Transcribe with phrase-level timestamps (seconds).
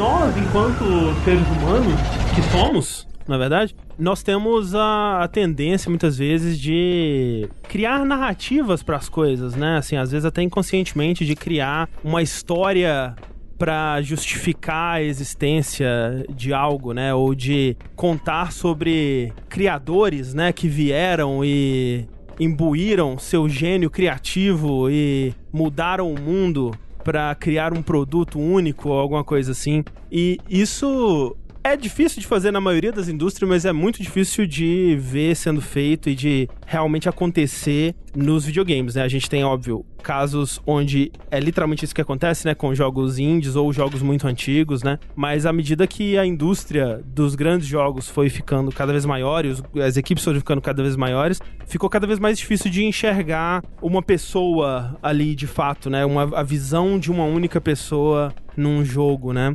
[0.00, 0.82] nós, enquanto
[1.24, 2.00] seres humanos
[2.34, 8.96] que somos, na verdade, nós temos a, a, tendência muitas vezes de criar narrativas para
[8.96, 9.76] as coisas, né?
[9.76, 13.14] Assim, às vezes até inconscientemente de criar uma história
[13.58, 17.12] para justificar a existência de algo, né?
[17.12, 22.08] Ou de contar sobre criadores, né, que vieram e
[22.40, 26.70] imbuíram seu gênio criativo e mudaram o mundo
[27.04, 29.84] para criar um produto único ou alguma coisa assim.
[30.10, 34.96] E isso é difícil de fazer na maioria das indústrias, mas é muito difícil de
[34.98, 39.02] ver sendo feito e de realmente acontecer nos videogames, né?
[39.02, 42.54] A gente tem, óbvio, casos onde é literalmente isso que acontece, né?
[42.54, 44.98] Com jogos indies ou jogos muito antigos, né?
[45.14, 49.54] Mas à medida que a indústria dos grandes jogos foi ficando cada vez maior e
[49.82, 54.02] as equipes foram ficando cada vez maiores, ficou cada vez mais difícil de enxergar uma
[54.02, 56.04] pessoa ali de fato, né?
[56.06, 59.54] Uma, a visão de uma única pessoa num jogo, né?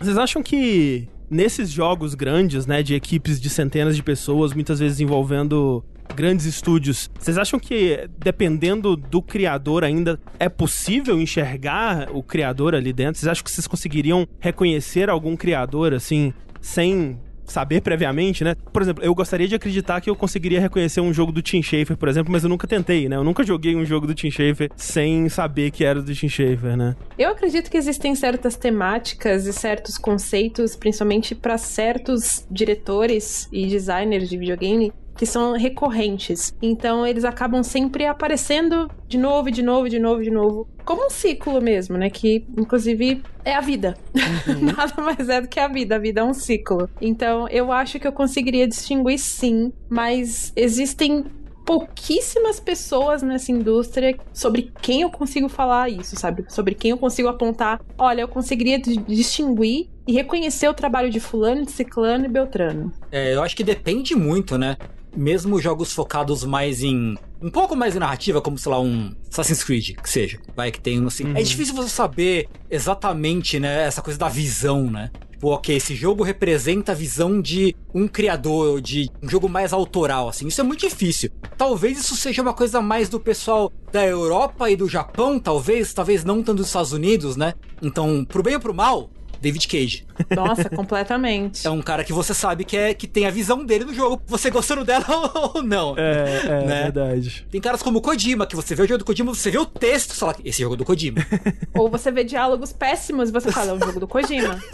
[0.00, 5.00] Vocês acham que nesses jogos grandes, né, de equipes de centenas de pessoas, muitas vezes
[5.00, 5.82] envolvendo
[6.14, 12.92] grandes estúdios, vocês acham que dependendo do criador ainda é possível enxergar o criador ali
[12.92, 13.18] dentro?
[13.18, 18.54] Vocês acham que vocês conseguiriam reconhecer algum criador assim sem saber previamente, né?
[18.72, 21.96] Por exemplo, eu gostaria de acreditar que eu conseguiria reconhecer um jogo do Tim Schafer,
[21.96, 23.16] por exemplo, mas eu nunca tentei, né?
[23.16, 26.76] Eu nunca joguei um jogo do Tim Schafer sem saber que era do Tim Schafer,
[26.76, 26.96] né?
[27.18, 34.28] Eu acredito que existem certas temáticas e certos conceitos, principalmente para certos diretores e designers
[34.28, 36.54] de videogame, que são recorrentes.
[36.60, 40.68] Então eles acabam sempre aparecendo de novo, de novo, de novo, de novo.
[40.84, 42.10] Como um ciclo mesmo, né?
[42.10, 43.96] Que inclusive é a vida.
[44.14, 44.72] Uhum.
[44.76, 45.96] Nada mais é do que a vida.
[45.96, 46.88] A vida é um ciclo.
[47.00, 51.24] Então eu acho que eu conseguiria distinguir sim, mas existem
[51.64, 56.44] pouquíssimas pessoas nessa indústria sobre quem eu consigo falar isso, sabe?
[56.48, 57.80] Sobre quem eu consigo apontar.
[57.96, 62.92] Olha, eu conseguiria distinguir e reconhecer o trabalho de fulano, de ciclano e beltrano.
[63.10, 64.76] É, eu acho que depende muito, né?
[65.16, 67.16] Mesmo jogos focados mais em.
[67.40, 70.38] Um pouco mais em narrativa, como, sei lá, um Assassin's Creed, que seja.
[70.54, 71.24] Vai, que tem assim.
[71.24, 71.36] É uhum.
[71.36, 75.10] É difícil você saber exatamente, né, essa coisa da visão, né?
[75.42, 80.28] Tipo, ok, esse jogo representa a visão de um criador, de um jogo mais autoral,
[80.28, 80.46] assim.
[80.46, 81.30] Isso é muito difícil.
[81.58, 86.22] Talvez isso seja uma coisa mais do pessoal da Europa e do Japão, talvez, talvez
[86.22, 87.54] não tanto dos Estados Unidos, né?
[87.82, 89.10] Então, pro bem ou pro mal,
[89.42, 90.06] David Cage.
[90.34, 91.66] Nossa, completamente.
[91.66, 94.22] É um cara que você sabe que, é, que tem a visão dele no jogo,
[94.26, 95.04] você gostando dela
[95.54, 95.94] ou não.
[95.98, 96.82] É, é né?
[96.84, 97.44] verdade.
[97.50, 99.66] Tem caras como o Kojima, que você vê o jogo do Kojima, você vê o
[99.66, 101.18] texto, fala, esse jogo é do Kojima.
[101.74, 104.62] ou você vê diálogos péssimos e você fala, é um jogo do Kojima.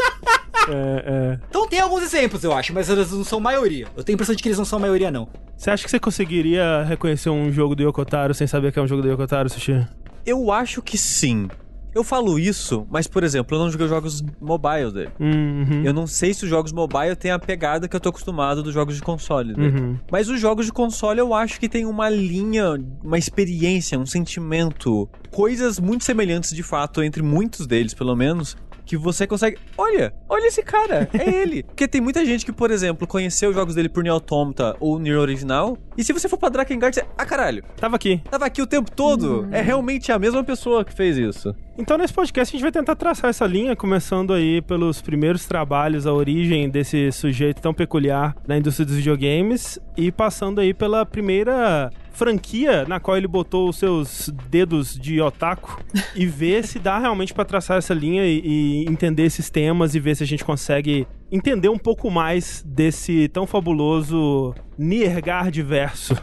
[0.70, 1.38] É, é.
[1.48, 3.86] Então tem alguns exemplos, eu acho, mas eles não são maioria.
[3.96, 5.26] Eu tenho a impressão de que eles não são maioria, não.
[5.56, 8.86] Você acha que você conseguiria reconhecer um jogo do Yokotaro sem saber que é um
[8.86, 9.86] jogo do Yokotaro, Sushi?
[10.26, 11.48] Eu acho que sim.
[11.94, 15.10] Eu falo isso, mas, por exemplo, eu não joguei jogos mobile dele.
[15.18, 15.82] Uhum.
[15.84, 18.74] Eu não sei se os jogos mobile têm a pegada que eu tô acostumado dos
[18.74, 19.80] jogos de console dele.
[19.80, 19.98] Uhum.
[20.10, 25.08] Mas os jogos de console eu acho que tem uma linha, uma experiência, um sentimento,
[25.30, 28.56] coisas muito semelhantes de fato entre muitos deles, pelo menos,
[28.88, 29.58] que você consegue.
[29.76, 31.62] Olha, olha esse cara, é ele.
[31.62, 34.98] Porque tem muita gente que, por exemplo, conheceu os jogos dele por Neo Automata ou
[34.98, 35.76] Neo Original.
[35.96, 37.04] E se você for pra Drakengard, você.
[37.16, 37.62] Ah, caralho.
[37.76, 38.22] Tava aqui.
[38.30, 39.42] Tava aqui o tempo todo.
[39.42, 39.48] Hum.
[39.52, 41.54] É realmente a mesma pessoa que fez isso.
[41.76, 46.06] Então, nesse podcast, a gente vai tentar traçar essa linha, começando aí pelos primeiros trabalhos,
[46.06, 51.92] a origem desse sujeito tão peculiar na indústria dos videogames, e passando aí pela primeira
[52.18, 55.80] franquia na qual ele botou os seus dedos de otaku
[56.16, 60.00] e ver se dá realmente para traçar essa linha e, e, entender esses temas e
[60.00, 66.16] ver se a gente consegue entender um pouco mais desse tão fabuloso Niergard verso.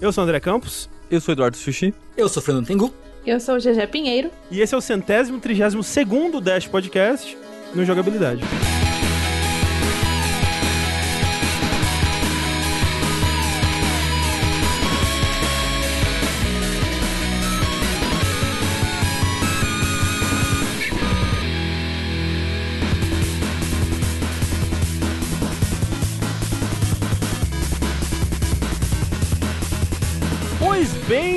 [0.00, 0.90] Eu sou o André Campos.
[1.08, 1.94] Eu sou o Eduardo Sushi.
[2.16, 2.92] Eu sou o Fernando Tengu.
[3.26, 4.30] Eu sou o GG Pinheiro.
[4.50, 7.36] E esse é o centésimo, trigésimo segundo Dash Podcast
[7.74, 8.40] no Jogabilidade.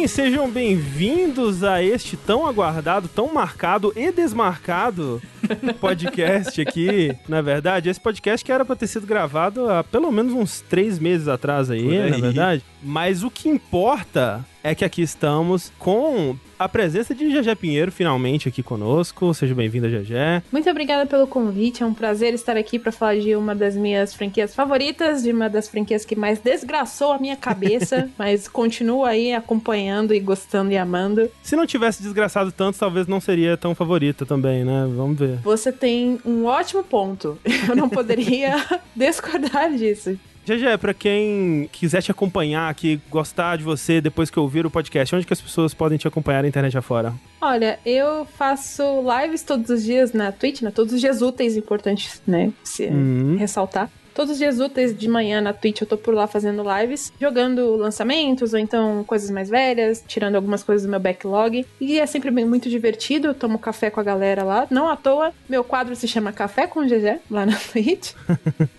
[0.10, 5.22] Sejam bem-vindos a este tão aguardado, tão marcado e desmarcado
[5.80, 7.16] podcast aqui.
[7.28, 10.98] Na verdade, esse podcast que era para ter sido gravado há pelo menos uns três
[10.98, 12.64] meses atrás aí, aí, na verdade.
[12.82, 18.50] Mas o que importa é que aqui estamos com a presença de GG Pinheiro finalmente
[18.50, 19.34] aqui conosco.
[19.34, 20.44] Seja bem-vinda, GG.
[20.52, 21.82] Muito obrigada pelo convite.
[21.82, 25.50] É um prazer estar aqui para falar de uma das minhas franquias favoritas, de uma
[25.50, 30.78] das franquias que mais desgraçou a minha cabeça, mas continuo aí acompanhando e gostando e
[30.78, 31.32] amando.
[31.42, 34.86] Se não tivesse desgraçado tanto, talvez não seria tão favorita também, né?
[34.94, 35.38] Vamos ver.
[35.38, 37.40] Você tem um ótimo ponto.
[37.68, 38.58] Eu não poderia
[38.94, 40.20] discordar disso.
[40.50, 45.16] GG, pra quem quiser te acompanhar aqui, gostar de você depois que ouvir o podcast,
[45.16, 47.14] onde que as pessoas podem te acompanhar na internet afora?
[47.40, 50.72] Olha, eu faço lives todos os dias na Twitch, né?
[50.72, 52.52] Todos os dias úteis, importantes, né?
[52.64, 53.36] Se uhum.
[53.38, 53.92] ressaltar.
[54.14, 57.76] Todos os dias úteis de manhã na Twitch eu tô por lá fazendo lives, jogando
[57.76, 61.66] lançamentos ou então coisas mais velhas, tirando algumas coisas do meu backlog.
[61.80, 64.68] E é sempre muito divertido, eu tomo café com a galera lá.
[64.70, 68.14] Não à toa, meu quadro se chama Café com GG, lá na Twitch.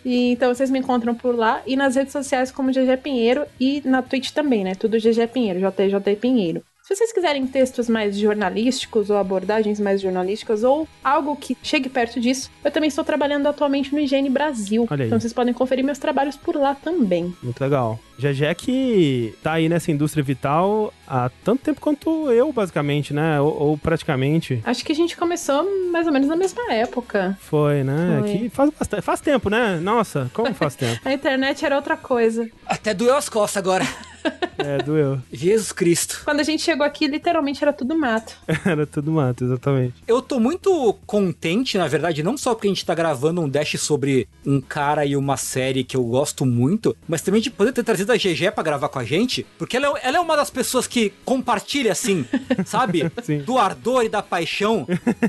[0.04, 3.82] e então vocês me encontram por lá e nas redes sociais como GG Pinheiro e
[3.84, 4.74] na Twitch também, né?
[4.74, 6.62] Tudo GG Pinheiro, JJ Pinheiro.
[6.90, 12.20] Se vocês quiserem textos mais jornalísticos ou abordagens mais jornalísticas ou algo que chegue perto
[12.20, 14.88] disso, eu também estou trabalhando atualmente no Higiene Brasil.
[14.90, 17.32] Então vocês podem conferir meus trabalhos por lá também.
[17.40, 17.96] Muito legal.
[18.19, 23.40] Gegé que tá aí nessa indústria vital há tanto tempo quanto eu, basicamente, né?
[23.40, 24.60] Ou, ou, praticamente.
[24.64, 27.38] Acho que a gente começou mais ou menos na mesma época.
[27.40, 28.19] Foi, né?
[28.20, 28.32] Foi.
[28.32, 29.78] Que faz, bastante, faz tempo, né?
[29.81, 31.00] Nossa, como faz tempo?
[31.04, 32.50] a internet era outra coisa.
[32.66, 33.87] Até doeu as costas agora.
[34.58, 35.19] É, doeu.
[35.32, 36.20] Jesus Cristo.
[36.22, 38.36] Quando a gente chegou aqui, literalmente era tudo mato.
[38.64, 39.94] era tudo mato, exatamente.
[40.06, 43.78] Eu tô muito contente, na verdade, não só porque a gente tá gravando um dash
[43.78, 47.82] sobre um cara e uma série que eu gosto muito, mas também de poder ter
[47.82, 50.50] trazido a GG pra gravar com a gente, porque ela é, ela é uma das
[50.50, 52.24] pessoas que compartilha, assim,
[52.64, 53.10] sabe?
[53.22, 53.38] Sim.
[53.38, 54.86] Do ardor e da paixão,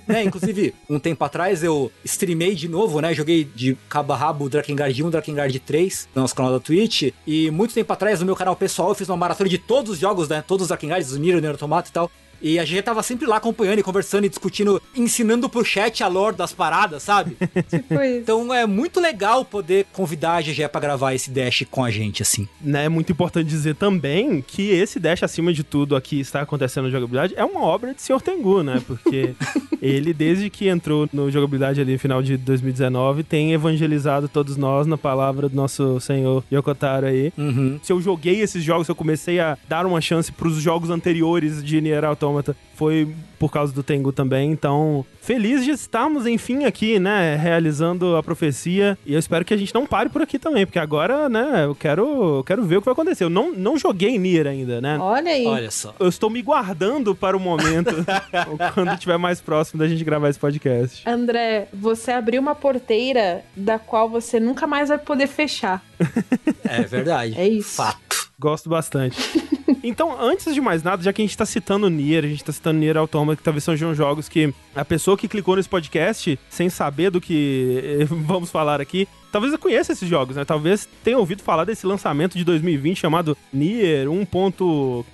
[0.07, 0.23] né?
[0.23, 3.13] Inclusive, um tempo atrás eu streamei de novo, né?
[3.13, 7.49] Joguei de cabo a rabo Drakengard 1, Drakengard 3 no nosso canal da Twitch, e
[7.51, 10.27] muito tempo atrás no meu canal pessoal eu fiz uma maratona de todos os jogos,
[10.29, 10.43] né?
[10.45, 12.11] Todos os Drakengard, os Miro, Nero Tomato e tal.
[12.41, 16.07] E a gente tava sempre lá acompanhando e conversando e discutindo, ensinando pro chat a
[16.07, 17.37] lore das paradas, sabe?
[17.69, 18.17] tipo isso.
[18.21, 22.21] Então é muito legal poder convidar a GG pra gravar esse Dash com a gente,
[22.21, 22.47] assim.
[22.59, 26.85] Né, é muito importante dizer também que esse Dash, acima de tudo, aqui está acontecendo
[26.85, 28.21] na jogabilidade, é uma obra de Sr.
[28.21, 28.81] Tengu, né?
[28.85, 29.35] Porque
[29.81, 34.87] ele, desde que entrou no jogabilidade ali no final de 2019, tem evangelizado todos nós
[34.87, 37.31] na palavra do nosso senhor Yokotaro aí.
[37.37, 37.79] Uhum.
[37.83, 41.63] Se eu joguei esses jogos, se eu comecei a dar uma chance pros jogos anteriores
[41.63, 44.51] de Nier Automata Autômata foi por causa do Tengu também.
[44.51, 47.35] Então, feliz de estarmos, enfim, aqui, né?
[47.35, 48.97] Realizando a profecia.
[49.05, 51.65] E eu espero que a gente não pare por aqui também, porque agora, né?
[51.65, 53.23] Eu quero, eu quero ver o que vai acontecer.
[53.23, 54.97] Eu não, não joguei Nier ainda, né?
[54.99, 55.45] Olha aí.
[55.45, 55.93] Olha só.
[55.99, 57.93] Eu estou me guardando para o momento
[58.73, 61.07] quando estiver mais próximo da gente gravar esse podcast.
[61.07, 65.83] André, você abriu uma porteira da qual você nunca mais vai poder fechar.
[66.63, 67.37] É verdade.
[67.37, 67.75] É isso.
[67.75, 68.31] Fato.
[68.39, 69.17] Gosto bastante.
[69.83, 72.51] Então, antes de mais nada, já que a gente tá citando Nier, a gente tá
[72.51, 76.69] citando Nier Automata, que talvez sejam jogos que a pessoa que clicou nesse podcast, sem
[76.69, 80.45] saber do que vamos falar aqui, talvez eu conheça esses jogos, né?
[80.45, 84.27] Talvez tenha ouvido falar desse lançamento de 2020 chamado Nier 1.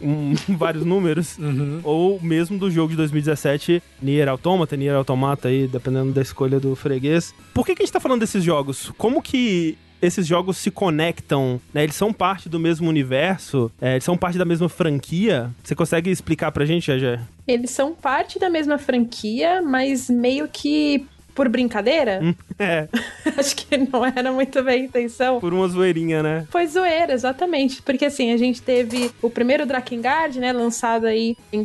[0.01, 1.79] Um, vários números, uhum.
[1.83, 6.75] ou mesmo do jogo de 2017 Nier Automata, Nier Automata aí, dependendo da escolha do
[6.75, 7.33] freguês.
[7.53, 8.91] Por que, que a gente tá falando desses jogos?
[8.97, 11.83] Como que esses jogos se conectam, né?
[11.83, 15.49] Eles são parte do mesmo universo, é, eles são parte da mesma franquia.
[15.63, 17.19] Você consegue explicar pra gente, Jajé?
[17.47, 21.05] Eles são parte da mesma franquia, mas meio que
[21.37, 22.19] por brincadeira?
[22.23, 22.87] Hum, é.
[23.37, 25.39] Acho que não era muito bem a intenção.
[25.39, 26.47] Por uma zoeirinha, né?
[26.49, 27.81] Foi zoeira, exatamente.
[27.83, 30.51] Porque assim, a gente teve o primeiro Drakengard, né?
[30.51, 31.61] Lançado aí em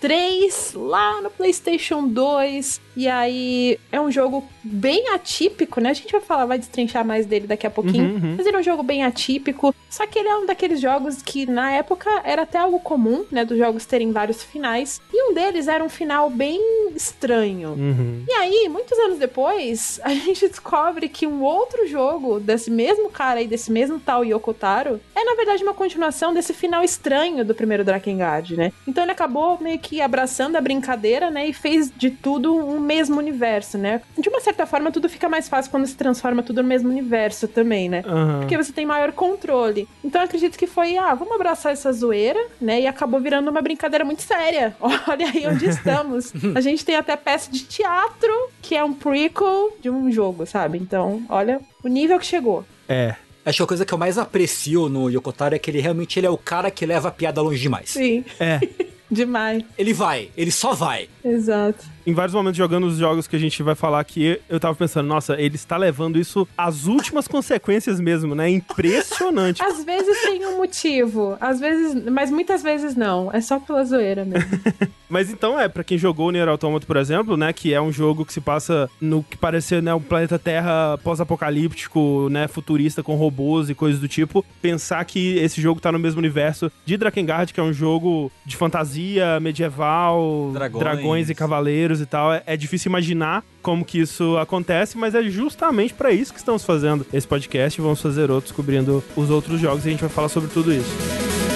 [0.00, 2.80] 2003, lá no PlayStation 2.
[2.96, 5.90] E aí é um jogo bem atípico, né?
[5.90, 8.04] A gente vai falar, vai destrinchar mais dele daqui a pouquinho.
[8.04, 8.34] Uhum, uhum.
[8.36, 9.74] Mas ele é um jogo bem atípico.
[9.88, 13.44] Só que ele é um daqueles jogos que na época era até algo comum, né?
[13.44, 15.00] Dos jogos terem vários finais.
[15.12, 16.60] E um deles era um final bem
[16.94, 17.70] estranho.
[17.70, 18.24] Uhum.
[18.28, 23.38] E aí, muitos anos depois, a gente descobre que um outro jogo desse mesmo cara
[23.40, 27.84] aí, desse mesmo tal Yokotaro, é na verdade uma continuação desse final estranho do primeiro
[27.84, 28.72] Drakengard, né?
[28.86, 31.48] Então ele acabou meio que abraçando a brincadeira, né?
[31.48, 34.00] E fez de tudo um mesmo universo, né?
[34.16, 37.48] De uma certa forma, tudo fica mais fácil quando se transforma tudo no mesmo universo
[37.48, 38.02] também, né?
[38.06, 38.40] Uhum.
[38.40, 39.88] Porque você tem maior controle.
[40.04, 42.80] Então eu acredito que foi, ah, vamos abraçar essa zoeira, né?
[42.82, 44.76] E acabou virando uma brincadeira muito séria.
[44.80, 46.32] Olha aí onde estamos.
[46.54, 50.78] A gente tem até peça de teatro, que é um prequel de um jogo, sabe?
[50.78, 52.64] Então, olha o nível que chegou.
[52.88, 53.14] É,
[53.48, 56.26] Acho que a coisa que eu mais aprecio no Yokotaro é que ele realmente ele
[56.26, 57.88] é o cara que leva a piada longe demais.
[57.88, 58.22] Sim.
[58.38, 58.60] É.
[59.10, 59.64] Demais.
[59.76, 61.08] Ele vai, ele só vai.
[61.24, 61.84] Exato.
[62.08, 65.06] Em vários momentos jogando os jogos que a gente vai falar aqui, eu tava pensando,
[65.06, 68.48] nossa, ele está levando isso às últimas consequências mesmo, né?
[68.48, 69.62] Impressionante.
[69.62, 73.30] Às vezes tem um motivo, às vezes, mas muitas vezes não.
[73.30, 74.48] É só pela zoeira mesmo.
[75.06, 77.92] mas então é, para quem jogou o Nier Automata, por exemplo, né, que é um
[77.92, 83.16] jogo que se passa no que parece, né, um planeta Terra pós-apocalíptico, né, futurista com
[83.16, 87.52] robôs e coisas do tipo, pensar que esse jogo tá no mesmo universo de Drakengard,
[87.52, 92.56] que é um jogo de fantasia medieval, dragões, dragões e cavaleiros e tal, é, é
[92.56, 97.26] difícil imaginar como que isso acontece, mas é justamente para isso que estamos fazendo esse
[97.26, 100.72] podcast vamos fazer outros cobrindo os outros jogos e a gente vai falar sobre tudo
[100.72, 101.47] isso.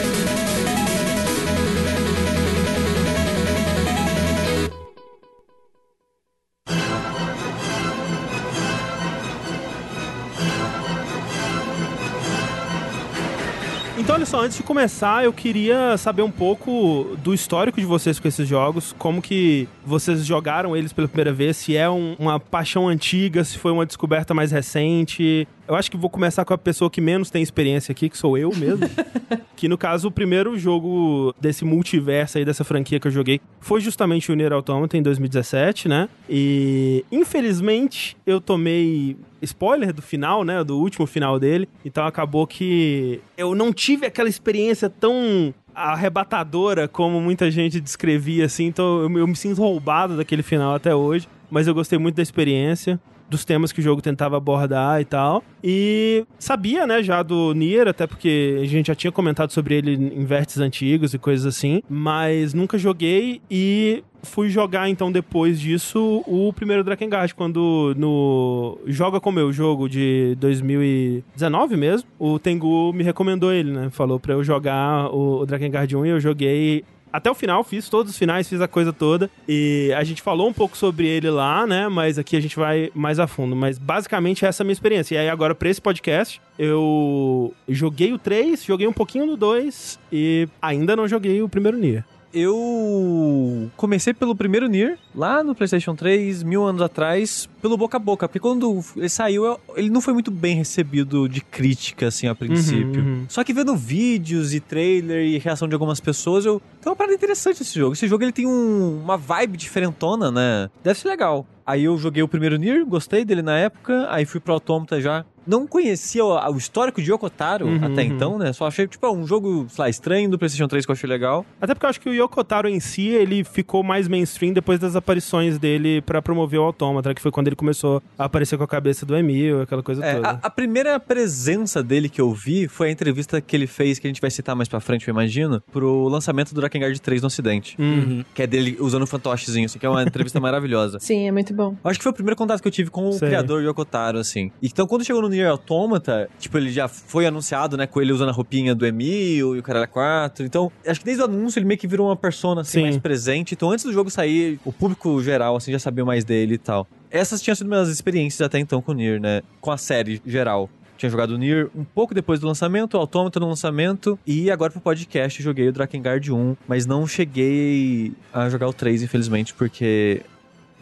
[14.43, 18.93] Antes de começar, eu queria saber um pouco do histórico de vocês com esses jogos,
[18.99, 23.57] como que vocês jogaram eles pela primeira vez, se é um, uma paixão antiga, se
[23.57, 25.47] foi uma descoberta mais recente.
[25.67, 28.37] Eu acho que vou começar com a pessoa que menos tem experiência aqui, que sou
[28.37, 28.89] eu mesmo.
[29.57, 33.81] que no caso, o primeiro jogo desse multiverso aí, dessa franquia que eu joguei, foi
[33.81, 36.09] justamente o Nier Automata em 2017, né?
[36.29, 40.63] E infelizmente eu tomei spoiler do final, né?
[40.65, 41.69] Do último final dele.
[41.85, 48.67] Então acabou que eu não tive aquela experiência tão arrebatadora como muita gente descrevia, assim.
[48.67, 51.29] Então eu, eu me sinto roubado daquele final até hoje.
[51.49, 52.99] Mas eu gostei muito da experiência
[53.33, 55.43] dos temas que o jogo tentava abordar e tal.
[55.65, 59.95] E sabia, né, já do Nier, até porque a gente já tinha comentado sobre ele
[59.95, 66.23] em vértices antigos e coisas assim, mas nunca joguei e fui jogar então depois disso
[66.27, 73.03] o primeiro Drakengard, quando no Joga Como Eu, jogo de 2019 mesmo, o Tengu me
[73.03, 73.89] recomendou ele, né?
[73.91, 77.89] Falou pra eu jogar o, o Drakengard 1 e eu joguei até o final, fiz
[77.89, 79.31] todos os finais, fiz a coisa toda.
[79.47, 81.89] E a gente falou um pouco sobre ele lá, né?
[81.89, 83.55] Mas aqui a gente vai mais a fundo.
[83.55, 85.15] Mas basicamente essa é a minha experiência.
[85.15, 89.99] E aí agora, pra esse podcast, eu joguei o 3, joguei um pouquinho do 2
[90.13, 95.95] e ainda não joguei o primeiro Nier eu comecei pelo primeiro Nier, lá no PlayStation
[95.95, 98.29] 3, mil anos atrás, pelo boca a boca.
[98.29, 103.03] Porque quando ele saiu, ele não foi muito bem recebido de crítica, assim, a princípio.
[103.03, 103.27] Uhum, uhum.
[103.29, 106.61] Só que vendo vídeos e trailer e reação de algumas pessoas, eu.
[106.81, 107.93] Tem uma parada interessante esse jogo.
[107.93, 110.71] Esse jogo ele tem um, uma vibe diferentona, né?
[110.83, 111.47] Deve ser legal.
[111.65, 115.25] Aí eu joguei o primeiro Nier, gostei dele na época, aí fui pro Automata já
[115.47, 118.09] não conhecia o, o histórico de Yokotaro uhum, até uhum.
[118.09, 118.53] então, né?
[118.53, 121.45] Só achei, tipo, um jogo, sei lá, estranho do PlayStation 3 que eu achei legal.
[121.61, 124.97] Até porque eu acho que o Yokotaro em si, ele ficou mais mainstream depois das
[124.97, 128.69] aparições dele para promover o Autômata, que foi quando ele começou a aparecer com a
[128.69, 130.29] cabeça do Emil, aquela coisa é, toda.
[130.29, 134.07] A, a, primeira presença dele que eu vi foi a entrevista que ele fez, que
[134.07, 137.27] a gente vai citar mais pra frente, eu imagino, pro lançamento do Drakengard 3 no
[137.27, 137.77] ocidente.
[137.79, 138.25] Uhum.
[138.35, 140.99] Que é dele usando um fantochezinho, assim, que é uma entrevista maravilhosa.
[141.01, 141.77] Sim, é muito bom.
[141.85, 143.29] Acho que foi o primeiro contato que eu tive com o Sei.
[143.29, 144.51] criador Yokotaro, assim.
[144.63, 148.29] Então, quando chegou no Nier Automata, tipo, ele já foi anunciado, né, com ele usando
[148.29, 150.45] a roupinha do Emil e o Caralho 4.
[150.45, 152.83] Então, acho que desde o anúncio ele meio que virou uma persona, assim, Sim.
[152.83, 153.55] mais presente.
[153.55, 156.87] Então, antes do jogo sair, o público geral, assim, já sabia mais dele e tal.
[157.11, 159.43] Essas tinham sido minhas experiências até então com o Nier, né?
[159.61, 160.71] Com a série geral
[161.03, 164.71] tinha jogado o Nier um pouco depois do lançamento, o Automata no lançamento, e agora
[164.71, 170.23] pro podcast joguei o Drakengard 1, mas não cheguei a jogar o 3, infelizmente, porque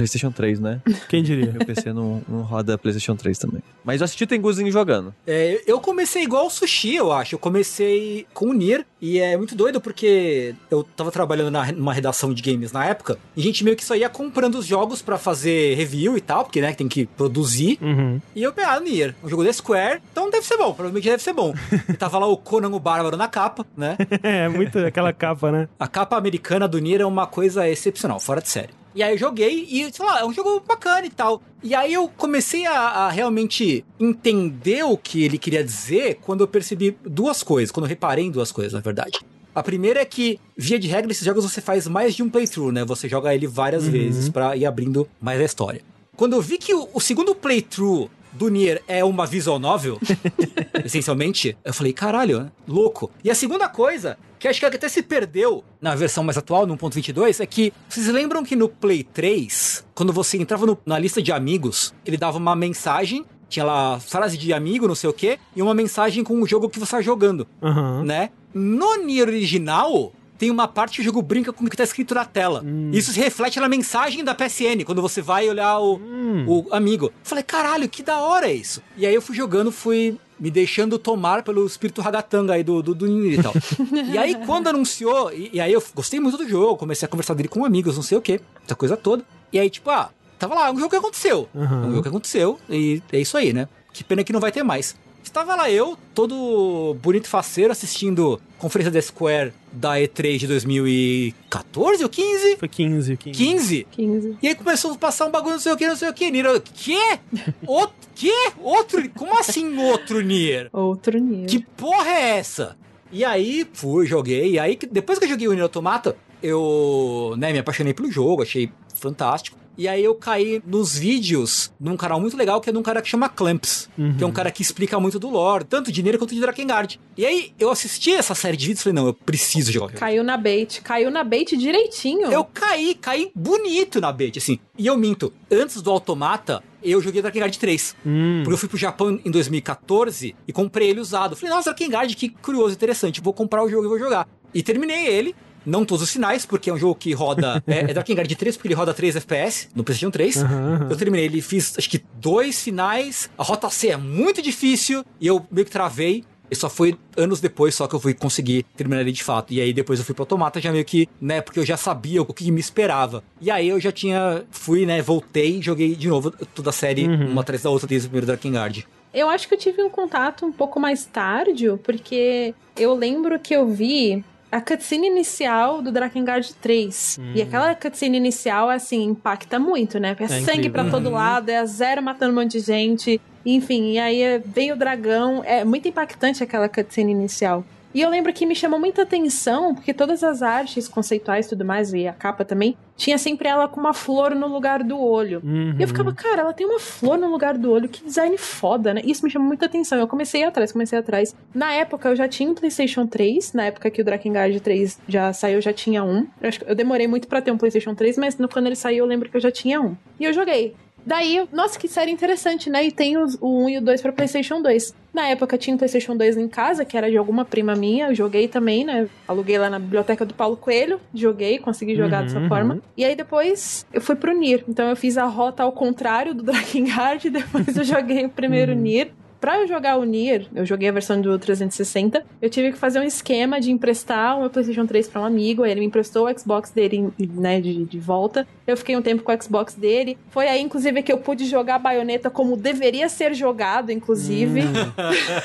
[0.01, 0.81] PlayStation 3, né?
[1.11, 1.53] Quem diria?
[1.53, 3.63] Meu PC não, não roda PlayStation 3 também.
[3.85, 5.15] Mas eu assisti o Tenguzinho jogando.
[5.27, 7.35] É, eu comecei igual o Sushi, eu acho.
[7.35, 8.87] Eu comecei com o Nier.
[9.01, 13.19] E é muito doido porque eu tava trabalhando na, numa redação de games na época.
[13.37, 16.45] E a gente meio que só ia comprando os jogos para fazer review e tal,
[16.45, 17.79] porque, né, tem que produzir.
[17.81, 18.21] Uhum.
[18.35, 21.23] E eu peguei, ah, Nier, um jogo da Square, então deve ser bom, provavelmente deve
[21.23, 21.55] ser bom.
[21.89, 23.97] e tava lá o Conan o Bárbaro na capa, né?
[24.23, 25.69] é, muito aquela capa, né?
[25.79, 28.80] A capa americana do Nier é uma coisa excepcional, fora de série.
[28.95, 31.43] E aí eu joguei e, sei lá, é um jogo bacana e tal.
[31.63, 36.49] E aí eu comecei a, a, realmente entender o que ele queria dizer quando eu
[36.49, 39.19] percebi duas coisas, quando eu reparei em duas coisas, na verdade.
[39.55, 42.73] A primeira é que, via de regra, esses jogos você faz mais de um playthrough,
[42.73, 42.85] né?
[42.85, 43.91] Você joga ele várias uhum.
[43.91, 45.83] vezes para ir abrindo mais a história.
[46.17, 49.99] Quando eu vi que o, o segundo playthrough do Nier é uma visual novel,
[50.85, 53.11] essencialmente, eu falei, caralho, louco.
[53.23, 56.77] E a segunda coisa, que acho que até se perdeu na versão mais atual, no
[56.77, 61.23] 1.22, é que vocês lembram que no Play 3, quando você entrava no, na lista
[61.23, 65.37] de amigos, ele dava uma mensagem tinha lá frase de amigo, não sei o quê,
[65.57, 68.05] e uma mensagem com o jogo que você está jogando, uhum.
[68.05, 68.31] né?
[68.55, 72.15] No Nier original, tem uma parte que o jogo brinca com o que tá escrito
[72.15, 72.63] na tela.
[72.65, 72.91] Hum.
[72.95, 76.47] Isso se reflete na mensagem da PSN, quando você vai olhar o, hum.
[76.49, 77.13] o amigo.
[77.23, 78.83] Falei, caralho, que da hora é isso.
[78.97, 82.95] E aí eu fui jogando, fui me deixando tomar pelo espírito ragatanga aí do, do,
[82.95, 83.53] do e tal.
[84.11, 87.35] e aí, quando anunciou, e, e, aí eu gostei muito do jogo, comecei a conversar
[87.35, 89.23] dele com amigos, não sei o que, essa coisa toda.
[89.53, 91.51] E aí, tipo, ah, tava lá, um jogo que aconteceu.
[91.55, 91.81] Uhum.
[91.81, 93.69] Um jogo que aconteceu, e é isso aí, né?
[93.93, 94.97] Que pena que não vai ter mais.
[95.31, 102.03] Estava lá eu, todo bonito e faceiro, assistindo conferência da Square da E3 de 2014
[102.03, 102.57] ou 15?
[102.57, 103.39] Foi 15, 15.
[103.39, 103.87] 15?
[103.93, 104.39] 15.
[104.43, 106.33] E aí começou a passar um bagulho, não sei o que, não sei o que.
[106.33, 107.21] Nier, eu, quê?
[107.65, 108.51] Outro, quê?
[108.61, 109.09] Outro?
[109.11, 110.69] Como assim outro Nier?
[110.73, 111.47] Outro nível.
[111.47, 112.77] Que porra é essa?
[113.13, 114.55] E aí, fui, joguei.
[114.55, 118.43] E aí, depois que eu joguei o Nier Automata, eu, né, me apaixonei pelo jogo,
[118.43, 119.61] achei fantástico.
[119.81, 123.01] E aí eu caí nos vídeos num canal muito legal, que é de um cara
[123.01, 123.89] que chama Clamps.
[123.97, 124.15] Uhum.
[124.15, 127.01] Que é um cara que explica muito do lore, tanto de Nier quanto de Drakengard.
[127.17, 129.95] E aí eu assisti essa série de vídeos e falei, não, eu preciso jogar.
[129.95, 130.83] Caiu na bait.
[130.83, 132.31] Caiu na bait direitinho.
[132.31, 134.59] Eu caí, caí bonito na bait, assim.
[134.77, 137.97] E eu minto, antes do Automata, eu joguei Drakengard 3.
[138.05, 138.41] Hum.
[138.43, 141.35] Porque eu fui pro Japão em 2014 e comprei ele usado.
[141.37, 143.23] Falei, nossa, Drakengard, que curioso, interessante.
[143.23, 144.29] Vou comprar o jogo e vou jogar.
[144.53, 145.35] E terminei ele.
[145.65, 147.63] Não todos os finais, porque é um jogo que roda.
[147.67, 150.37] é, é Drakengard 3, porque ele roda 3 FPS no PlayStation 3.
[150.39, 150.87] Aham, aham.
[150.91, 153.31] Eu terminei ele, fiz acho que dois finais.
[153.37, 156.25] A rota C é muito difícil e eu meio que travei.
[156.51, 159.53] E só foi anos depois só que eu fui conseguir terminar ele de fato.
[159.53, 162.21] E aí depois eu fui pro Automata já meio que, né, porque eu já sabia
[162.23, 163.23] o que me esperava.
[163.41, 167.07] E aí eu já tinha, fui, né, voltei e joguei de novo toda a série,
[167.07, 168.85] uma atrás da outra desde o primeiro Drakengard.
[169.15, 173.55] Eu acho que eu tive um contato um pouco mais tarde, porque eu lembro que
[173.55, 177.21] eu vi a cutscene inicial do Drakengard 3.
[177.35, 180.15] E aquela cutscene inicial, assim, impacta muito, né?
[180.15, 183.21] Porque é, É sangue pra todo lado, é a Zero matando um monte de gente.
[183.45, 185.43] Enfim, e aí vem o dragão.
[185.45, 187.65] É muito impactante aquela cutscene inicial.
[187.93, 191.65] E eu lembro que me chamou muita atenção, porque todas as artes conceituais e tudo
[191.65, 195.41] mais, e a capa também, tinha sempre ela com uma flor no lugar do olho.
[195.43, 195.75] Uhum.
[195.79, 198.95] E eu ficava, cara, ela tem uma flor no lugar do olho, que design foda,
[198.95, 199.01] né?
[199.05, 199.99] Isso me chamou muita atenção.
[199.99, 201.35] Eu comecei atrás, comecei atrás.
[201.55, 205.33] Na época eu já tinha um PlayStation 3, na época que o Drakengard 3 já
[205.33, 206.27] saiu, eu já tinha um.
[206.41, 208.77] Eu, acho que eu demorei muito pra ter um PlayStation 3, mas no- quando ele
[208.77, 209.97] saiu eu lembro que eu já tinha um.
[210.19, 210.75] E eu joguei.
[211.05, 212.85] Daí, nossa, que série interessante, né?
[212.85, 214.95] E tem os- o 1 e o 2 pra PlayStation 2.
[215.13, 218.15] Na época tinha um PlayStation 2 em casa, que era de alguma prima minha, eu
[218.15, 219.09] joguei também, né?
[219.27, 222.49] Aluguei lá na biblioteca do Paulo Coelho, joguei, consegui jogar Uhum, dessa uhum.
[222.49, 222.79] forma.
[222.97, 224.63] E aí depois eu fui pro Nier.
[224.69, 228.73] Então eu fiz a rota ao contrário do Drakengard, e depois eu joguei o primeiro
[228.75, 229.11] Nier.
[229.41, 233.01] Pra eu jogar o Nier, eu joguei a versão do 360, eu tive que fazer
[233.01, 236.29] um esquema de emprestar o meu PlayStation 3 pra um amigo, aí ele me emprestou
[236.29, 238.47] o Xbox dele, né, de, de volta.
[238.67, 240.17] Eu fiquei um tempo com o Xbox dele.
[240.29, 244.63] Foi aí, inclusive, que eu pude jogar Bayonetta como deveria ser jogado, inclusive.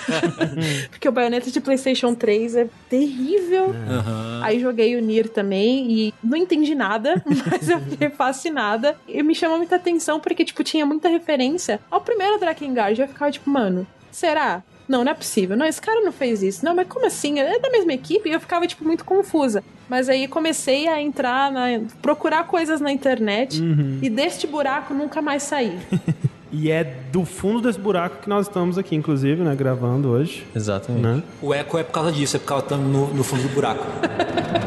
[0.91, 3.73] Porque o Bayonetta de PlayStation 3 é terrível.
[3.89, 4.41] Aham.
[4.43, 8.95] Aí joguei o Nier também e não entendi nada, mas eu fiquei fascinada.
[9.07, 12.99] E me chamou muita atenção porque, tipo, tinha muita referência ao primeiro Drakengard.
[12.99, 13.84] Eu ficava tipo, mano,
[14.15, 14.63] será?
[14.87, 15.57] Não, não é possível.
[15.57, 16.63] Não, esse cara não fez isso.
[16.63, 17.39] Não, mas como assim?
[17.39, 18.29] É da mesma equipe?
[18.29, 19.63] E eu ficava, tipo, muito confusa.
[19.89, 21.81] Mas aí comecei a entrar na.
[22.01, 23.99] procurar coisas na internet Uhum.
[24.01, 25.77] e deste buraco nunca mais saí.
[26.57, 29.53] E é do fundo desse buraco que nós estamos aqui, inclusive, né?
[29.55, 30.45] Gravando hoje.
[30.55, 31.03] Exatamente.
[31.03, 31.23] Né?
[31.41, 33.83] O eco é por causa disso, é porque ela tá no, no fundo do buraco.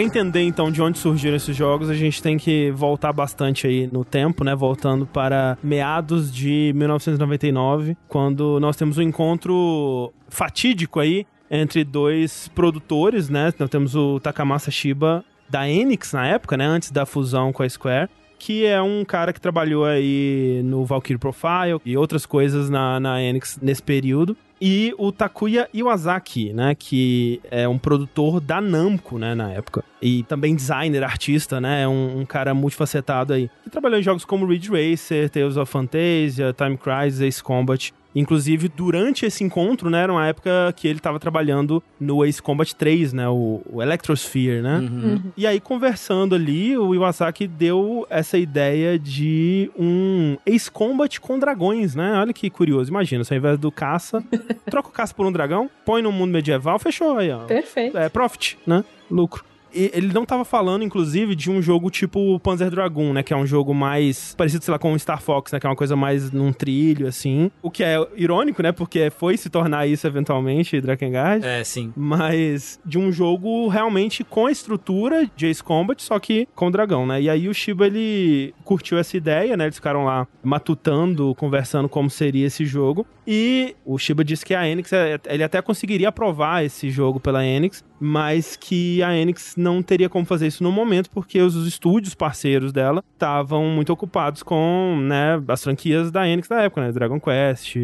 [0.00, 3.86] Pra entender então de onde surgiram esses jogos, a gente tem que voltar bastante aí
[3.92, 4.54] no tempo, né?
[4.54, 13.28] Voltando para meados de 1999, quando nós temos um encontro fatídico aí entre dois produtores,
[13.28, 13.52] né?
[13.58, 16.64] Nós temos o Takamasa Shiba da Enix na época, né?
[16.64, 18.08] Antes da fusão com a Square.
[18.38, 23.22] Que é um cara que trabalhou aí no Valkyrie Profile e outras coisas na, na
[23.22, 29.34] Enix nesse período e o Takuya Iwasaki, né, que é um produtor da Namco, né,
[29.34, 29.82] na época.
[30.02, 33.50] E também designer, artista, né, é um, um cara multifacetado aí.
[33.64, 37.92] Que trabalhou em jogos como Ridge Racer, Tales of Fantasia, Time Crisis, Ace Combat.
[38.14, 42.74] Inclusive, durante esse encontro, né, era uma época que ele estava trabalhando no Ace Combat
[42.74, 44.78] 3, né, o, o Electrosphere, né.
[44.78, 45.22] Uhum.
[45.36, 51.94] E aí, conversando ali, o Iwasaki deu essa ideia de um Ace Combat com dragões,
[51.94, 52.18] né?
[52.18, 52.90] Olha que curioso.
[52.90, 54.22] Imagina, se ao invés do caça,
[54.70, 57.44] troca o caça por um dragão, põe no mundo medieval, fechou aí, ó.
[57.44, 57.96] Perfeito.
[57.96, 58.84] É profit, né?
[59.10, 59.44] Lucro.
[59.72, 63.22] Ele não tava falando, inclusive, de um jogo tipo Panzer Dragoon, né?
[63.22, 65.60] Que é um jogo mais parecido, sei lá, com o Star Fox, né?
[65.60, 67.50] Que é uma coisa mais num trilho, assim.
[67.62, 68.72] O que é irônico, né?
[68.72, 71.44] Porque foi se tornar isso eventualmente, Drakengard.
[71.44, 71.92] É, sim.
[71.96, 77.06] Mas de um jogo realmente com a estrutura de Ace Combat, só que com dragão,
[77.06, 77.20] né?
[77.20, 79.64] E aí o Shiba, ele curtiu essa ideia, né?
[79.64, 83.06] Eles ficaram lá matutando, conversando como seria esse jogo.
[83.32, 87.46] E o Shiba disse que a Enix, é, ele até conseguiria aprovar esse jogo pela
[87.46, 92.12] Enix, mas que a Enix não teria como fazer isso no momento, porque os estúdios
[92.12, 96.90] parceiros dela estavam muito ocupados com, né, as franquias da Enix da época, né?
[96.90, 97.76] Dragon Quest,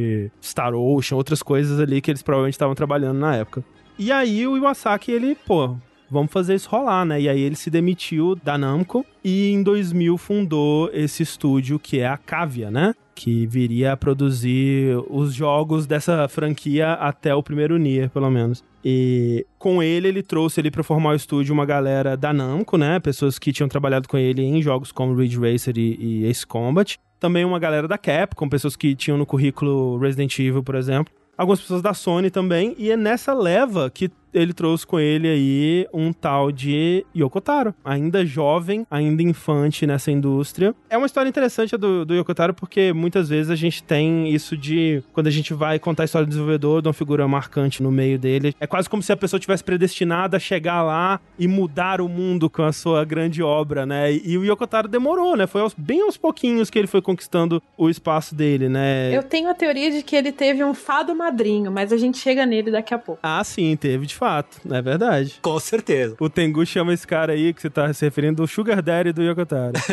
[0.43, 3.65] Star Ocean, outras coisas ali que eles provavelmente estavam trabalhando na época.
[3.97, 5.77] E aí o Iwasaki, ele, pô,
[6.11, 7.21] vamos fazer isso rolar, né?
[7.21, 12.09] E aí ele se demitiu da Namco e em 2000 fundou esse estúdio que é
[12.09, 12.95] a Cavia, né?
[13.17, 18.63] Que viria a produzir os jogos dessa franquia até o primeiro Nier, pelo menos.
[18.85, 23.01] E com ele, ele trouxe ali para formar o estúdio uma galera da Namco, né?
[23.01, 26.99] Pessoas que tinham trabalhado com ele em jogos como Ridge Racer e, e Ace Combat.
[27.19, 31.61] Também uma galera da Capcom, pessoas que tinham no currículo Resident Evil, por exemplo algumas
[31.61, 36.13] pessoas da Sony também, e é nessa leva que ele trouxe com ele aí um
[36.13, 40.75] tal de Yokotaro, ainda jovem, ainda infante nessa indústria.
[40.91, 45.03] É uma história interessante do, do Yokotaro porque muitas vezes a gente tem isso de
[45.13, 48.19] quando a gente vai contar a história do desenvolvedor, de uma figura marcante no meio
[48.19, 48.55] dele.
[48.61, 52.51] É quase como se a pessoa tivesse predestinada a chegar lá e mudar o mundo
[52.51, 54.13] com a sua grande obra, né?
[54.13, 55.47] E o Yokotaro demorou, né?
[55.47, 59.17] Foi aos, bem aos pouquinhos que ele foi conquistando o espaço dele, né?
[59.17, 62.45] Eu tenho a teoria de que ele teve um fado madrinho, mas a gente chega
[62.45, 63.21] nele daqui a pouco.
[63.23, 64.26] Ah, sim, teve de fato,
[64.71, 65.39] é verdade.
[65.43, 66.17] Com certeza.
[66.21, 69.23] O Tengu chama esse cara aí que você tá se referindo o Sugar Daddy do
[69.23, 69.73] Yokotaro.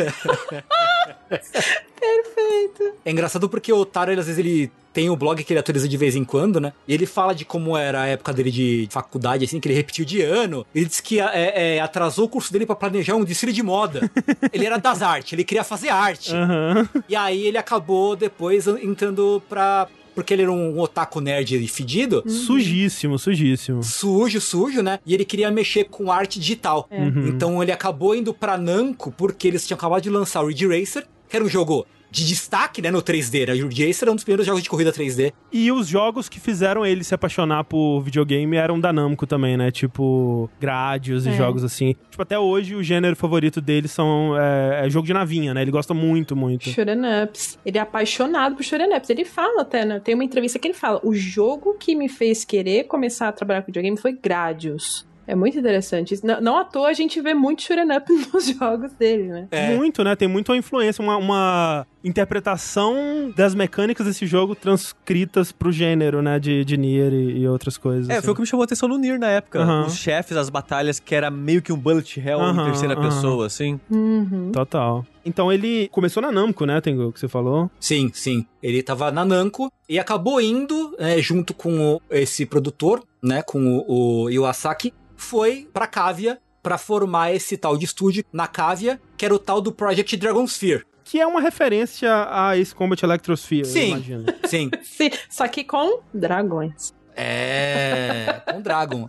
[1.28, 2.94] Perfeito.
[3.04, 5.96] É engraçado porque o Taro, às vezes, ele tem o blog que ele atualiza de
[5.96, 6.72] vez em quando, né?
[6.86, 10.04] E ele fala de como era a época dele de faculdade, assim, que ele repetiu
[10.04, 10.64] de ano.
[10.74, 14.08] Ele disse que é, é, atrasou o curso dele para planejar um desfile de moda.
[14.52, 16.32] ele era das artes, ele queria fazer arte.
[16.32, 17.02] Uhum.
[17.08, 22.22] E aí ele acabou depois entrando pra porque ele era um otaku nerd fedido.
[22.24, 22.30] Uhum.
[22.30, 23.82] Sujíssimo, sujíssimo.
[23.82, 24.98] Sujo, sujo, né?
[25.04, 26.86] E ele queria mexer com arte digital.
[26.90, 27.00] É.
[27.00, 27.28] Uhum.
[27.28, 31.06] Então ele acabou indo pra Namco porque eles tinham acabado de lançar o Ridge Racer,
[31.28, 33.48] que era um jogo de destaque, né, no 3D.
[33.48, 33.54] Né?
[33.64, 35.32] O Racer era um dos primeiros jogos de corrida 3D.
[35.52, 39.72] E os jogos que fizeram ele se apaixonar por videogame eram da Namco também, né?
[39.72, 41.32] Tipo, Gradius e É.
[41.32, 41.96] jogos assim.
[42.08, 45.62] Tipo, até hoje o gênero favorito dele são é, é jogo de navinha, né?
[45.62, 46.70] Ele gosta muito, muito.
[46.70, 47.58] Shoot'em ups.
[47.66, 49.10] Ele é apaixonado por shoot'em ups.
[49.10, 49.98] Ele fala até, né?
[49.98, 53.62] Tem uma entrevista que ele fala: o jogo que me fez querer começar a trabalhar
[53.62, 55.04] com videogame foi Gradius.
[55.26, 56.18] É muito interessante.
[56.24, 59.48] Não, não à toa a gente vê muito shoot'em up nos jogos dele, né?
[59.50, 59.74] É.
[59.76, 60.14] Muito, né?
[60.16, 66.38] Tem muito uma influência, uma, uma interpretação das mecânicas desse jogo transcritas pro gênero, né?
[66.38, 68.08] De, de Nier e, e outras coisas.
[68.08, 68.22] É, assim.
[68.24, 69.64] foi o que me chamou a atenção no Nier na época.
[69.86, 73.80] Os chefes, as batalhas, que era meio que um bullet hell em terceira pessoa, assim.
[73.90, 74.50] Uhum.
[74.52, 75.04] Total.
[75.24, 77.70] Então ele começou na Namco, né, Tengu, que você falou?
[77.80, 78.44] Sim, sim.
[78.62, 83.58] Ele tava na Namco e acabou indo, né, junto com o- esse produtor, né, com
[83.88, 84.92] o, o Iwasaki,
[85.24, 89.60] foi pra Cavia pra formar esse tal de estúdio na Cavia, que era o tal
[89.60, 90.84] do Project Dragon Sphere.
[91.02, 93.88] Que é uma referência a esse Combat Electrosphere, eu Sim.
[93.88, 94.24] imagino.
[94.46, 94.70] Sim.
[94.82, 96.94] Sim, só que com dragões.
[97.16, 99.06] É, com Dragon.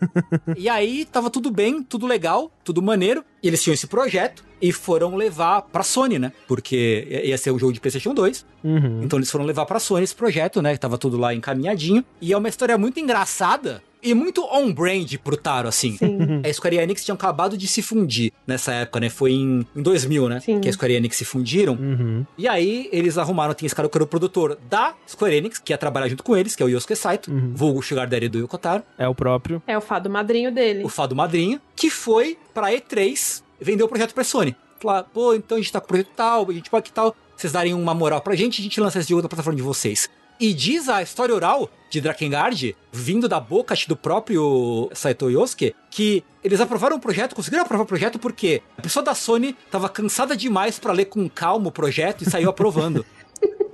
[0.56, 3.24] E aí tava tudo bem, tudo legal, tudo maneiro.
[3.42, 6.32] E eles tinham esse projeto e foram levar pra Sony, né?
[6.48, 8.46] Porque ia ser um jogo de PlayStation 2.
[8.64, 9.02] Uhum.
[9.04, 10.74] Então eles foram levar pra Sony esse projeto, né?
[10.74, 12.06] Que tava tudo lá encaminhadinho.
[12.22, 15.98] E é uma história muito engraçada e muito on-brand pro Taro, assim.
[15.98, 16.42] Sim.
[16.48, 19.10] A Square Enix tinha acabado de se fundir nessa época, né?
[19.10, 20.40] Foi em, em 2000, né?
[20.40, 20.60] Sim.
[20.62, 21.74] Que a Square Enix se fundiram.
[21.74, 22.26] Uhum.
[22.38, 25.74] E aí, eles arrumaram, tem esse cara que era o produtor da Square Enix, que
[25.74, 27.52] ia trabalhar junto com eles, que é o Yosuke Saito, Uhum.
[27.56, 29.62] vulgo Sugar Daddy do Yokotaro, É o próprio.
[29.68, 30.84] É o fado madrinho dele.
[30.84, 34.56] o fado madrinho, que foi pra E3 vender o projeto pra Sony.
[34.80, 37.16] Falar, pô, então a gente tá com o projeto tal, a gente pode que tal,
[37.36, 40.10] vocês darem uma moral pra gente, a gente lança esse jogo na plataforma de vocês.
[40.40, 46.24] E diz a história oral de Drakengard, vindo da boca do próprio Saito Yosuke, que
[46.44, 50.36] eles aprovaram o projeto, conseguiram aprovar o projeto porque a pessoa da Sony tava cansada
[50.36, 53.06] demais pra ler com calma o projeto e saiu aprovando.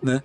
[0.02, 0.22] Né?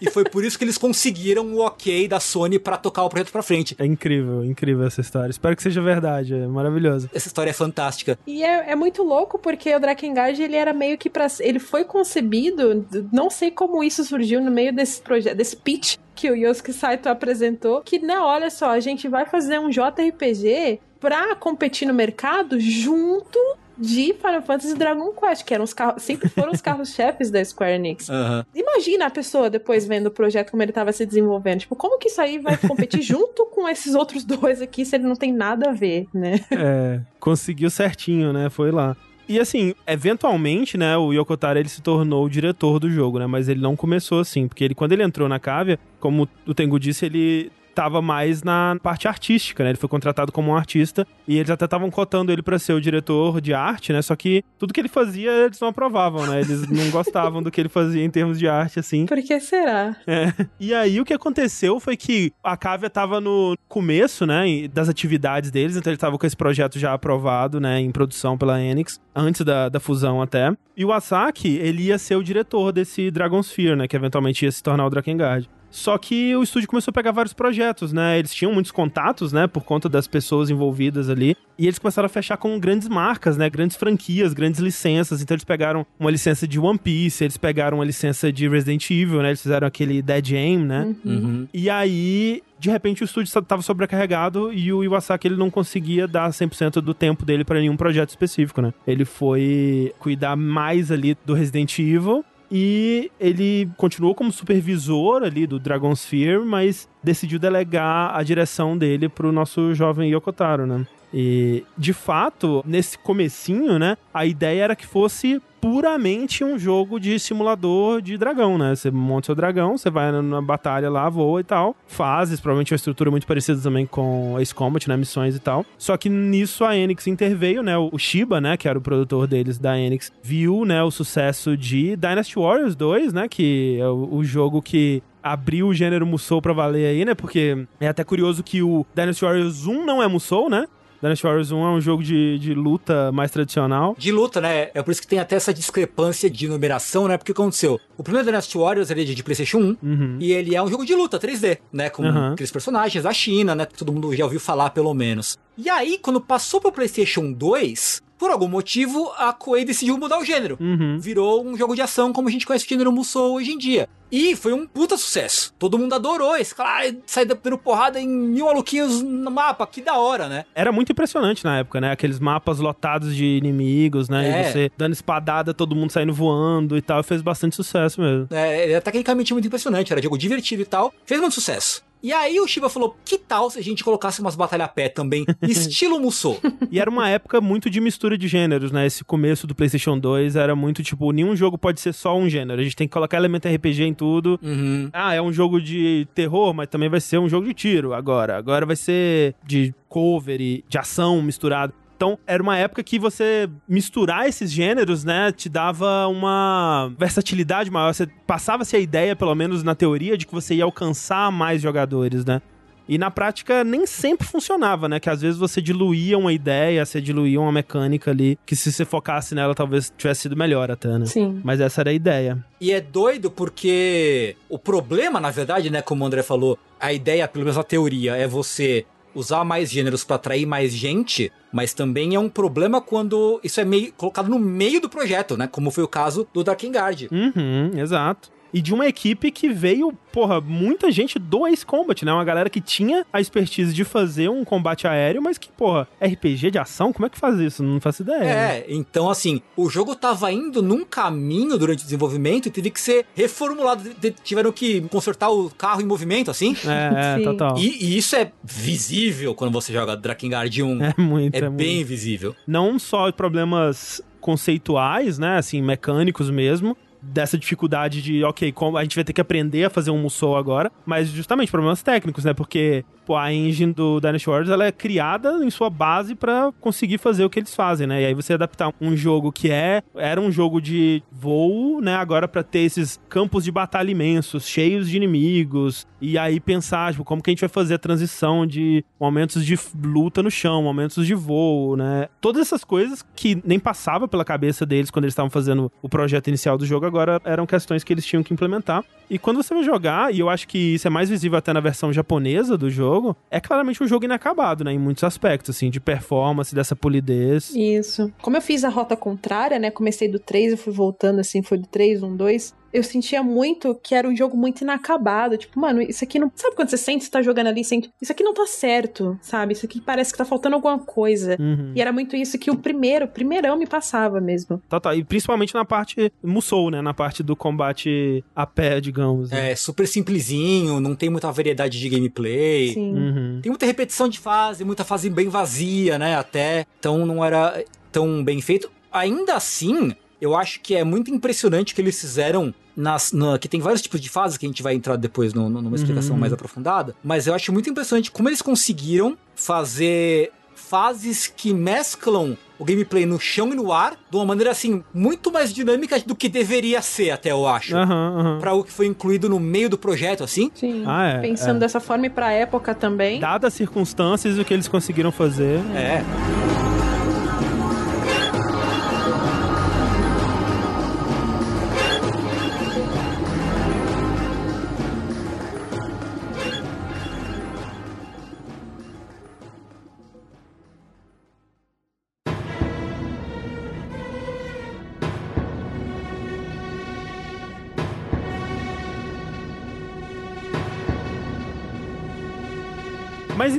[0.00, 3.32] E foi por isso que eles conseguiram o ok da Sony pra tocar o projeto
[3.32, 3.74] pra frente.
[3.78, 5.30] É incrível, incrível essa história.
[5.30, 7.08] Espero que seja verdade, é maravilhoso.
[7.14, 8.18] Essa história é fantástica.
[8.26, 11.84] E é, é muito louco porque o Drakengard ele era meio que para ele foi
[11.84, 16.72] concebido, não sei como isso surgiu no meio desse projeto, desse pitch que o Yosuke
[16.72, 21.94] Saito apresentou, que não, olha só, a gente vai fazer um JRPG pra competir no
[21.94, 23.38] mercado junto
[23.76, 27.74] de Final Fantasy Dragon Quest, que eram os carros, sempre foram os carros-chefes da Square
[27.74, 28.08] Enix.
[28.08, 28.44] Uhum.
[28.54, 31.60] Imagina a pessoa depois vendo o projeto como ele estava se desenvolvendo.
[31.60, 35.04] Tipo, como que isso aí vai competir junto com esses outros dois aqui se ele
[35.04, 36.40] não tem nada a ver, né?
[36.50, 38.48] É, conseguiu certinho, né?
[38.50, 38.96] Foi lá.
[39.28, 43.26] E assim, eventualmente, né, o Yokotaro ele se tornou o diretor do jogo, né?
[43.26, 46.78] Mas ele não começou assim, porque ele quando ele entrou na Cávia, como o Tengu
[46.78, 49.70] disse, ele tava mais na parte artística, né?
[49.70, 52.80] Ele foi contratado como um artista e eles até estavam cotando ele para ser o
[52.80, 54.00] diretor de arte, né?
[54.00, 56.40] Só que tudo que ele fazia eles não aprovavam, né?
[56.40, 59.06] Eles não gostavam do que ele fazia em termos de arte, assim.
[59.06, 59.96] Por que será?
[60.06, 60.32] É.
[60.58, 65.50] E aí o que aconteceu foi que a Cávia tava no começo, né, das atividades
[65.50, 69.40] deles, então ele tava com esse projeto já aprovado, né, em produção pela Enix, antes
[69.40, 70.52] da, da fusão até.
[70.76, 74.62] E o Asaki, ele ia ser o diretor desse Dragonsphere, né, que eventualmente ia se
[74.62, 75.48] tornar o Drakengard.
[75.74, 78.16] Só que o estúdio começou a pegar vários projetos, né?
[78.16, 79.48] Eles tinham muitos contatos, né?
[79.48, 81.36] Por conta das pessoas envolvidas ali.
[81.58, 83.50] E eles começaram a fechar com grandes marcas, né?
[83.50, 85.20] Grandes franquias, grandes licenças.
[85.20, 89.20] Então eles pegaram uma licença de One Piece, eles pegaram uma licença de Resident Evil,
[89.20, 89.30] né?
[89.30, 90.94] Eles fizeram aquele Dead Aim, né?
[91.04, 91.48] Uhum.
[91.52, 96.30] E aí, de repente, o estúdio estava sobrecarregado e o Iwasaki ele não conseguia dar
[96.30, 98.72] 100% do tempo dele para nenhum projeto específico, né?
[98.86, 102.24] Ele foi cuidar mais ali do Resident Evil
[102.56, 109.32] e ele continuou como supervisor ali do Dragonsphere, mas decidiu delegar a direção dele pro
[109.32, 110.86] nosso jovem Yokotaro, né?
[111.12, 117.18] E, de fato, nesse comecinho, né, a ideia era que fosse puramente um jogo de
[117.18, 118.74] simulador de dragão, né?
[118.74, 121.74] Você monta seu dragão, você vai na batalha lá, voa e tal.
[121.86, 124.94] Fases, provavelmente uma estrutura muito parecida também com Ace Combat, né?
[124.94, 125.64] Missões e tal.
[125.78, 127.78] Só que nisso a Enix interveio, né?
[127.78, 128.58] O Shiba, né?
[128.58, 130.82] Que era o produtor deles da Enix, viu, né?
[130.82, 133.26] O sucesso de Dynasty Warriors 2, né?
[133.26, 137.14] Que é o, o jogo que abriu o gênero Musou pra valer aí, né?
[137.14, 140.66] Porque é até curioso que o Dynasty Warriors 1 não é Musou, né?
[141.04, 143.94] Dynasty Warriors 1 é um jogo de, de luta mais tradicional.
[143.98, 144.70] De luta, né?
[144.72, 147.18] É por isso que tem até essa discrepância de numeração, né?
[147.18, 147.78] Porque o que aconteceu?
[147.98, 150.16] O primeiro Dynasty Warriors ele é de PlayStation 1 Uhum.
[150.18, 151.90] e ele é um jogo de luta 3D, né?
[151.90, 152.32] Com Uhum.
[152.32, 153.66] aqueles personagens da China, né?
[153.66, 155.36] Todo mundo já ouviu falar, pelo menos.
[155.58, 160.24] E aí, quando passou pro PlayStation 2, por algum motivo, a Koei decidiu mudar o
[160.24, 160.56] gênero.
[160.60, 160.98] Uhum.
[160.98, 163.88] Virou um jogo de ação como a gente conhece o gênero Musou hoje em dia.
[164.10, 165.52] E foi um puta sucesso.
[165.58, 166.94] Todo mundo adorou esse cara.
[167.04, 169.66] Sai dando porrada em mil maluquinhos no mapa.
[169.66, 170.44] Que da hora, né?
[170.54, 171.90] Era muito impressionante na época, né?
[171.90, 174.28] Aqueles mapas lotados de inimigos, né?
[174.28, 174.40] É.
[174.40, 177.02] E você dando espadada, todo mundo saindo voando e tal.
[177.02, 178.28] Fez bastante sucesso mesmo.
[178.30, 180.94] É, é tecnicamente muito impressionante, era jogo divertido e tal.
[181.04, 181.83] Fez muito sucesso.
[182.04, 184.90] E aí o Shiba falou: que tal se a gente colocasse umas batalha a pé
[184.90, 186.38] também, estilo Musou?
[186.70, 188.84] E era uma época muito de mistura de gêneros, né?
[188.86, 192.60] Esse começo do PlayStation 2 era muito tipo: nenhum jogo pode ser só um gênero.
[192.60, 194.38] A gente tem que colocar elemento RPG em tudo.
[194.42, 194.90] Uhum.
[194.92, 198.36] Ah, é um jogo de terror, mas também vai ser um jogo de tiro agora.
[198.36, 201.72] Agora vai ser de cover e de ação misturado.
[201.96, 207.94] Então, era uma época que você misturar esses gêneros, né, te dava uma versatilidade maior.
[207.94, 212.24] Você passava-se a ideia, pelo menos na teoria, de que você ia alcançar mais jogadores,
[212.24, 212.42] né?
[212.86, 215.00] E na prática nem sempre funcionava, né?
[215.00, 218.84] Que às vezes você diluía uma ideia, você diluía uma mecânica ali, que se você
[218.84, 221.06] focasse nela talvez tivesse sido melhor até, né?
[221.06, 221.40] Sim.
[221.42, 222.44] Mas essa era a ideia.
[222.60, 227.26] E é doido porque o problema, na verdade, né, como o André falou, a ideia,
[227.26, 232.14] pelo menos a teoria, é você usar mais gêneros pra atrair mais gente, mas também
[232.14, 235.46] é um problema quando isso é meio colocado no meio do projeto, né?
[235.46, 237.08] Como foi o caso do Drakengard.
[237.10, 238.33] Uhum, exato.
[238.54, 242.12] E de uma equipe que veio, porra, muita gente do Ace Combat, né?
[242.12, 246.52] Uma galera que tinha a expertise de fazer um combate aéreo, mas que, porra, RPG
[246.52, 247.62] de ação, como é que faz isso?
[247.64, 248.20] Não faço ideia.
[248.20, 248.58] né?
[248.60, 252.80] É, então assim, o jogo tava indo num caminho durante o desenvolvimento e teve que
[252.80, 253.90] ser reformulado.
[254.22, 256.56] Tiveram que consertar o carro em movimento, assim.
[256.64, 257.24] É, é, Sim.
[257.24, 257.58] total.
[257.58, 260.84] E, e isso é visível quando você joga Drakengard 1.
[260.84, 261.88] É muito, É, é, bem muito.
[261.88, 262.36] visível.
[262.46, 265.36] Não só problemas conceituais, né?
[265.38, 266.76] Assim, mecânicos mesmo.
[267.12, 270.36] Dessa dificuldade de, ok, como a gente vai ter que aprender a fazer um Musou
[270.36, 272.34] agora, mas justamente problemas técnicos, né?
[272.34, 276.98] Porque pô, a engine do Dynasty Warriors ela é criada em sua base pra conseguir
[276.98, 278.02] fazer o que eles fazem, né?
[278.02, 281.94] E aí você adaptar um jogo que é era um jogo de voo, né?
[281.96, 287.04] Agora pra ter esses campos de batalha imensos, cheios de inimigos, e aí pensar, tipo,
[287.04, 291.06] como que a gente vai fazer a transição de momentos de luta no chão, momentos
[291.06, 292.08] de voo, né?
[292.20, 296.28] Todas essas coisas que nem passava pela cabeça deles quando eles estavam fazendo o projeto
[296.28, 298.84] inicial do jogo, agora eram questões que eles tinham que implementar.
[299.08, 301.60] E quando você vai jogar, e eu acho que isso é mais visível até na
[301.60, 302.93] versão japonesa do jogo,
[303.30, 304.72] é claramente um jogo inacabado, né?
[304.72, 307.54] Em muitos aspectos, assim, de performance, dessa polidez.
[307.54, 308.12] Isso.
[308.22, 309.70] Como eu fiz a rota contrária, né?
[309.70, 312.54] Comecei do 3, eu fui voltando assim, foi do 3, 1, 2.
[312.74, 315.38] Eu sentia muito que era um jogo muito inacabado.
[315.38, 316.30] Tipo, mano, isso aqui não.
[316.34, 317.88] Sabe quando você sente, você tá jogando ali, sente.
[318.02, 319.52] Isso aqui não tá certo, sabe?
[319.52, 321.36] Isso aqui parece que tá faltando alguma coisa.
[321.38, 321.70] Uhum.
[321.76, 324.60] E era muito isso que o primeiro, o primeirão me passava mesmo.
[324.68, 324.92] Tá, tá.
[324.92, 326.82] E principalmente na parte Musou, né?
[326.82, 329.30] Na parte do combate a pé, digamos.
[329.30, 329.52] Né?
[329.52, 332.70] É, super simplesinho, não tem muita variedade de gameplay.
[332.74, 332.92] Sim.
[332.92, 333.40] Uhum.
[333.40, 336.16] Tem muita repetição de fase, muita fase bem vazia, né?
[336.16, 336.66] Até.
[336.80, 338.68] Então não era tão bem feito.
[338.90, 343.60] Ainda assim, eu acho que é muito impressionante que eles fizeram nas, na, que tem
[343.60, 346.20] vários tipos de fases que a gente vai entrar depois no, no, numa explicação uhum.
[346.20, 352.64] mais aprofundada, mas eu acho muito impressionante como eles conseguiram fazer fases que mesclam o
[352.64, 356.28] gameplay no chão e no ar de uma maneira assim muito mais dinâmica do que
[356.28, 357.76] deveria ser, até eu acho.
[357.76, 358.38] Uhum, uhum.
[358.40, 360.50] Para o que foi incluído no meio do projeto, assim.
[360.54, 360.84] Sim.
[360.86, 361.60] Ah, é, Pensando é.
[361.60, 363.20] dessa forma e pra época também.
[363.20, 365.60] Dadas as circunstâncias, o que eles conseguiram fazer.
[365.74, 366.02] É.
[366.02, 366.63] Mas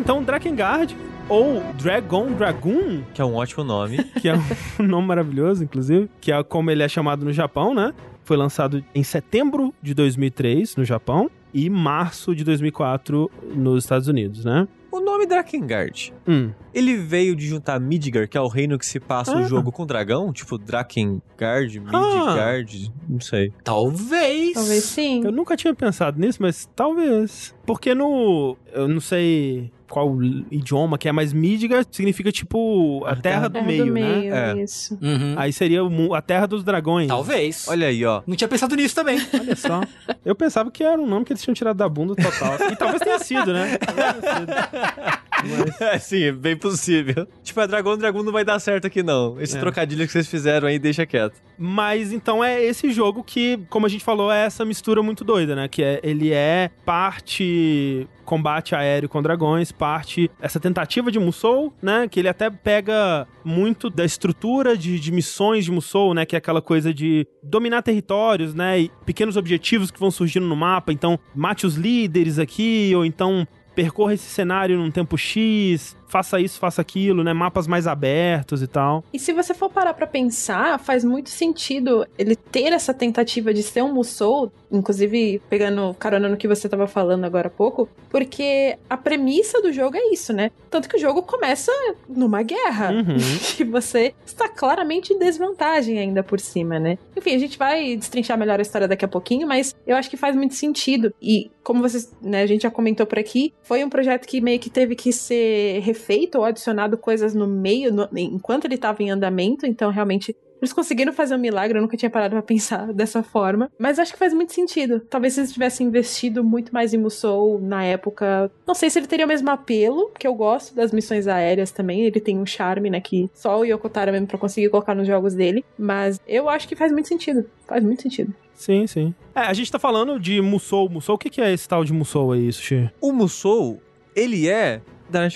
[0.06, 0.96] então, Drakengard
[1.28, 4.36] ou Dragon Dragoon, que é um ótimo nome, que é
[4.80, 7.91] um nome maravilhoso, inclusive, que é como ele é chamado no Japão, né?
[8.24, 14.46] Foi lançado em setembro de 2003 no Japão e março de 2004 nos Estados Unidos,
[14.46, 14.68] né?
[14.91, 16.52] O nome Drakengard, hum.
[16.74, 19.41] ele veio de juntar Midgard, que é o reino que se passa ah.
[19.41, 23.02] o jogo com dragão, tipo Drakengard, Midgard, ah.
[23.10, 23.52] não sei.
[23.63, 24.54] Talvez.
[24.54, 25.26] Talvez sim.
[25.26, 27.54] Eu nunca tinha pensado nisso, mas talvez.
[27.65, 28.56] Porque no.
[28.72, 30.21] Eu não sei qual
[30.52, 34.02] idioma que é, mas Midgard significa tipo a terra, do, terra meio, do né?
[34.02, 34.63] meio, é.
[34.63, 34.98] isso.
[35.02, 35.36] Uhum.
[35.38, 35.82] Aí seria
[36.13, 37.08] a terra dos dragões.
[37.08, 37.67] Talvez.
[37.67, 38.21] Olha aí, ó.
[38.26, 39.19] Não tinha pensado nisso também.
[39.34, 39.82] Olha só.
[40.26, 42.56] Eu pensava que era um nome que eles tinham tirado da bunda total.
[42.71, 43.78] E talvez tenha sido, né?
[43.78, 45.24] Talvez tenha sido.
[45.43, 45.82] Mas...
[45.82, 47.28] É, sim, é bem possível.
[47.43, 49.39] Tipo, é dragão, dragão não vai dar certo aqui, não.
[49.39, 49.60] Esse é.
[49.60, 51.41] trocadilho que vocês fizeram aí, deixa quieto.
[51.58, 55.56] Mas então é esse jogo que, como a gente falou, é essa mistura muito doida,
[55.56, 55.67] né?
[55.67, 62.08] Que é, ele é parte combate aéreo com dragões, parte essa tentativa de Musou, né?
[62.10, 66.26] Que ele até pega muito da estrutura de, de missões de Musou, né?
[66.26, 68.80] Que é aquela coisa de dominar territórios, né?
[68.82, 70.91] E pequenos objetivos que vão surgindo no mapa.
[70.91, 76.58] Então, mate os líderes aqui, ou então percorra esse cenário num tempo X, faça isso,
[76.58, 77.34] faça aquilo, né?
[77.34, 79.04] Mapas mais abertos e tal.
[79.12, 83.62] E se você for parar pra pensar, faz muito sentido ele ter essa tentativa de
[83.62, 88.78] ser um Musou, inclusive pegando carona no que você tava falando agora há pouco, porque
[88.89, 90.51] a premissa do jogo é isso, né?
[90.69, 91.69] Tanto que o jogo começa
[92.08, 92.91] numa guerra.
[92.91, 93.17] Uhum.
[93.60, 96.97] e você está claramente em desvantagem ainda por cima, né?
[97.17, 100.15] Enfim, a gente vai destrinchar melhor a história daqui a pouquinho, mas eu acho que
[100.15, 101.13] faz muito sentido.
[101.21, 104.60] E como vocês, né, a gente já comentou por aqui, foi um projeto que meio
[104.60, 106.05] que teve que ser refeito
[106.38, 111.13] ou adicionado coisas no meio, no, enquanto ele estava em andamento, então realmente eles conseguiram
[111.13, 113.70] fazer um milagre, eu nunca tinha parado pra pensar dessa forma.
[113.78, 115.00] Mas acho que faz muito sentido.
[115.00, 118.52] Talvez se eles tivessem investido muito mais em Musou na época.
[118.65, 122.02] Não sei se ele teria o mesmo apelo, que eu gosto das missões aéreas também.
[122.02, 123.00] Ele tem um charme, né?
[123.00, 125.63] Que só o Yokotaro mesmo pra conseguir colocar nos jogos dele.
[125.78, 127.46] Mas eu acho que faz muito sentido.
[127.68, 128.34] Faz muito sentido.
[128.54, 129.13] Sim, sim.
[129.36, 130.89] É, a gente tá falando de Musou.
[130.89, 132.89] Musou, o que, que é esse tal de Musou aí, Sushi?
[133.02, 133.82] O Musou,
[134.15, 134.82] ele é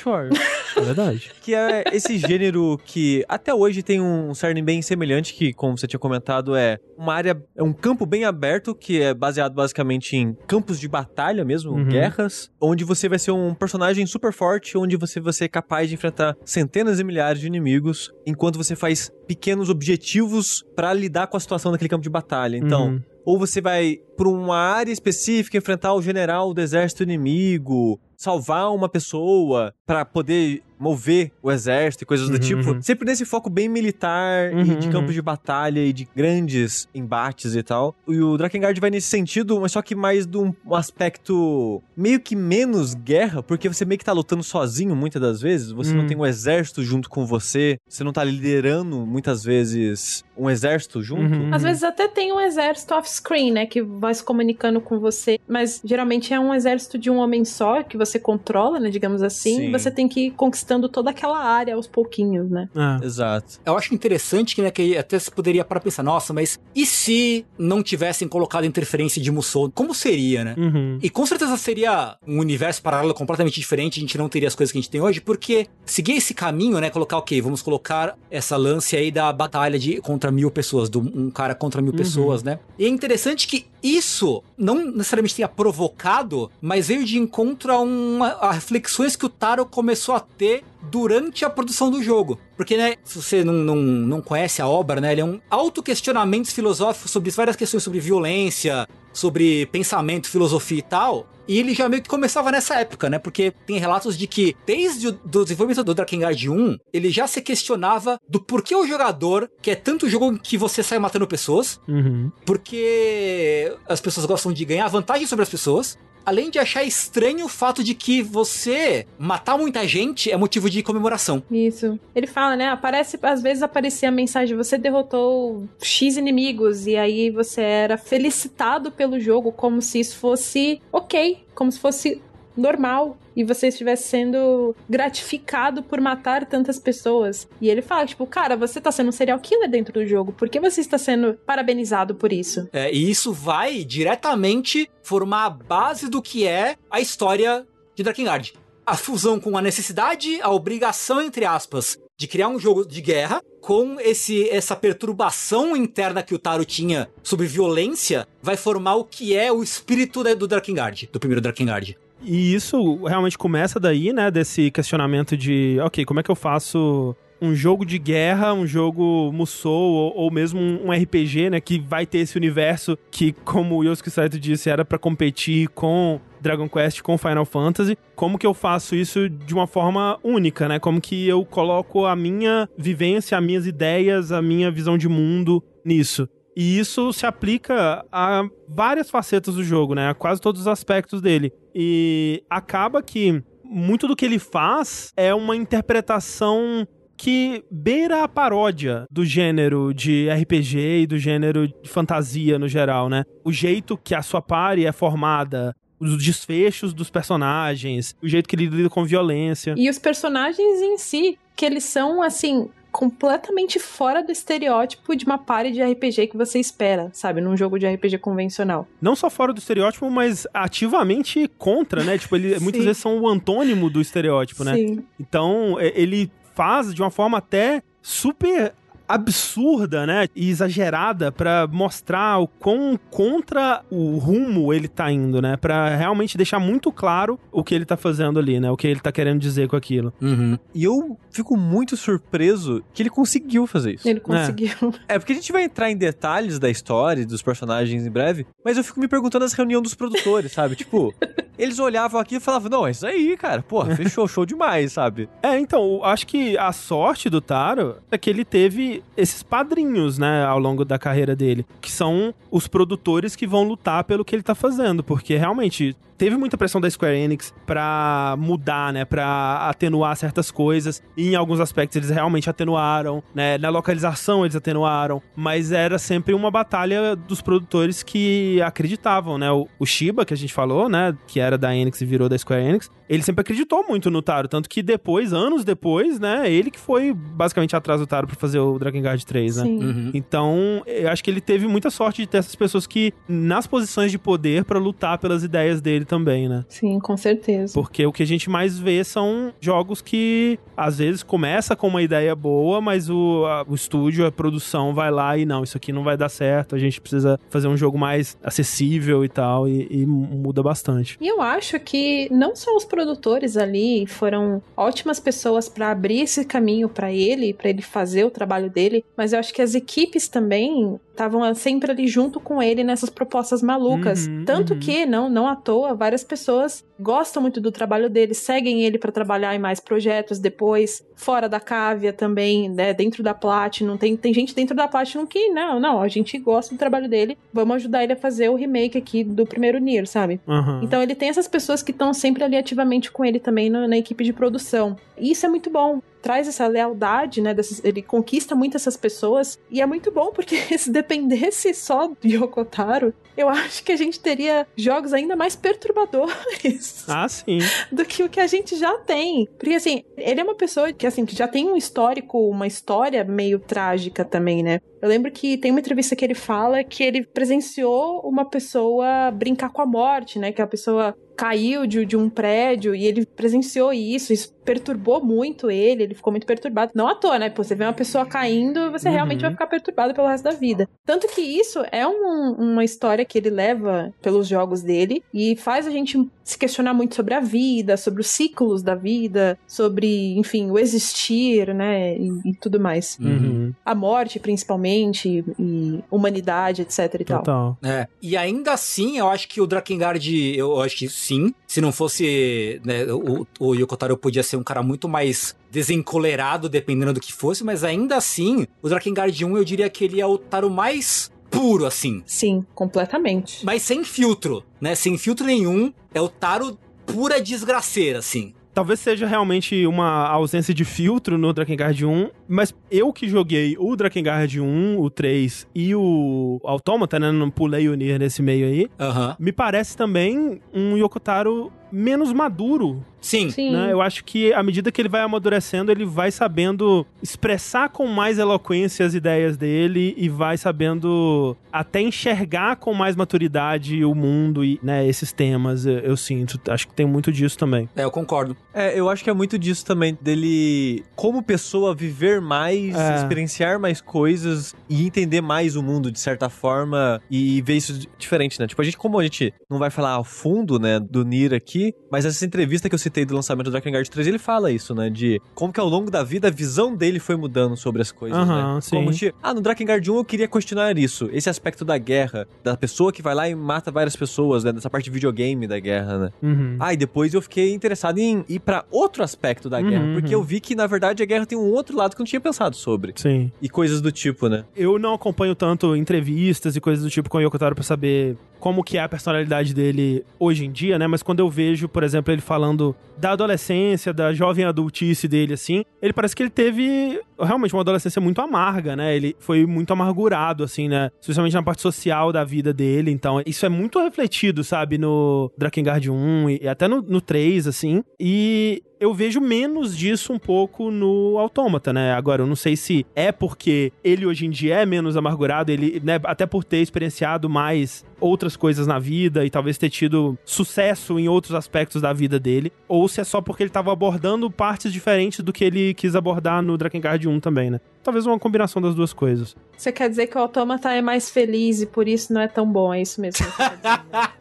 [0.04, 0.40] Warriors.
[0.76, 1.32] É verdade.
[1.42, 5.88] que é esse gênero que até hoje tem um cerne bem semelhante, que, como você
[5.88, 10.34] tinha comentado, é uma área, é um campo bem aberto, que é baseado basicamente em
[10.48, 11.88] campos de batalha mesmo, uhum.
[11.88, 15.96] guerras, onde você vai ser um personagem super forte, onde você vai ser capaz de
[15.96, 21.40] enfrentar centenas e milhares de inimigos, enquanto você faz pequenos objetivos para lidar com a
[21.40, 22.58] situação daquele campo de batalha.
[22.58, 28.02] Então, uhum ou você vai para uma área específica enfrentar o general do exército inimigo,
[28.18, 32.72] salvar uma pessoa para poder mover o exército e coisas do uhum, tipo.
[32.72, 32.82] Uhum.
[32.82, 35.14] Sempre nesse foco bem militar uhum, e de campos uhum.
[35.16, 37.96] de batalha e de grandes embates e tal.
[38.08, 42.36] E o Drakengard vai nesse sentido, mas só que mais de um aspecto meio que
[42.36, 45.72] menos guerra, porque você meio que tá lutando sozinho muitas das vezes.
[45.72, 46.08] Você não hum.
[46.08, 51.36] tem um exército junto com você, você não tá liderando muitas vezes um exército junto.
[51.36, 55.38] Uhum, Às vezes até tem um exército off-screen, né, que vai se comunicando com você,
[55.48, 59.58] mas geralmente é um exército de um homem só que você controla, né, digamos assim,
[59.58, 59.72] Sim.
[59.72, 62.70] você tem que conquistar conquistando toda aquela área aos pouquinhos, né?
[62.76, 63.06] É.
[63.06, 63.60] Exato.
[63.66, 67.46] Eu acho interessante que, né, que até se poderia para pensar, nossa, mas e se
[67.58, 69.72] não tivessem colocado interferência de Musou?
[69.72, 70.56] Como seria, né?
[70.58, 71.00] Uhum.
[71.02, 74.72] E com certeza seria um universo paralelo completamente diferente, a gente não teria as coisas
[74.72, 78.56] que a gente tem hoje, porque seguir esse caminho, né, colocar, ok, vamos colocar essa
[78.56, 81.98] lance aí da batalha de contra mil pessoas, do um cara contra mil uhum.
[81.98, 82.60] pessoas, né?
[82.78, 88.30] E é interessante que isso não necessariamente tenha provocado, mas veio de encontro a, uma,
[88.34, 92.40] a reflexões que o Taro começou a ter durante a produção do jogo.
[92.56, 96.52] Porque, né, se você não, não, não conhece a obra, né, ele é um autoquestionamento
[96.52, 101.28] filosófico sobre várias questões sobre violência, sobre pensamento, filosofia e tal.
[101.50, 103.18] E ele já meio que começava nessa época, né?
[103.18, 107.42] Porque tem relatos de que, desde o do desenvolvimento do Drakengard 1, ele já se
[107.42, 112.32] questionava do porquê o jogador quer tanto jogo que você sai matando pessoas, uhum.
[112.46, 117.50] porque as pessoas gostam de ganhar vantagem sobre as pessoas, além de achar estranho o
[117.50, 121.44] fato de que você matar muita gente é motivo de comemoração.
[121.50, 122.00] Isso.
[122.16, 122.70] Ele fala, né?
[122.70, 128.92] Aparece, às vezes aparecia a mensagem: você derrotou X inimigos, e aí você era felicitado
[128.92, 132.22] pelo jogo como se isso fosse ok, como se fosse
[132.56, 137.48] normal e você estivesse sendo gratificado por matar tantas pessoas.
[137.62, 140.34] E ele fala, tipo, cara, você tá sendo um serial killer dentro do jogo.
[140.34, 142.68] Por que você está sendo parabenizado por isso?
[142.74, 147.66] É, e isso vai diretamente formar a base do que é a história
[147.96, 148.54] de Drakengard.
[148.86, 153.42] A fusão com a necessidade, a obrigação, entre aspas, de criar um jogo de guerra
[153.62, 159.34] com esse essa perturbação interna que o Taro tinha sobre violência, vai formar o que
[159.34, 161.98] é o espírito do Drakengard, do primeiro Drakengard.
[162.22, 164.30] E isso realmente começa daí, né?
[164.30, 169.32] Desse questionamento de, ok, como é que eu faço um jogo de guerra, um jogo
[169.32, 171.62] Musou, ou, ou, mesmo um RPG, né?
[171.62, 176.20] Que vai ter esse universo que, como o Yosuke Saito disse, era para competir com
[176.42, 177.98] Dragon Quest, com Final Fantasy.
[178.16, 180.80] Como que eu faço isso de uma forma única, né?
[180.80, 185.64] Como que eu coloco a minha vivência, as minhas ideias, a minha visão de mundo
[185.84, 186.28] nisso.
[186.56, 190.10] E isso se aplica a várias facetas do jogo, né?
[190.10, 191.54] A quase todos os aspectos dele.
[191.74, 199.06] E acaba que muito do que ele faz é uma interpretação que beira a paródia
[199.12, 203.26] do gênero de RPG e do gênero de fantasia no geral, né?
[203.44, 208.56] O jeito que a sua party é formada, os desfechos dos personagens, o jeito que
[208.56, 209.76] ele lida com violência.
[209.78, 212.70] E os personagens em si, que eles são, assim,
[213.00, 217.40] completamente fora do estereótipo de uma party de RPG que você espera, sabe?
[217.40, 218.86] Num jogo de RPG convencional.
[219.02, 222.18] Não só fora do estereótipo, mas ativamente contra, né?
[222.18, 224.76] tipo, ele muitas vezes são o antônimo do estereótipo, né?
[224.76, 225.06] Sim.
[225.18, 228.74] Então, ele faz de uma forma até super
[229.10, 230.28] absurda, né?
[230.36, 235.58] E exagerada para mostrar o quão contra o rumo ele tá indo, né?
[235.58, 238.70] Para realmente deixar muito claro o que ele tá fazendo ali, né?
[238.70, 240.14] O que ele tá querendo dizer com aquilo.
[240.22, 240.60] Uhum.
[240.76, 244.08] E eu fico muito surpreso que ele conseguiu fazer isso.
[244.08, 244.70] Ele conseguiu.
[245.08, 245.16] É.
[245.16, 248.78] é, porque a gente vai entrar em detalhes da história dos personagens em breve, mas
[248.78, 250.76] eu fico me perguntando nas reuniões dos produtores, sabe?
[250.76, 251.14] Tipo,
[251.58, 253.62] eles olhavam aqui e falavam: Não, é isso aí, cara.
[253.62, 255.28] Pô, fechou, show demais, sabe?
[255.42, 260.44] É, então, acho que a sorte do Taro é que ele teve esses padrinhos, né,
[260.46, 264.44] ao longo da carreira dele, que são os produtores que vão lutar pelo que ele
[264.44, 270.16] tá fazendo, porque realmente teve muita pressão da Square Enix para mudar, né, para atenuar
[270.18, 271.02] certas coisas.
[271.16, 273.58] E em alguns aspectos eles realmente atenuaram, né?
[273.58, 279.50] Na localização eles atenuaram, mas era sempre uma batalha dos produtores que acreditavam, né?
[279.50, 282.38] O, o Shiba que a gente falou, né, que era da Enix e virou da
[282.38, 286.70] Square Enix, ele sempre acreditou muito no Taro, tanto que depois, anos depois, né, ele
[286.70, 289.64] que foi basicamente atrás do Taro para fazer o Dragon Guard 3, né?
[289.64, 290.12] Uhum.
[290.14, 294.12] Então, eu acho que ele teve muita sorte de ter essas pessoas que nas posições
[294.12, 296.66] de poder para lutar pelas ideias dele também, né?
[296.68, 297.72] Sim, com certeza.
[297.74, 302.02] Porque o que a gente mais vê são jogos que às vezes começa com uma
[302.02, 305.94] ideia boa, mas o, a, o estúdio, a produção vai lá e não, isso aqui
[305.94, 309.88] não vai dar certo, a gente precisa fazer um jogo mais acessível e tal, e,
[309.92, 311.16] e muda bastante.
[311.22, 316.44] E eu acho que não só os produtores ali foram ótimas pessoas para abrir esse
[316.44, 320.28] caminho para ele, para ele fazer o trabalho dele, mas eu acho que as equipes
[320.28, 324.26] também estavam sempre ali junto com ele nessas propostas malucas.
[324.26, 324.80] Uhum, Tanto uhum.
[324.80, 329.12] que, não, não à toa, várias pessoas gostam muito do trabalho dele, seguem ele para
[329.12, 333.98] trabalhar em mais projetos depois, fora da Cávia também, né, dentro da Platinum.
[333.98, 337.38] Tem, tem gente dentro da Platinum que, não, não, a gente gosta do trabalho dele,
[337.54, 340.40] vamos ajudar ele a fazer o remake aqui do primeiro Nier, sabe?
[340.48, 340.82] Uhum.
[340.84, 343.98] Então ele tem essas pessoas que estão sempre ali ativamente com ele também na, na
[343.98, 344.98] equipe de produção.
[345.20, 346.02] E isso é muito bom.
[346.22, 347.54] traz essa lealdade, né?
[347.54, 349.60] Dessas, ele conquista muito essas pessoas.
[349.70, 354.20] E é muito bom, porque se dependesse só do Yokotaro, eu acho que a gente
[354.20, 356.89] teria jogos ainda mais perturbadores.
[357.12, 357.58] Ah, sim.
[357.92, 359.48] Do que o que a gente já tem.
[359.58, 363.24] Porque, assim, ele é uma pessoa que, assim, que já tem um histórico, uma história
[363.24, 364.80] meio trágica também, né?
[365.02, 369.70] Eu lembro que tem uma entrevista que ele fala que ele presenciou uma pessoa brincar
[369.70, 370.52] com a morte, né?
[370.52, 375.72] Que a pessoa caiu de, de um prédio e ele presenciou isso, isso perturbou muito
[375.72, 376.92] ele, ele ficou muito perturbado.
[376.94, 377.50] Não à toa, né?
[377.50, 379.14] Pô, você vê uma pessoa caindo, você uhum.
[379.16, 380.88] realmente vai ficar perturbado pelo resto da vida.
[381.06, 385.88] Tanto que isso é um, uma história que ele leva pelos jogos dele e faz
[385.88, 390.70] a gente se questionar muito sobre a vida, sobre os ciclos da vida, sobre, enfim,
[390.70, 392.16] o existir, né?
[392.18, 393.18] E, e tudo mais.
[393.20, 393.74] Uhum.
[393.86, 397.44] A morte, principalmente, e humanidade, etc e Total.
[397.44, 397.78] tal.
[397.84, 398.08] É.
[398.22, 401.54] E ainda assim, eu acho que o Drakengard, eu acho que sim.
[401.68, 407.14] Se não fosse, né, o, o Yokotaro podia ser um cara muito mais desencolerado, dependendo
[407.14, 410.38] do que fosse, mas ainda assim, o Drakengard 1 eu diria que ele é o
[410.38, 412.24] Taro mais puro, assim.
[412.26, 413.64] Sim, completamente.
[413.66, 414.96] Mas sem filtro, né?
[414.96, 415.94] Sem filtro nenhum.
[416.14, 418.54] É o Taro pura desgraceira, assim.
[418.74, 423.96] Talvez seja realmente uma ausência de filtro no Drakengard 1, mas eu que joguei o
[423.96, 427.32] Drakengard 1, o 3 e o Automata, né?
[427.32, 428.84] Não pulei o Nier nesse meio aí.
[429.00, 429.36] Uhum.
[429.40, 433.04] Me parece também um Yokotaro menos maduro.
[433.22, 433.50] Sim.
[433.50, 433.72] Sim.
[433.72, 433.92] Né?
[433.92, 438.40] Eu acho que à medida que ele vai amadurecendo, ele vai sabendo expressar com mais
[438.40, 444.80] eloquência as ideias dele e vai sabendo até enxergar com mais maturidade o mundo e
[444.82, 445.86] né, esses temas.
[445.86, 446.60] Eu, eu sinto.
[446.70, 447.90] Acho que tem muito disso também.
[447.96, 448.56] É, eu concordo.
[448.74, 453.16] É, eu acho que é muito disso também, dele, como pessoa, viver mais, É.
[453.18, 458.58] experienciar mais coisas e entender mais o mundo de certa forma e ver isso diferente,
[458.60, 458.66] né?
[458.68, 461.79] Tipo, a gente, como a gente não vai falar a fundo, né, do Nier aqui,
[462.12, 465.10] mas essa entrevista que eu citei do lançamento do Drakengard 3, ele fala isso, né?
[465.10, 468.38] De como que ao longo da vida a visão dele foi mudando sobre as coisas,
[468.38, 468.82] Aham, né?
[468.82, 468.96] sim.
[468.96, 472.76] Como de, ah, no Drakengard 1 eu queria questionar isso, esse aspecto da guerra, da
[472.78, 474.72] pessoa que vai lá e mata várias pessoas, né?
[474.72, 476.30] Dessa parte de videogame da guerra, né?
[476.42, 476.78] Uhum.
[476.80, 480.34] Ah, e depois eu fiquei interessado em ir pra outro aspecto da guerra, Uhum, porque
[480.36, 480.42] uhum.
[480.42, 482.40] eu vi que na verdade a guerra tem um outro lado que eu não tinha
[482.40, 483.14] pensado sobre.
[483.16, 483.52] Sim.
[483.62, 484.64] E coisas do tipo, né?
[484.76, 488.84] Eu não acompanho tanto entrevistas e coisas do tipo com o Yokotaro pra saber como
[488.84, 491.08] que é a personalidade dele hoje em dia, né?
[491.08, 495.84] Mas quando eu vejo, por exemplo, ele falando da adolescência, da jovem adultice dele, assim,
[496.02, 499.16] ele parece que ele teve realmente uma adolescência muito amarga, né?
[499.16, 501.10] Ele foi muito amargurado, assim, né?
[501.20, 503.12] Especialmente na parte social da vida dele.
[503.12, 508.04] Então, isso é muito refletido, sabe, no Drakengard 1 e até no, no 3, assim.
[508.20, 512.14] E eu vejo menos disso um pouco no Autômata, né?
[512.14, 516.02] Agora, eu não sei se é porque ele hoje em dia é menos amargurado, ele,
[516.04, 521.18] né, até por ter experienciado mais outras coisas na vida e talvez ter tido sucesso
[521.18, 524.92] em outros aspectos da vida dele, ou se é só porque ele tava abordando partes
[524.92, 527.80] diferentes do que ele quis abordar no Drakengard 1 também, né?
[528.04, 529.56] Talvez uma combinação das duas coisas.
[529.78, 532.66] Você quer dizer que o Autômata é mais feliz e por isso não é tão
[532.70, 533.46] bom, é isso mesmo.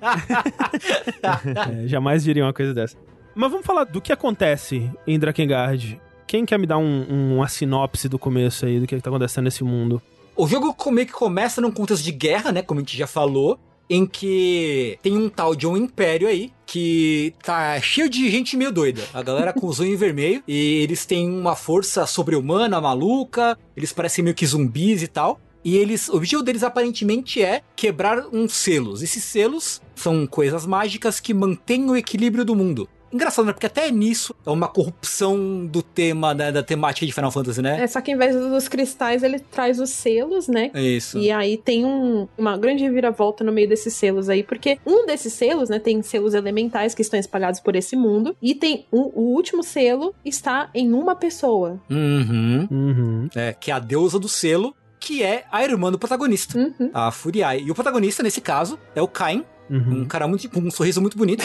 [1.85, 2.97] É, jamais diria uma coisa dessa.
[3.35, 6.01] Mas vamos falar do que acontece em Drakengard.
[6.27, 9.11] Quem quer me dar um- um- uma sinopse do começo aí, do que, que tá
[9.11, 10.03] acontecendo nesse mundo?
[10.37, 12.63] O jogo meio que começa num contexto de guerra, né?
[12.63, 13.59] Como a gente já falou.
[13.89, 18.71] Em que tem um tal de um império aí que tá cheio de gente meio
[18.71, 19.03] doida.
[19.15, 20.43] A galera com os olhos vermelhos.
[20.47, 23.59] E eles têm uma força sobre-humana, maluca.
[23.77, 25.41] Eles parecem meio que zumbis e tal.
[25.65, 29.03] E eles, o objetivo deles aparentemente é quebrar uns selos.
[29.03, 32.89] Esses selos são coisas mágicas que mantêm o equilíbrio do mundo.
[33.13, 33.53] Engraçado, né?
[33.53, 36.53] Porque até nisso é uma corrupção do tema, né?
[36.53, 37.83] Da temática de Final Fantasy, né?
[37.83, 40.71] É, só que em vez dos cristais, ele traz os selos, né?
[40.75, 41.19] É isso.
[41.19, 45.33] E aí tem um- uma grande reviravolta no meio desses selos aí, porque um desses
[45.33, 49.35] selos, né, tem selos elementais que estão espalhados por esse mundo, e tem um- o
[49.35, 51.81] último selo está em uma pessoa.
[51.91, 52.69] Uhum.
[52.71, 53.29] Uhum.
[53.35, 56.91] É, que é a deusa do selo, que é a irmã do protagonista, Uhum.
[56.93, 57.61] a Furiai.
[57.65, 60.03] E o protagonista, nesse caso, é o Kain, Uhum.
[60.03, 61.45] um cara muito, com um sorriso muito bonito,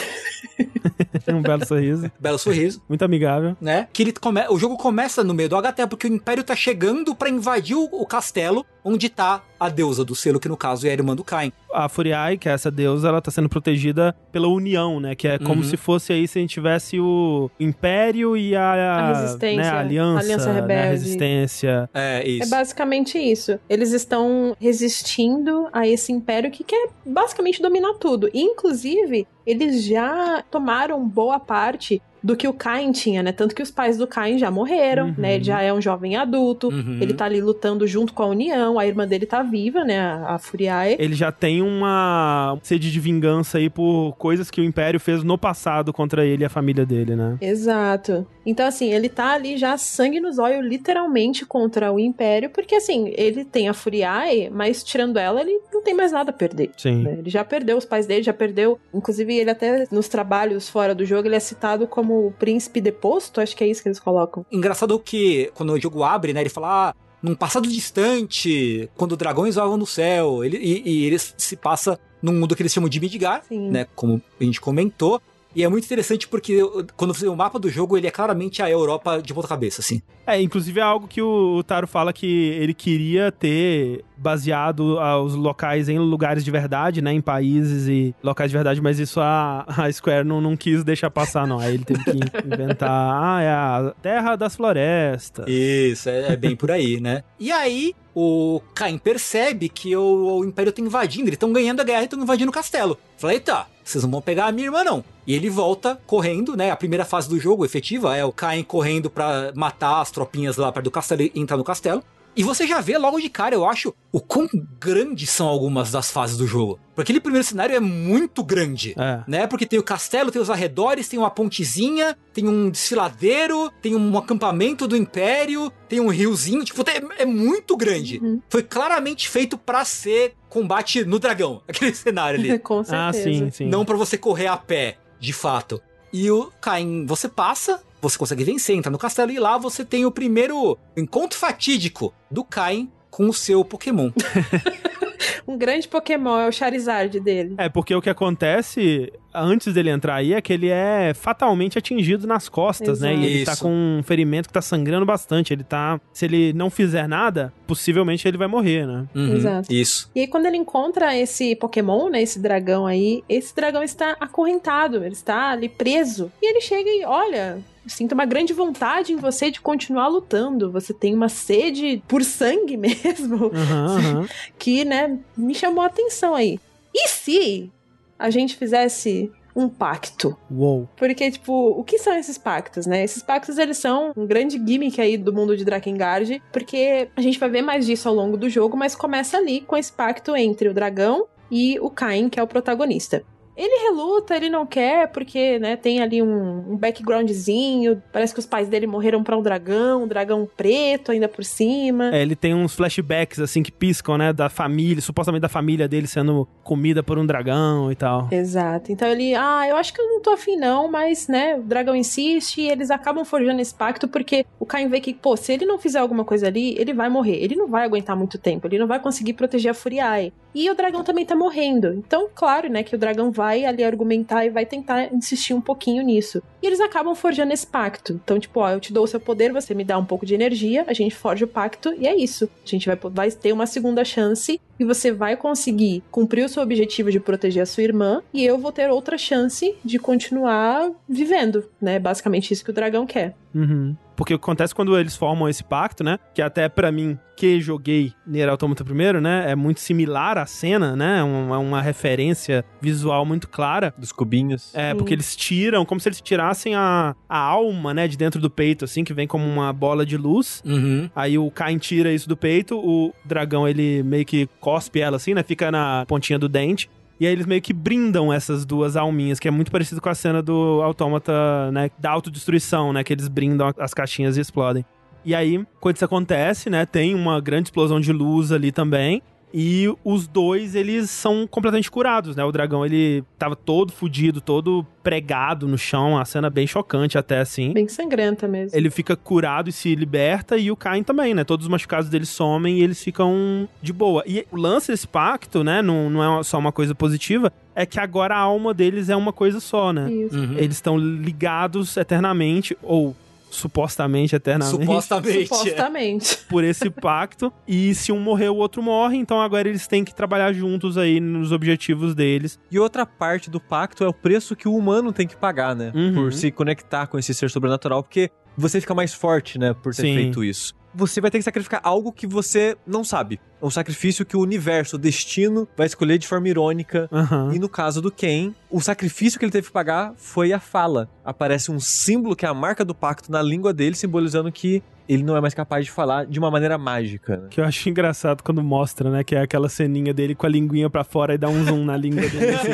[1.26, 2.12] Tem um belo sorriso.
[2.20, 3.56] belo sorriso, Muito amigável.
[3.60, 3.88] né?
[3.92, 4.42] Que ele come...
[4.50, 7.84] O jogo começa no meio do HT porque o Império tá chegando pra invadir o,
[7.92, 11.24] o castelo onde tá a deusa do selo, que no caso é a irmã do
[11.24, 11.52] Kain.
[11.74, 15.16] A Furiai, que é essa deusa, ela tá sendo protegida pela União, né?
[15.16, 15.64] Que é como Uhum.
[15.64, 19.80] se fosse aí se a gente tivesse o Império e a, A resistência, né, a
[19.80, 20.90] aliança, aliança né, a rebelde.
[20.90, 21.90] resistência.
[21.94, 22.50] É É isso.
[22.50, 23.60] basicamente isso.
[23.70, 28.30] Eles estão resistindo a esse império que quer basicamente dominar tudo.
[28.34, 33.32] E, inclusive, eles já tomaram boa parte do que o Cain tinha, né?
[33.32, 35.16] Tanto que os pais do Cain já morreram, uhum.
[35.18, 35.36] né?
[35.36, 37.00] Ele já é um jovem adulto, uhum.
[37.02, 40.00] ele tá ali lutando junto com a União, a irmã dele tá viva, né?
[40.00, 40.96] A, a Furiae.
[40.98, 45.38] Ele já tem uma sede de vingança aí por coisas que o Império fez no
[45.38, 47.38] passado contra ele e a família dele, né?
[47.42, 48.26] Exato.
[48.46, 53.14] Então, assim, ele tá ali já sangue nos olhos, literalmente, contra o Império, porque, assim,
[53.16, 56.72] ele tem a Furiae, mas tirando ela, ele não tem mais nada a perder.
[56.78, 57.04] Sim.
[57.04, 57.16] Né?
[57.20, 58.80] Ele já perdeu os pais dele, já perdeu.
[58.94, 63.42] Inclusive, ele até nos trabalhos fora do jogo, ele é citado como o príncipe deposto,
[63.42, 64.46] acho que é isso que eles colocam.
[64.52, 66.90] Engraçado que quando o jogo abre, né, ele fala.
[66.90, 71.98] Ah, num passado distante, quando dragões voavam no céu, ele, e, e ele se passa
[72.22, 73.70] num mundo que eles chamam de Midgar, Sim.
[73.70, 73.88] né?
[73.96, 75.22] Como a gente comentou.
[75.56, 76.60] E é muito interessante porque
[76.96, 79.82] quando você vê o mapa do jogo, ele é claramente a Europa de ponta cabeça,
[79.82, 80.02] assim.
[80.26, 85.90] É, inclusive é algo que o, Taro fala que ele queria ter baseado os locais
[85.90, 87.12] em lugares de verdade, né?
[87.12, 91.12] Em países e locais de verdade, mas isso a, a Square não, não quis deixar
[91.12, 91.60] passar, não.
[91.60, 92.12] Aí ele teve que
[92.46, 95.46] inventar, ah, é a Terra das Florestas.
[95.48, 97.24] Isso, é, é bem por aí, né?
[97.40, 101.84] E aí, o Caim percebe que o, o Império tá invadindo, eles estão ganhando a
[101.84, 102.98] guerra e estão invadindo o castelo.
[103.18, 105.04] Fala, eita, vocês não vão pegar a minha irmã, não.
[105.26, 106.72] E ele volta correndo, né?
[106.72, 110.72] A primeira fase do jogo efetiva é o Caim correndo para matar as tropinhas lá
[110.72, 112.04] perto do castelo e entrar no castelo.
[112.36, 116.10] E você já vê logo de cara, eu acho, o quão grandes são algumas das
[116.10, 116.80] fases do jogo.
[116.96, 119.24] Porque aquele primeiro cenário é muito grande, é.
[119.28, 119.48] né?
[119.48, 124.18] Porque tem o castelo, tem os arredores, tem uma pontezinha, tem um desfiladeiro, tem um
[124.18, 128.20] acampamento do Império, tem um riozinho, tipo, é, é muito grande.
[128.22, 128.42] Uhum.
[128.50, 132.58] Foi claramente feito para ser combate no dragão, aquele cenário ali.
[132.60, 133.08] Com certeza.
[133.08, 133.66] Ah, sim, sim.
[133.68, 135.82] Não para você correr a pé, de fato.
[136.12, 140.06] E o Caim, você passa, você consegue vencer, entra no castelo e lá você tem
[140.06, 144.12] o primeiro encontro fatídico do Caim com o seu Pokémon.
[145.48, 147.56] um grande Pokémon, é o Charizard dele.
[147.58, 152.28] É, porque o que acontece antes dele entrar aí é que ele é fatalmente atingido
[152.28, 153.14] nas costas, Exato.
[153.14, 153.20] né?
[153.20, 153.62] E ele tá Isso.
[153.62, 155.54] tá com um ferimento que tá sangrando bastante.
[155.54, 156.00] Ele tá.
[156.14, 159.06] Se ele não fizer nada, possivelmente ele vai morrer, né?
[159.16, 159.36] Uhum.
[159.36, 159.74] Exato.
[159.74, 160.10] Isso.
[160.16, 162.22] E aí, quando ele encontra esse Pokémon, né?
[162.22, 166.32] Esse dragão aí, esse dragão está acorrentado, ele está ali preso.
[166.42, 170.72] E ele chega e olha, sinto uma grande vontade em você de continuar lutando.
[170.72, 173.48] Você tem uma sede por sangue mesmo.
[173.48, 174.28] Uhum, uhum.
[174.58, 176.60] Que, né, me chamou a atenção aí.
[176.94, 177.72] E se
[178.18, 180.38] a gente fizesse um pacto.
[180.50, 180.90] Uou.
[180.96, 183.04] Porque, tipo, o que são esses pactos, né?
[183.04, 187.40] Esses pactos, eles são um grande gimmick aí do mundo de Drakengard, porque a gente
[187.40, 190.68] vai ver mais disso ao longo do jogo, mas começa ali com esse pacto entre
[190.68, 193.24] o dragão e o Cain, que é o protagonista.
[193.56, 198.02] Ele reluta, ele não quer, porque, né, tem ali um, um backgroundzinho.
[198.12, 202.16] Parece que os pais dele morreram para um dragão, um dragão preto ainda por cima.
[202.16, 206.08] É, ele tem uns flashbacks, assim, que piscam, né, da família, supostamente da família dele
[206.08, 208.28] sendo comida por um dragão e tal.
[208.32, 208.92] Exato.
[208.92, 211.96] Então ele, ah, eu acho que eu não tô afim não, mas, né, o dragão
[211.96, 215.66] insiste e eles acabam forjando esse pacto porque o Caim vê que, pô, se ele
[215.66, 217.36] não fizer alguma coisa ali, ele vai morrer.
[217.36, 220.34] Ele não vai aguentar muito tempo, ele não vai conseguir proteger a Furiae.
[220.54, 221.94] E o dragão também tá morrendo.
[221.94, 226.04] Então, claro, né, que o dragão vai ali argumentar e vai tentar insistir um pouquinho
[226.04, 226.42] nisso.
[226.62, 228.20] E eles acabam forjando esse pacto.
[228.24, 230.34] Então, tipo, ó, eu te dou o seu poder, você me dá um pouco de
[230.34, 232.50] energia, a gente forja o pacto e é isso.
[232.64, 236.64] A gente vai, vai ter uma segunda chance e você vai conseguir cumprir o seu
[236.64, 241.66] objetivo de proteger a sua irmã e eu vou ter outra chance de continuar vivendo,
[241.82, 242.00] né?
[242.00, 243.36] Basicamente isso que o dragão quer.
[243.54, 243.96] Uhum.
[244.16, 246.20] Porque o que acontece quando eles formam esse pacto, né?
[246.34, 249.52] Que até para mim, que joguei Nier Automata primeiro, né?
[249.52, 251.20] É muito similar à cena, né?
[251.20, 253.94] É uma, uma referência visual muito clara.
[253.98, 254.74] Dos cubinhos.
[254.76, 254.98] É, Sim.
[254.98, 258.08] porque eles tiram, como se eles tirassem a, a alma, né?
[258.08, 260.62] De dentro do peito, assim, que vem como uma bola de luz.
[260.66, 261.10] Uhum.
[261.16, 265.34] Aí o Kain tira isso do peito, o dragão, ele meio que cospe ela, assim,
[265.34, 265.44] né?
[265.44, 266.90] Fica na pontinha do dente.
[267.20, 270.16] E aí eles meio que brindam essas duas alminhas, que é muito parecido com a
[270.16, 271.92] cena do autômata, né?
[272.00, 273.04] Da autodestruição, né?
[273.04, 274.86] Que eles brindam as caixinhas e explodem.
[275.26, 276.86] E aí, quando isso acontece, né?
[276.86, 279.22] Tem uma grande explosão de luz ali também.
[279.54, 282.44] E os dois, eles são completamente curados, né?
[282.44, 287.40] O dragão, ele tava todo fudido, todo pregado no chão, a cena bem chocante até,
[287.40, 287.72] assim.
[287.72, 288.76] Bem sangrenta mesmo.
[288.76, 291.44] Ele fica curado e se liberta, e o Cain também, né?
[291.44, 294.24] Todos os machucados dele somem e eles ficam de boa.
[294.26, 295.84] E o lance desse pacto, né?
[295.84, 299.34] Não, não é só uma coisa positiva, é que agora a alma deles é uma
[299.34, 300.12] coisa só, né?
[300.12, 300.36] Isso.
[300.36, 300.58] Uhum.
[300.58, 303.16] Eles estão ligados eternamente, ou
[303.54, 304.86] supostamente eternamente.
[304.86, 305.48] Supostamente.
[305.48, 306.38] Supostamente.
[306.50, 307.52] Por esse pacto.
[307.68, 309.18] E se um morrer, o outro morre.
[309.18, 312.60] Então agora eles têm que trabalhar juntos aí nos objetivos deles.
[312.72, 315.92] E outra parte do pacto é o preço que o humano tem que pagar, né?
[315.94, 316.14] Uhum.
[316.14, 318.04] Por se conectar com esse ser sobrenatural.
[318.04, 320.16] Porque você fica mais forte, né, por ter Sim.
[320.16, 320.74] feito isso.
[320.96, 323.40] Você vai ter que sacrificar algo que você não sabe.
[323.62, 327.10] É um sacrifício que o universo, o destino, vai escolher de forma irônica.
[327.12, 327.52] Aham.
[327.54, 331.10] E no caso do Ken, o sacrifício que ele teve que pagar foi a fala.
[331.24, 335.24] Aparece um símbolo que é a marca do pacto na língua dele, simbolizando que ele
[335.24, 337.38] não é mais capaz de falar de uma maneira mágica.
[337.38, 337.48] Né?
[337.50, 339.24] Que eu acho engraçado quando mostra, né?
[339.24, 341.98] Que é aquela ceninha dele com a linguinha pra fora e dá um zoom na
[341.98, 342.70] língua dele, assim.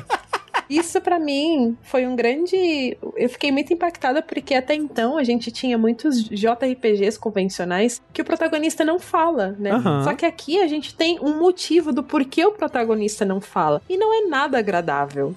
[0.68, 2.96] Isso pra mim foi um grande.
[3.16, 8.24] Eu fiquei muito impactada porque até então a gente tinha muitos JRPGs convencionais que o
[8.24, 9.72] protagonista não fala, né?
[9.72, 10.04] Aham.
[10.04, 13.80] Só que aqui a gente tem um motivo do porquê o protagonista não fala.
[13.88, 15.34] E não é nada agradável.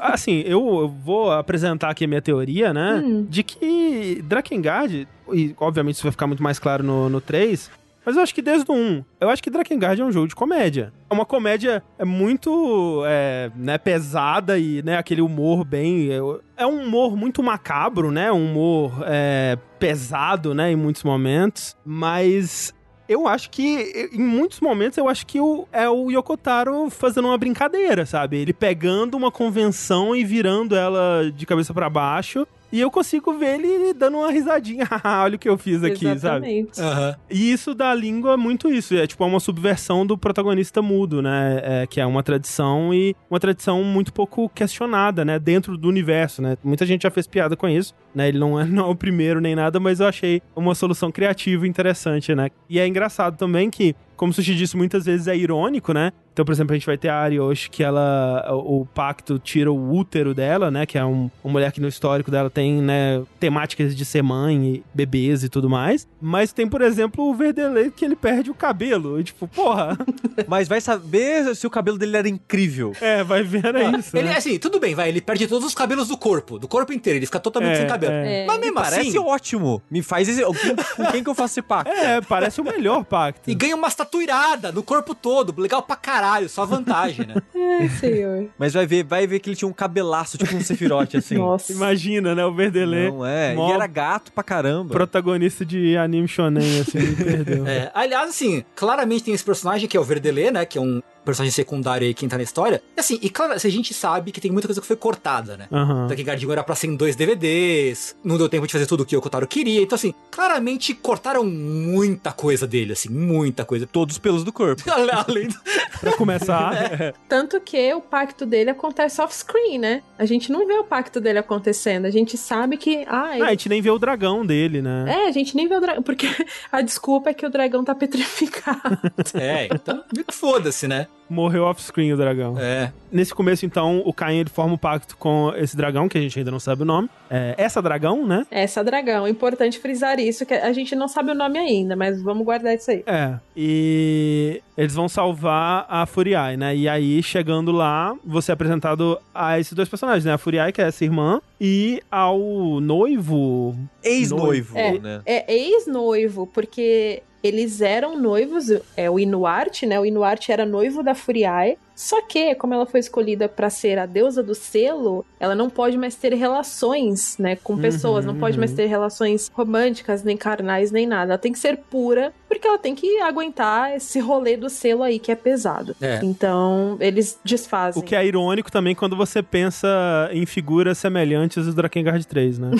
[0.00, 3.02] Assim, eu eu vou apresentar aqui a minha teoria, né?
[3.04, 3.26] Hum.
[3.28, 7.70] De que Drakengard, e obviamente isso vai ficar muito mais claro no, no 3,
[8.06, 10.36] mas eu acho que desde o 1, eu acho que Drakengard é um jogo de
[10.36, 10.92] comédia.
[11.10, 16.08] É uma comédia é muito é, né, pesada e né, aquele humor bem.
[16.12, 16.18] É,
[16.56, 18.30] é um humor muito macabro, né?
[18.30, 20.70] Um humor é, pesado, né?
[20.70, 21.76] Em muitos momentos.
[21.84, 22.72] Mas
[23.08, 27.38] eu acho que, em muitos momentos, eu acho que o, é o Yokotaro fazendo uma
[27.38, 28.36] brincadeira, sabe?
[28.36, 32.46] Ele pegando uma convenção e virando ela de cabeça pra baixo.
[32.76, 34.86] E eu consigo ver ele dando uma risadinha.
[35.02, 36.16] Olha o que eu fiz aqui, sabe?
[36.16, 36.78] Exatamente.
[36.78, 37.16] Aham.
[37.30, 38.94] E isso da língua é muito isso.
[38.94, 41.62] É tipo é uma subversão do protagonista mudo, né?
[41.64, 45.38] É, que é uma tradição e uma tradição muito pouco questionada, né?
[45.38, 46.58] Dentro do universo, né?
[46.62, 48.28] Muita gente já fez piada com isso, né?
[48.28, 51.66] Ele não é, não é o primeiro nem nada, mas eu achei uma solução criativa
[51.66, 52.50] e interessante, né?
[52.68, 56.12] E é engraçado também que, como o Sushi disse, muitas vezes é irônico, né?
[56.32, 58.44] Então, por exemplo, a gente vai ter a Arioshi, que ela.
[58.50, 60.84] O, o pacto tira o útero dela, né?
[60.84, 63.22] Que é um, uma mulher que no histórico dela tem, né?
[63.40, 66.06] Temáticas de ser mãe, e bebês e tudo mais.
[66.20, 69.18] Mas tem, por exemplo, o Verdelei que ele perde o cabelo.
[69.18, 69.96] E tipo, porra.
[70.46, 72.92] Mas vai saber se o cabelo dele era incrível.
[73.00, 74.14] é, vai ver, era isso.
[74.16, 74.36] Ele, né?
[74.36, 77.26] assim, tudo bem, vai, ele perde todos os cabelos do corpo, do corpo inteiro, ele
[77.26, 78.12] fica totalmente É, sem cabelo.
[78.12, 78.44] é.
[78.46, 79.82] Mas mesmo Parece assim, ótimo.
[79.90, 80.42] Me faz esse.
[80.44, 80.52] Com
[80.96, 81.90] com quem que eu faço esse pacto?
[81.90, 83.50] É, parece o melhor pacto.
[83.50, 87.34] e ganha uma tatuirada no corpo todo, legal pra caralho, só vantagem, né?
[87.80, 88.48] Ai, senhor.
[88.58, 91.36] Mas vai ver, vai ver que ele tinha um cabelaço, tipo um Sephiroth, assim.
[91.38, 91.72] Nossa.
[91.72, 92.44] Imagina, né?
[92.44, 93.10] O Verdelei.
[93.10, 93.54] Não é.
[93.54, 94.92] mó E era gato pra caramba.
[94.92, 97.66] protagonista de anime shonen, assim, me perdeu.
[97.66, 100.64] É, aliás, assim, claramente tem esse personagem que é o Verdelê, né?
[100.64, 102.82] Que é um personagem secundário aí que entra na história.
[102.96, 105.68] E assim, e claro, a gente sabe que tem muita coisa que foi cortada, né?
[105.70, 106.06] Aham.
[106.06, 109.06] Daqui Guardião era pra ser em dois DVDs, não deu tempo de fazer tudo o
[109.06, 109.82] que o Kotaro queria.
[109.82, 113.86] Então, assim, claramente cortaram muita coisa dele, assim, muita coisa.
[113.86, 114.82] Todos os pelos do corpo.
[114.90, 115.54] Além do...
[116.00, 116.86] Pra começar,
[117.28, 120.02] Tanto que o pacto dele acontece off-screen, né?
[120.18, 122.06] A gente não vê o pacto dele acontecendo.
[122.06, 123.04] A gente sabe que.
[123.08, 123.42] Ah, ele...
[123.42, 125.04] Ah, a gente nem vê o dragão dele, né?
[125.08, 126.02] É, a gente nem vê o dragão.
[126.02, 126.26] Porque
[126.70, 128.98] a desculpa é que o dragão tá petrificado.
[129.34, 131.06] É, então, meio que foda-se, né?
[131.28, 132.56] Morreu off-screen o dragão.
[132.56, 132.92] É.
[133.10, 136.38] Nesse começo, então, o Caim ele forma um pacto com esse dragão, que a gente
[136.38, 137.10] ainda não sabe o nome.
[137.28, 138.46] É, essa dragão, né?
[138.48, 139.26] Essa dragão.
[139.26, 142.74] É importante frisar isso, que a gente não sabe o nome ainda, mas vamos guardar
[142.76, 143.02] isso aí.
[143.06, 143.34] É.
[143.56, 146.76] E eles vão salvar a Furiai, né?
[146.76, 150.32] E aí, chegando lá, você é apresentado a esses dois personagens, né?
[150.34, 152.38] A Furiai, que é essa irmã, e ao
[152.80, 153.74] noivo.
[154.04, 154.98] Ex-noivo, É.
[154.98, 155.22] né?
[155.26, 158.66] É ex-noivo, porque eles eram noivos,
[158.96, 159.98] é o Inuarte, né?
[159.98, 161.78] O Inuarte era noivo da Furiae.
[161.96, 165.96] Só que, como ela foi escolhida pra ser a deusa do selo, ela não pode
[165.96, 168.60] mais ter relações, né, com pessoas, não pode uhum.
[168.60, 171.32] mais ter relações românticas, nem carnais, nem nada.
[171.32, 175.18] Ela tem que ser pura, porque ela tem que aguentar esse rolê do selo aí
[175.18, 175.96] que é pesado.
[176.00, 176.20] É.
[176.22, 178.02] Então, eles desfazem.
[178.02, 179.88] O que é irônico também quando você pensa
[180.32, 182.70] em figuras semelhantes do Drakengard 3, né?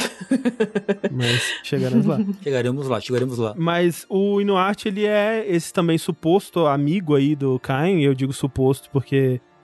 [1.11, 2.19] Mas chegaremos lá.
[2.43, 3.55] Chegaremos lá, chegaremos lá.
[3.57, 8.33] Mas o Inuarte, ele é esse também suposto amigo aí do Cain, e eu digo
[8.33, 9.06] suposto porque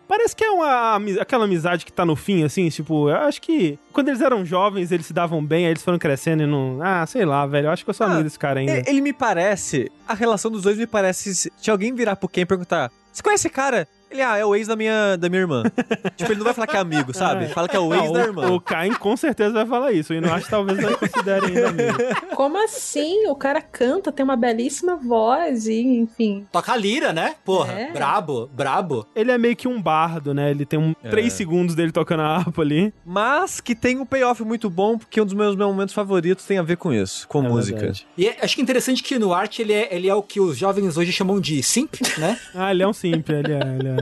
[0.08, 3.78] parece que é uma, aquela amizade que tá no fim, assim, tipo, eu acho que
[3.92, 6.78] quando eles eram jovens, eles se davam bem, aí eles foram crescendo e não...
[6.82, 8.72] Ah, sei lá, velho, eu acho que eu sou Ah, amigo desse cara ainda.
[8.72, 9.90] Ele, ele me parece.
[10.06, 11.34] A relação dos dois me parece.
[11.34, 13.88] Se se alguém virar pro Ken e perguntar: Você conhece esse cara?
[14.12, 15.62] Ele, ah, é o ex da minha, da minha irmã.
[16.16, 17.46] tipo, ele não vai falar que é amigo, sabe?
[17.48, 18.50] Fala que é o ex Não, da o- irmã.
[18.52, 20.12] O Cain com certeza vai falar isso.
[20.12, 21.98] O Inuarte talvez não considere ainda amigo.
[22.36, 23.26] Como assim?
[23.26, 26.46] O cara canta, tem uma belíssima voz e, enfim.
[26.52, 27.34] Toca a lira, né?
[27.44, 27.92] Porra, É.
[27.92, 29.06] brabo, brabo.
[29.14, 30.50] Ele é meio que um bardo, né?
[30.50, 31.08] Ele tem um, É.
[31.08, 32.92] três segundos dele tocando a harpa ali.
[33.04, 36.62] Mas que tem um payoff muito bom, porque um dos meus momentos favoritos tem a
[36.62, 37.78] ver com isso, com É música.
[37.78, 38.06] verdade.
[38.18, 40.56] E é- acho que interessante que no arte ele é, ele é o que os
[40.58, 42.38] jovens hoje chamam de simp, né?
[42.54, 44.01] Ah, ele é um simples, ele é, ele é.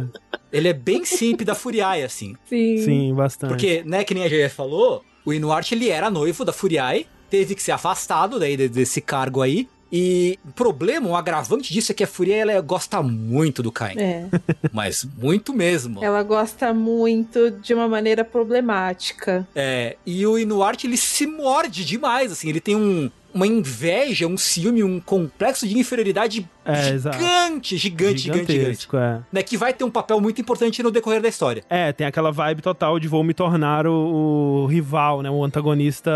[0.52, 2.36] Ele é bem simp da Furiai, assim.
[2.48, 2.78] Sim.
[2.84, 3.50] Sim, bastante.
[3.50, 7.54] Porque, né, que nem a GE falou, o Inuarte ele era noivo da Furiai, teve
[7.54, 9.68] que ser afastado daí de- desse cargo aí.
[9.92, 13.96] E o problema, o agravante disso é que a Furia ela gosta muito do Kain.
[13.98, 14.24] É.
[14.72, 16.02] Mas muito mesmo.
[16.04, 19.46] Ela gosta muito de uma maneira problemática.
[19.54, 24.36] É, e o Inuarte ele se morde demais, assim, ele tem um, uma inveja, um
[24.36, 28.88] ciúme, um complexo de inferioridade é, gigante, gigante, gigante, gigante.
[28.94, 29.20] É.
[29.32, 31.62] Né, que vai ter um papel muito importante no decorrer da história.
[31.68, 35.30] É, tem aquela vibe total de vou me tornar o, o rival, né?
[35.30, 36.10] O antagonista.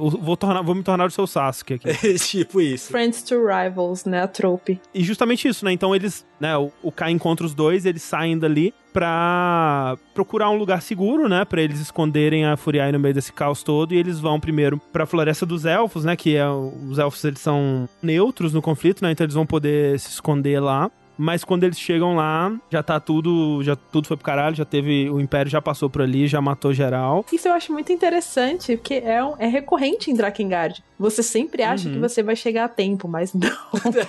[0.00, 1.88] O, vou, tornar, vou me tornar o seu Sasuke aqui.
[1.88, 2.90] É, tipo isso.
[2.90, 4.22] Friends to Rivals, né?
[4.22, 4.80] A trope.
[4.94, 5.72] E justamente isso, né?
[5.72, 6.56] Então eles, né?
[6.56, 11.44] O, o Kai encontra os dois, eles saem dali pra procurar um lugar seguro, né?
[11.44, 13.94] Pra eles esconderem a Furiai no meio desse caos todo.
[13.94, 16.14] E eles vão primeiro pra Floresta dos Elfos, né?
[16.14, 16.48] Que é.
[16.48, 19.10] Os elfos eles são neutros no conflito, né?
[19.10, 20.90] Então eles vão poder se esconder lá.
[21.16, 25.10] Mas quando eles chegam lá, já tá tudo, já tudo foi pro caralho, já teve,
[25.10, 27.24] o Império já passou por ali, já matou geral.
[27.32, 30.82] Isso eu acho muito interessante, porque é, um, é recorrente em Drakengard.
[30.98, 31.94] Você sempre acha uhum.
[31.94, 33.50] que você vai chegar a tempo, mas não.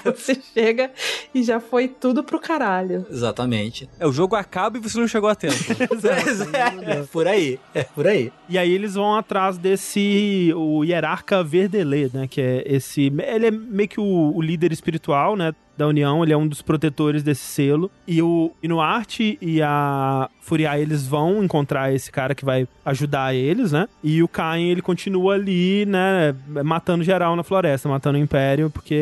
[0.03, 0.91] você chega
[1.33, 3.05] e já foi tudo pro caralho.
[3.09, 3.89] Exatamente.
[3.99, 5.53] É, o jogo acaba e você não chegou a tempo.
[6.87, 8.31] é, é, por aí, é por aí.
[8.47, 13.51] E aí eles vão atrás desse, o Hierarca Verdelê, né, que é esse, ele é
[13.51, 17.41] meio que o, o líder espiritual, né, da União, ele é um dos protetores desse
[17.41, 17.91] selo.
[18.07, 23.71] E o Inuarte e a Furiai, eles vão encontrar esse cara que vai ajudar eles,
[23.71, 23.87] né?
[24.03, 28.95] E o Cain, ele continua ali, né, matando geral na floresta, matando o Império, porque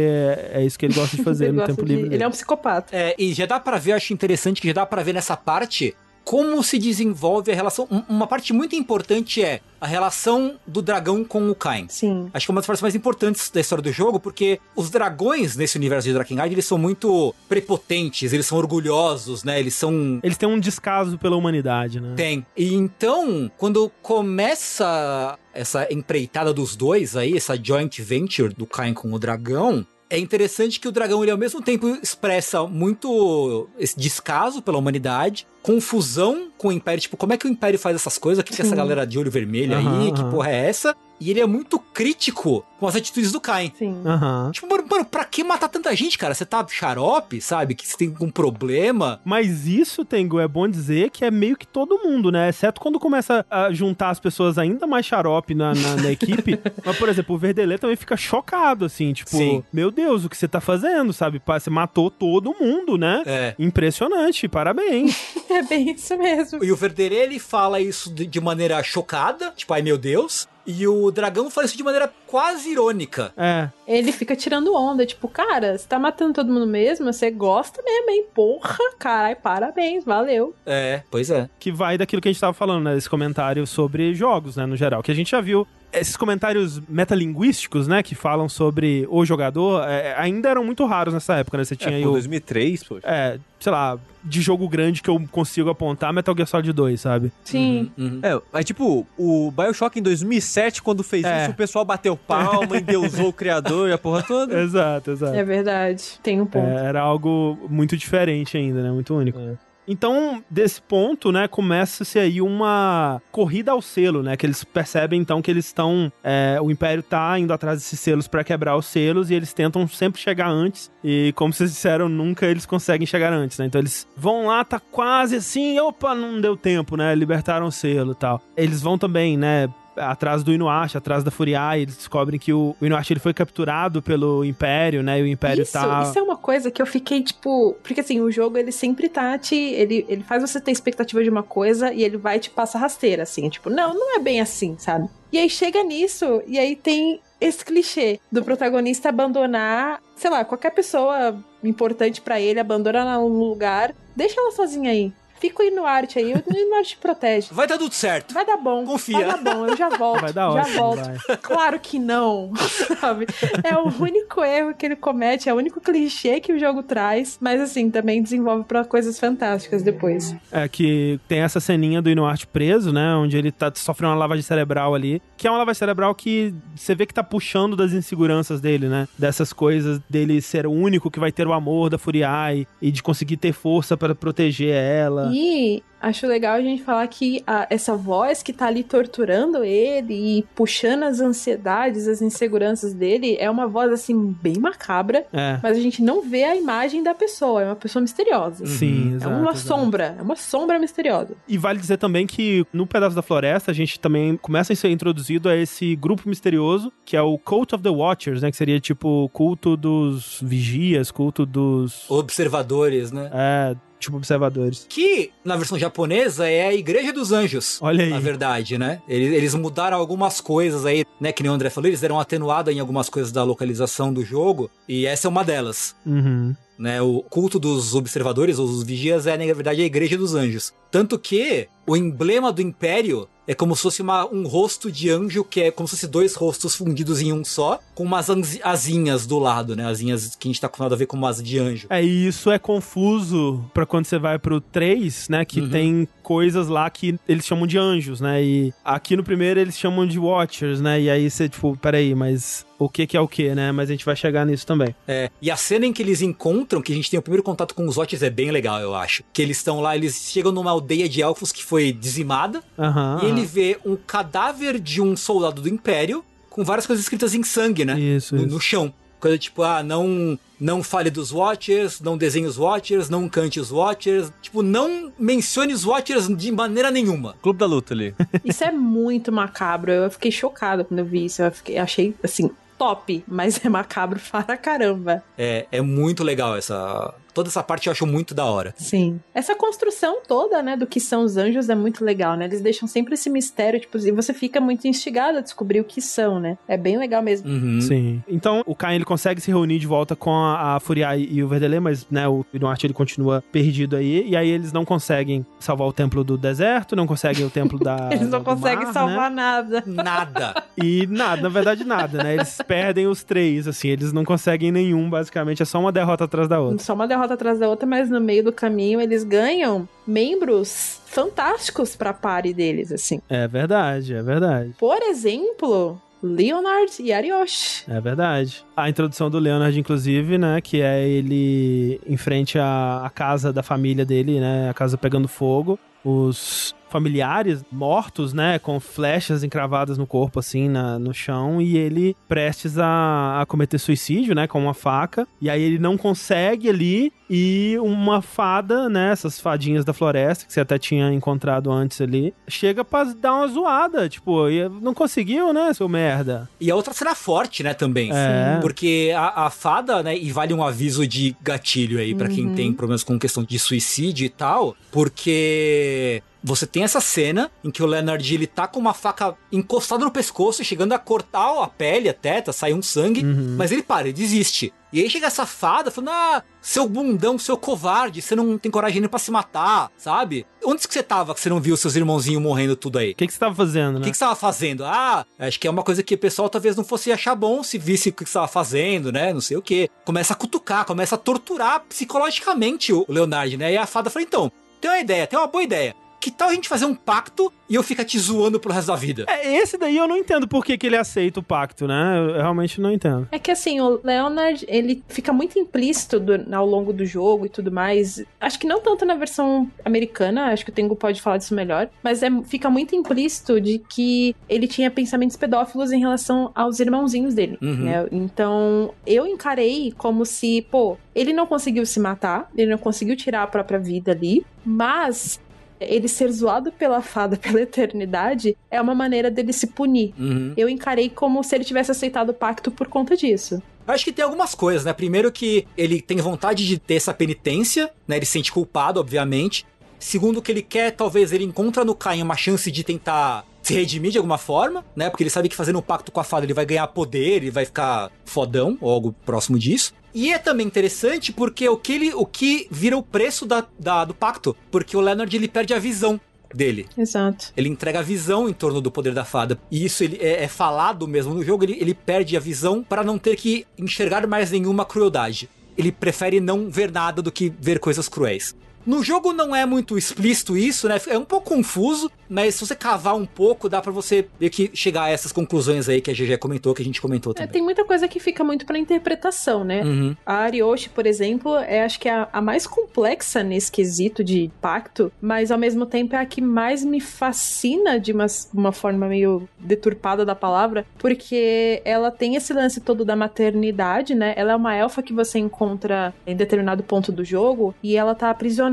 [0.54, 1.96] é isso que ele gosta de fazer no tempo de...
[1.96, 2.16] livre.
[2.16, 2.96] Ele é um psicopata.
[2.96, 5.36] É, e já dá para ver, eu acho interessante que já dá para ver nessa
[5.36, 7.88] parte como se desenvolve a relação.
[8.08, 11.88] Uma parte muito importante é a relação do dragão com o Kain.
[11.90, 12.30] Sim.
[12.34, 15.56] Acho que é uma das partes mais importantes da história do jogo, porque os dragões
[15.56, 19.60] nesse universo de Drakengard, eles são muito prepotentes, eles são orgulhosos, né?
[19.60, 20.20] Eles são...
[20.22, 22.14] Eles têm um descaso pela humanidade, né?
[22.16, 22.46] Tem.
[22.56, 29.12] E então, quando começa essa empreitada dos dois aí, essa joint venture do Kain com
[29.12, 34.62] o dragão, é interessante que o dragão, ele ao mesmo tempo expressa muito esse descaso
[34.62, 38.42] pela humanidade, confusão com o Império, tipo, como é que o Império faz essas coisas?
[38.42, 40.08] O que, que é essa galera de olho vermelho uhum, aí?
[40.10, 40.14] Uhum.
[40.14, 40.96] Que porra é essa?
[41.22, 43.72] E ele é muito crítico com as atitudes do Kain.
[43.78, 44.02] Sim.
[44.04, 44.52] Uhum.
[44.52, 46.34] Tipo, mano, mano, pra que matar tanta gente, cara?
[46.34, 47.76] Você tá xarope, sabe?
[47.76, 49.22] Que você tem algum problema.
[49.24, 52.50] Mas isso, Tengu, é bom dizer que é meio que todo mundo, né?
[52.50, 56.60] Exceto quando começa a juntar as pessoas ainda mais xarope na, na, na equipe.
[56.84, 59.64] Mas, por exemplo, o Verdelê também fica chocado, assim, tipo, Sim.
[59.72, 61.40] meu Deus, o que você tá fazendo, sabe?
[61.46, 63.22] Você matou todo mundo, né?
[63.28, 63.56] É.
[63.60, 65.16] Impressionante, parabéns.
[65.58, 66.64] é bem isso mesmo.
[66.64, 70.48] E o Verdelê, ele fala isso de, de maneira chocada, tipo, ai meu Deus.
[70.66, 73.34] E o dragão faz isso de maneira quase irônica.
[73.36, 73.68] É.
[73.86, 77.12] Ele fica tirando onda, tipo, cara, você tá matando todo mundo mesmo?
[77.12, 78.26] Você gosta mesmo, hein?
[78.34, 80.56] Porra, carai, parabéns, valeu.
[80.66, 81.50] É, pois é.
[81.60, 82.98] Que vai daquilo que a gente tava falando, né?
[82.98, 85.04] Esse comentário sobre jogos, né, no geral.
[85.04, 90.16] Que a gente já viu esses comentários metalinguísticos, né, que falam sobre o jogador, é,
[90.18, 91.66] ainda eram muito raros nessa época, né?
[91.66, 93.06] Você tinha é, aí o 2003, poxa.
[93.06, 97.32] É, sei lá, de jogo grande que eu consigo apontar, Metal Gear Solid 2, sabe?
[97.44, 97.92] Sim.
[97.98, 98.20] Uhum, uhum.
[98.54, 101.44] É, é tipo, o BioShock em 2007, quando fez é.
[101.44, 104.62] isso, o pessoal bateu palma, endeusou o criador e a porra toda.
[104.62, 105.36] Exato, exato.
[105.36, 106.66] É verdade, tem um ponto.
[106.66, 108.92] É, era algo muito diferente ainda, né?
[108.92, 109.40] Muito único.
[109.40, 109.72] É.
[109.88, 115.42] Então, desse ponto, né, começa-se aí uma corrida ao selo, né, que eles percebem então
[115.42, 119.32] que eles estão, é, o Império tá indo atrás desses selos para quebrar os selos
[119.32, 123.58] e eles tentam sempre chegar antes e, como vocês disseram, nunca eles conseguem chegar antes,
[123.58, 127.72] né, então eles vão lá, tá quase assim, opa, não deu tempo, né, libertaram o
[127.72, 128.40] selo e tal.
[128.56, 132.86] Eles vão também, né, atrás do Inuashi, atrás da Furiai, eles descobrem que o, o
[132.86, 135.20] Inuashi ele foi capturado pelo Império, né?
[135.20, 136.04] E o Império isso, tá.
[136.04, 137.76] Isso é uma coisa que eu fiquei, tipo.
[137.84, 139.56] Porque assim, o jogo ele sempre tá te.
[139.56, 143.24] Ele, ele faz você ter expectativa de uma coisa e ele vai te passar rasteira,
[143.24, 143.50] assim.
[143.50, 145.10] Tipo, não, não é bem assim, sabe?
[145.32, 150.72] E aí chega nisso, e aí tem esse clichê do protagonista abandonar, sei lá, qualquer
[150.72, 155.14] pessoa importante para ele, abandona um lugar, deixa ela sozinha aí.
[155.42, 157.48] Fica o Inuarte aí, o Inuarte te protege.
[157.52, 158.32] Vai dar tudo certo.
[158.32, 158.86] Vai dar bom.
[158.86, 159.26] Confia.
[159.26, 160.22] Vai dar bom, eu já volto.
[160.22, 161.04] Vai dar já ótimo, volto.
[161.04, 161.38] Vai.
[161.38, 162.52] Claro que não,
[163.02, 163.26] sabe?
[163.64, 167.40] É o único erro que ele comete, é o único clichê que o jogo traz,
[167.42, 170.36] mas assim, também desenvolve para coisas fantásticas depois.
[170.52, 174.44] É que tem essa ceninha do Inuarte preso, né, onde ele tá sofrendo uma lavagem
[174.44, 178.62] cerebral ali, que é uma lavagem cerebral que você vê que tá puxando das inseguranças
[178.62, 179.08] dele, né?
[179.18, 183.02] Dessas coisas dele ser o único que vai ter o amor da Furiai e de
[183.02, 185.31] conseguir ter força para proteger ela.
[185.32, 190.40] Aí, acho legal a gente falar que a, essa voz que tá ali torturando ele
[190.40, 195.60] e puxando as ansiedades, as inseguranças dele, é uma voz assim bem macabra, é.
[195.62, 198.66] mas a gente não vê a imagem da pessoa, é uma pessoa misteriosa.
[198.66, 199.68] Sim, é exato, uma exato.
[199.68, 201.36] sombra, é uma sombra misteriosa.
[201.48, 204.90] E vale dizer também que no pedaço da floresta a gente também começa a ser
[204.90, 208.80] introduzido a esse grupo misterioso, que é o Cult of the Watchers, né, que seria
[208.80, 213.30] tipo culto dos vigias, culto dos observadores, né?
[213.34, 214.86] É, tipo observadores.
[214.90, 217.80] Que, na versão japonesa, é a Igreja dos Anjos.
[217.82, 218.10] Olha aí.
[218.10, 219.02] Na verdade, né?
[219.08, 221.32] Eles, eles mudaram algumas coisas aí, né?
[221.32, 224.70] Que nem o André falou, eles deram atenuada em algumas coisas da localização do jogo.
[224.88, 225.96] E essa é uma delas.
[226.06, 226.56] Uhum.
[226.80, 230.74] Né, o culto dos observadores, ou os vigias, é, na verdade, a Igreja dos Anjos.
[230.90, 235.44] Tanto que o emblema do Império é como se fosse uma, um rosto de anjo,
[235.44, 238.30] que é como se fosse dois rostos fundidos em um só, com umas
[238.64, 239.86] asinhas do lado, né?
[239.86, 241.86] Asinhas que a gente tá acostumado a ver como asa de anjo.
[241.90, 245.44] É, e isso é confuso para quando você vai pro 3, né?
[245.44, 245.70] Que uhum.
[245.70, 248.44] tem coisas lá que eles chamam de anjos, né?
[248.44, 251.02] E aqui no primeiro eles chamam de Watchers, né?
[251.02, 253.72] E aí você, tipo, peraí, mas o que que é o que, né?
[253.72, 254.96] Mas a gente vai chegar nisso também.
[255.08, 257.76] É, e a cena em que eles encontram, que a gente tem o primeiro contato
[257.76, 259.24] com os Watchers é bem legal, eu acho.
[259.34, 263.26] Que eles estão lá, eles chegam numa aldeia de elfos que foi dizimada, uhum, e
[263.26, 267.86] ele vê um cadáver de um soldado do Império com várias coisas escritas em sangue,
[267.86, 268.00] né?
[268.00, 268.54] Isso, no, isso.
[268.54, 268.94] no chão.
[269.22, 273.72] Coisa tipo, ah, não, não fale dos Watchers, não desenhe os Watchers, não cante os
[273.72, 274.34] Watchers.
[274.42, 277.36] Tipo, não mencione os Watchers de maneira nenhuma.
[277.42, 278.16] Clube da luta ali.
[278.44, 279.92] Isso é muito macabro.
[279.92, 281.42] Eu fiquei chocada quando eu vi isso.
[281.44, 282.50] Eu fiquei, achei, assim,
[282.82, 285.24] top, mas é macabro para caramba.
[285.38, 287.14] É, é muito legal essa.
[287.34, 288.74] Toda essa parte eu acho muito da hora.
[288.78, 289.20] Sim.
[289.34, 292.46] Essa construção toda, né, do que são os anjos é muito legal, né?
[292.46, 296.02] Eles deixam sempre esse mistério, tipo, e você fica muito instigado a descobrir o que
[296.02, 296.58] são, né?
[296.68, 297.50] É bem legal mesmo.
[297.50, 297.82] Uhum.
[297.82, 298.24] Sim.
[298.28, 301.48] Então, o Caim, ele consegue se reunir de volta com a, a Furiai e o
[301.48, 305.88] Verdelê, mas, né, o Inuarte, ele continua perdido aí, e aí eles não conseguem salvar
[305.88, 309.36] o templo do deserto, não conseguem o templo da Eles não conseguem mar, salvar né?
[309.36, 309.84] nada.
[309.86, 310.64] Nada.
[310.78, 312.34] E nada, na verdade nada, né?
[312.34, 316.48] Eles perdem os três, assim, eles não conseguem nenhum, basicamente, é só uma derrota atrás
[316.48, 316.84] da outra.
[316.84, 321.96] Só uma derrota atrás da outra, mas no meio do caminho eles ganham membros fantásticos
[321.96, 323.20] pra pare deles, assim.
[323.30, 324.74] É verdade, é verdade.
[324.80, 327.84] Por exemplo, Leonard e Arioshi.
[327.90, 328.64] É verdade.
[328.76, 333.64] A introdução do Leonard, inclusive, né, que é ele em frente à, à casa da
[333.64, 335.78] família dele, né, a casa pegando fogo.
[336.04, 342.16] Os familiares mortos, né, com flechas encravadas no corpo, assim, na, no chão, e ele
[342.28, 347.14] prestes a, a cometer suicídio, né, com uma faca, e aí ele não consegue ali,
[347.34, 352.34] e uma fada, né, essas fadinhas da floresta, que você até tinha encontrado antes ali,
[352.46, 356.50] chega pra dar uma zoada, tipo, e não conseguiu, né, seu merda.
[356.60, 358.12] E a outra cena forte, né, também.
[358.12, 358.60] É.
[358.60, 362.74] Porque a, a fada, né, e vale um aviso de gatilho aí pra quem tem
[362.74, 367.86] problemas com questão de suicídio e tal, porque você tem essa cena em que o
[367.86, 372.14] Leonard ele tá com uma faca encostada no pescoço, chegando a cortar a pele, a
[372.14, 374.74] teta, sai um sangue, mas ele para, ele desiste.
[374.94, 379.00] E aí chega essa fada falando: Ah, seu bundão, seu covarde, você não tem coragem
[379.00, 380.46] nem pra se matar, sabe?
[380.64, 383.12] Onde que você tava que você não viu seus irmãozinhos morrendo tudo aí?
[383.12, 384.06] O que, que você tava fazendo, O né?
[384.06, 384.84] que, que você tava fazendo?
[384.86, 387.78] Ah, acho que é uma coisa que o pessoal talvez não fosse achar bom se
[387.78, 389.34] visse o que você tava fazendo, né?
[389.34, 389.90] Não sei o que.
[390.04, 393.74] Começa a cutucar, começa a torturar psicologicamente o Leonard, né?
[393.74, 395.96] E a fada fala: então, tem uma ideia, tem uma boa ideia.
[396.22, 398.96] Que tal a gente fazer um pacto e eu ficar te zoando pro resto da
[398.96, 399.26] vida?
[399.28, 402.18] É, esse daí eu não entendo por que, que ele aceita o pacto, né?
[402.20, 403.28] Eu realmente não entendo.
[403.32, 407.50] É que assim, o Leonard, ele fica muito implícito do- ao longo do jogo e
[407.50, 408.24] tudo mais.
[408.40, 411.90] Acho que não tanto na versão americana, acho que o Tengu pode falar disso melhor,
[412.04, 417.34] mas é, fica muito implícito de que ele tinha pensamentos pedófilos em relação aos irmãozinhos
[417.34, 417.76] dele, Uhum.
[417.78, 418.06] né?
[418.12, 423.42] Então, eu encarei como se, pô, ele não conseguiu se matar, ele não conseguiu tirar
[423.42, 425.40] a própria vida ali, mas
[425.82, 430.14] ele ser zoado pela fada pela eternidade é uma maneira dele se punir.
[430.18, 430.54] Uhum.
[430.56, 433.62] Eu encarei como se ele tivesse aceitado o pacto por conta disso.
[433.88, 434.94] Acho que tem algumas coisas, né?
[434.94, 438.18] Primeiro que ele tem vontade de ter essa penitência, né?
[438.18, 439.66] Ele se sente culpado, obviamente.
[440.00, 444.12] Segundo que ele quer, talvez ele encontra no Caim uma chance de tentar se redimir
[444.12, 445.10] de alguma forma, né?
[445.10, 447.52] Porque ele sabe que fazendo um pacto com a fada ele vai ganhar poder, ele
[447.52, 449.94] vai ficar fodão, ou algo próximo disso.
[450.14, 454.06] E é também interessante porque o que, ele, o que vira o preço da, da-
[454.06, 454.56] do pacto.
[454.70, 456.20] Porque o Leonard ele perde a visão
[456.54, 456.86] dele.
[456.98, 457.54] Exato.
[457.56, 459.58] Ele entrega a visão em torno do poder da fada.
[459.72, 461.64] E isso ele é, é falado mesmo no jogo.
[461.64, 465.50] Ele, ele perde a visão para não ter que enxergar mais nenhuma crueldade.
[465.78, 468.54] Ele prefere não ver nada do que ver coisas cruéis.
[468.86, 471.00] No jogo não é muito explícito isso, né?
[471.08, 474.72] É um pouco confuso, mas se você cavar um pouco, dá para você ver que
[474.74, 477.50] chegar a essas conclusões aí que a GG comentou, que a gente comentou é, também.
[477.50, 479.84] É, tem muita coisa que fica muito pra interpretação, né?
[479.84, 480.16] Uhum.
[480.26, 484.50] A Arioshi, por exemplo, é acho que é a, a mais complexa nesse quesito de
[484.62, 489.08] pacto, mas ao mesmo tempo é a que mais me fascina de uma, uma forma
[489.08, 494.34] meio deturpada da palavra, porque ela tem esse lance todo da maternidade, né?
[494.36, 498.30] Ela é uma elfa que você encontra em determinado ponto do jogo e ela tá
[498.30, 498.71] aprisionada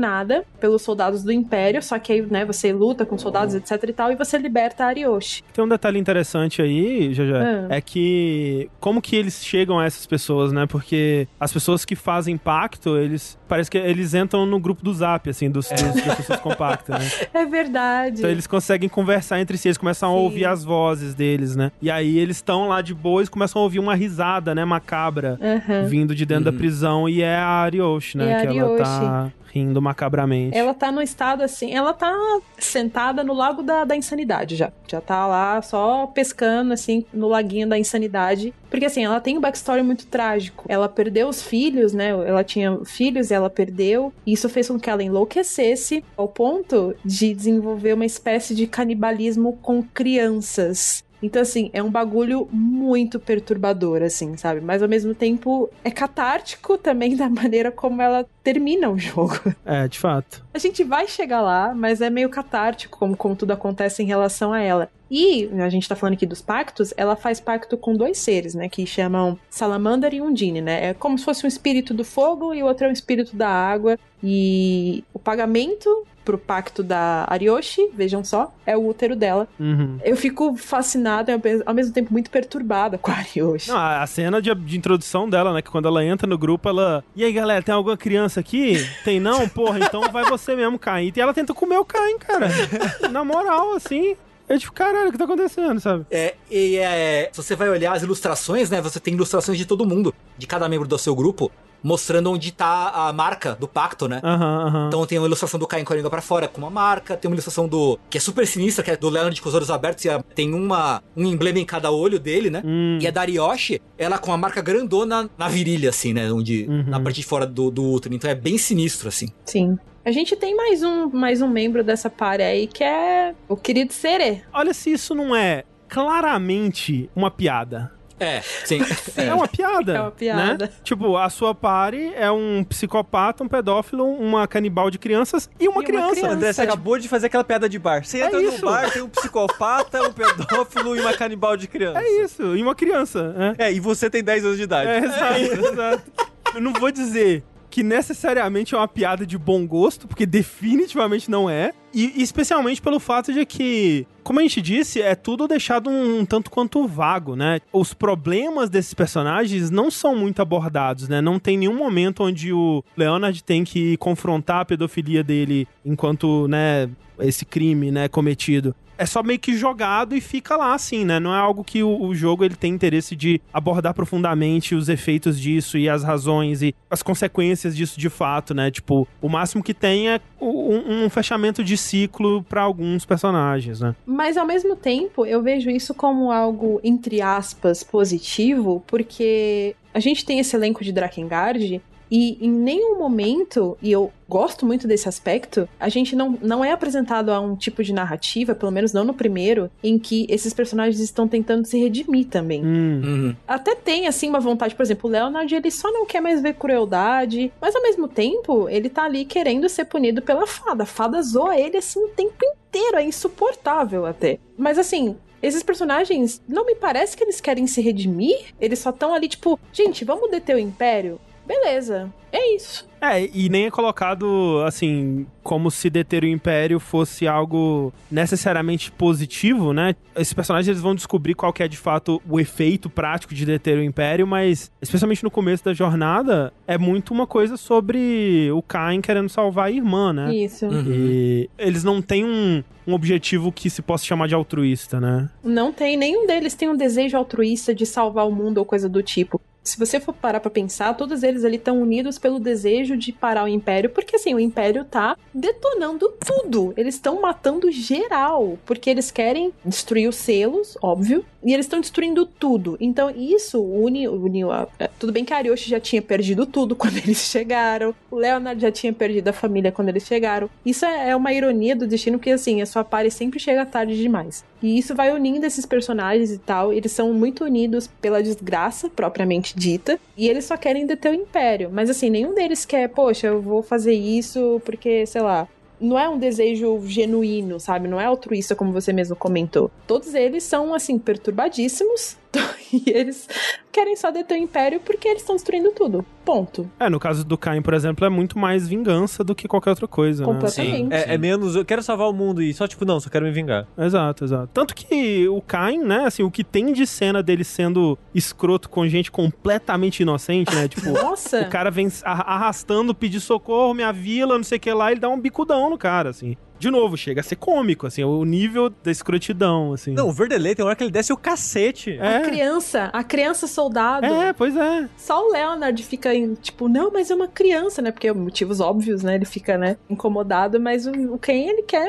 [0.59, 4.11] pelos soldados do Império, só que aí, né, você luta com soldados, etc e tal,
[4.11, 5.43] e você liberta a Arioshi.
[5.53, 7.67] Tem um detalhe interessante aí, já ah.
[7.69, 10.65] é que como que eles chegam a essas pessoas, né?
[10.67, 15.29] Porque as pessoas que fazem pacto, eles parece que eles entram no grupo do Zap,
[15.29, 17.27] assim, dos, dos das pessoas compactas, né?
[17.33, 18.19] É verdade.
[18.19, 20.15] Então eles conseguem conversar entre si, eles começam Sim.
[20.15, 21.71] a ouvir as vozes deles, né?
[21.81, 25.37] E aí eles estão lá de boa e começam a ouvir uma risada, né, macabra,
[25.41, 25.87] uhum.
[25.87, 26.51] vindo de dentro uhum.
[26.51, 28.31] da prisão e é a Arioshi, né?
[28.31, 28.81] É que Arioshi.
[28.81, 30.57] ela tá rindo macabramente.
[30.57, 32.13] Ela tá no estado assim, ela tá
[32.57, 34.71] sentada no lago da, da insanidade já.
[34.87, 38.53] Já tá lá só pescando, assim, no laguinho da insanidade.
[38.69, 40.65] Porque assim, ela tem um backstory muito trágico.
[40.67, 42.09] Ela perdeu os filhos, né?
[42.09, 44.13] Ela tinha filhos e ela perdeu.
[44.25, 49.57] E isso fez com que ela enlouquecesse ao ponto de desenvolver uma espécie de canibalismo
[49.61, 51.03] com crianças.
[51.21, 54.61] Então, assim, é um bagulho muito perturbador, assim, sabe?
[54.61, 59.39] Mas ao mesmo tempo é catártico também da maneira como ela termina o jogo.
[59.65, 60.43] É, de fato.
[60.53, 64.51] A gente vai chegar lá, mas é meio catártico como, como tudo acontece em relação
[64.51, 64.89] a ela.
[65.11, 68.69] E a gente tá falando aqui dos pactos, ela faz pacto com dois seres, né?
[68.69, 70.87] Que chamam Salamander e Undine, né?
[70.87, 73.49] É como se fosse um espírito do fogo e o outro é um espírito da
[73.49, 73.97] água.
[74.23, 79.47] E o pagamento pro pacto da Arioshi, vejam só, é o útero dela.
[79.59, 79.97] Uhum.
[80.03, 83.69] Eu fico fascinada, ao mesmo tempo muito perturbada com a Arioshi.
[83.69, 85.63] Não, a cena de, de, introdução dela, né?
[85.63, 87.03] Que quando ela entra no grupo, ela.
[87.15, 88.87] E aí, galera, tem alguma criança aqui?
[89.03, 89.49] Tem não?
[89.49, 91.11] Porra, então vai você mesmo, Caim.
[91.15, 92.47] E ela tenta comer o Caim, cara.
[93.09, 94.15] Na moral, assim.
[94.47, 96.05] É tipo, caralho, o que tá acontecendo, sabe?
[96.11, 98.81] É, e é, se você vai olhar as ilustrações, né?
[98.81, 101.51] Você tem ilustrações de todo mundo, de cada membro do seu grupo
[101.83, 104.21] mostrando onde tá a marca do pacto, né?
[104.23, 104.87] Uhum, uhum.
[104.87, 107.67] Então tem uma ilustração do Caim Coringa pra fora com uma marca, tem uma ilustração
[107.67, 107.99] do.
[108.09, 111.01] que é super sinistra, que é do Leonard com os olhos abertos, e tem uma,
[111.15, 112.61] um emblema em cada olho dele, né?
[112.65, 112.99] Hum.
[113.01, 116.31] E a Darioshi, ela com a marca grandona na virilha, assim, né?
[116.31, 116.65] Onde.
[116.67, 116.85] Uhum.
[116.87, 118.13] Na parte de fora do, do útero.
[118.13, 119.27] Então é bem sinistro, assim.
[119.45, 119.77] Sim.
[120.05, 123.93] A gente tem mais um, mais um membro dessa party aí que é o querido
[123.93, 124.41] Sere.
[124.53, 127.91] Olha se isso não é claramente uma piada.
[128.19, 128.81] É, sim.
[129.15, 129.79] É uma piada.
[129.99, 130.65] É uma piada.
[130.65, 130.71] Né?
[130.83, 135.81] Tipo, a sua pare é um psicopata, um pedófilo, uma canibal de crianças e uma,
[135.81, 136.05] e criança.
[136.05, 136.33] uma criança.
[136.33, 138.03] André, você acabou de fazer aquela piada de bar.
[138.05, 138.63] Você é entra isso.
[138.63, 141.99] no bar, tem um psicopata, um pedófilo e uma canibal de criança.
[141.99, 143.55] É isso, e uma criança.
[143.57, 144.89] É, é e você tem 10 anos de idade.
[144.89, 146.11] É, exato, exato.
[146.55, 151.49] Eu não vou dizer que necessariamente é uma piada de bom gosto, porque definitivamente não
[151.49, 151.73] é.
[151.93, 156.25] E especialmente pelo fato de que, como a gente disse, é tudo deixado um, um,
[156.25, 157.59] tanto quanto vago, né?
[157.73, 161.21] Os problemas desses personagens não são muito abordados, né?
[161.21, 166.89] Não tem nenhum momento onde o Leonard tem que confrontar a pedofilia dele enquanto, né,
[167.19, 171.21] esse crime, né, cometido é só meio que jogado e fica lá assim, né?
[171.21, 175.39] Não é algo que o, o, jogo ele tem interesse de abordar profundamente os efeitos
[175.39, 178.69] disso e as razões e as consequências disso de fato, né?
[178.69, 183.95] Tipo, o máximo que tem é um, um fechamento de ciclo para alguns personagens, né?
[184.05, 190.25] Mas ao mesmo tempo, eu vejo isso como algo entre aspas positivo, porque a gente
[190.25, 191.81] tem esse elenco de Drakengard
[192.11, 196.71] e em nenhum momento, e eu gosto muito desse aspecto, a gente não, não é
[196.71, 200.99] apresentado a um tipo de narrativa, pelo menos não no primeiro, em que esses personagens
[200.99, 202.63] estão tentando se redimir também.
[202.63, 203.01] Hum.
[203.03, 203.35] Uhum.
[203.47, 206.53] Até tem, assim, uma vontade, por exemplo, o Leonard, ele só não quer mais ver
[206.53, 210.83] crueldade, mas ao mesmo tempo, ele tá ali querendo ser punido pela fada.
[210.83, 214.39] A fada zoa ele, assim, o tempo inteiro, é insuportável até.
[214.57, 218.53] Mas assim, esses personagens, não me parece que eles querem se redimir.
[218.59, 221.19] Eles só estão ali, tipo, gente, vamos deter o Império?
[221.49, 222.87] Beleza, é isso.
[223.01, 229.73] É, e nem é colocado assim, como se deter o Império fosse algo necessariamente positivo,
[229.73, 229.95] né?
[230.15, 233.83] Esses personagens eles vão descobrir qual é de fato o efeito prático de deter o
[233.83, 239.29] Império, mas especialmente no começo da jornada, é muito uma coisa sobre o Cain querendo
[239.29, 240.31] salvar a irmã, né?
[240.31, 240.67] Isso.
[240.67, 240.85] Uhum.
[240.87, 245.27] E eles não têm um, um objetivo que se possa chamar de altruísta, né?
[245.43, 249.01] Não tem, nenhum deles tem um desejo altruísta de salvar o mundo ou coisa do
[249.01, 253.11] tipo se você for parar pra pensar, todos eles ali estão unidos pelo desejo de
[253.11, 256.73] parar o Império, porque assim, o Império tá detonando tudo.
[256.75, 262.25] Eles estão matando geral, porque eles querem destruir os selos, óbvio, e eles estão destruindo
[262.25, 262.77] tudo.
[262.79, 266.75] Então isso une, une a, é, tudo bem que a Arioshi já tinha perdido tudo
[266.77, 270.49] quando eles chegaram, o Leonard já tinha perdido a família quando eles chegaram.
[270.65, 273.95] Isso é, é uma ironia do destino, porque assim, a sua pare sempre chega tarde
[273.95, 274.43] demais.
[274.61, 276.73] E isso vai unindo esses personagens e tal.
[276.73, 279.99] Eles são muito unidos pela desgraça propriamente dita.
[280.17, 281.69] E eles só querem deter o império.
[281.71, 285.47] Mas assim, nenhum deles quer, poxa, eu vou fazer isso porque, sei lá,
[285.79, 287.87] não é um desejo genuíno, sabe?
[287.87, 289.71] Não é altruísta, como você mesmo comentou.
[289.87, 292.17] Todos eles são, assim, perturbadíssimos.
[292.71, 293.27] e eles
[293.71, 296.05] querem só deter o império porque eles estão destruindo tudo.
[296.23, 296.69] Ponto.
[296.79, 299.87] É, no caso do Caim, por exemplo, é muito mais vingança do que qualquer outra
[299.87, 300.25] coisa.
[300.25, 300.31] Né?
[300.31, 300.83] Completamente.
[300.89, 301.03] Né?
[301.03, 303.31] É, é, menos, eu quero salvar o mundo e só, tipo, não, só quero me
[303.31, 303.67] vingar.
[303.77, 304.49] Exato, exato.
[304.53, 308.87] Tanto que o Caim, né, assim, o que tem de cena dele sendo escroto com
[308.87, 310.67] gente completamente inocente, né?
[310.67, 311.41] Tipo, Nossa.
[311.41, 315.09] o cara vem arrastando, pedir socorro, minha vila, não sei o que lá, ele dá
[315.09, 318.91] um bicudão no cara, assim de novo, chega a ser cômico, assim, o nível da
[318.91, 319.93] escrotidão, assim.
[319.93, 321.97] Não, o Verdelei tem hora que ele desce o cacete.
[321.99, 322.17] É.
[322.17, 324.05] A criança, a criança soldado.
[324.05, 324.89] É, pois é.
[324.97, 326.09] Só o Leonard fica,
[326.41, 327.91] tipo, não, mas é uma criança, né?
[327.91, 329.15] Porque motivos óbvios, né?
[329.15, 331.87] Ele fica, né, incomodado, mas o, o Ken, ele quer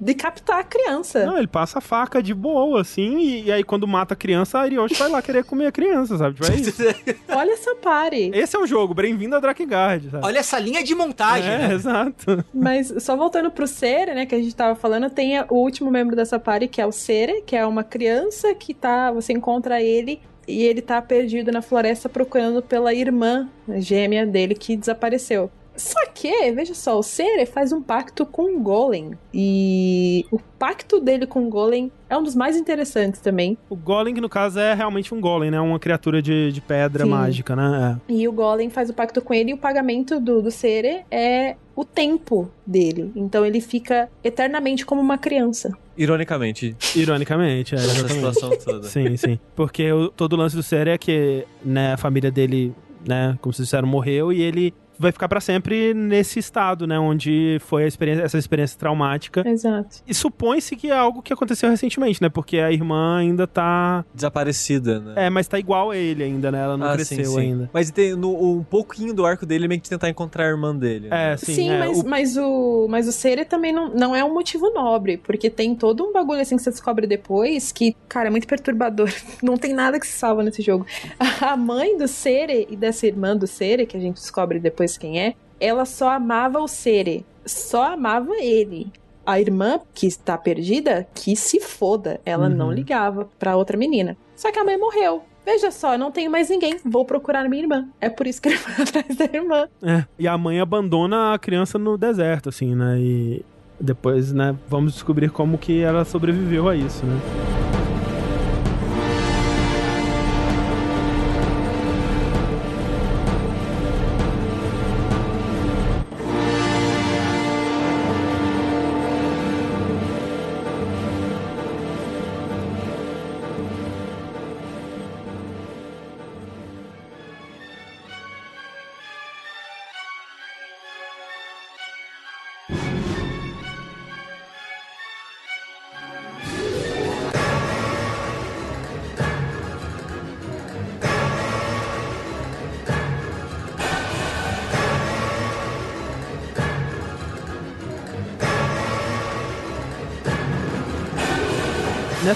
[0.00, 1.26] decapitar a criança.
[1.26, 4.58] Não, ele passa a faca de boa, assim, e, e aí quando mata a criança,
[4.58, 6.36] a Arioshi vai lá querer comer a criança, sabe?
[6.36, 6.82] Tipo, é isso.
[7.28, 8.30] Olha essa pare.
[8.32, 10.24] Esse é o jogo, bem-vindo a Drakengard, sabe?
[10.24, 11.74] Olha essa linha de montagem, é, né?
[11.74, 12.44] exato.
[12.54, 16.14] Mas só voltando pro C, Né, que a gente tava falando, tem o último membro
[16.14, 20.20] dessa party, que é o Sere, que é uma criança que tá, você encontra ele
[20.46, 23.48] e ele tá perdido na floresta procurando pela irmã
[23.78, 25.50] gêmea dele que desapareceu.
[25.76, 29.12] Só que, veja só, o Sere faz um pacto com o Golem.
[29.32, 33.58] E o pacto dele com o Golem é um dos mais interessantes também.
[33.68, 35.60] O Golem, que no caso é realmente um Golem, né?
[35.60, 37.10] Uma criatura de, de pedra Sim.
[37.10, 38.00] mágica, né?
[38.08, 38.12] É.
[38.12, 41.56] E o Golem faz o pacto com ele e o pagamento do, do Sere é
[41.76, 43.12] o tempo dele.
[43.14, 45.76] Então ele fica eternamente como uma criança.
[45.96, 46.74] Ironicamente.
[46.96, 47.78] Ironicamente, é.
[47.78, 48.88] Essa situação toda.
[48.88, 49.38] Sim, sim.
[49.54, 52.74] Porque o, todo o lance do Sere é que né, a família dele
[53.06, 56.98] né, como vocês disseram, morreu e ele vai ficar para sempre nesse estado, né?
[56.98, 59.46] Onde foi experiência, essa experiência traumática.
[59.46, 60.02] Exato.
[60.06, 62.28] E supõe-se que é algo que aconteceu recentemente, né?
[62.28, 64.04] Porque a irmã ainda tá.
[64.14, 65.26] Desaparecida, né?
[65.26, 66.62] É, mas tá igual a ele ainda, né?
[66.62, 67.40] Ela não ah, cresceu sim, sim.
[67.40, 67.70] ainda.
[67.72, 71.08] Mas tem no, um pouquinho do arco dele meio que tentar encontrar a irmã dele.
[71.08, 71.32] Né?
[71.32, 71.54] É, sim.
[71.54, 72.08] Sim, é, mas, o...
[72.08, 72.86] mas o.
[72.88, 76.40] Mas o Sere também não, não é um motivo nobre, porque tem todo um bagulho
[76.40, 79.10] assim que você descobre depois que, cara, é muito perturbador.
[79.42, 80.86] Não tem nada que se salva nesse jogo.
[81.40, 85.18] A mãe do Sere e dessa irmã do Sere, que a gente descobre depois quem
[85.18, 88.92] é, ela só amava o Sere, só amava ele.
[89.24, 92.54] A irmã que está perdida, que se foda, ela uhum.
[92.54, 94.16] não ligava para outra menina.
[94.36, 95.24] Só que a mãe morreu.
[95.46, 97.88] Veja só, não tenho mais ninguém, vou procurar minha irmã.
[98.00, 99.68] É por isso que ele foi atrás da irmã.
[99.82, 102.98] É, e a mãe abandona a criança no deserto, assim, né?
[102.98, 103.44] E
[103.80, 107.65] depois, né, vamos descobrir como que ela sobreviveu a isso, né?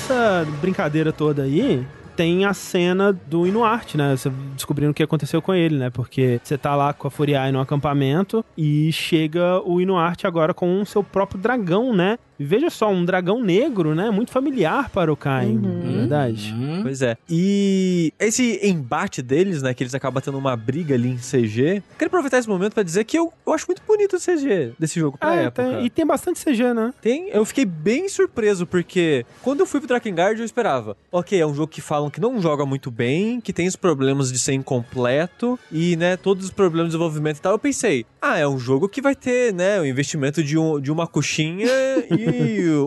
[0.01, 1.87] Nessa brincadeira toda aí,
[2.17, 4.17] tem a cena do Inuarte, né?
[4.17, 5.91] Você descobrindo o que aconteceu com ele, né?
[5.91, 10.81] Porque você tá lá com a Furiai no acampamento e chega o Inuarte agora com
[10.81, 12.19] o seu próprio dragão, né?
[12.41, 14.11] E veja só, um dragão negro, né?
[14.11, 15.85] Muito familiar para o Caim, uhum.
[15.85, 16.55] na verdade.
[16.55, 16.83] Uhum.
[16.83, 17.19] Pois é.
[17.29, 19.75] E esse embate deles, né?
[19.75, 21.83] Que eles acabam tendo uma briga ali em CG.
[21.99, 24.99] Quero aproveitar esse momento para dizer que eu, eu acho muito bonito o CG desse
[24.99, 25.63] jogo pra é, época.
[25.63, 26.95] Tem, e tem bastante CG, né?
[27.03, 27.29] Tem.
[27.29, 30.97] Eu fiquei bem surpreso, porque quando eu fui pro Drakengard, eu esperava.
[31.13, 34.33] Ok, é um jogo que falam que não joga muito bem, que tem os problemas
[34.33, 37.53] de ser incompleto e, né, todos os problemas de desenvolvimento e tal.
[37.53, 40.91] Eu pensei, ah, é um jogo que vai ter, né, o investimento de, um, de
[40.91, 41.69] uma coxinha
[42.11, 42.30] e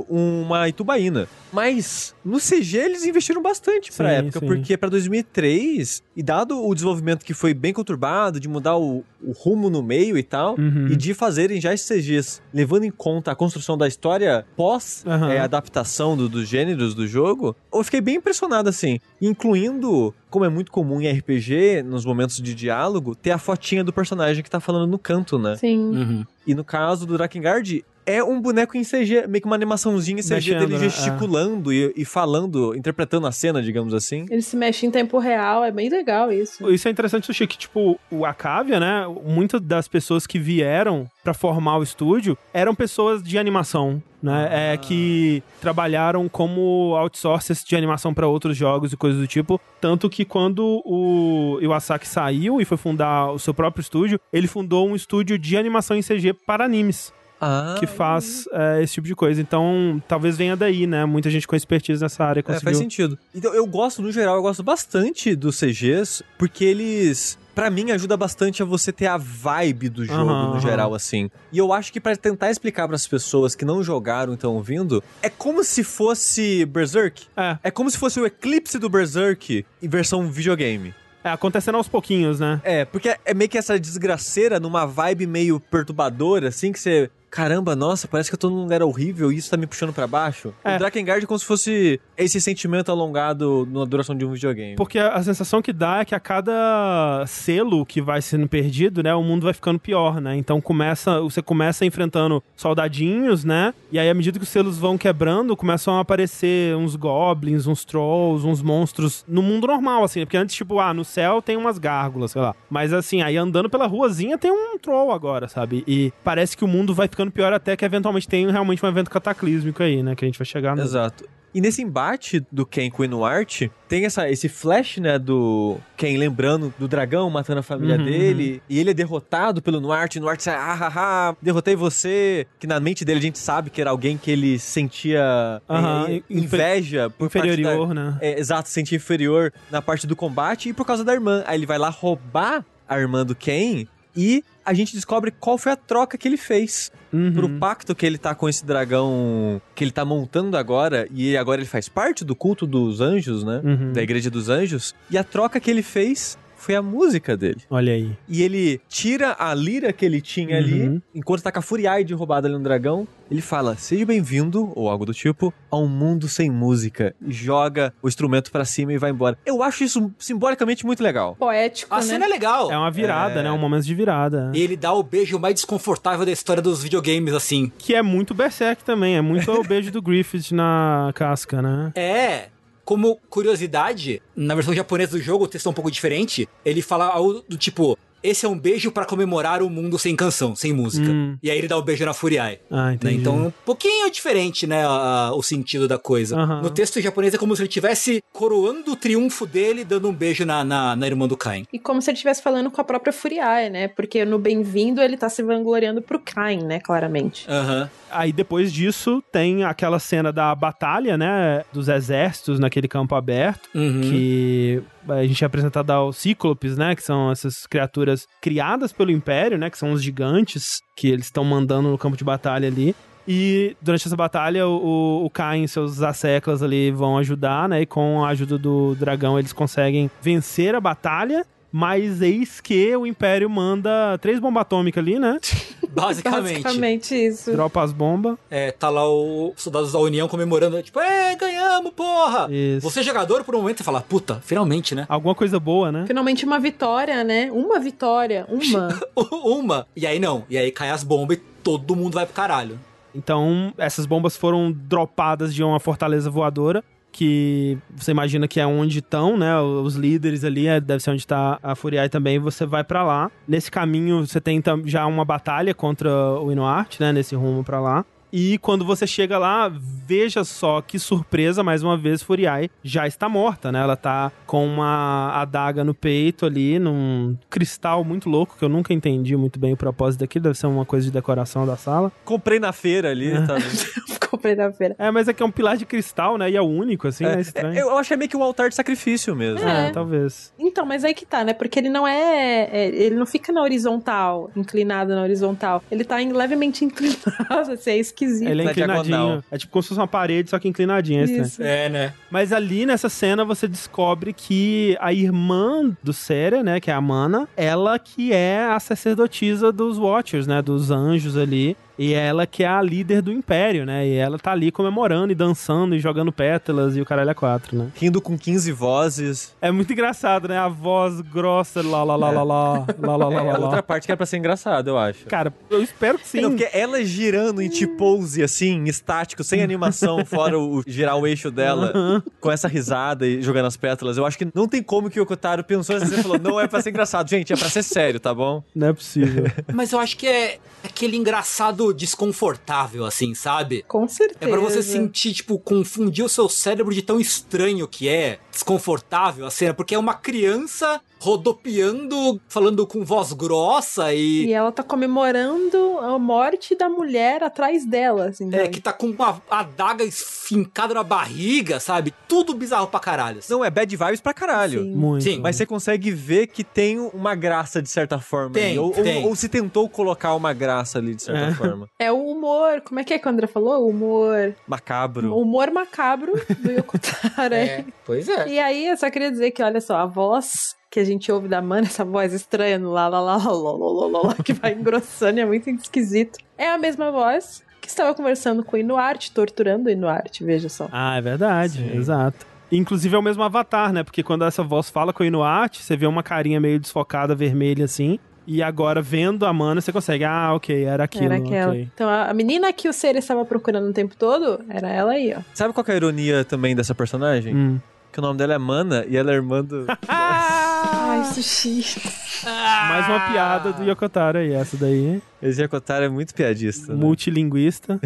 [0.10, 1.28] uma Itubaína.
[1.52, 4.46] Mas no CG eles investiram bastante pra sim, época, sim.
[4.48, 9.32] porque para 2003, e dado o desenvolvimento que foi bem conturbado, de mudar o, o
[9.32, 10.88] rumo no meio e tal, uhum.
[10.88, 15.28] e de fazerem já esses CGs, levando em conta a construção da história pós uhum.
[15.28, 20.50] é, adaptação do, dos gêneros do jogo, eu fiquei bem impressionado assim, incluindo, como é
[20.50, 24.60] muito comum em RPG, nos momentos de diálogo, ter a fotinha do personagem que tá
[24.60, 25.56] falando no canto, né?
[25.56, 25.78] Sim.
[25.78, 26.26] Uhum.
[26.46, 30.24] E no caso do Drakengard, é um boneco em CG, meio que uma animaçãozinha em
[30.24, 30.80] CG Mexendo, dele né?
[30.80, 31.76] gesticulando é.
[31.76, 34.26] e, e, falando, interpretando a cena, digamos assim.
[34.30, 36.70] Ele se mexe em tempo real, é bem legal isso.
[36.70, 41.34] Isso é interessante, Sushi, que tipo, o Akavia, né, muitas das pessoas que vieram para
[41.34, 44.48] formar o estúdio eram pessoas de animação, né?
[44.52, 44.74] É ah.
[44.74, 49.60] É que trabalharam como outsourcers de animação para outros jogos e coisas do tipo.
[49.80, 54.88] Tanto que quando o Iwasaki saiu e foi fundar o seu próprio estúdio, ele fundou
[54.88, 57.14] um estúdio de animação em CG para animes
[57.44, 57.76] ah.
[57.80, 59.42] que faz é, esse tipo de coisa.
[59.42, 61.06] Então, talvez venha daí, né?
[61.06, 62.70] Muita gente com expertise nessa área conseguiu.
[62.70, 63.18] É, faz sentido.
[63.34, 68.18] Então, eu gosto, no geral, eu gosto bastante dos CGs, porque eles para mim ajuda
[68.18, 70.96] bastante a você ter a vibe do jogo uhum, no geral uhum.
[70.96, 71.30] assim.
[71.52, 74.56] E eu acho que para tentar explicar para as pessoas que não jogaram e estão
[74.56, 77.28] ouvindo, é como se fosse Berserk.
[77.38, 77.58] É.
[77.64, 80.94] É como se fosse o eclipse do Berserk em versão videogame.
[81.24, 82.60] É, acontecendo aos pouquinhos, né?
[82.66, 87.76] É, porque é meio que essa desgraceira numa vibe meio perturbadora, assim, que você caramba,
[87.76, 90.54] nossa, parece que eu tô num lugar horrível e isso tá me puxando para baixo.
[90.64, 90.76] É.
[90.76, 94.76] O Drakengard é como se fosse esse sentimento alongado na duração de um videogame.
[94.76, 99.02] Porque a, a, sensação que dá é que a cada selo que vai sendo perdido,
[99.02, 100.38] né, o mundo vai ficando pior, né?
[100.38, 103.74] Então começa, você começa enfrentando soldadinhos, né?
[103.92, 107.84] E aí à medida que os selos vão quebrando, começam a aparecer uns goblins, uns
[107.84, 111.80] trolls, uns monstros no mundo normal, assim, porque antes tipo, ah, no céu tem umas
[111.80, 112.54] gárgulas, sei lá.
[112.70, 115.84] Mas assim, aí andando pela ruazinha tem um troll agora, sabe?
[115.88, 118.90] E parece que o mundo vai ficando ficando pior até que eventualmente tem realmente um
[118.90, 120.16] evento cataclísmico aí, né?
[120.16, 120.82] Que a gente vai chegar no...
[120.82, 121.26] Exato.
[121.56, 126.18] E nesse embate do Ken com o Inuarte, tem essa, esse flash, né, do Ken
[126.18, 128.60] lembrando do dragão matando a família uhum, dele, uhum.
[128.68, 132.80] e ele é derrotado pelo Inuarte, Inuarte sai, ah, ah, ah, derrotei você, que na
[132.80, 137.28] mente dele a gente sabe que era alguém que ele sentia uhum, é, inveja por
[137.28, 138.18] inferior, da, né?
[138.20, 141.44] É, exato, sentia inferior na parte do combate e por causa da irmã.
[141.46, 143.86] Aí ele vai lá roubar a irmã do Ken
[144.16, 146.92] e a gente descobre qual foi a troca que ele fez.
[147.12, 147.34] Uhum.
[147.34, 151.62] Pro pacto que ele tá com esse dragão que ele tá montando agora, e agora
[151.62, 153.62] ele faz parte do culto dos anjos, né?
[153.64, 153.94] Uhum.
[153.94, 154.96] Da igreja dos anjos.
[155.12, 157.62] E a troca que ele fez foi a música dele.
[157.70, 158.12] Olha aí.
[158.28, 160.64] E ele tira a lira que ele tinha uhum.
[160.64, 164.90] ali, enquanto tá com a Furiaide roubada ali no dragão, ele fala: "Seja bem-vindo" ou
[164.90, 167.14] algo do tipo, a um mundo sem música.
[167.22, 169.38] E joga o instrumento para cima e vai embora.
[169.46, 171.36] Eu acho isso simbolicamente muito legal.
[171.36, 172.04] Poético, A né?
[172.04, 172.72] cena é legal.
[172.72, 173.44] É uma virada, é...
[173.44, 173.52] né?
[173.52, 174.52] Um momento de virada.
[174.54, 178.34] E ele dá o beijo mais desconfortável da história dos videogames assim, que é muito
[178.34, 181.92] Berserk também, é muito o beijo do Griffith na casca, né?
[181.96, 182.53] É,
[182.86, 186.48] como curiosidade, na versão japonesa do jogo, o texto é um pouco diferente.
[186.66, 190.56] Ele fala algo do tipo: esse é um beijo para comemorar o mundo sem canção,
[190.56, 191.10] sem música.
[191.10, 191.38] Hum.
[191.44, 192.60] E aí ele dá o um beijo na Furiai.
[192.72, 192.94] Ah, né?
[192.94, 193.16] entendi.
[193.16, 193.22] Né?
[193.22, 196.38] Então, um pouquinho diferente, né, a, a, o sentido da coisa.
[196.38, 196.62] Uhum.
[196.62, 200.46] No texto japonês é como se ele estivesse coroando o triunfo dele, dando um beijo
[200.46, 201.66] na, na, na irmã do Kain.
[201.74, 203.90] E como se ele estivesse falando com a própria Furiai, né?
[203.90, 207.46] Porque no Bem-vindo ele tá se vangloriando pro Kain, né, claramente.
[207.50, 207.82] Aham.
[207.82, 207.90] Uhum.
[208.14, 214.02] Aí depois disso tem aquela cena da batalha, né, dos exércitos naquele campo aberto, uhum.
[214.02, 216.96] que a gente é apresentado aos Cíclopes, né?
[216.96, 219.70] Que são essas criaturas criadas pelo Império, né?
[219.70, 222.96] Que são os gigantes que eles estão mandando no campo de batalha ali.
[223.28, 227.82] E durante essa batalha, o, o Cain e seus asseclas ali vão ajudar, né?
[227.82, 233.04] E com a ajuda do dragão, eles conseguem vencer a batalha mas eis que o
[233.04, 235.40] Império manda três bombas atômicas ali, né?
[235.90, 236.62] Basicamente.
[236.62, 237.52] Basicamente isso.
[237.52, 238.38] Dropa as bombas.
[238.48, 242.48] É, tá lá os soldados da União comemorando, tipo, é, ganhamos, porra!
[242.52, 242.88] Isso.
[242.88, 245.08] Você jogador, por um momento, você fala, puta, finalmente, né?
[245.10, 246.06] Alguma coisa boa, né?
[246.06, 247.52] Finalmente uma vitória, né?
[247.52, 248.90] Uma vitória, uma.
[249.44, 249.88] uma.
[249.96, 252.80] E aí não, e aí cai as bombas e todo mundo vai pro caralho.
[253.16, 256.84] Então, essas bombas foram dropadas de uma fortaleza voadora
[257.14, 261.22] que você imagina que é onde estão, né, os líderes ali, é, deve ser onde
[261.22, 263.32] está a Furiai também, você vai para lá.
[263.48, 268.04] Nesse caminho você tem já uma batalha contra o Inuart, né, nesse rumo para lá.
[268.36, 273.30] E quando você chega lá, veja só que surpresa, mais uma vez, Furiai já está
[273.30, 273.80] morta, né?
[273.80, 278.92] Ela tá com uma adaga no peito ali, num cristal muito louco, que eu nunca
[278.92, 282.12] entendi muito bem o propósito daquilo, deve ser uma coisa de decoração da sala.
[282.26, 283.56] Comprei na feira ali, tá
[284.34, 284.96] comprei na feira.
[284.98, 286.50] É, mas é que é um pilar de cristal, né?
[286.50, 287.78] E é o único, assim, é, é estranho.
[287.78, 289.68] Eu achei meio que um altar de sacrifício mesmo.
[289.68, 289.90] É.
[289.90, 290.52] é, talvez.
[290.58, 291.54] Então, mas aí que tá, né?
[291.54, 295.84] Porque ele não é, é, Ele não fica na horizontal, inclinado na horizontal.
[295.92, 298.50] Ele tá levemente inclinado, assim, é esquisito.
[298.50, 299.44] Ele é inclinadinho.
[299.52, 301.24] É tipo como se fosse uma parede, só que inclinadinha.
[301.24, 301.62] Isso.
[301.62, 302.14] É, né?
[302.32, 306.80] Mas ali nessa cena você descobre que a irmã do Sera, né?
[306.80, 310.62] Que é a Mana, ela que é a sacerdotisa dos Watchers, né?
[310.62, 311.78] Dos anjos ali.
[311.98, 314.08] E ela que é a líder do império, né?
[314.08, 317.78] E ela tá ali comemorando e dançando e jogando pétalas e o caralho é quatro,
[317.78, 317.90] né?
[317.96, 319.56] Rindo com 15 vozes.
[319.62, 320.58] É muito engraçado, né?
[320.58, 323.60] A voz grossa, lá, lá, lá, lá, lá, lá, lá, lá, é, lá.
[323.60, 325.26] outra parte que era pra ser engraçado, eu acho.
[325.26, 326.42] Cara, eu espero que sim.
[326.42, 331.52] Não, porque ela girando em T-pose, assim, estático, sem animação, fora o girar o eixo
[331.52, 335.20] dela, com essa risada e jogando as pétalas, eu acho que não tem como que
[335.20, 337.30] o Yokotaro pensou assim, e falou, não é pra ser engraçado.
[337.30, 338.64] Gente, é pra ser sério, tá bom?
[338.76, 339.46] Não é possível.
[339.74, 343.84] Mas eu acho que é aquele engraçado desconfortável, assim, sabe?
[343.88, 344.38] Com certeza.
[344.40, 349.46] É pra você sentir, tipo, confundir o seu cérebro de tão estranho que é, desconfortável
[349.46, 354.46] a cena, porque é uma criança rodopiando, falando com voz grossa e.
[354.48, 358.54] E ela tá comemorando a morte da mulher atrás dela, assim.
[358.54, 362.14] É, que tá com uma adaga fincada na barriga, sabe?
[362.28, 363.40] Tudo bizarro pra caralho.
[363.50, 364.84] Não, é bad vibes pra caralho.
[364.84, 364.96] Sim.
[364.96, 365.24] Muito.
[365.24, 365.40] Sim.
[365.42, 368.52] Mas você consegue ver que tem uma graça de certa forma.
[368.52, 369.24] Tem, ou, tem.
[369.24, 371.54] Ou, ou, se tentou colocar uma graça ali de certa é.
[371.54, 371.88] forma.
[371.98, 372.82] É o humor.
[372.82, 373.86] Como é que é que o André falou?
[373.86, 374.54] O humor.
[374.68, 375.34] Macabro.
[375.34, 377.54] O humor macabro do Yokotaro.
[377.54, 378.43] é, pois é.
[378.48, 381.48] E aí, eu só queria dizer que, olha só, a voz que a gente ouve
[381.48, 384.54] da Mana, essa voz estranha no lá, lá, lá, lá, lá, lá, lá, lá que
[384.54, 386.38] vai engrossando, é muito esquisito.
[386.58, 390.88] É a mesma voz que estava conversando com o Inuarte, torturando o Inuarte, veja só.
[390.92, 391.98] Ah, é verdade, Sim.
[391.98, 392.46] exato.
[392.72, 394.04] Inclusive é o mesmo avatar, né?
[394.04, 397.86] Porque quando essa voz fala com o Inuarte, você vê uma carinha meio desfocada, vermelha
[397.86, 398.20] assim.
[398.46, 400.24] E agora, vendo a mana, você consegue.
[400.24, 401.26] Ah, ok, era aquilo.
[401.26, 401.72] Era aquela.
[401.72, 401.90] Okay.
[401.94, 405.42] Então, a menina que o ser estava procurando o tempo todo, era ela aí, ó.
[405.54, 407.56] Sabe qual é a ironia também dessa personagem?
[407.56, 407.80] Hum.
[408.14, 409.88] Que o nome dela é Mana e ela é irmã do.
[410.08, 412.00] Ai, sushi.
[412.46, 415.20] Mais uma piada do Yokotaro aí, essa daí.
[415.42, 416.94] Esse Yokotaro é muito piadista.
[416.94, 417.00] Né?
[417.00, 418.00] Multilinguista.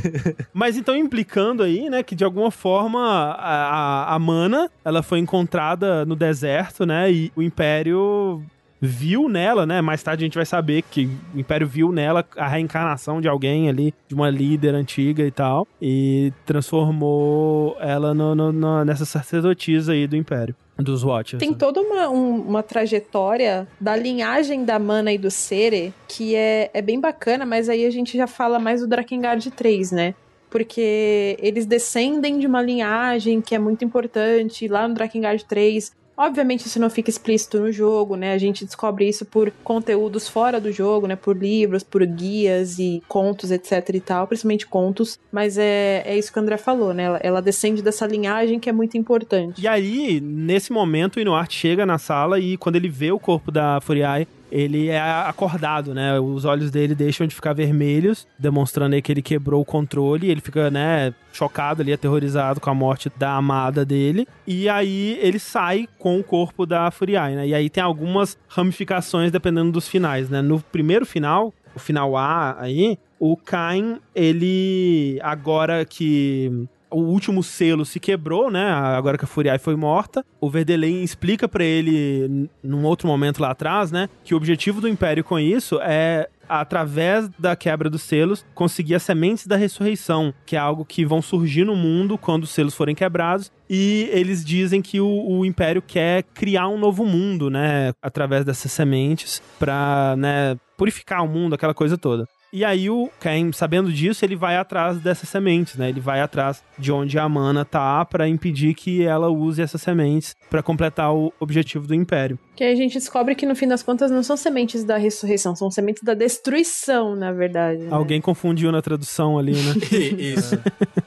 [0.52, 5.18] Mas então implicando aí, né, que de alguma forma a, a, a Mana, ela foi
[5.18, 8.44] encontrada no deserto, né, e o Império
[8.84, 9.80] viu nela, né?
[9.80, 13.68] Mais tarde a gente vai saber que o Império viu nela a reencarnação de alguém
[13.68, 19.92] ali, de uma líder antiga e tal, e transformou ela no, no, no, nessa sacerdotisa
[19.92, 20.54] aí do Império.
[20.76, 21.38] Dos Watchers.
[21.38, 26.68] Tem toda uma, um, uma trajetória da linhagem da Mana e do Sere que é,
[26.74, 30.14] é bem bacana, mas aí a gente já fala mais do Drakengard 3, né?
[30.50, 34.66] Porque eles descendem de uma linhagem que é muito importante.
[34.66, 38.32] Lá no Drakengard 3, Obviamente isso não fica explícito no jogo, né?
[38.32, 41.16] A gente descobre isso por conteúdos fora do jogo, né?
[41.16, 45.18] Por livros, por guias e contos, etc e tal, principalmente contos.
[45.32, 47.04] Mas é, é isso que o André falou, né?
[47.04, 49.60] Ela, ela descende dessa linhagem que é muito importante.
[49.60, 53.50] E aí, nesse momento, o Inuart chega na sala e quando ele vê o corpo
[53.50, 56.20] da Furiai, ele é acordado, né?
[56.20, 60.30] Os olhos dele deixam de ficar vermelhos, demonstrando aí que ele quebrou o controle.
[60.30, 64.28] Ele fica, né, chocado ali, aterrorizado com a morte da amada dele.
[64.46, 67.48] E aí ele sai com o corpo da Furiai, né?
[67.48, 70.40] E aí tem algumas ramificações dependendo dos finais, né?
[70.40, 77.84] No primeiro final, o final A aí, o Kain, ele agora que o último selo
[77.84, 78.70] se quebrou, né?
[78.70, 80.24] Agora que a Furiai foi morta.
[80.40, 84.08] O Verdelein explica para ele, num outro momento lá atrás, né?
[84.22, 89.02] Que o objetivo do Império com isso é através da quebra dos selos, conseguir as
[89.02, 92.94] sementes da ressurreição, que é algo que vão surgir no mundo quando os selos forem
[92.94, 93.50] quebrados.
[93.68, 97.92] E eles dizem que o, o Império quer criar um novo mundo, né?
[98.02, 102.28] Através dessas sementes, para né, purificar o mundo, aquela coisa toda.
[102.54, 105.88] E aí o Ken, sabendo disso, ele vai atrás dessas sementes, né?
[105.88, 110.36] Ele vai atrás de onde a Mana tá para impedir que ela use essas sementes
[110.48, 112.38] para completar o objetivo do Império.
[112.54, 115.56] Que aí a gente descobre que no fim das contas não são sementes da ressurreição,
[115.56, 117.82] são sementes da destruição, na verdade.
[117.82, 117.88] Né?
[117.90, 119.74] Alguém confundiu na tradução ali, né?
[120.16, 120.56] Isso.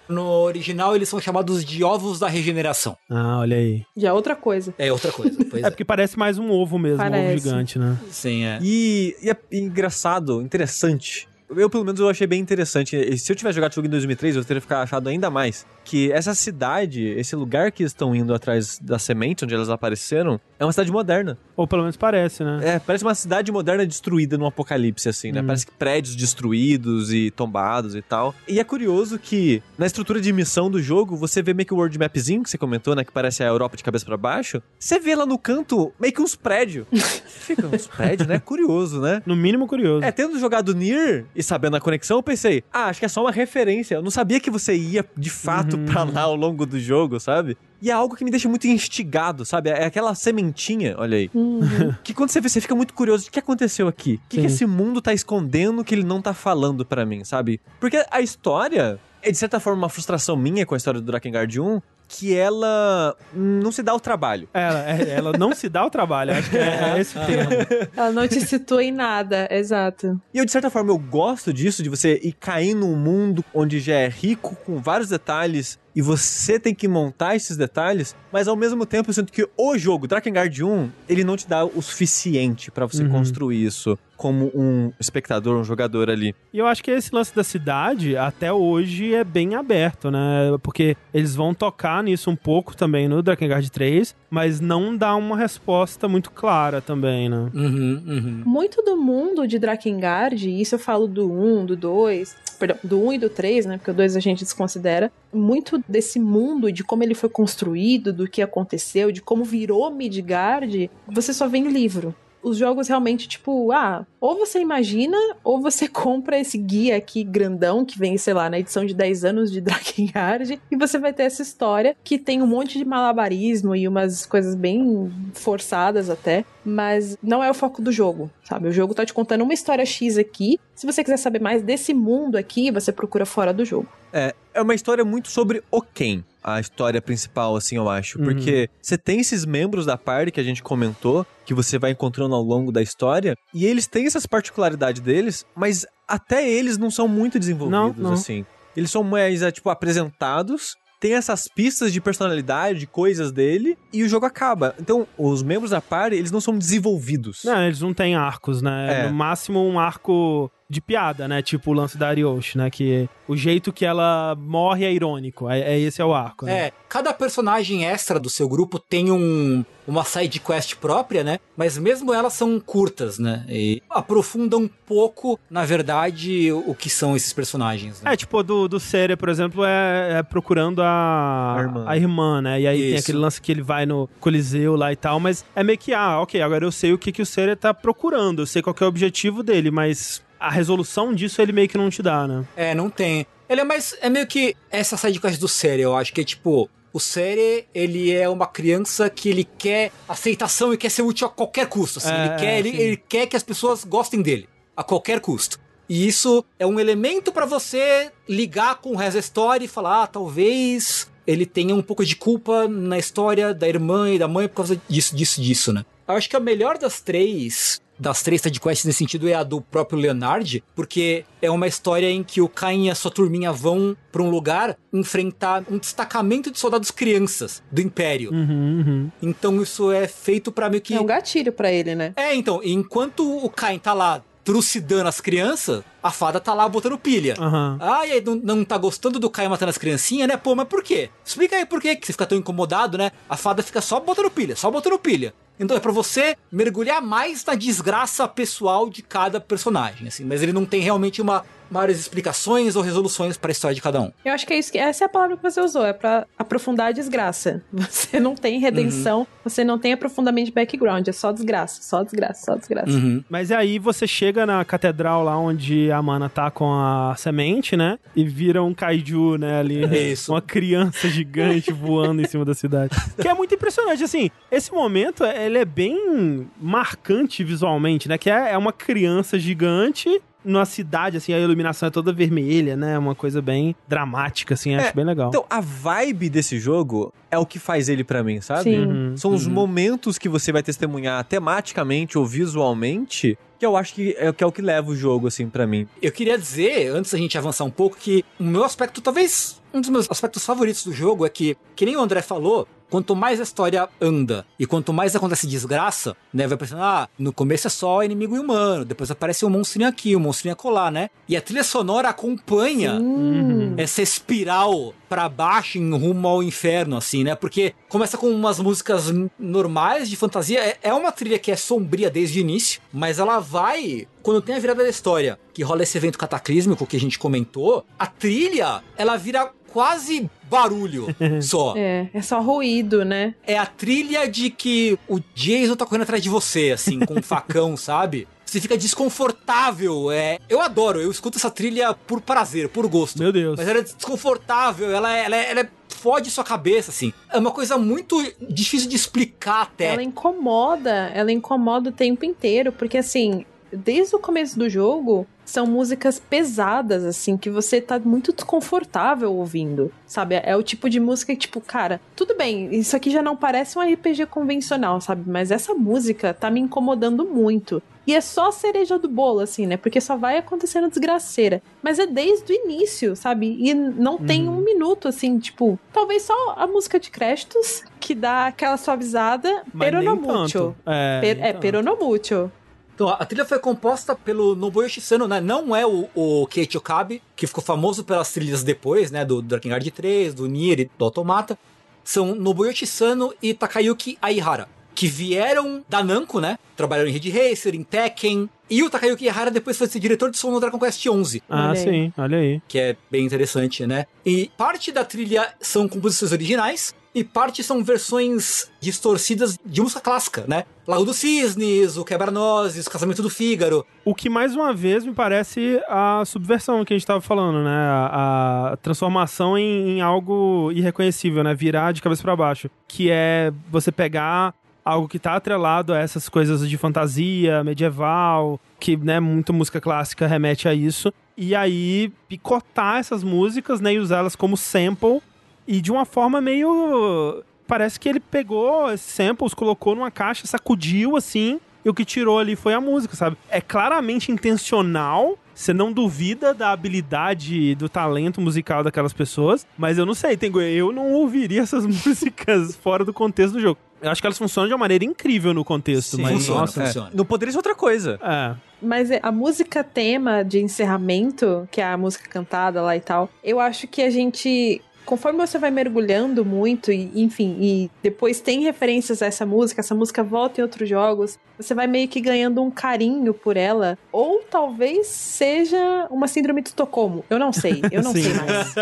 [0.10, 2.98] no original eles são chamados de ovos da regeneração.
[3.10, 3.86] Ah, olha aí.
[3.96, 4.76] Já é outra coisa.
[4.78, 5.42] É outra coisa.
[5.54, 7.24] é, é, porque parece mais um ovo mesmo, parece.
[7.24, 7.98] um ovo gigante, né?
[8.10, 8.60] Sim, é.
[8.62, 12.96] E, e é engraçado, interessante eu, pelo menos, eu achei bem interessante.
[12.96, 15.66] E se eu tivesse jogado o jogo em 2003, eu teria ficado achado ainda mais.
[15.86, 20.66] Que essa cidade, esse lugar que estão indo atrás da semente, onde elas apareceram, é
[20.66, 21.38] uma cidade moderna.
[21.56, 22.60] Ou pelo menos parece, né?
[22.62, 25.42] É, parece uma cidade moderna destruída num apocalipse, assim, né?
[25.42, 25.46] Hum.
[25.46, 28.36] Parece que prédios destruídos e tombados e tal.
[28.48, 31.78] E é curioso que, na estrutura de missão do jogo, você vê meio que o
[31.78, 33.06] world mapzinho que você comentou, né?
[33.06, 34.62] Que parece a Europa de cabeça para baixo.
[34.78, 36.86] Você vê lá no canto meio que uns prédios.
[36.92, 38.40] Fica uns prédios, né?
[38.40, 39.22] Curioso, né?
[39.26, 40.04] No mínimo curioso.
[40.04, 43.22] É, tendo jogado Nier e sabendo a conexão, eu pensei, ah, acho que é só
[43.22, 43.94] uma referência.
[43.94, 45.86] Eu não sabia que você ia de fato uhum.
[45.86, 47.56] pra lá ao longo do jogo, sabe?
[47.80, 49.70] E é algo que me deixa muito instigado, sabe?
[49.70, 51.30] É aquela sementinha, olha aí.
[51.36, 51.94] Uhum.
[52.04, 53.28] Que quando você vê, você fica muito curioso.
[53.28, 54.16] O que aconteceu aqui?
[54.26, 57.62] O que, que esse mundo tá escondendo que ele não tá falando para mim, sabe?
[57.80, 61.60] Porque a história é de certa forma uma frustração minha com a história do Drakengard
[61.60, 64.48] 1, que ela não se dá o trabalho.
[64.54, 67.52] Ela, é, ela não se dá o trabalho, acho que é, é esse o termo.
[67.96, 70.20] Ela não te situa em nada, exato.
[70.34, 73.80] E eu, de certa forma, eu gosto disso, de você ir cair num mundo onde
[73.80, 78.56] já é rico, com vários detalhes, e você tem que montar esses detalhes, mas ao
[78.56, 82.70] mesmo tempo eu sinto que o jogo Drakengard 1, ele não te dá o suficiente
[82.70, 83.10] para você uhum.
[83.10, 86.36] construir isso como um espectador, um jogador ali.
[86.52, 90.58] E eu acho que esse lance da cidade, até hoje, é bem aberto, né?
[90.62, 95.38] Porque eles vão tocar nisso um pouco também no Drakengard 3, mas não dá uma
[95.38, 97.50] resposta muito clara também, né?
[97.54, 98.42] Uhum, uhum.
[98.46, 103.14] Muito do mundo de Drakengard, isso eu falo do 1, do 2, perdão, do 1
[103.14, 103.78] e do 3, né?
[103.78, 105.12] Porque o 2 a gente desconsidera.
[105.34, 110.90] Muito desse mundo, de como ele foi construído, do que aconteceu, de como virou Midgard,
[111.08, 115.88] você só vê em livro os jogos realmente, tipo, ah, ou você imagina, ou você
[115.90, 119.60] compra esse guia aqui grandão, que vem, sei lá, na edição de 10 anos de
[119.62, 124.26] Drakengard, e você vai ter essa história que tem um monte de malabarismo e umas
[124.26, 128.68] coisas bem forçadas até, mas não é o foco do jogo, sabe?
[128.68, 130.60] O jogo tá te contando uma história X aqui.
[130.76, 133.88] Se você quiser saber mais desse mundo aqui, você procura fora do jogo.
[134.12, 138.18] É, é uma história muito sobre o quem a história principal, assim, eu acho.
[138.18, 138.26] Uhum.
[138.26, 142.34] Porque você tem esses membros da party que a gente comentou, que você vai encontrando
[142.34, 147.06] ao longo da história, e eles têm essas particularidades deles, mas até eles não são
[147.06, 148.14] muito desenvolvidos, não, não.
[148.14, 148.46] assim.
[148.78, 154.04] Eles são mais, é, tipo, apresentados tem essas pistas de personalidade, de coisas dele, e
[154.04, 154.74] o jogo acaba.
[154.80, 157.42] Então, os membros da party, eles não são desenvolvidos.
[157.46, 159.04] Não, eles não têm arcos, né?
[159.04, 159.08] É.
[159.08, 161.42] No máximo um arco de piada, né?
[161.42, 162.70] Tipo o lance da Arioshi, né?
[162.70, 165.50] Que o jeito que ela morre é irônico.
[165.50, 166.46] É, é esse é o arco.
[166.46, 166.68] Né?
[166.68, 171.40] É, cada personagem extra do seu grupo tem um, uma side quest própria, né?
[171.56, 173.46] Mas mesmo elas são curtas, né?
[173.48, 178.02] E aprofundam um pouco, na verdade, o que são esses personagens.
[178.02, 178.14] Né?
[178.14, 181.86] É, tipo, do, do Sere, por exemplo, é, é procurando a, a irmã.
[181.88, 182.42] a, irmã.
[182.42, 182.62] né?
[182.62, 182.90] E aí Isso.
[182.90, 185.94] tem aquele lance que ele vai no Coliseu lá e tal, mas é meio que,
[185.94, 188.76] ah, ok, agora eu sei o que, que o Sere tá procurando, eu sei qual
[188.80, 192.46] é o objetivo dele, mas a resolução disso ele meio que não te dá, né?
[192.56, 193.26] É, não tem.
[193.50, 193.96] Ele é mais.
[194.02, 196.70] É meio que essa sidequest do série, eu acho que é tipo.
[196.94, 201.30] O Sere, ele é uma criança que ele quer aceitação e quer ser útil a
[201.30, 202.00] qualquer custo.
[202.00, 202.10] Assim.
[202.10, 205.60] É, ele, quer, ele, ele, quer que as pessoas gostem dele, a qualquer custo.
[205.88, 210.04] E isso é um elemento para você ligar com o resto da história e falar,
[210.04, 214.48] ah, talvez ele tenha um pouco de culpa na história da irmã e da mãe
[214.48, 215.86] por causa disso, disso, disso, né?
[216.08, 219.62] Eu acho que a melhor das três das três sidequests nesse sentido é a do
[219.62, 223.96] próprio Leonard, porque é uma história em que o Cain e a sua turminha vão
[224.12, 228.32] para um lugar enfrentar um destacamento de soldados crianças do Império.
[228.32, 229.12] Uhum, uhum.
[229.22, 230.94] Então isso é feito para meio que...
[230.94, 232.14] É um gatilho para ele, né?
[232.16, 236.98] É, então, enquanto o Cain tá lá trucidando as crianças, a fada tá lá botando
[236.98, 237.36] pilha.
[237.38, 237.78] Uhum.
[237.82, 240.38] Ah, e aí não, não tá gostando do Caio matando as criancinhas, né?
[240.38, 241.10] Pô, mas por quê?
[241.26, 243.12] Explica aí por quê que você fica tão incomodado, né?
[243.30, 245.34] A fada fica só botando pilha, só botando pilha.
[245.60, 250.24] Então é para você mergulhar mais na desgraça pessoal de cada personagem, assim.
[250.24, 254.02] Mas ele não tem realmente uma maiores explicações ou resoluções para a história de cada
[254.02, 254.12] um.
[254.24, 256.26] Eu acho que é isso que essa é a palavra que você usou, é para
[256.38, 257.62] aprofundar a desgraça.
[257.88, 259.28] Você não tem redenção, uhum.
[259.44, 262.92] você não tem aprofundamento de background, é só desgraça, só desgraça, só desgraça.
[262.92, 263.24] Uhum.
[263.30, 267.98] Mas aí você chega na catedral lá onde a mana tá com a semente, né?
[268.16, 270.34] E vira um kaiju, né, ali, isso.
[270.34, 272.96] uma criança gigante voando em cima da cidade.
[273.20, 278.18] Que é muito impressionante, assim, esse momento, ele é bem marcante visualmente, né?
[278.18, 282.98] Que é, é uma criança gigante numa cidade, assim, a iluminação é toda vermelha, né?
[282.98, 285.28] Uma coisa bem dramática, assim, é, acho bem legal.
[285.28, 288.64] Então, a vibe desse jogo é o que faz ele para mim, sabe?
[288.64, 288.86] Sim.
[288.86, 289.54] Uhum, São os uhum.
[289.54, 294.48] momentos que você vai testemunhar tematicamente ou visualmente que eu acho que é, que é
[294.48, 295.88] o que leva o jogo, assim, para mim.
[296.02, 299.82] Eu queria dizer, antes da gente avançar um pouco, que o meu aspecto, talvez um
[299.82, 303.40] dos meus aspectos favoritos do jogo é que, que nem o André falou, quanto mais
[303.40, 306.48] a história anda e quanto mais acontece desgraça, né?
[306.48, 310.20] Vai pensando, ah, no começo é só inimigo humano, depois aparece um monstrinho aqui, um
[310.20, 311.10] monstrinho colar, né?
[311.28, 313.74] E a trilha sonora acompanha uhum.
[313.78, 317.36] essa espiral para baixo em rumo ao inferno, assim, né?
[317.36, 322.10] Porque começa com umas músicas normais de fantasia, é, é uma trilha que é sombria
[322.10, 325.98] desde o início, mas ela vai quando tem a virada da história, que rola esse
[325.98, 331.06] evento cataclísmico que a gente comentou, a trilha, ela vira quase barulho
[331.40, 331.76] só.
[331.78, 333.36] É, é só ruído, né?
[333.46, 337.22] É a trilha de que o Jason tá correndo atrás de você, assim, com um
[337.22, 338.28] facão, sabe?
[338.44, 340.10] você fica desconfortável.
[340.10, 343.20] É, eu adoro, eu escuto essa trilha por prazer, por gosto.
[343.20, 343.56] Meu Deus.
[343.56, 347.14] Mas ela é desconfortável, ela, ela, ela é fode sua cabeça, assim.
[347.32, 348.16] É uma coisa muito
[348.50, 349.94] difícil de explicar até.
[349.94, 355.66] Ela incomoda, ela incomoda o tempo inteiro, porque assim, desde o começo do jogo, são
[355.66, 360.42] músicas pesadas, assim, que você tá muito desconfortável ouvindo, sabe?
[360.44, 363.78] É o tipo de música que, tipo, cara, tudo bem, isso aqui já não parece
[363.78, 365.24] um RPG convencional, sabe?
[365.30, 367.82] Mas essa música tá me incomodando muito.
[368.08, 369.76] E é só a cereja do bolo, assim, né?
[369.76, 371.62] Porque só vai acontecendo desgraceira.
[371.84, 373.58] Mas é desde o início, sabe?
[373.60, 374.26] E não uhum.
[374.26, 379.64] tem um minuto, assim, tipo, talvez só a música de créditos, que dá aquela suavizada.
[379.74, 380.74] Mas peronomútil.
[380.86, 382.50] É, per, é peronomútil.
[382.98, 385.40] Então, a trilha foi composta pelo Nobuyo Shisano, né?
[385.40, 389.24] Não é o, o Keiichi Okabe, que ficou famoso pelas trilhas depois, né?
[389.24, 391.60] Do Drakengard 3, do Nier e do Automata.
[392.04, 396.58] São Nobuyo Shisano e Takayuki Aihara, que vieram da Namco, né?
[396.76, 398.50] Trabalharam em Ridge Racer, em Tekken.
[398.68, 401.44] E o Takayuki Aihara depois foi ser diretor de som no Dragon Quest XI.
[401.48, 402.60] Ah, olha sim, olha aí.
[402.68, 404.08] Que é bem interessante, né?
[404.26, 410.46] E parte da trilha são composições originais, e parte são versões distorcidas de música clássica,
[410.48, 410.66] né?
[410.88, 413.84] Lago dos Cisnes, o Quebra-Nozes, Casamento do Fígaro.
[414.06, 417.76] O que mais uma vez me parece a subversão que a gente estava falando, né?
[417.76, 421.56] A, a transformação em, em, algo irreconhecível, né?
[421.56, 422.70] Virar de cabeça para baixo.
[422.88, 424.54] Que é você pegar
[424.86, 430.28] algo que tá atrelado a essas coisas de fantasia medieval, que, né, muita música clássica
[430.28, 431.12] remete a isso.
[431.36, 435.20] E aí picotar essas músicas, né, e usá-las como sample
[435.68, 437.44] e de uma forma meio.
[437.68, 442.40] Parece que ele pegou esses samples, colocou numa caixa, sacudiu assim, e o que tirou
[442.40, 443.38] ali foi a música, sabe?
[443.50, 445.38] É claramente intencional.
[445.54, 450.52] Você não duvida da habilidade, do talento musical daquelas pessoas, mas eu não sei, tem,
[450.56, 453.80] eu não ouviria essas músicas fora do contexto do jogo.
[454.00, 456.86] Eu acho que elas funcionam de uma maneira incrível no contexto, Sim, mas funciona, nossa,
[456.86, 457.10] funciona.
[457.12, 457.18] É.
[457.18, 458.20] não poderia ser outra coisa.
[458.22, 458.56] É.
[458.80, 463.60] Mas a música tema de encerramento, que é a música cantada lá e tal, eu
[463.60, 469.22] acho que a gente conforme você vai mergulhando muito, e, enfim, e depois tem referências
[469.22, 472.70] a essa música, essa música volta em outros jogos, você vai meio que ganhando um
[472.70, 473.98] carinho por ela.
[474.12, 477.24] Ou talvez seja uma síndrome de Estocolmo.
[477.30, 478.76] Eu não sei, eu não sei mais.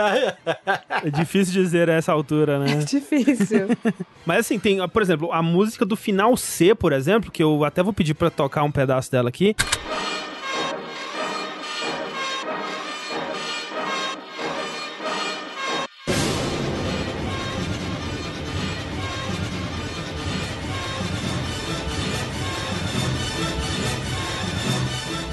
[1.06, 2.72] É difícil dizer a essa altura, né?
[2.72, 3.68] É difícil.
[4.26, 7.84] Mas assim, tem, por exemplo, a música do final C, por exemplo, que eu até
[7.84, 9.56] vou pedir para tocar um pedaço dela aqui.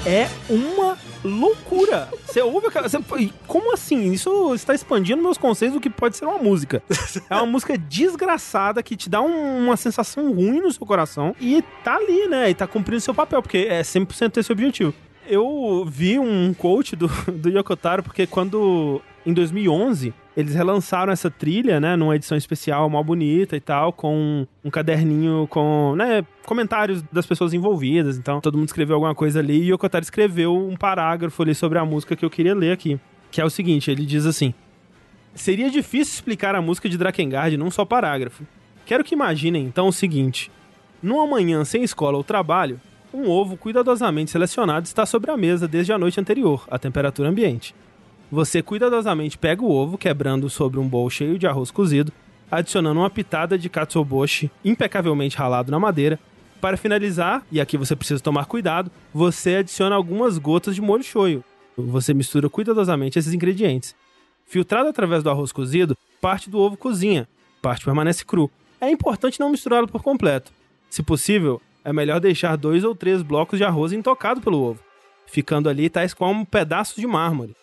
[0.05, 2.09] É uma loucura.
[2.25, 2.89] Você ouve aquela.
[2.89, 2.99] Você,
[3.47, 4.11] como assim?
[4.11, 6.83] Isso está expandindo meus conceitos do que pode ser uma música.
[7.29, 11.63] É uma música desgraçada que te dá um, uma sensação ruim no seu coração e
[11.83, 12.49] tá ali, né?
[12.49, 14.93] E tá cumprindo seu papel, porque é 100% esse objetivo.
[15.25, 21.79] Eu vi um coach do, do Yokotaro, porque quando em 2011 eles relançaram essa trilha,
[21.79, 27.25] né, numa edição especial mal bonita e tal, com um caderninho com, né, comentários das
[27.25, 28.17] pessoas envolvidas.
[28.17, 31.77] Então, todo mundo escreveu alguma coisa ali e o Yokotaro escreveu um parágrafo ali sobre
[31.77, 34.53] a música que eu queria ler aqui, que é o seguinte, ele diz assim:
[35.35, 38.43] Seria difícil explicar a música de Drakengard num só parágrafo.
[38.85, 40.51] Quero que imaginem então o seguinte:
[41.01, 42.79] numa manhã sem escola ou trabalho,
[43.13, 47.75] um ovo cuidadosamente selecionado está sobre a mesa desde a noite anterior, à temperatura ambiente.
[48.33, 52.11] Você cuidadosamente pega o ovo, quebrando sobre um bowl cheio de arroz cozido,
[52.49, 56.19] adicionando uma pitada de katsuobushi impecavelmente ralado na madeira.
[56.59, 61.43] Para finalizar, e aqui você precisa tomar cuidado, você adiciona algumas gotas de molho shoyu.
[61.77, 63.95] Você mistura cuidadosamente esses ingredientes.
[64.47, 67.29] Filtrado através do arroz cozido, parte do ovo cozinha,
[67.61, 68.49] parte permanece cru.
[68.81, 70.51] É importante não misturá-lo por completo.
[70.89, 74.79] Se possível, é melhor deixar dois ou três blocos de arroz intocado pelo ovo,
[75.27, 77.55] ficando ali tais como pedaços de mármore.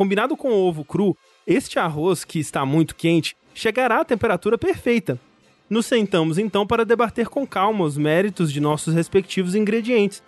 [0.00, 1.14] Combinado com o ovo cru,
[1.46, 5.20] este arroz, que está muito quente, chegará à temperatura perfeita.
[5.68, 10.22] Nos sentamos então para debater com calma os méritos de nossos respectivos ingredientes.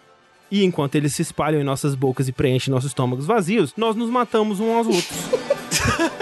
[0.50, 4.10] E enquanto eles se espalham em nossas bocas e preenchem nossos estômagos vazios, nós nos
[4.10, 5.18] matamos uns aos outros.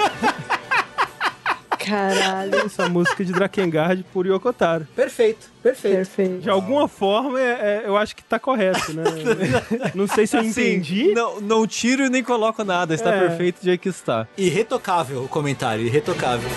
[1.90, 2.54] Caralho.
[2.54, 4.86] Essa música de Drakengard por Yokotaro.
[4.94, 5.96] Perfeito, perfeito.
[5.96, 6.40] Perfeito.
[6.40, 9.04] De alguma forma, é, é, eu acho que tá correto, né?
[9.94, 11.12] não sei se eu assim, entendi.
[11.12, 13.20] Não, não tiro e nem coloco nada, está é.
[13.20, 14.28] perfeito jeito que está.
[14.38, 16.48] Irretocável o comentário, irretocável.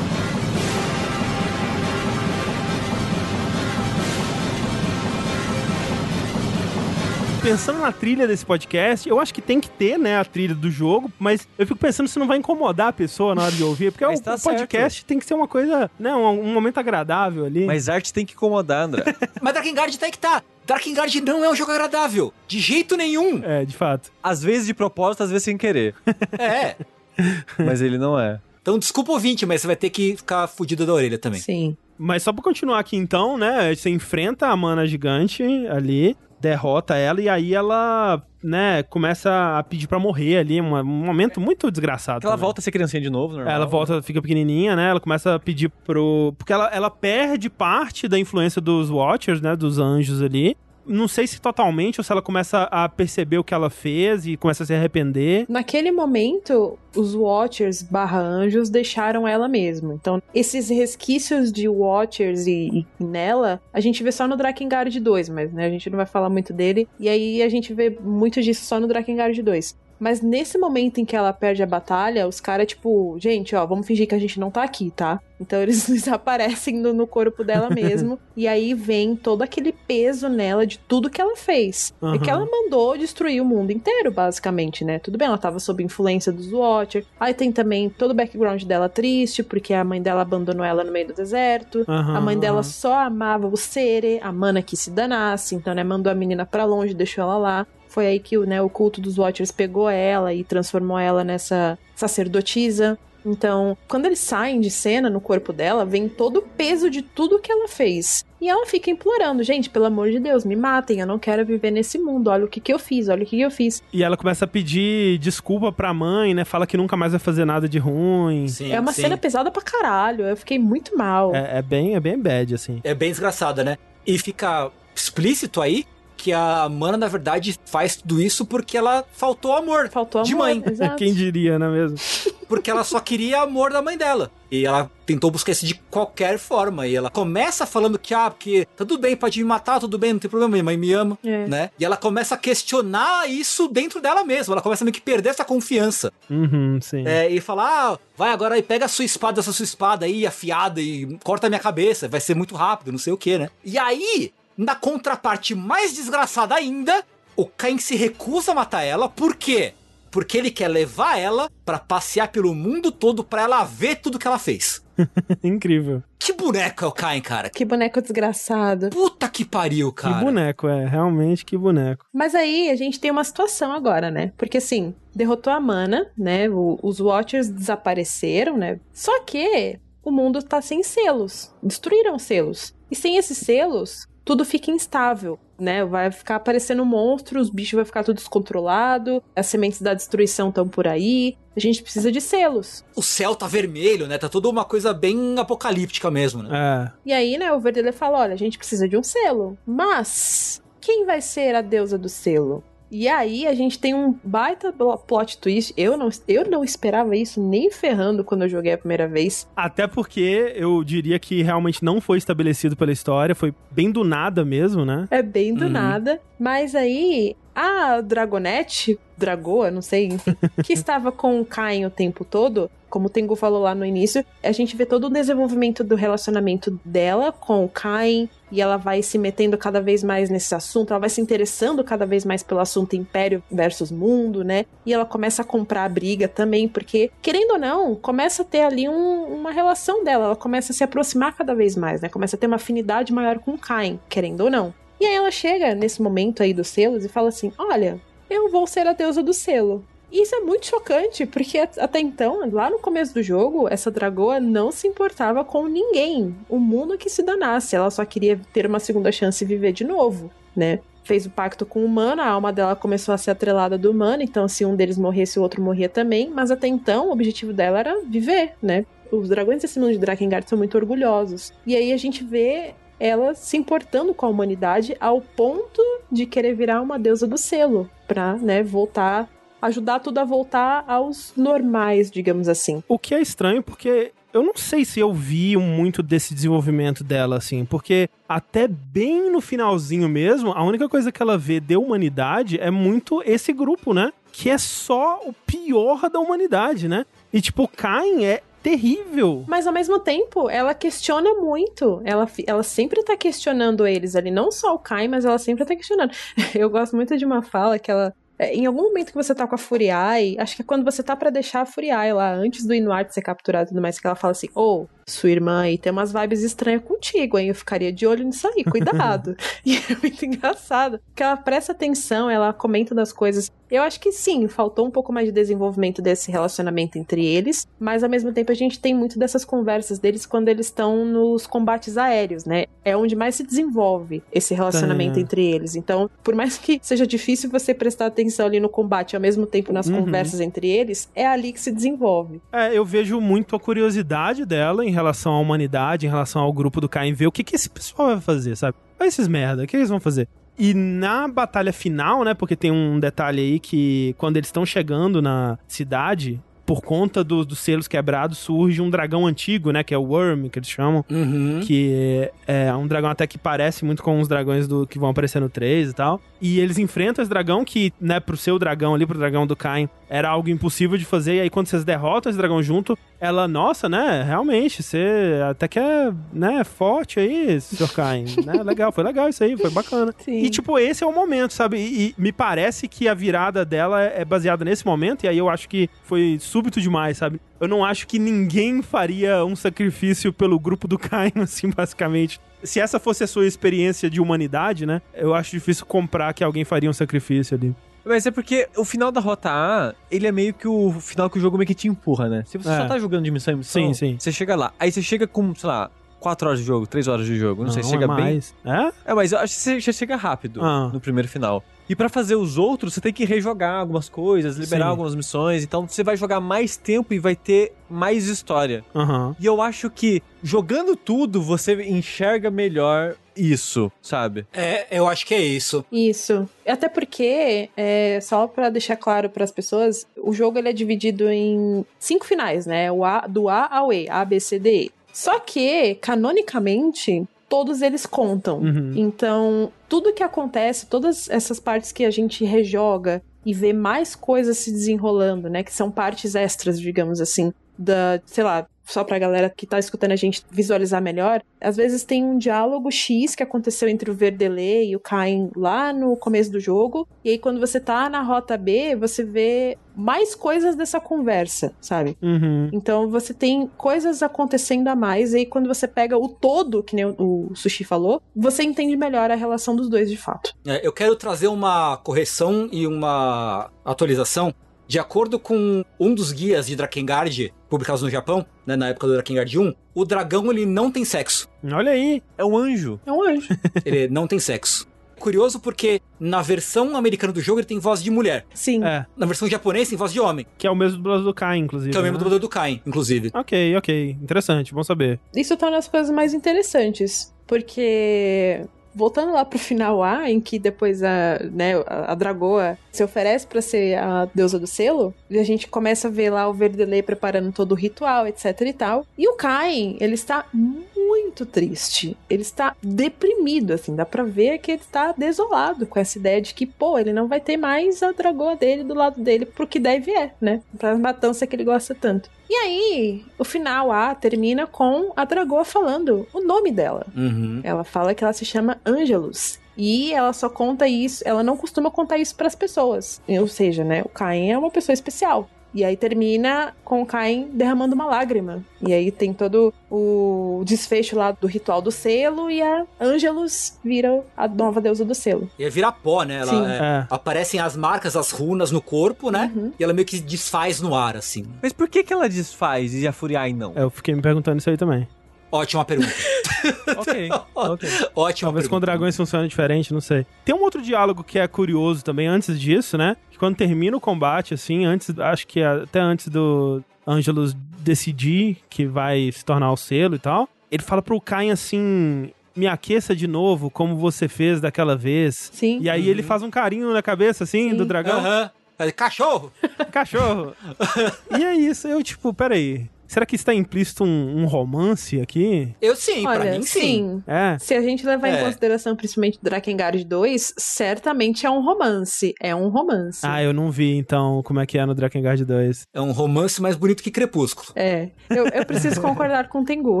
[7.54, 10.68] Pensando na trilha desse podcast, eu acho que tem que ter, né, a trilha do
[10.68, 13.92] jogo, mas eu fico pensando se não vai incomodar a pessoa na hora de ouvir,
[13.92, 15.06] porque o, tá o podcast certo.
[15.06, 17.64] tem que ser uma coisa, né, um, um, momento agradável ali.
[17.64, 19.04] Mas arte tem que incomodar, André.
[19.40, 20.42] mas Drakengard tá aí que tá.
[20.66, 22.34] Drakengard não é um jogo agradável.
[22.48, 23.40] De jeito nenhum.
[23.44, 24.10] É, de fato.
[24.20, 25.94] Às vezes de propósito, às vezes sem querer.
[26.36, 26.74] é.
[27.56, 28.40] Mas ele não é.
[28.62, 31.38] Então, desculpa ouvinte, mas você vai ter que ficar fudido da orelha também.
[31.38, 31.76] Sim.
[31.98, 33.74] Mas só pra continuar aqui então, né?
[33.74, 39.86] Você enfrenta a mana gigante ali, derrota ela e aí ela, né, começa a pedir
[39.86, 42.20] para morrer ali, um, um, momento muito desgraçado.
[42.20, 43.54] Que ela volta a ser criancinha de novo, normal.
[43.54, 44.90] Ela volta, fica pequenininha, né?
[44.90, 49.56] Ela começa a pedir pro, porque ela, ela perde parte da influência dos Watchers, né,
[49.56, 50.56] dos anjos ali
[50.86, 54.36] não sei se totalmente ou se ela começa a perceber o que ela fez e
[54.36, 55.46] começa a se arrepender.
[55.48, 59.94] Naquele momento, os Watchers barra anjos deixaram ela mesma.
[59.94, 65.28] Então, esses resquícios de Watchers e, e nela, a gente vê só no Drakengard 2,
[65.28, 66.88] mas né, a gente não vai falar muito dele.
[66.98, 69.83] E aí a gente vê muito disso só no Drakengard 2.
[70.04, 73.86] Mas nesse momento em que ela perde a batalha, os caras, tipo, gente, ó, vamos
[73.86, 75.18] fingir que a gente não tá aqui, tá?
[75.40, 78.18] Então eles desaparecem no, no corpo dela mesmo.
[78.36, 81.94] e aí vem todo aquele peso nela de tudo que ela fez.
[82.02, 82.16] Uhum.
[82.16, 84.98] E que ela mandou destruir o mundo inteiro, basicamente, né?
[84.98, 87.06] Tudo bem, ela tava sob influência dos Watcher.
[87.18, 90.92] Aí tem também todo o background dela triste, porque a mãe dela abandonou ela no
[90.92, 91.78] meio do deserto.
[91.88, 95.54] Uhum, a mãe dela só amava o Sere, a mana que se danasse.
[95.54, 97.66] Então, né, mandou a menina pra longe, deixou ela lá.
[97.94, 102.98] Foi aí que né, o culto dos Watchers pegou ela e transformou ela nessa sacerdotisa.
[103.24, 107.38] Então, quando eles saem de cena no corpo dela, vem todo o peso de tudo
[107.38, 108.24] que ela fez.
[108.40, 111.70] E ela fica implorando, gente, pelo amor de Deus, me matem, eu não quero viver
[111.70, 112.30] nesse mundo.
[112.30, 113.80] Olha o que, que eu fiz, olha o que, que eu fiz.
[113.92, 116.44] E ela começa a pedir desculpa pra mãe, né?
[116.44, 118.48] Fala que nunca mais vai fazer nada de ruim.
[118.48, 119.02] Sim, é uma sim.
[119.02, 120.24] cena pesada pra caralho.
[120.24, 121.32] Eu fiquei muito mal.
[121.32, 122.80] É, é, bem, é bem bad, assim.
[122.82, 123.78] É bem desgraçada, né?
[124.04, 125.86] E fica explícito aí
[126.24, 129.90] que a Mana, na verdade, faz tudo isso porque ela faltou amor.
[129.90, 130.62] Faltou de amor, mãe.
[130.72, 130.96] Exato.
[130.96, 131.98] Quem diria, não é mesmo?
[132.48, 134.30] Porque ela só queria amor da mãe dela.
[134.50, 136.86] E ela tentou buscar isso de qualquer forma.
[136.86, 140.20] E ela começa falando que, ah, porque tudo bem, pode me matar, tudo bem, não
[140.20, 141.48] tem problema, minha mãe me ama, é.
[141.48, 141.70] né?
[141.78, 144.54] E ela começa a questionar isso dentro dela mesma.
[144.54, 146.12] Ela começa a meio que perder essa confiança.
[146.30, 147.02] Uhum, sim.
[147.06, 150.26] É, e falar, ah, vai agora e pega a sua espada, essa sua espada aí,
[150.26, 152.08] afiada, e corta a minha cabeça.
[152.08, 153.50] Vai ser muito rápido, não sei o que, né?
[153.64, 157.04] E aí, na contraparte mais desgraçada ainda,
[157.36, 159.74] o Cain se recusa a matar ela, por quê?
[160.10, 164.28] Porque ele quer levar ela para passear pelo mundo todo para ela ver tudo que
[164.28, 164.84] ela fez.
[165.42, 166.04] Incrível.
[166.18, 167.50] Que boneco é o Cain, cara?
[167.50, 168.90] Que boneco desgraçado.
[168.90, 170.14] Puta que pariu, cara.
[170.14, 170.86] Que boneco, é.
[170.86, 172.06] Realmente, que boneco.
[172.12, 174.32] Mas aí a gente tem uma situação agora, né?
[174.36, 176.48] Porque assim, derrotou a Mana, né?
[176.48, 178.78] O, os Watchers desapareceram, né?
[178.92, 181.52] Só que o mundo tá sem selos.
[181.62, 182.74] Destruíram selos.
[182.90, 185.84] E sem esses selos, tudo fica instável, né?
[185.84, 190.66] Vai ficar aparecendo monstros, os bichos vai ficar tudo descontrolado, as sementes da destruição estão
[190.66, 191.36] por aí.
[191.56, 192.84] A gente precisa de selos.
[192.96, 194.18] O céu tá vermelho, né?
[194.18, 196.50] Tá tudo uma coisa bem apocalíptica mesmo, né?
[196.52, 196.92] É.
[197.06, 199.56] E aí, né, o Verdelho fala: olha, a gente precisa de um selo.
[199.66, 202.64] Mas quem vai ser a deusa do selo?
[202.90, 204.72] E aí a gente tem um baita
[205.06, 205.72] plot twist.
[205.76, 209.48] Eu não, eu não esperava isso nem ferrando quando eu joguei a primeira vez.
[209.56, 214.44] Até porque eu diria que realmente não foi estabelecido pela história, foi bem do nada
[214.44, 215.06] mesmo, né?
[215.10, 215.70] É bem do uhum.
[215.70, 216.20] nada.
[216.38, 222.24] Mas aí a Dragonette, Dragoa, não sei, enfim, que estava com o Cain o tempo
[222.24, 225.96] todo, como o Tengu falou lá no início, a gente vê todo o desenvolvimento do
[225.96, 230.92] relacionamento dela com o Cain, e ela vai se metendo cada vez mais nesse assunto,
[230.92, 234.64] ela vai se interessando cada vez mais pelo assunto Império versus Mundo, né?
[234.86, 238.60] E ela começa a comprar a briga também, porque, querendo ou não, começa a ter
[238.60, 242.08] ali um, uma relação dela, ela começa a se aproximar cada vez mais, né?
[242.08, 244.72] Começa a ter uma afinidade maior com o Cain, querendo ou não.
[245.00, 248.00] E aí ela chega nesse momento aí dos selos e fala assim: Olha,
[248.30, 249.84] eu vou ser a deusa do selo.
[250.14, 254.70] Isso é muito chocante, porque até então, lá no começo do jogo, essa dragoa não
[254.70, 256.32] se importava com ninguém.
[256.48, 257.74] O mundo que se danasse.
[257.74, 260.78] Ela só queria ter uma segunda chance e viver de novo, né?
[261.02, 264.22] Fez o pacto com o humano, a alma dela começou a ser atrelada do humano,
[264.22, 266.30] então se um deles morresse, o outro morria também.
[266.30, 268.86] Mas até então, o objetivo dela era viver, né?
[269.10, 271.52] Os dragões desse mundo de Drakengard são muito orgulhosos.
[271.66, 276.54] E aí a gente vê ela se importando com a humanidade ao ponto de querer
[276.54, 279.28] virar uma deusa do selo, pra, né, voltar
[279.66, 282.82] ajudar tudo a voltar aos normais, digamos assim.
[282.88, 287.36] O que é estranho porque eu não sei se eu vi muito desse desenvolvimento dela,
[287.36, 292.58] assim, porque até bem no finalzinho mesmo, a única coisa que ela vê de humanidade
[292.58, 294.12] é muito esse grupo, né?
[294.32, 297.06] Que é só o pior da humanidade, né?
[297.32, 299.44] E, tipo, Cain é terrível.
[299.46, 302.00] Mas ao mesmo tempo, ela questiona muito.
[302.04, 304.32] Ela, ela sempre tá questionando eles ali.
[304.32, 306.10] Não só o Kai, mas ela sempre tá questionando.
[306.56, 309.46] Eu gosto muito de uma fala que ela é, em algum momento que você tá
[309.46, 312.66] com a Furiai, acho que é quando você tá para deixar a Furiai lá, antes
[312.66, 315.62] do Inuart ser capturado e tudo mais, que ela fala assim: Ô, oh, sua irmã
[315.62, 317.48] aí tem umas vibes estranhas contigo, hein?
[317.48, 319.36] Eu ficaria de olho nisso aí, cuidado.
[319.64, 320.98] e é muito engraçado.
[321.06, 323.50] Porque ela presta atenção, ela comenta das coisas.
[323.70, 328.04] Eu acho que sim, faltou um pouco mais de desenvolvimento desse relacionamento entre eles, mas
[328.04, 331.96] ao mesmo tempo a gente tem muito dessas conversas deles quando eles estão nos combates
[331.96, 332.66] aéreos, né?
[332.84, 335.22] É onde mais se desenvolve esse relacionamento é.
[335.22, 335.74] entre eles.
[335.74, 339.72] Então, por mais que seja difícil você prestar atenção ali no combate ao mesmo tempo
[339.72, 340.04] nas uhum.
[340.04, 342.40] conversas entre eles, é ali que se desenvolve.
[342.52, 346.80] É, eu vejo muito a curiosidade dela em relação à humanidade, em relação ao grupo
[346.80, 348.76] do Caim, ver o que, que esse pessoal vai fazer, sabe?
[348.98, 350.28] Olha esses merda, o que eles vão fazer?
[350.58, 352.32] E na batalha final, né?
[352.32, 357.44] Porque tem um detalhe aí que quando eles estão chegando na cidade, por conta do,
[357.44, 359.82] dos selos quebrados, surge um dragão antigo, né?
[359.82, 361.04] Que é o Worm, que eles chamam.
[361.10, 361.60] Uhum.
[361.62, 365.10] Que é, é um dragão até que parece muito com os dragões do que vão
[365.10, 366.20] aparecer no 3 e tal.
[366.46, 369.88] E eles enfrentam esse dragão que, né, pro seu dragão ali, pro dragão do Cain,
[370.10, 371.36] era algo impossível de fazer.
[371.36, 375.78] E aí, quando vocês derrotam esse dragão junto, ela, nossa, né, realmente, você até que
[375.78, 377.90] é, né, forte aí, Sr.
[377.94, 378.24] Cain.
[378.44, 378.60] né?
[378.62, 380.14] Legal, foi legal isso aí, foi bacana.
[380.18, 380.42] Sim.
[380.42, 381.78] E, tipo, esse é o momento, sabe?
[381.78, 385.24] E, e, me parece que a virada dela é baseada nesse momento.
[385.24, 387.40] E aí eu acho que foi súbito demais, sabe?
[387.58, 392.80] Eu não acho que ninguém faria um sacrifício pelo grupo do Cain, assim, basicamente se
[392.80, 395.00] essa fosse a sua experiência de humanidade, né?
[395.14, 397.74] Eu acho difícil comprar que alguém faria um sacrifício ali.
[398.04, 401.38] Mas é porque o final da Rota A, ele é meio que o final que
[401.38, 402.44] o jogo meio que te empurra, né?
[402.46, 402.76] Se você é.
[402.76, 404.16] só tá jogando de missão em missão, sim, sim.
[404.18, 404.72] você chega lá.
[404.78, 407.62] Aí você chega com, sei lá, 4 horas de jogo, 3 horas de jogo.
[407.62, 408.40] Não, não sei, chega é bem.
[408.64, 408.92] É?
[409.06, 410.90] É, mas eu acho que você já chega rápido ah.
[410.92, 411.64] no primeiro final.
[411.88, 414.90] E para fazer os outros, você tem que rejogar algumas coisas, liberar Sim.
[414.90, 415.62] algumas missões.
[415.62, 418.84] Então você vai jogar mais tempo e vai ter mais história.
[418.94, 419.34] Uhum.
[419.38, 424.46] E eu acho que jogando tudo, você enxerga melhor isso, sabe?
[424.52, 425.84] É, eu acho que é isso.
[425.90, 426.48] Isso.
[426.66, 431.28] Até porque, é, só para deixar claro para as pessoas, o jogo ele é dividido
[431.28, 432.90] em cinco finais, né?
[432.90, 434.92] O A, do A ao E, A, B, C, D, E.
[435.12, 438.58] Só que, canonicamente, todos eles contam.
[438.58, 438.92] Uhum.
[438.96, 444.58] Então, tudo que acontece, todas essas partes que a gente rejoga e vê mais coisas
[444.58, 445.62] se desenrolando, né?
[445.62, 450.12] Que são partes extras, digamos assim, da, sei lá, só pra galera que tá escutando
[450.12, 454.84] a gente visualizar melhor, às vezes tem um diálogo X que aconteceu entre o Verdelê
[454.86, 458.56] e o Cain lá no começo do jogo, e aí quando você tá na rota
[458.56, 462.16] B, você vê mais coisas dessa conversa, sabe?
[462.20, 462.68] Uhum.
[462.72, 466.96] Então você tem coisas acontecendo a mais, e aí quando você pega o todo, que
[466.96, 470.54] nem o, Sushi falou, você entende melhor a relação dos dois de fato.
[470.66, 474.54] É, eu quero trazer uma correção e uma atualização
[474.86, 479.12] de acordo com um dos guias de Drakengard publicados no Japão, né, na época do
[479.14, 481.48] Drakengard 1, o dragão ele não tem sexo.
[481.72, 483.00] Olha aí, é um anjo.
[483.04, 483.48] É um anjo.
[483.84, 484.86] ele não tem sexo.
[485.18, 488.44] Curioso porque na versão americana do jogo ele tem voz de mulher.
[488.52, 488.84] Sim.
[488.84, 489.06] É.
[489.16, 490.46] Na versão japonesa tem voz de homem.
[490.58, 491.90] Que é o mesmo dublador do Kai, inclusive.
[491.90, 492.18] Que é o mesmo né?
[492.18, 493.30] dublador do Kai, inclusive.
[493.32, 494.16] Ok, ok.
[494.22, 495.18] Interessante, bom saber.
[495.34, 497.32] Isso torna as coisas mais interessantes.
[497.46, 503.46] Porque voltando lá pro final A, em que depois a, né, a, Dragoa se oferece
[503.46, 507.02] para ser a deusa do selo, e a gente começa a ver lá o Verdelei
[507.02, 509.06] preparando todo o ritual, etc e tal.
[509.18, 512.16] E o Cain, ele está muito triste.
[512.28, 516.54] Ele está deprimido, assim, dá pra ver que ele está desolado com essa ideia de
[516.54, 519.78] que, pô, ele não vai ter mais a Dragoa dele do lado dele pro que
[519.78, 520.62] deve é, né?
[520.78, 522.30] Pra matança que ele gosta tanto.
[522.48, 527.06] E aí, o final A termina com a Dragoa falando o nome dela.
[527.16, 527.60] Uhum.
[527.64, 529.58] Ela fala que ela se chama Angelus.
[529.76, 533.20] E ela só conta isso, ela não costuma contar isso para as pessoas.
[533.26, 535.48] Ou seja, né, o Caim é uma pessoa especial.
[535.74, 538.62] E aí termina com o Caim derramando uma lágrima.
[538.80, 544.22] E aí tem todo o desfecho lá do ritual do selo e a Angelus vira
[544.36, 545.50] a nova deusa do selo.
[545.58, 546.36] E vira pó, né?
[546.36, 546.64] Ela, Sim.
[546.64, 547.06] É, é.
[547.10, 549.50] Aparecem as marcas, as runas no corpo, né?
[549.54, 549.72] Uhum.
[549.76, 551.44] E ela meio que desfaz no ar, assim.
[551.60, 553.72] Mas por que que ela desfaz e a Furiai não?
[553.74, 555.08] É, eu fiquei me perguntando isso aí também.
[555.54, 556.12] Ótima pergunta.
[556.98, 557.88] ok, ok.
[558.16, 558.68] Ótima Talvez pergunta.
[558.68, 560.26] com dragões funcione diferente, não sei.
[560.44, 563.16] Tem um outro diálogo que é curioso também antes disso, né?
[563.30, 568.84] Que quando termina o combate, assim, antes, acho que até antes do Angelus decidir que
[568.84, 573.28] vai se tornar o selo e tal, ele fala pro Cain assim: me aqueça de
[573.28, 575.52] novo, como você fez daquela vez.
[575.54, 575.78] Sim.
[575.80, 576.08] E aí uhum.
[576.08, 577.76] ele faz um carinho na cabeça, assim, Sim.
[577.76, 578.18] do dragão.
[578.18, 578.42] Aham.
[578.42, 578.90] Uhum.
[578.96, 579.52] Cachorro!
[579.92, 580.52] Cachorro!
[581.38, 582.88] e é isso, eu tipo, peraí.
[583.06, 585.74] Será que está implícito um, um romance aqui?
[585.80, 586.80] Eu sim, Olha, pra mim sim.
[586.80, 587.22] sim.
[587.26, 587.56] É.
[587.58, 588.40] Se a gente levar É.
[588.40, 592.34] em consideração principalmente Drakengard 2, certamente é um romance.
[592.40, 593.20] É um romance.
[593.22, 595.82] Ah, eu não vi então como é que é no Drakengard 2.
[595.94, 597.68] É um romance mais bonito que Crepúsculo.
[597.76, 598.10] É.
[598.30, 600.00] Eu, eu preciso concordar com o Tengu.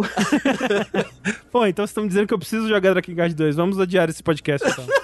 [1.52, 3.56] Pô, então vocês estão me dizendo que eu preciso jogar Drakengard 2.
[3.56, 4.86] Vamos adiar esse podcast então.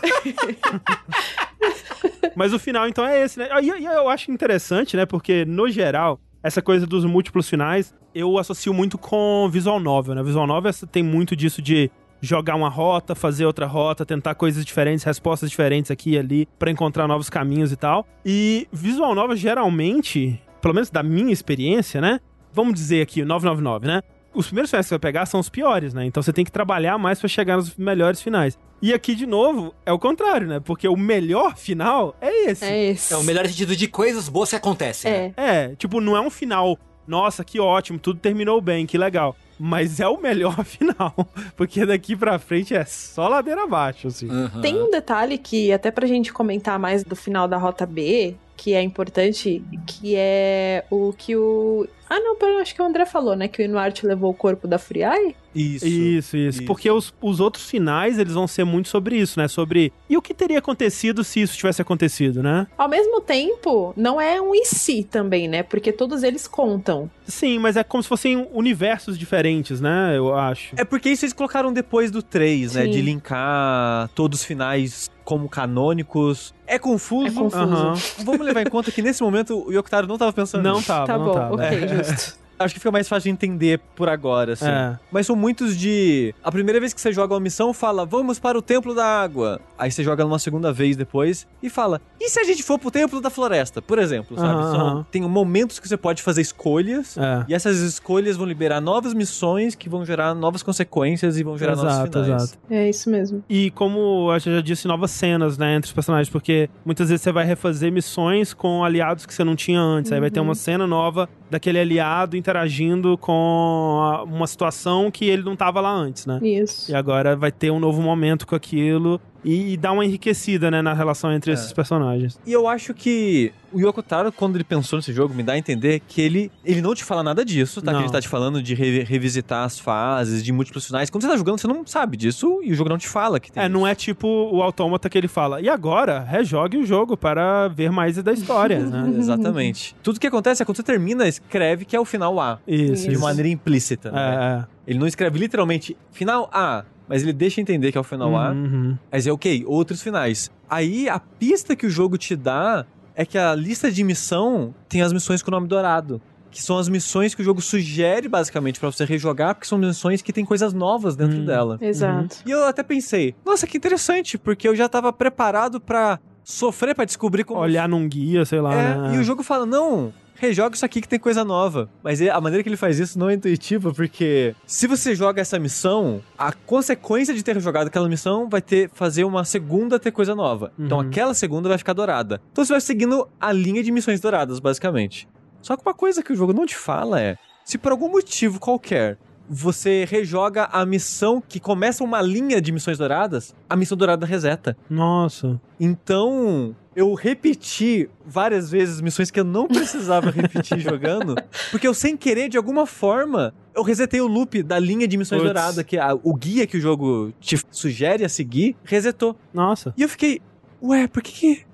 [2.34, 3.48] Mas o final então é esse, né?
[3.62, 5.04] E eu acho interessante, né?
[5.04, 10.22] Porque no geral, essa coisa dos múltiplos finais, eu associo muito com visual novel, né?
[10.22, 11.90] Visual novel tem muito disso de
[12.20, 16.70] jogar uma rota, fazer outra rota, tentar coisas diferentes, respostas diferentes aqui e ali pra
[16.70, 18.06] encontrar novos caminhos e tal.
[18.24, 22.20] E visual novel geralmente, pelo menos da minha experiência, né?
[22.52, 24.02] Vamos dizer aqui o 999, né?
[24.32, 26.04] Os primeiros finais que você vai pegar são os piores, né?
[26.04, 28.58] Então você tem que trabalhar mais pra chegar nos melhores finais.
[28.82, 30.60] E aqui, de novo, é o contrário, né?
[30.60, 32.64] Porque o melhor final é esse.
[32.64, 33.12] É esse.
[33.12, 35.10] É o melhor sentido de coisas boas que acontecem.
[35.10, 35.34] né?
[35.36, 35.54] É.
[35.72, 39.36] É, tipo, não é um final, nossa, que ótimo, tudo terminou bem, que legal.
[39.58, 41.14] Mas é o melhor final,
[41.56, 44.30] porque daqui pra frente é só ladeira abaixo, assim.
[44.30, 44.60] Aham.
[44.62, 48.72] Tem um detalhe que, até pra gente comentar mais do final da Rota B, que
[48.72, 51.86] é importante, que é o que o.
[52.12, 53.46] Ah, não, eu acho que o André falou, né?
[53.46, 55.36] Que o Inuarte levou o corpo da Furiai.
[55.54, 55.86] Isso.
[55.86, 56.64] Isso, isso.
[56.64, 59.46] Porque os, os outros finais, eles vão ser muito sobre isso, né?
[59.46, 59.92] Sobre.
[60.08, 62.66] E o que teria acontecido se isso tivesse acontecido, né?
[62.76, 65.62] Ao mesmo tempo, não é um e se também, né?
[65.62, 67.08] Porque todos eles contam.
[67.24, 70.14] Sim, mas é como se fossem universos diferentes, né?
[70.16, 70.74] Eu acho.
[70.76, 72.84] É porque isso eles colocaram depois do 3, né?
[72.84, 72.90] Sim.
[72.90, 76.52] De linkar todos os finais como canônicos.
[76.66, 77.26] É confuso.
[77.26, 77.56] É confuso.
[77.62, 77.94] Aham.
[78.24, 80.86] Vamos levar em conta que nesse momento o Yokotaro não tava pensando Não nisso.
[80.88, 81.54] tava, tá não bom, tava.
[81.54, 81.99] ok, É.
[82.02, 82.32] justo.
[82.60, 84.68] Acho que fica mais fácil de entender por agora, assim.
[84.68, 84.98] É.
[85.10, 86.34] Mas são muitos de.
[86.44, 89.60] A primeira vez que você joga uma missão, fala, vamos para o Templo da Água.
[89.78, 92.90] Aí você joga uma segunda vez depois e fala, e se a gente for pro
[92.90, 93.80] Templo da Floresta?
[93.80, 94.62] Por exemplo, sabe?
[94.76, 95.06] São-.
[95.10, 97.16] Tem momentos que você pode fazer escolhas.
[97.16, 97.46] É.
[97.48, 101.76] E essas escolhas vão liberar novas missões que vão gerar novas consequências e vão gerar
[101.76, 102.42] novos Exato, finais.
[102.42, 102.58] exato.
[102.68, 103.42] É isso mesmo.
[103.48, 107.32] E como eu já disse, novas cenas, né, entre os personagens, porque muitas vezes você
[107.32, 110.12] vai refazer missões com aliados que você não tinha antes.
[110.12, 115.54] Aí vai ter uma cena nova daquele aliado interagindo com uma situação que ele não
[115.54, 116.40] tava lá antes, né?
[116.42, 116.90] Isso.
[116.90, 120.82] E agora vai ter um novo momento com aquilo e, e dá uma enriquecida, né,
[120.82, 121.54] na relação entre É.
[121.54, 122.38] esses personagens.
[122.46, 125.58] E eu acho que o Yoko Taro, quando ele pensou nesse jogo, me dá a
[125.58, 127.92] entender que ele, ele não te fala nada disso, tá?
[127.92, 128.00] Não.
[128.00, 131.08] Que ele tá te falando de re- revisitar as fases, de múltiplos finais.
[131.08, 133.50] Quando você tá jogando, você não sabe disso e o jogo não te fala que
[133.52, 134.00] tem É, não é isso.
[134.00, 135.60] tipo o autômata que ele fala.
[135.60, 139.14] E agora, rejogue o jogo para ver mais da história, né?
[139.16, 139.94] Exatamente.
[140.02, 142.58] Tudo que acontece é quando você termina, escreve que é o final A.
[142.66, 143.22] Isso, De isso.
[143.22, 144.20] maneira implícita, né?
[144.20, 144.80] É, é.
[144.90, 148.52] Ele não escreve literalmente final A, mas ele deixa entender que é o final A.
[148.52, 148.98] Uhum, uhum.
[149.12, 150.50] Mas é ok, outros finais.
[150.68, 155.02] Aí a pista que o jogo te dá é que a lista de missão tem
[155.02, 156.22] as missões com o nome dourado.
[156.52, 160.20] Que são as missões que o jogo sugere, basicamente, pra você rejogar, porque são missões
[160.22, 161.44] que tem coisas novas dentro Hum.
[161.44, 161.78] dela.
[161.80, 162.38] Exato.
[162.46, 167.04] E eu até pensei, nossa, que interessante, porque eu já tava preparado pra sofrer pra
[167.04, 167.60] descobrir como.
[167.60, 169.14] Olhar num guia, sei lá, É, né?
[169.14, 171.88] e o jogo fala, não, rejoga isso aqui que tem coisa nova.
[172.02, 175.58] Mas a maneira que ele faz isso não é intuitiva, porque se você joga essa
[175.58, 180.34] missão, a consequência de ter jogado aquela missão vai ter fazer uma segunda ter coisa
[180.34, 180.72] nova.
[180.78, 181.06] Então Uhum.
[181.08, 182.40] aquela segunda vai ficar dourada.
[182.50, 185.28] Então você vai seguindo a linha de missões douradas, basicamente.
[185.60, 188.58] Só que uma coisa que o jogo não te fala é, se por algum motivo
[188.58, 189.18] qualquer
[189.52, 194.76] você rejoga a missão que começa uma linha de missões douradas, a missão dourada reseta.
[194.88, 195.60] Nossa.
[195.78, 201.34] Então, eu repeti várias vezes missões que eu não precisava repetir jogando,
[201.70, 205.40] porque eu sem querer, de alguma forma, eu resetei o loop da linha de missões
[205.40, 205.52] Puts.
[205.54, 209.34] douradas, que a- o guia que o jogo te sugere a seguir, resetou.
[209.52, 209.94] Nossa.
[209.96, 210.40] E eu fiquei,
[210.82, 211.70] ué, por que que...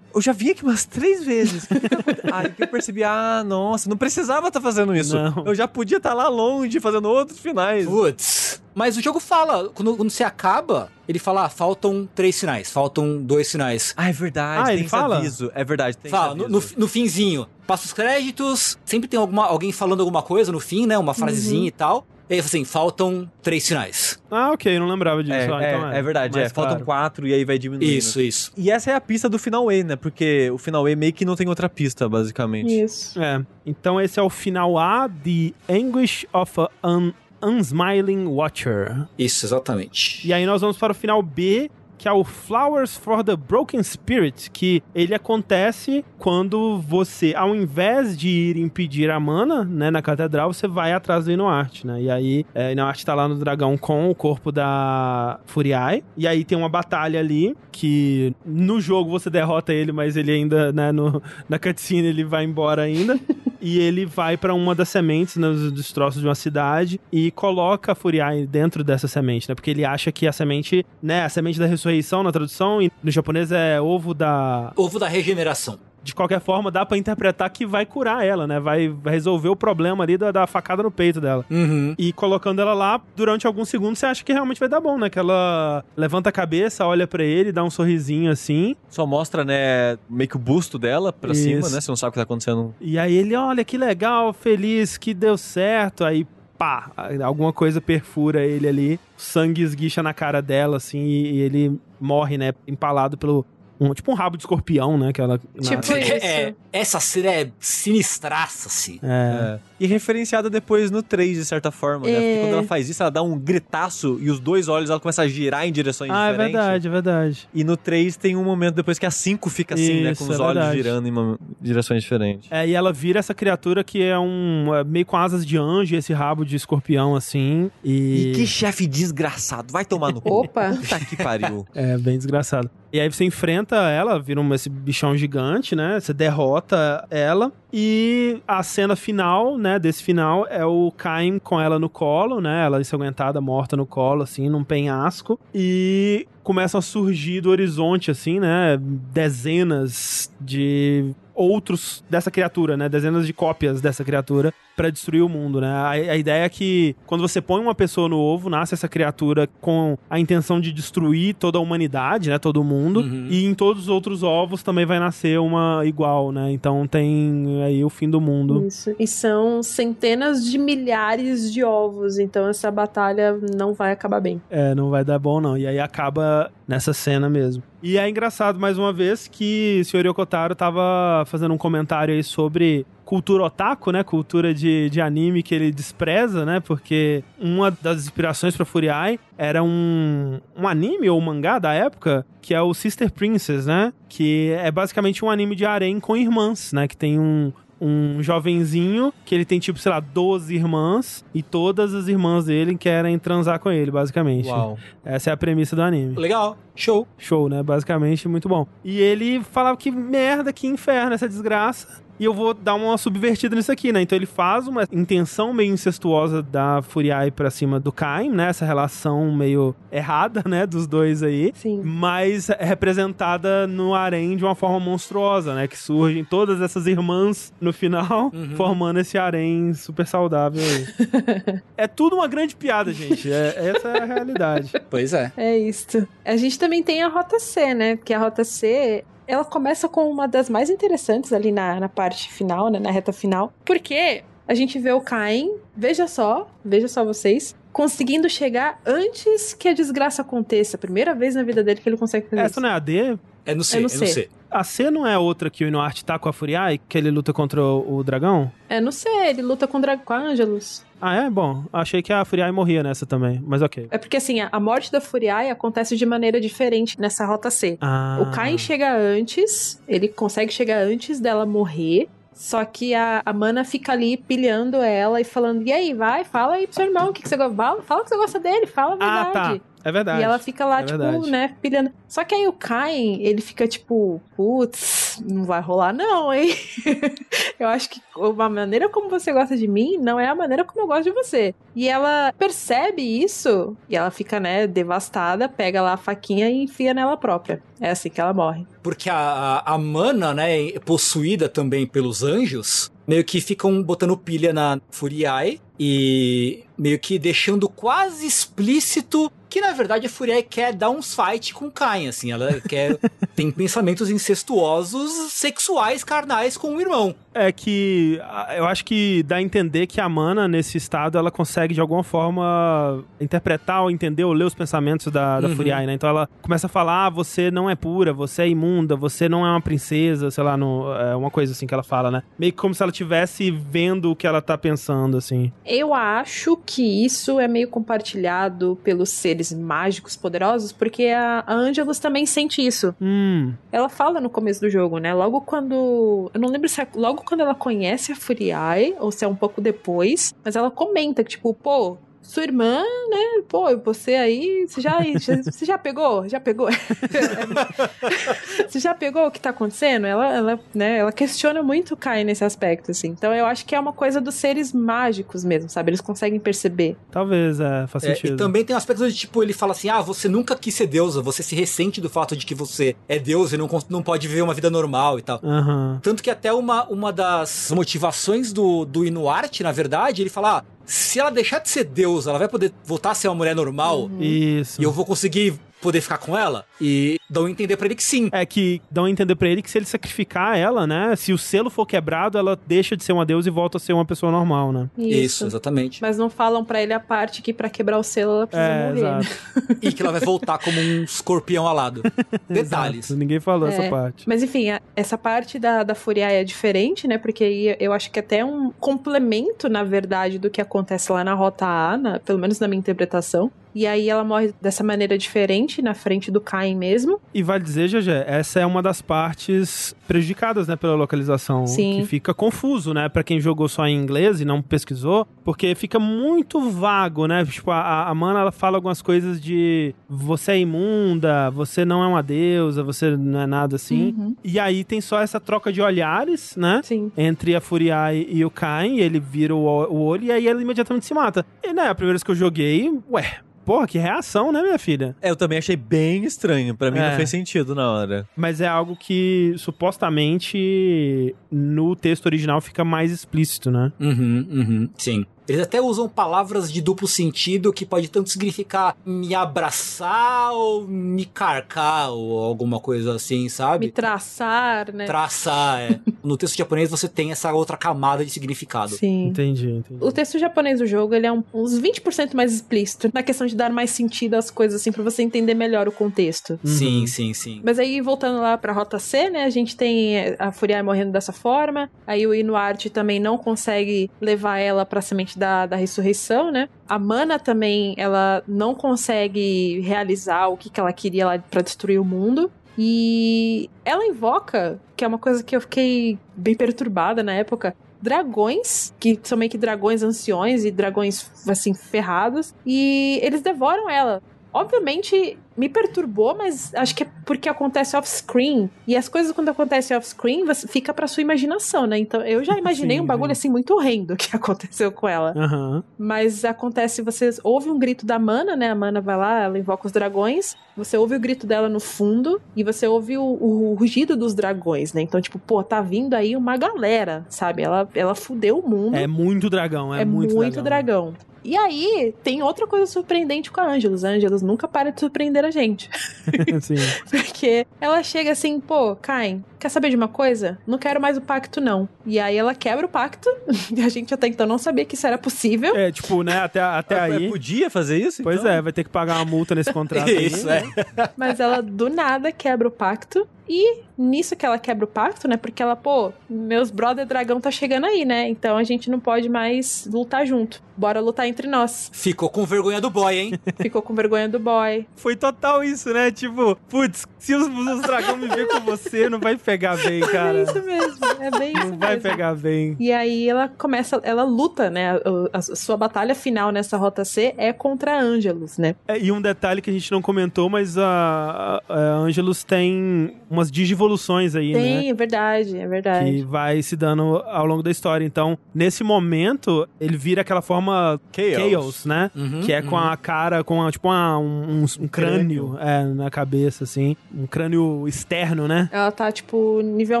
[0.12, 1.66] Eu já vim aqui umas três vezes.
[1.66, 2.00] Que que tá?
[2.34, 5.14] Aí que eu percebi, ah, nossa, não precisava estar fazendo isso.
[5.14, 5.44] Não.
[5.46, 7.86] Eu já podia estar lá longe, fazendo outros finais.
[7.86, 8.60] Putz.
[8.80, 13.20] Mas o jogo fala, quando, quando você acaba, ele fala, ah, faltam três finais, faltam
[13.22, 13.92] dois finais.
[13.94, 15.18] Ah, é verdade, Ah, tem ele fala?
[15.18, 15.52] aviso.
[15.54, 19.70] É verdade, tem Fala, no, no, no finzinho, passa os créditos, sempre tem alguma, alguém
[19.70, 20.96] falando alguma coisa no fim, né?
[20.96, 22.06] Uma frasezinha e tal.
[22.30, 24.18] E aí, assim, faltam três finais.
[24.30, 25.34] Ah, ok, não lembrava disso.
[25.36, 26.54] É, Ah, é, então é verdade, mais é.
[26.54, 26.84] Faltam claro.
[26.86, 27.92] quatro e aí vai diminuindo.
[27.92, 28.50] Isso, isso.
[28.56, 29.94] E essa é a pista do final E, né?
[29.94, 32.82] Porque o final E meio que não tem outra pista, basicamente.
[32.82, 33.20] Isso.
[33.20, 33.44] É.
[33.66, 36.52] Então esse é o final A de Anguish of
[36.82, 39.08] an Unsmiling Watcher.
[39.18, 40.26] Isso, exatamente.
[40.26, 41.70] E aí nós vamos para o final B,
[42.00, 48.16] que é o Flowers for the Broken Spirit, que ele acontece quando você, ao invés
[48.16, 52.00] de ir impedir a mana, né, na catedral, você vai atrás do Inuarte, né?
[52.00, 56.42] E aí, é, Inuarte tá lá no dragão com o corpo da Furiai, e aí
[56.42, 61.22] tem uma batalha ali, que no jogo você derrota ele, mas ele ainda, né, no,
[61.50, 63.20] na cutscene ele vai embora ainda.
[63.60, 67.94] e ele vai para uma das sementes nos destroços de uma cidade e coloca a
[67.94, 69.54] Furiai dentro dessa semente, né?
[69.54, 71.89] Porque ele acha que a semente, né, a semente da ressurreição
[72.22, 76.84] na tradução, e no japonês é ovo da ovo da regeneração de qualquer forma, dá
[76.84, 78.58] para interpretar que vai curar ela, né?
[78.58, 81.44] Vai, vai resolver o problema ali da, da facada no peito dela.
[81.50, 81.94] Uhum.
[81.98, 85.10] E colocando ela lá, durante alguns segundos, você acha que realmente vai dar bom, né?
[85.10, 88.74] Que ela levanta a cabeça, olha para ele, dá um sorrisinho assim.
[88.88, 91.42] Só mostra, né, meio que o busto dela pra Isso.
[91.42, 91.80] cima, né?
[91.80, 92.74] Você não sabe o que tá acontecendo.
[92.80, 96.04] E aí ele, olha que legal, feliz, que deu certo.
[96.04, 96.26] Aí
[96.60, 96.92] pá,
[97.24, 102.52] alguma coisa perfura ele ali, sangue esguicha na cara dela, assim, e, ele morre, né,
[102.68, 103.46] empalado pelo,
[103.80, 105.10] um, tipo um rabo de escorpião, né?
[105.10, 105.98] Que ela, tipo na...
[105.98, 106.12] isso.
[106.12, 109.00] É, essa cena é sinistraça, assim.
[109.02, 109.56] É.
[109.56, 109.60] é.
[109.80, 112.12] E referenciada depois no 3, de certa forma, né?
[112.12, 115.22] Porque quando ela faz isso, ela dá um gritaço e os dois olhos ela começa
[115.22, 116.56] a girar em direções ah, diferentes.
[116.56, 117.48] Ah, é verdade, é verdade.
[117.54, 120.14] E no 3 tem um momento depois que a 5 fica assim, isso, né?
[120.14, 120.76] Com os é olhos verdade.
[120.76, 121.38] girando em uma...
[121.58, 122.52] direções diferentes.
[122.52, 124.74] É, e ela vira essa criatura que é um.
[124.74, 127.70] É meio com asas de anjo, esse rabo de escorpião, assim.
[127.82, 129.72] E, e que chefe desgraçado.
[129.72, 130.28] Vai tomar no cu.
[130.44, 130.74] Opa!
[130.74, 131.66] Puta que pariu.
[131.74, 132.70] É, bem desgraçado.
[132.92, 136.00] E aí você enfrenta ela, vira um, esse bichão gigante, né?
[136.00, 137.52] Você derrota ela.
[137.72, 142.64] E a cena final, né, desse final é o Caim com ela no colo, né?
[142.64, 145.38] Ela ensanguentada, morta no colo, assim, num penhasco.
[145.54, 148.76] E começam a surgir do horizonte, assim, né?
[149.12, 152.88] Dezenas de outros dessa criatura, né?
[152.88, 155.68] Dezenas de cópias dessa criatura para destruir o mundo, né?
[155.68, 159.48] A, a, ideia é que quando você põe uma pessoa no ovo, nasce essa criatura
[159.60, 162.38] com a intenção de destruir toda a humanidade, né?
[162.38, 163.00] Todo mundo.
[163.00, 163.26] Uhum.
[163.30, 166.50] E em todos os outros ovos também vai nascer uma igual, né?
[166.52, 168.66] Então tem aí o fim do mundo.
[168.66, 168.94] Isso.
[168.98, 174.40] E são centenas de milhares de ovos, então essa batalha não vai acabar bem.
[174.50, 175.56] É, não vai dar bom não.
[175.56, 177.62] E aí acaba nessa cena mesmo.
[177.82, 182.22] E é engraçado, mais uma vez, que o senhor Yokotaro tava fazendo um comentário aí
[182.22, 184.04] sobre cultura otaku, né?
[184.04, 186.60] Cultura de, de anime que ele despreza, né?
[186.60, 192.24] Porque uma das inspirações para Furiai era um, um anime ou um mangá da época
[192.40, 193.92] que é o Sister Princess, né?
[194.08, 196.86] Que é basicamente um anime de harem com irmãs, né?
[196.86, 201.92] Que tem um, um jovenzinho que ele tem, tipo, sei lá, 12 irmãs e todas
[201.92, 204.46] as irmãs dele querem transar com ele, basicamente.
[204.48, 204.78] Uau.
[205.04, 206.14] Essa é a premissa do anime.
[206.14, 206.56] Legal.
[206.76, 207.08] Show.
[207.18, 207.60] Show, né?
[207.60, 208.68] Basicamente, muito bom.
[208.84, 213.56] E ele falava que merda, que inferno essa desgraça e eu vou dar uma subvertida
[213.56, 214.02] nisso aqui, né?
[214.02, 218.50] Então ele faz uma intenção meio incestuosa da Furiai pra cima do Caim, né?
[218.50, 220.66] Essa relação meio errada, né?
[220.66, 221.50] Dos dois aí.
[221.54, 221.80] Sim.
[221.82, 225.66] Mas é representada no harém de uma forma monstruosa, né?
[225.66, 228.54] Que surgem todas essas irmãs no final, uhum.
[228.54, 231.60] formando esse harém super saudável aí.
[231.74, 233.32] é tudo uma grande piada, gente.
[233.32, 234.72] É, essa é a realidade.
[234.90, 235.32] Pois é.
[235.38, 236.06] É isso.
[236.22, 237.96] A gente também tem a Rota C, né?
[237.96, 242.32] Porque a Rota C ela começa com uma das mais interessantes ali na, na parte
[242.32, 247.04] final, né, na reta final, porque a gente vê o Caim, veja só, veja só
[247.04, 250.76] vocês, conseguindo chegar antes que a desgraça aconteça.
[250.76, 252.60] Primeira vez na vida dele que ele consegue fazer Essa isso.
[252.60, 253.16] não é a D?
[253.46, 254.28] É no C, é no, é no C.
[254.50, 257.32] A C não é outra que o Inuart tá com a Furiai, que ele luta
[257.32, 258.50] contra o, o dragão?
[258.68, 260.84] É no C, ele luta com, com a Angelus.
[261.00, 261.30] Ah, é?
[261.30, 263.88] Bom, achei que a Furiai morria nessa também, mas ok.
[263.90, 267.78] É porque assim, a morte da Furiai acontece de maneira diferente nessa rota C.
[267.80, 268.18] Ah.
[268.20, 272.08] O Kain chega antes, ele consegue chegar antes dela morrer,
[272.40, 276.54] só que a, a Mana fica ali pilhando ela e falando: E aí, vai, fala
[276.54, 277.54] aí pro seu irmão o que, que você gosta.
[277.54, 279.28] Fala, fala que você gosta dele, fala a verdade.
[279.28, 279.60] Ah, tá.
[279.84, 280.20] É verdade.
[280.20, 281.30] E ela fica lá, é tipo, verdade.
[281.30, 281.90] né, pilhando.
[282.08, 286.54] Só que aí o Cain, ele fica tipo, putz, não vai rolar não, hein?
[287.58, 290.80] eu acho que a maneira como você gosta de mim não é a maneira como
[290.80, 291.54] eu gosto de você.
[291.74, 296.92] E ela percebe isso e ela fica, né, devastada, pega lá a faquinha e enfia
[296.92, 297.62] nela própria.
[297.80, 298.66] É assim que ela morre.
[298.82, 304.52] Porque a, a, a mana, né, possuída também pelos anjos, meio que ficam botando pilha
[304.52, 310.90] na Furiai e meio que deixando quase explícito que na verdade a Furiai quer dar
[310.90, 312.96] uns fight com Cain, assim, ela quer
[313.34, 317.14] tem pensamentos incestuosos, sexuais, carnais com o irmão.
[317.34, 318.20] É que
[318.56, 322.04] eu acho que dá a entender que a Mana nesse estado ela consegue de alguma
[322.04, 325.56] forma interpretar ou entender ou ler os pensamentos da, da uhum.
[325.56, 325.94] Furiai, né?
[325.94, 329.44] Então ela começa a falar: ah, você não é pura, você é imunda, você não
[329.44, 332.22] é uma princesa, sei lá, no, é uma coisa assim que ela fala, né?
[332.38, 335.52] Meio que como se ela estivesse vendo o que ela tá pensando, assim.
[335.64, 341.98] Eu acho que isso é meio compartilhado pelos seres mágicos poderosos, porque a, a Angelus
[341.98, 342.94] também sente isso.
[343.00, 343.52] Hum.
[343.72, 345.12] Ela fala no começo do jogo, né?
[345.12, 346.30] Logo quando.
[346.32, 349.34] Eu não lembro se é logo quando ela conhece a Furiai, ou se é um
[349.34, 353.42] pouco depois, mas ela comenta que, tipo, pô, sua irmã, né?
[353.48, 354.98] Pô, você aí, você já,
[355.44, 356.28] você já pegou?
[356.28, 356.68] Já pegou?
[358.68, 360.06] você já pegou o que tá acontecendo?
[360.06, 363.08] Ela, ela, né, ela questiona muito o Kai nesse aspecto, assim.
[363.08, 365.90] Então eu acho que é uma coisa dos seres mágicos mesmo, sabe?
[365.90, 366.96] Eles conseguem perceber.
[367.10, 368.34] Talvez, é, faz é, sentido.
[368.34, 370.86] E também tem um aspecto de, tipo, ele fala assim, ah, você nunca quis ser
[370.86, 374.28] deusa, você se ressente do fato de que você é deus e não, não pode
[374.28, 375.40] viver uma vida normal e tal.
[375.42, 375.98] Uhum.
[376.02, 380.64] Tanto que até uma, uma das motivações do, do Inuarte, na verdade, ele fala, ah,
[380.90, 384.06] se ela deixar de ser Deus, ela vai poder voltar a ser uma mulher normal.
[384.06, 384.20] Uhum.
[384.20, 384.80] Isso.
[384.80, 386.64] E eu vou conseguir poder ficar com ela.
[386.80, 388.28] E dão a entender para ele que sim.
[388.32, 391.14] É que dão a entender para ele que se ele sacrificar ela, né?
[391.16, 393.92] Se o selo for quebrado, ela deixa de ser uma deusa e volta a ser
[393.92, 394.90] uma pessoa normal, né?
[394.96, 396.02] Isso, Isso exatamente.
[396.02, 398.88] Mas não falam para ele a parte que para quebrar o selo ela precisa é,
[398.88, 399.02] morrer.
[399.02, 399.76] Né?
[399.82, 402.02] e que ela vai voltar como um escorpião alado.
[402.48, 403.06] Detalhes.
[403.06, 403.18] Exato.
[403.18, 403.72] Ninguém falou é.
[403.72, 404.28] essa parte.
[404.28, 407.18] Mas enfim, essa parte da, da Furiaia é diferente, né?
[407.18, 411.24] Porque aí eu acho que é até um complemento, na verdade, do que acontece lá
[411.24, 413.50] na Rota A, na, pelo menos na minha interpretação.
[413.74, 417.20] E aí ela morre dessa maneira diferente, na frente do Caim mesmo.
[417.32, 421.66] E vale dizer, Jajé, essa é uma das partes prejudicadas, né, pela localização.
[421.66, 422.00] Sim.
[422.00, 425.98] Que fica confuso, né, pra quem jogou só em inglês e não pesquisou, porque fica
[425.98, 427.44] muito vago, né?
[427.44, 432.06] Tipo, a, a Mana, ela fala algumas coisas de você é imunda, você não é
[432.06, 434.14] uma deusa, você não é nada assim.
[434.16, 434.36] Uhum.
[434.42, 436.80] E aí tem só essa troca de olhares, né?
[436.82, 437.12] Sim.
[437.16, 441.06] Entre a Furiai e o Caim, ele vira o, o olho e aí ela imediatamente
[441.06, 441.46] se mata.
[441.62, 443.38] E, né, a primeira vez que eu joguei, ué,
[443.70, 445.14] Porra, que reação, né, minha filha?
[445.22, 446.74] É, eu também achei bem estranho.
[446.74, 447.10] Para mim é.
[447.10, 448.28] não fez sentido na hora.
[448.36, 453.92] Mas é algo que supostamente no texto original fica mais explícito, né?
[454.00, 455.24] Uhum, uhum, sim.
[455.50, 461.24] Eles até usam palavras de duplo sentido que pode tanto significar me abraçar ou me
[461.24, 463.86] carcar ou alguma coisa assim, sabe?
[463.86, 465.06] Me traçar, né?
[465.06, 466.00] Traçar, é.
[466.22, 468.94] no texto japonês você tem essa outra camada de significado.
[468.94, 469.26] Sim.
[469.26, 469.98] Entendi, entendi.
[470.00, 473.56] O texto japonês do jogo, ele é um, uns 20% mais explícito na questão de
[473.56, 476.60] dar mais sentido às coisas, assim, pra você entender melhor o contexto.
[476.64, 476.70] Uhum.
[476.70, 477.60] Sim, sim, sim.
[477.64, 481.32] Mas aí, voltando lá pra Rota C, né, a gente tem a Furiai morrendo dessa
[481.32, 486.68] forma, aí o Inuarte também não consegue levar ela pra semente da, da ressurreição, né?
[486.86, 491.98] A Mana também, ela não consegue realizar o que, que ela queria lá pra destruir
[491.98, 492.52] o mundo.
[492.78, 498.94] E ela invoca, que é uma coisa que eu fiquei bem perturbada na época, dragões,
[499.00, 504.22] que são meio que dragões anciões e dragões, assim, ferrados, e eles devoram ela.
[504.52, 508.70] Obviamente, me perturbou, mas acho que é porque acontece off-screen.
[508.86, 511.98] E as coisas quando acontecem off-screen, fica pra sua imaginação, né?
[511.98, 515.34] Então eu já imaginei sim, um bagulho assim muito horrendo que aconteceu com ela.
[515.36, 515.82] Uhum.
[515.98, 518.70] Mas acontece, vocês ouve um grito da Mana, né?
[518.70, 520.56] A Mana vai lá, ela invoca os dragões.
[520.74, 524.32] Você ouve o grito dela no fundo e você ouve o, o, o rugido dos
[524.32, 525.02] dragões, né?
[525.02, 527.62] Então, tipo, pô, tá vindo aí uma galera, sabe?
[527.62, 528.96] Ela, ela fudeu o mundo.
[528.96, 531.12] É muito dragão, é, é muito, muito dragão.
[531.12, 531.30] dragão.
[531.42, 534.04] E aí, tem outra coisa surpreendente com a Angelus.
[534.04, 535.90] A Angelus nunca para de surpreender a gente.
[536.60, 536.74] Sim.
[537.10, 540.58] Porque ela chega assim, pô, Cain, quer saber de uma coisa?
[540.66, 541.88] Não quero mais o pacto, não.
[542.06, 543.28] E aí ela quebra o pacto,
[543.74, 545.76] e a gente até então não sabia que isso era possível.
[545.76, 547.28] É, tipo, né, até, até ah, aí...
[547.28, 548.22] Podia fazer isso?
[548.22, 548.50] Pois então?
[548.50, 550.62] é, vai ter que pagar uma multa nesse contrato isso, aí.
[550.76, 551.10] é.
[551.16, 555.36] Mas ela, do nada, quebra o pacto, e nisso que ela quebra o pacto, né?
[555.36, 558.28] Porque ela, pô, meus brother dragão tá chegando aí, né?
[558.28, 560.62] Então a gente não pode mais lutar junto.
[560.76, 561.90] Bora lutar entre nós.
[561.92, 563.32] Ficou com vergonha do boy, hein?
[563.60, 564.86] Ficou com vergonha do boy.
[564.94, 566.12] Foi total isso, né?
[566.12, 570.38] Tipo, putz, se os, os dragões me ver com você, não vai pegar bem, cara.
[570.38, 571.06] É isso mesmo.
[571.20, 572.10] É bem isso Não vai mesmo.
[572.10, 572.76] pegar bem.
[572.80, 574.92] E aí ela começa, ela luta, né?
[575.32, 578.74] A, a sua batalha final nessa rota C é contra a Angelus, né?
[578.88, 583.14] É, e um detalhe que a gente não comentou, mas a, a, a Angelus tem
[583.28, 584.80] umas digivoluções aí, tem, né?
[584.80, 586.10] Tem, é verdade, é verdade.
[586.10, 588.04] Que vai se dando ao longo da história.
[588.04, 592.10] Então, nesse momento, ele vira aquela forma Chaos, Chaos né?
[592.16, 592.82] Uhum, que é com uhum.
[592.82, 596.96] a cara, com a, tipo uma, um, um, um crânio, É, na cabeça, assim.
[597.14, 598.68] Um crânio externo, né?
[598.72, 600.00] Ela tá, tipo, nível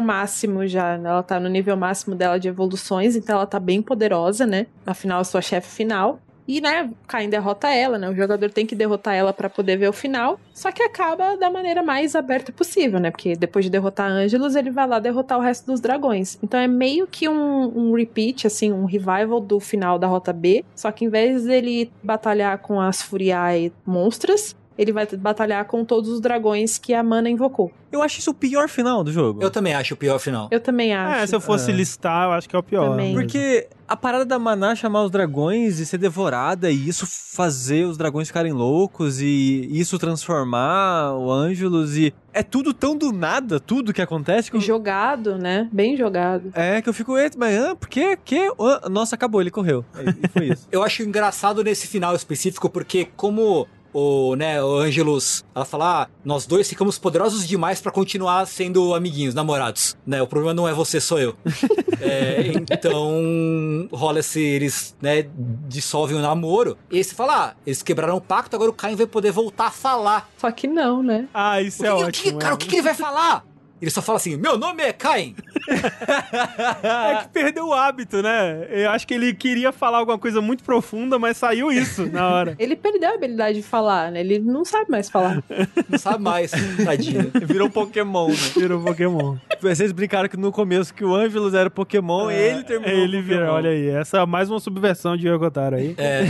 [0.00, 1.08] máximo já, né?
[1.08, 4.66] Ela tá no nível máximo dela de evoluções, então ela tá bem poderosa, né?
[4.86, 6.20] Afinal, a sua chefe final.
[6.52, 8.10] E, né, Caim derrota ela, né?
[8.10, 10.40] O jogador tem que derrotar ela para poder ver o final.
[10.52, 13.12] Só que acaba da maneira mais aberta possível, né?
[13.12, 16.38] Porque depois de derrotar Angelus, ele vai lá derrotar o resto dos dragões.
[16.42, 20.64] Então é meio que um, um repeat, assim, um revival do final da Rota B.
[20.74, 26.08] Só que em vez dele batalhar com as Furiae monstras, ele vai batalhar com todos
[26.08, 27.70] os dragões que a Mana invocou.
[27.92, 29.42] Eu acho isso o pior final do jogo.
[29.42, 30.48] Eu também acho o pior final.
[30.50, 31.18] Eu também acho.
[31.22, 31.74] É, se eu fosse É.
[31.74, 32.90] listar, eu acho que é o pior.
[32.90, 33.12] Também.
[33.12, 37.98] Porque a parada da Maná chamar os dragões e ser devorada e isso fazer os
[37.98, 43.92] dragões ficarem loucos e isso transformar o Ângelus e é tudo tão do nada, tudo
[43.92, 44.60] que acontece que eu...
[44.62, 45.68] Jogado, né?
[45.70, 46.52] Bem jogado.
[46.54, 48.16] É, que eu fico, eita, mas ah, por quê?
[48.24, 48.50] Que?
[48.58, 49.84] Ah, nossa, acabou, ele correu.
[50.24, 50.68] E foi isso.
[50.72, 56.08] Eu acho engraçado nesse final específico, porque como o, né, o Angelus, ela fala, ah,
[56.24, 60.20] nós dois ficamos poderosos demais pra continuar sendo amiguinhos, namorados, né?
[60.22, 61.34] O problema não é você, sou eu.
[62.02, 65.26] É, então, rola esse, eles, né,
[65.68, 68.96] dissolvem o namoro, e aí você fala, ah, eles quebraram o pacto, agora o Caim
[68.96, 70.26] vai poder voltar a falar.
[70.38, 71.28] Só que não, né?
[71.34, 72.32] Ah, isso O é que- o ótimo.
[72.32, 72.54] que, cara, é.
[72.54, 73.44] o que, que ele vai falar?
[73.80, 75.34] Ele só fala assim, meu nome é Caim.
[76.82, 78.66] É que perdeu o hábito, né?
[78.70, 82.56] Eu acho que ele queria falar alguma coisa muito profunda, mas saiu isso na hora.
[82.58, 84.20] Ele perdeu a habilidade de falar, né?
[84.20, 85.42] Ele não sabe mais falar.
[85.88, 86.50] Não sabe mais,
[86.84, 87.30] tadinho.
[87.46, 88.34] Virou um Pokémon, né?
[88.56, 89.36] Virou Pokémon.
[89.60, 93.50] Vocês brincaram que no começo que o Ângelus era Pokémon e ele terminou Ele Pokémon.
[93.50, 93.88] olha aí.
[93.90, 95.94] Essa é mais uma subversão de Yokotaro aí.
[95.98, 96.24] É,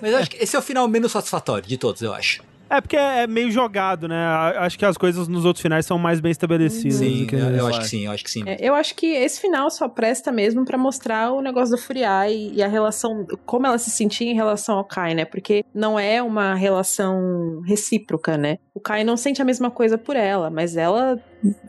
[0.00, 2.42] mas eu acho que esse é o final menos satisfatório de todos, eu acho.
[2.72, 4.16] É porque é meio jogado, né?
[4.56, 6.96] Acho que as coisas nos outros finais são mais bem estabelecidas.
[6.96, 8.44] Sim, do que eu, eu acho que sim, eu acho que sim.
[8.46, 12.32] É, eu acho que esse final só presta mesmo pra mostrar o negócio do Furiai
[12.32, 15.26] e, e a relação, como ela se sentia em relação ao Kai, né?
[15.26, 18.56] Porque não é uma relação recíproca, né?
[18.74, 21.20] O Kai não sente a mesma coisa por ela, mas ela.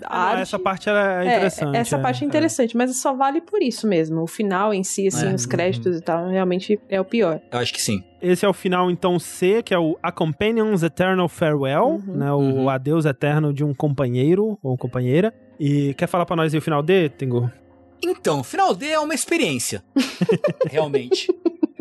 [0.03, 0.93] Ah, arte- essa parte é
[1.25, 1.75] interessante.
[1.75, 2.01] É, essa é.
[2.01, 4.21] parte é interessante, mas só vale por isso mesmo.
[4.21, 7.41] O final em si, assim, É, os créditos e tal, realmente é o pior.
[7.51, 8.01] Eu acho que sim.
[8.21, 12.15] Esse é o final, então, C, que é o A Companion's Eternal Farewell, Uhum.
[12.15, 12.31] né?
[12.31, 12.69] O Uhum.
[12.69, 15.33] adeus eterno de um companheiro ou companheira.
[15.59, 17.51] E quer falar pra nós aí o final D, Tengu?
[18.01, 19.83] Então, o final D é uma experiência.
[20.71, 21.27] Realmente.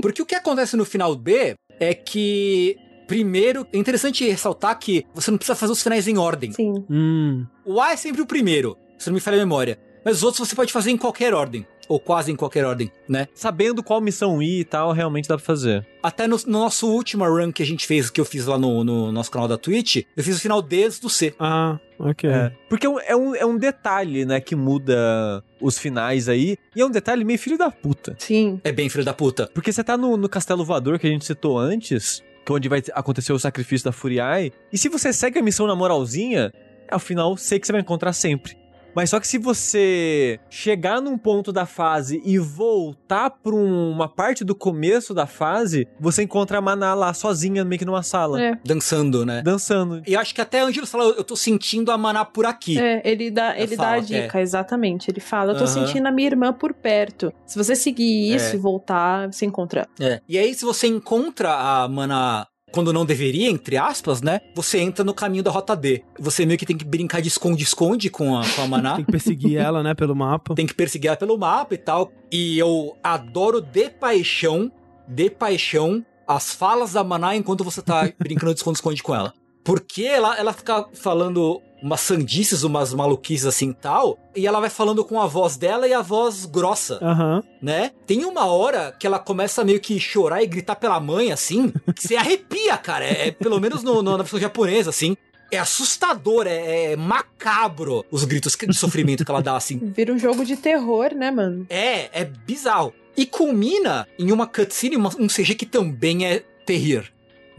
[0.01, 2.77] Porque o que acontece no final B é que.
[3.07, 6.53] Primeiro, é interessante ressaltar que você não precisa fazer os finais em ordem.
[6.53, 6.73] Sim.
[6.91, 7.47] Hum.
[7.65, 9.79] O A é sempre o primeiro, se não me falha a memória.
[10.05, 11.65] Mas os outros você pode fazer em qualquer ordem.
[11.89, 13.29] Ou quase em qualquer ordem, né?
[13.35, 15.87] Sabendo qual missão ir e tal, realmente dá pra fazer.
[16.03, 18.83] Até no, no nosso último run que a gente fez, que eu fiz lá no,
[18.83, 21.35] no nosso canal da Twitch, eu fiz o final D do C.
[21.39, 22.31] Ah, ok.
[22.31, 22.53] É.
[22.69, 26.57] Porque é um- é um, é um detalhe, né, que muda os finais aí.
[26.75, 28.15] E é um detalhe meio filho da puta.
[28.19, 28.61] Sim.
[28.65, 29.51] É bem filho da puta.
[29.53, 33.33] Porque você tá no, no castelo voador que a gente citou antes, onde vai acontecer
[33.33, 34.53] o sacrifício da Furiai.
[34.73, 36.53] E se você segue a missão na moralzinha,
[36.91, 38.62] ao final sei que você vai encontrar sempre.
[38.95, 44.09] Mas só que se você chegar num ponto da fase e voltar pra um- uma
[44.09, 48.41] parte do começo da fase, você encontra a Maná lá sozinha, meio que numa sala,
[48.43, 48.59] É.
[48.65, 49.43] Dançando, né?
[49.43, 50.03] dançando.
[50.07, 52.79] E eu acho que até Ângelo fala, eu tô sentindo a maná por aqui.
[52.79, 55.11] É, ele dá, ele dá a dica, exatamente.
[55.11, 55.87] Ele fala: Eu tô Aham.
[55.87, 57.33] sentindo a minha irmã por perto.
[57.47, 58.55] Se você seguir isso É.
[58.55, 59.87] e voltar, você encontra.
[60.01, 60.21] É.
[60.29, 64.41] E aí, se você encontra a mana quando não deveria, entre aspas, né?
[64.55, 66.03] Você entra no caminho da rota D.
[66.19, 68.97] Você meio que tem que brincar de esconde-esconde com a, com a maná.
[68.97, 70.55] Tem que perseguir ela, né, pelo mapa.
[70.55, 72.11] tem que perseguir ela pelo mapa e tal.
[72.31, 74.73] E eu adoro de paixão,
[75.07, 79.35] de paixão, as falas da Maná enquanto você tá brincando de esconde-esconde com ela.
[79.65, 84.71] Porque ela, ela fica falando umas sandices, umas maluquices assim e tal, e ela vai
[84.71, 87.43] falando com a voz dela e a voz grossa, Aham.
[87.61, 87.91] né?
[88.07, 92.07] Tem uma hora que ela começa meio que chorar e gritar pela mãe, assim, que
[92.07, 93.05] você arrepia, cara.
[93.05, 95.17] É, é pelo menos no, no- na versão japonesa, assim.
[95.51, 99.79] É assustador, é, é macabro os gritos de sofrimento que ela dá, assim.
[99.95, 101.67] Vira um jogo de terror, né, mano?
[101.69, 102.95] É, é bizarro.
[103.17, 107.13] E culmina em uma cutscene, uma- um CG que também é terrir.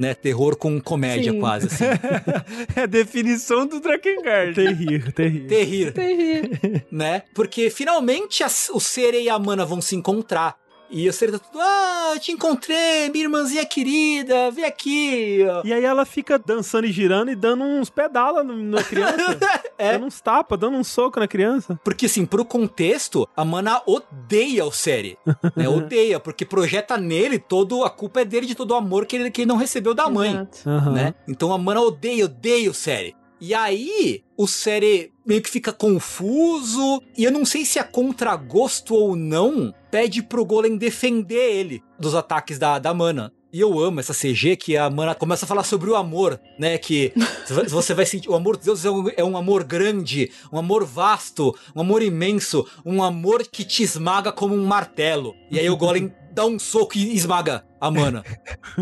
[0.03, 0.13] Né?
[0.13, 1.39] Terror com comédia, Sim.
[1.39, 1.67] quase.
[1.67, 1.85] Assim.
[2.75, 4.53] É a definição do Drakengard.
[4.53, 5.47] Terrir, terrir.
[5.47, 6.81] terrir, Terrível.
[6.91, 7.23] né?
[7.33, 10.57] Porque finalmente as- o Sere e a Mana vão se encontrar.
[10.95, 15.39] E o Sere tá tudo, ah, te encontrei, minha irmãzinha querida, vem aqui.
[15.49, 19.13] ó." E aí ela fica dançando e girando e dando uns pedala no- na criança.
[19.75, 19.93] É.
[19.93, 21.77] Dando uns tapas, dando um soco na criança.
[21.83, 25.17] Porque, assim, pro contexto, a Mana odeia o Sere.
[25.55, 25.67] né?
[25.67, 29.31] Odeia, porque projeta nele todo, a culpa é dele de todo o amor que ele,
[29.31, 30.47] que ele não recebeu da mãe.
[30.93, 31.15] Né?
[31.27, 33.15] Então a mana odeia, odeia o Sere.
[33.41, 38.93] E aí, o Sere meio que fica confuso, e eu não sei se é contragosto
[38.95, 43.31] ou não, pede pro Golem defender ele dos ataques da, da mana.
[43.53, 46.79] E eu amo essa CG que a mana começa a falar sobre o amor, né?
[46.79, 47.13] Que
[47.69, 48.27] você vai- sentir.
[48.27, 52.01] O amor de Deus é um, é um amor grande, um amor vasto, um amor
[52.01, 55.35] imenso, um amor que te esmaga como um martelo.
[55.51, 58.23] E aí o Golem dá um soco e esmaga a mana.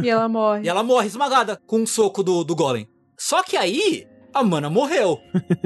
[0.01, 0.63] E ela morre.
[0.63, 2.87] E ela morre esmagada com um soco do, do Golem.
[3.17, 5.19] Só que aí, a mana morreu.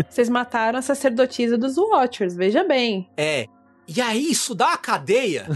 [0.10, 3.08] Vocês mataram a sacerdotisa dos Watchers, veja bem.
[3.16, 3.46] É.
[3.88, 5.48] E aí isso dá a cadeia.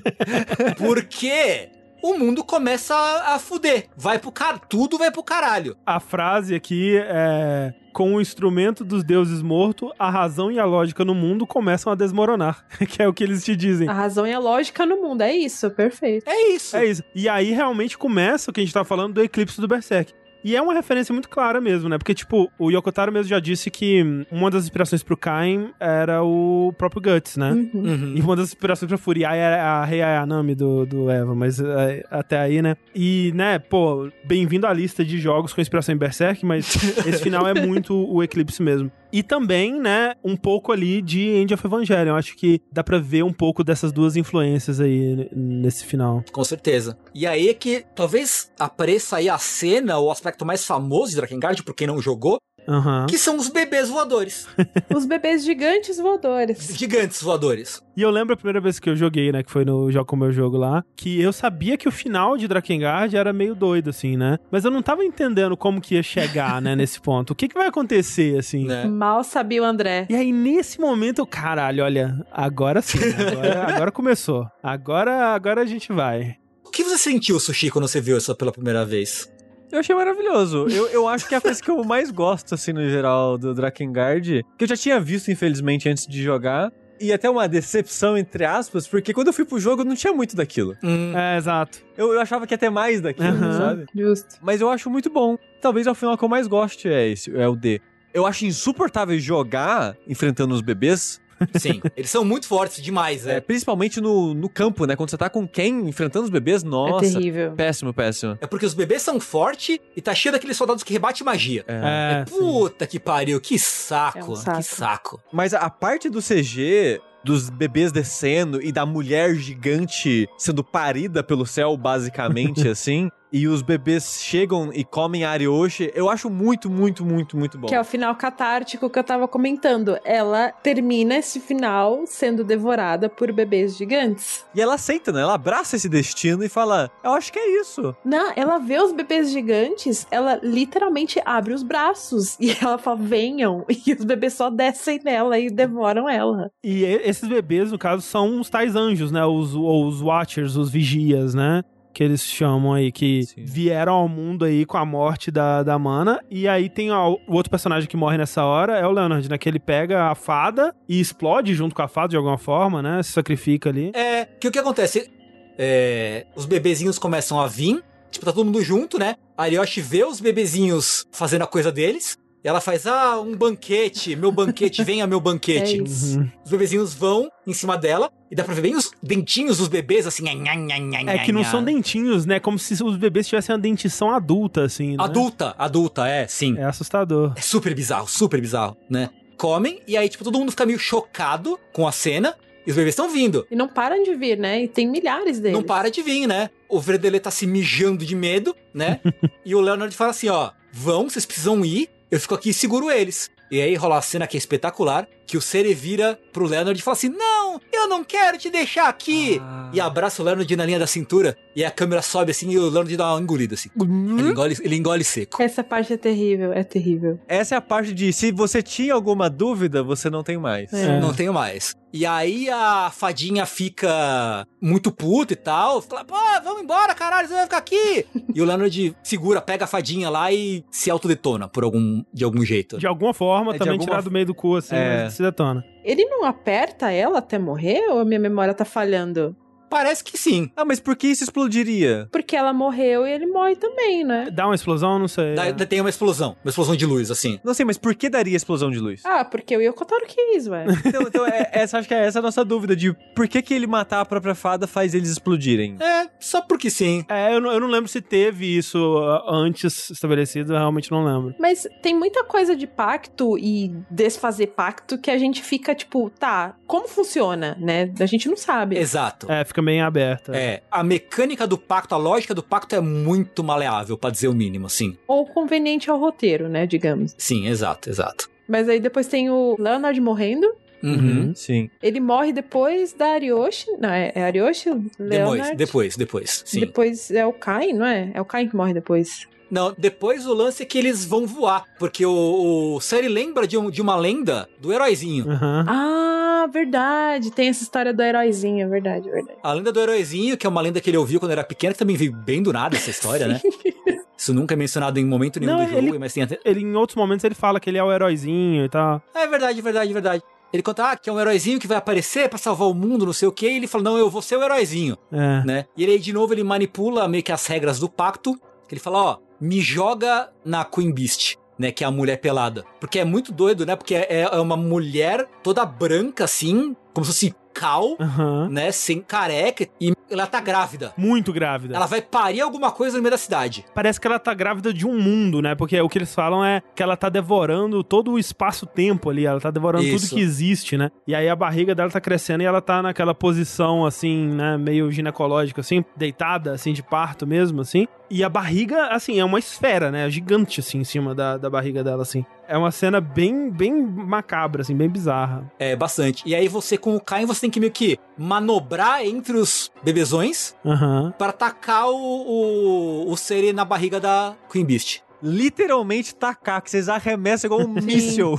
[0.76, 1.70] porque
[2.02, 3.88] o mundo começa a, a fuder.
[3.96, 4.58] Vai pro car...
[4.68, 5.76] Tudo vai pro caralho.
[5.86, 11.04] A frase aqui é com o instrumento dos deuses morto, a razão e a lógica
[11.04, 12.66] no mundo começam a desmoronar.
[12.90, 13.88] que é o que eles te dizem.
[13.88, 16.28] A razão e a lógica no mundo, é isso, perfeito.
[16.28, 16.76] É isso.
[16.76, 17.04] É isso.
[17.14, 20.12] E aí realmente começa o que a gente tá falando do eclipse do Berserk.
[20.44, 21.96] E é uma referência muito clara mesmo, né?
[21.96, 26.70] Porque, tipo, o Yokotaro mesmo já disse que uma das inspirações pro Kain era o
[26.76, 27.50] próprio Guts, né?
[27.50, 27.70] Uhum.
[27.72, 28.12] Uhum.
[28.14, 32.04] E uma das inspirações pra Furiai era a Rei Ayanami do, do Eva, mas é,
[32.10, 32.76] até aí, né?
[32.94, 36.76] E, né, pô, bem-vindo à lista de jogos com inspiração em Berserk, mas
[37.08, 38.92] esse final é muito o Eclipse mesmo.
[39.14, 42.16] E também, né, um pouco ali de End of Evangelion.
[42.16, 46.24] Acho que dá pra ver um pouco dessas duas influências aí nesse final.
[46.32, 46.98] Com certeza.
[47.14, 51.62] E aí é que talvez apareça aí a cena, o aspecto mais famoso de Drakengard,
[51.62, 53.06] por quem não jogou, Uhum.
[53.06, 54.46] que são os bebês voadores.
[54.94, 56.74] Os bebês gigantes voadores.
[56.76, 57.82] Gigantes voadores.
[57.96, 60.16] E eu lembro a primeira vez que eu joguei, né, que foi no Jogo com
[60.16, 63.90] o Meu Jogo lá, que eu sabia que o final de Drakengard era meio doido,
[63.90, 64.38] assim, né?
[64.50, 67.30] Mas eu não tava entendendo como que ia chegar, né, nesse ponto.
[67.30, 68.64] O que que vai acontecer, assim?
[68.66, 68.84] Né?
[68.84, 70.06] Mal sabia o André.
[70.08, 74.46] E aí, nesse momento, eu, caralho, olha, agora sim, agora, agora começou.
[74.62, 76.36] Agora, agora a gente vai.
[76.64, 79.30] O que você sentiu, Sushi, quando você viu isso pela primeira vez?
[79.74, 80.66] Eu achei maravilhoso.
[80.68, 83.52] Eu, eu acho que é a coisa que eu mais gosto, assim, no geral, do
[83.52, 86.70] Drakengard, que eu já tinha visto, infelizmente, antes de jogar.
[87.00, 90.36] E até uma decepção, entre aspas, porque quando eu fui pro jogo não tinha muito
[90.36, 90.76] daquilo.
[90.80, 91.80] Hum, É, exato.
[91.96, 93.58] Eu, eu achava que ia ter mais daquilo, Aham.
[93.58, 93.86] sabe?
[93.96, 94.36] Justo.
[94.40, 95.36] Mas eu acho muito bom.
[95.60, 97.80] Talvez é o final que eu mais goste, é esse, é o D.
[98.14, 101.20] Eu acho insuportável jogar enfrentando os bebês,
[101.56, 103.40] sim, eles são muito fortes demais, é, é.
[103.40, 104.96] principalmente no, no campo, né?
[104.96, 107.06] Quando você tá com quem enfrentando os bebês, nossa.
[107.06, 107.52] é terrível.
[107.52, 108.38] Péssimo, péssimo.
[108.40, 111.64] É porque os bebês são fortes e tá cheio daqueles soldados que rebate magia.
[111.66, 112.22] É.
[112.22, 112.38] É, sim.
[112.38, 114.56] Puta que pariu, que saco, É um saco.
[114.58, 115.20] que saco.
[115.32, 121.46] Mas a parte do CG, dos bebês descendo e da mulher gigante sendo parida pelo
[121.46, 127.04] céu, basicamente, assim, e os bebês chegam e comem a Arioshi, eu acho muito, muito,
[127.04, 127.66] muito, muito bom.
[127.66, 129.98] Que é o final catártico que eu tava comentando.
[130.04, 134.46] Ela termina esse final sendo devorada por bebês gigantes.
[134.54, 135.22] E ela aceita, né?
[135.22, 137.96] Ela abraça esse destino e fala: Eu acho que é isso.
[138.04, 143.64] Não, ela vê os bebês gigantes, ela literalmente abre os braços e ela fala: venham.
[143.86, 146.50] E os bebês só descem nela e devoram ela.
[146.62, 149.24] E esses bebês, no caso, são os tais anjos, né?
[149.26, 151.62] Os, ou os Watchers, os vigias, né?
[151.94, 153.44] Que eles chamam aí, que Sim.
[153.44, 156.20] vieram ao mundo aí com a morte da, da Mana.
[156.28, 159.38] E aí tem ó, o outro personagem que morre nessa hora, é o Leonard, né?
[159.38, 163.02] Que ele pega a fada e explode junto com a fada de alguma forma, né?
[163.02, 163.92] Se sacrifica ali.
[163.94, 165.08] É, que o que acontece?
[165.56, 167.80] É, os bebezinhos começam a vir,
[168.10, 169.14] tipo, tá todo mundo junto, né?
[169.36, 172.18] A Arioshi vê os bebezinhos fazendo a coisa deles.
[172.44, 175.80] E ela faz, ah, um banquete, meu banquete, venha meu É banquete.
[175.80, 176.30] Uhum.
[176.44, 180.06] Os bebezinhos vão em cima dela e dá pra ver bem os dentinhos dos bebês,
[180.06, 180.24] assim.
[180.24, 182.38] nha, nha, nha, É que não são dentinhos, né?
[182.38, 184.90] Como se os bebês tivessem uma dentição adulta, assim.
[184.90, 184.96] Né?
[184.98, 186.58] Adulta, adulta, é, sim.
[186.58, 187.32] É assustador.
[187.34, 189.08] É super bizarro, super bizarro, né?
[189.38, 192.92] Comem, e aí, tipo, todo mundo fica meio chocado com a cena, e os bebês
[192.92, 193.46] estão vindo.
[193.50, 194.62] E não param de vir, né?
[194.62, 195.56] E tem milhares deles.
[195.56, 196.50] Não para de vir, né?
[196.68, 199.00] O Verdelê tá se mijando de medo, né?
[199.44, 202.92] e o Leonard fala assim, ó, vão, vocês precisam ir, eu fico aqui e seguro
[202.92, 203.28] eles.
[203.50, 206.82] E aí rola a cena que é espetacular, que o Sere vira pro Leonard e
[206.82, 209.40] fala assim, não, eu não quero te deixar aqui.
[209.42, 209.70] Ah.
[209.72, 212.62] E abraça o Leonard na linha da cintura, e a câmera sobe assim, e o
[212.62, 213.70] Leonard dá uma engolida, assim.
[213.80, 215.42] Ele engole, ele engole seco.
[215.42, 217.18] Essa parte é terrível, é terrível.
[217.28, 220.72] Essa é a parte de se você tinha alguma dúvida, você não tem mais.
[220.72, 221.00] É.
[221.00, 221.74] Não tenho mais.
[221.92, 225.80] E aí a fadinha fica muito puta e tal.
[225.80, 228.04] Fala, pô, vamos embora, caralho, você vai ficar aqui.
[228.34, 232.44] e o Leonard segura, pega a fadinha lá e se autodetona por algum, de algum
[232.44, 232.78] jeito.
[232.78, 235.08] De alguma forma, É, também alguma tirar do meio do cu, assim, É.
[235.14, 235.64] se detona.
[235.82, 239.36] Ele não aperta ela até morrer ou a minha memória tá falhando?
[239.74, 240.52] Parece que sim.
[240.56, 242.08] Ah, mas por que isso explodiria?
[242.12, 244.28] Porque ela morreu e ele morre também, né?
[244.32, 245.34] Dá uma explosão, não sei.
[245.34, 247.40] Dá- Tem uma explosão, uma explosão de luz, assim.
[247.42, 249.02] Não sei, mas por que daria explosão de luz?
[249.04, 250.64] Ah, porque o Yokotaro quis, ué.
[250.86, 253.52] Então, então é, essa, acho que é essa a nossa dúvida de por que, que
[253.52, 255.76] ele matar a própria fada faz eles explodirem.
[255.80, 257.04] É, só porque sim.
[257.08, 261.04] É, eu não, eu não lembro se teve isso uh, antes estabelecido, eu realmente não
[261.04, 261.34] lembro.
[261.36, 266.54] Mas tem muita coisa de pacto e desfazer pacto que a gente fica tipo, tá,
[266.64, 267.92] como funciona, né?
[267.98, 268.78] A gente não sabe.
[268.78, 269.28] Exato.
[269.28, 270.36] É, fica bem aberta.
[270.36, 274.34] É, a mecânica do pacto, a lógica do pacto é muito maleável, pra dizer o
[274.34, 274.96] mínimo, sim.
[275.06, 276.66] Ou conveniente ao roteiro, né?
[276.66, 277.14] Digamos.
[277.18, 278.30] Sim, exato, exato.
[278.48, 280.46] Mas aí depois tem o Leonard morrendo.
[280.82, 281.34] Uhum.
[281.34, 281.70] Sim.
[281.82, 283.70] Ele morre depois da Arioshi.
[283.78, 284.68] Não, é, é Arioshi?
[284.70, 285.56] Depois, Leonard.
[285.56, 286.60] depois, depois, sim.
[286.60, 288.10] Depois é o Kain, não é?
[288.12, 289.26] É o Kain que morre depois.
[289.50, 293.56] Não, depois o lance é que eles vão voar, porque o, o Seri lembra de,
[293.56, 295.30] um- de uma lenda do heróizinho.
[295.30, 295.64] Aham.
[295.68, 297.30] Ah, verdade.
[297.30, 299.38] Tem essa história do heróizinho, é verdade, é verdade.
[299.42, 301.78] A lenda do heróizinho, que é uma lenda que ele ouviu quando era pequeno, que
[301.78, 303.40] também veio bem do nada essa história, né?
[304.16, 306.38] Isso nunca é mencionado em momento nenhum Não, do jogo, ele- mas tem até...
[306.44, 309.02] Ele, em outros momentos, ele fala que ele é o heróizinho e tal.
[309.14, 310.22] É verdade, verdade, verdade.
[310.52, 313.12] Ele conta, ah, que é um heróizinho que vai aparecer pra salvar o mundo, não
[313.12, 315.42] sei o quê, e ele fala, não, eu vou ser o heróizinho, É.
[315.44, 315.64] né?
[315.76, 318.34] E ele aí, de novo, ele manipula meio que as regras do pacto,
[318.68, 321.36] que ele fala, ó, me joga na Queen Beast.
[321.56, 322.64] Né, que é a mulher pelada.
[322.80, 323.76] Porque é muito doido, né?
[323.76, 328.48] Porque é, é uma mulher toda branca, assim, como se fosse cal, Aham.
[328.50, 328.72] né?
[328.72, 330.92] Sem careca, e ela tá grávida.
[330.96, 331.76] Muito grávida.
[331.76, 333.64] Ela vai parir alguma coisa no meio da cidade.
[333.72, 335.54] Parece que ela tá grávida de um mundo, né?
[335.54, 339.24] Porque o que eles falam é que ela tá devorando todo o espaço-tempo ali.
[339.24, 340.08] Ela tá devorando Isso.
[340.08, 340.90] tudo que existe, né?
[341.06, 344.58] E aí a barriga dela tá crescendo e ela tá naquela posição, assim, né?
[344.58, 347.86] Meio ginecológica, assim, deitada, assim, de parto mesmo, assim.
[348.10, 350.08] E a barriga, assim, é uma esfera, né?
[350.10, 352.24] Gigante, assim, em cima da, da barriga dela, assim.
[352.46, 355.50] É uma cena bem, bem macabra, assim, bem bizarra.
[355.58, 356.22] É, bastante.
[356.26, 360.54] E aí você, com o Caim, você tem que meio que manobrar entre os bebezões
[360.64, 361.14] Aham.
[361.18, 365.02] para atacar o, o, o Seri na barriga da Queen Beast.
[365.22, 368.38] Literalmente tacar, que vocês arremessam igual um míssil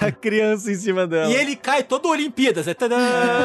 [0.00, 1.30] a criança em cima dela.
[1.30, 2.66] E ele cai todo Olimpíadas.
[2.66, 2.96] É tadã!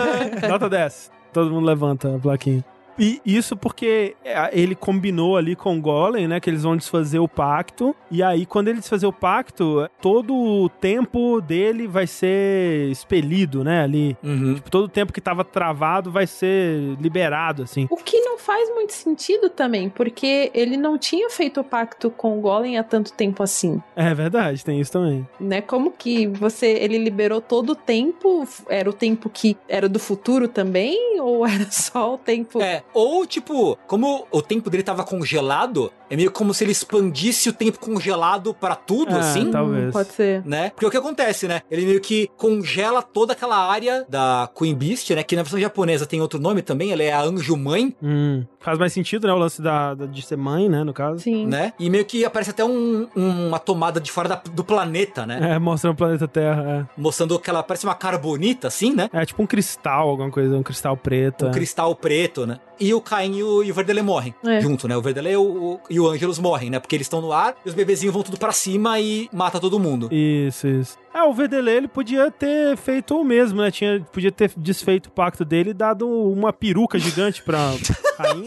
[0.49, 1.11] Nota 10.
[1.31, 2.65] Todo mundo levanta a plaquinha.
[2.99, 6.39] E isso porque é, ele combinou ali com o Golem, né?
[6.39, 7.95] Que eles vão desfazer o pacto.
[8.09, 13.84] E aí, quando ele desfazer o pacto, todo o tempo dele vai ser expelido, né?
[13.84, 14.18] Ali.
[14.23, 14.55] Uhum.
[14.55, 17.88] Tipo, todo o tempo que tava travado vai ser liberado, assim.
[17.89, 22.38] O que não faz muito sentido também, porque ele não tinha feito o pacto com
[22.38, 25.27] o Golem há tanto tempo assim, É verdade, tem isso também.
[25.39, 25.61] né?
[25.61, 28.47] Como que você ele liberou todo o tempo?
[28.68, 32.61] Era o tempo que era do futuro também ou era só o tempo?
[32.61, 37.49] É, ou tipo, como o tempo dele tava congelado, é meio como se ele expandisse
[37.49, 39.49] o tempo congelado pra tudo, É, assim.
[39.49, 39.91] talvez.
[39.91, 40.43] Pode ser.
[40.45, 40.69] Né?
[40.71, 41.61] Porque o que acontece, né?
[41.71, 45.23] Ele meio que congela toda aquela área da Queen Beast, né?
[45.23, 48.77] Que na versão japonesa tem outro nome também, ela é a Anjo Mãe, Hum, faz
[48.77, 49.33] mais sentido, né?
[49.33, 50.83] O lance da, da- de ser mãe, né?
[50.83, 51.19] No caso.
[51.19, 51.45] Sim.
[51.47, 51.73] né?
[51.79, 55.53] E meio que aparece até um- uma tomada de fora da- do planeta, né?
[55.55, 56.89] É, mostrando o planeta Terra.
[56.97, 59.09] Mostrando que ela parece uma carbonita, assim, né?
[59.13, 59.21] É.
[59.21, 61.45] é tipo um cristal, alguma coisa, um cristal preto.
[61.45, 61.51] Um é.
[61.51, 62.59] cristal preto, né?
[62.79, 64.59] E o Caim e o, e o Verdelé morrem É.
[64.59, 64.97] junto, né?
[64.97, 66.80] O Verdelé e o, e o Ângelus morrem, né?
[66.80, 69.80] Porque eles estão no ar e os bebezinhos vão tudo pra cima e mata todo
[69.80, 70.10] mundo.
[70.11, 70.98] Isso, isso.
[71.13, 73.69] É, o Verdelê, ele podia ter feito o mesmo, né?
[73.71, 77.57] Tinha, podia ter desfeito o pacto dele e dado uma peruca gigante pra
[78.17, 78.45] rainha.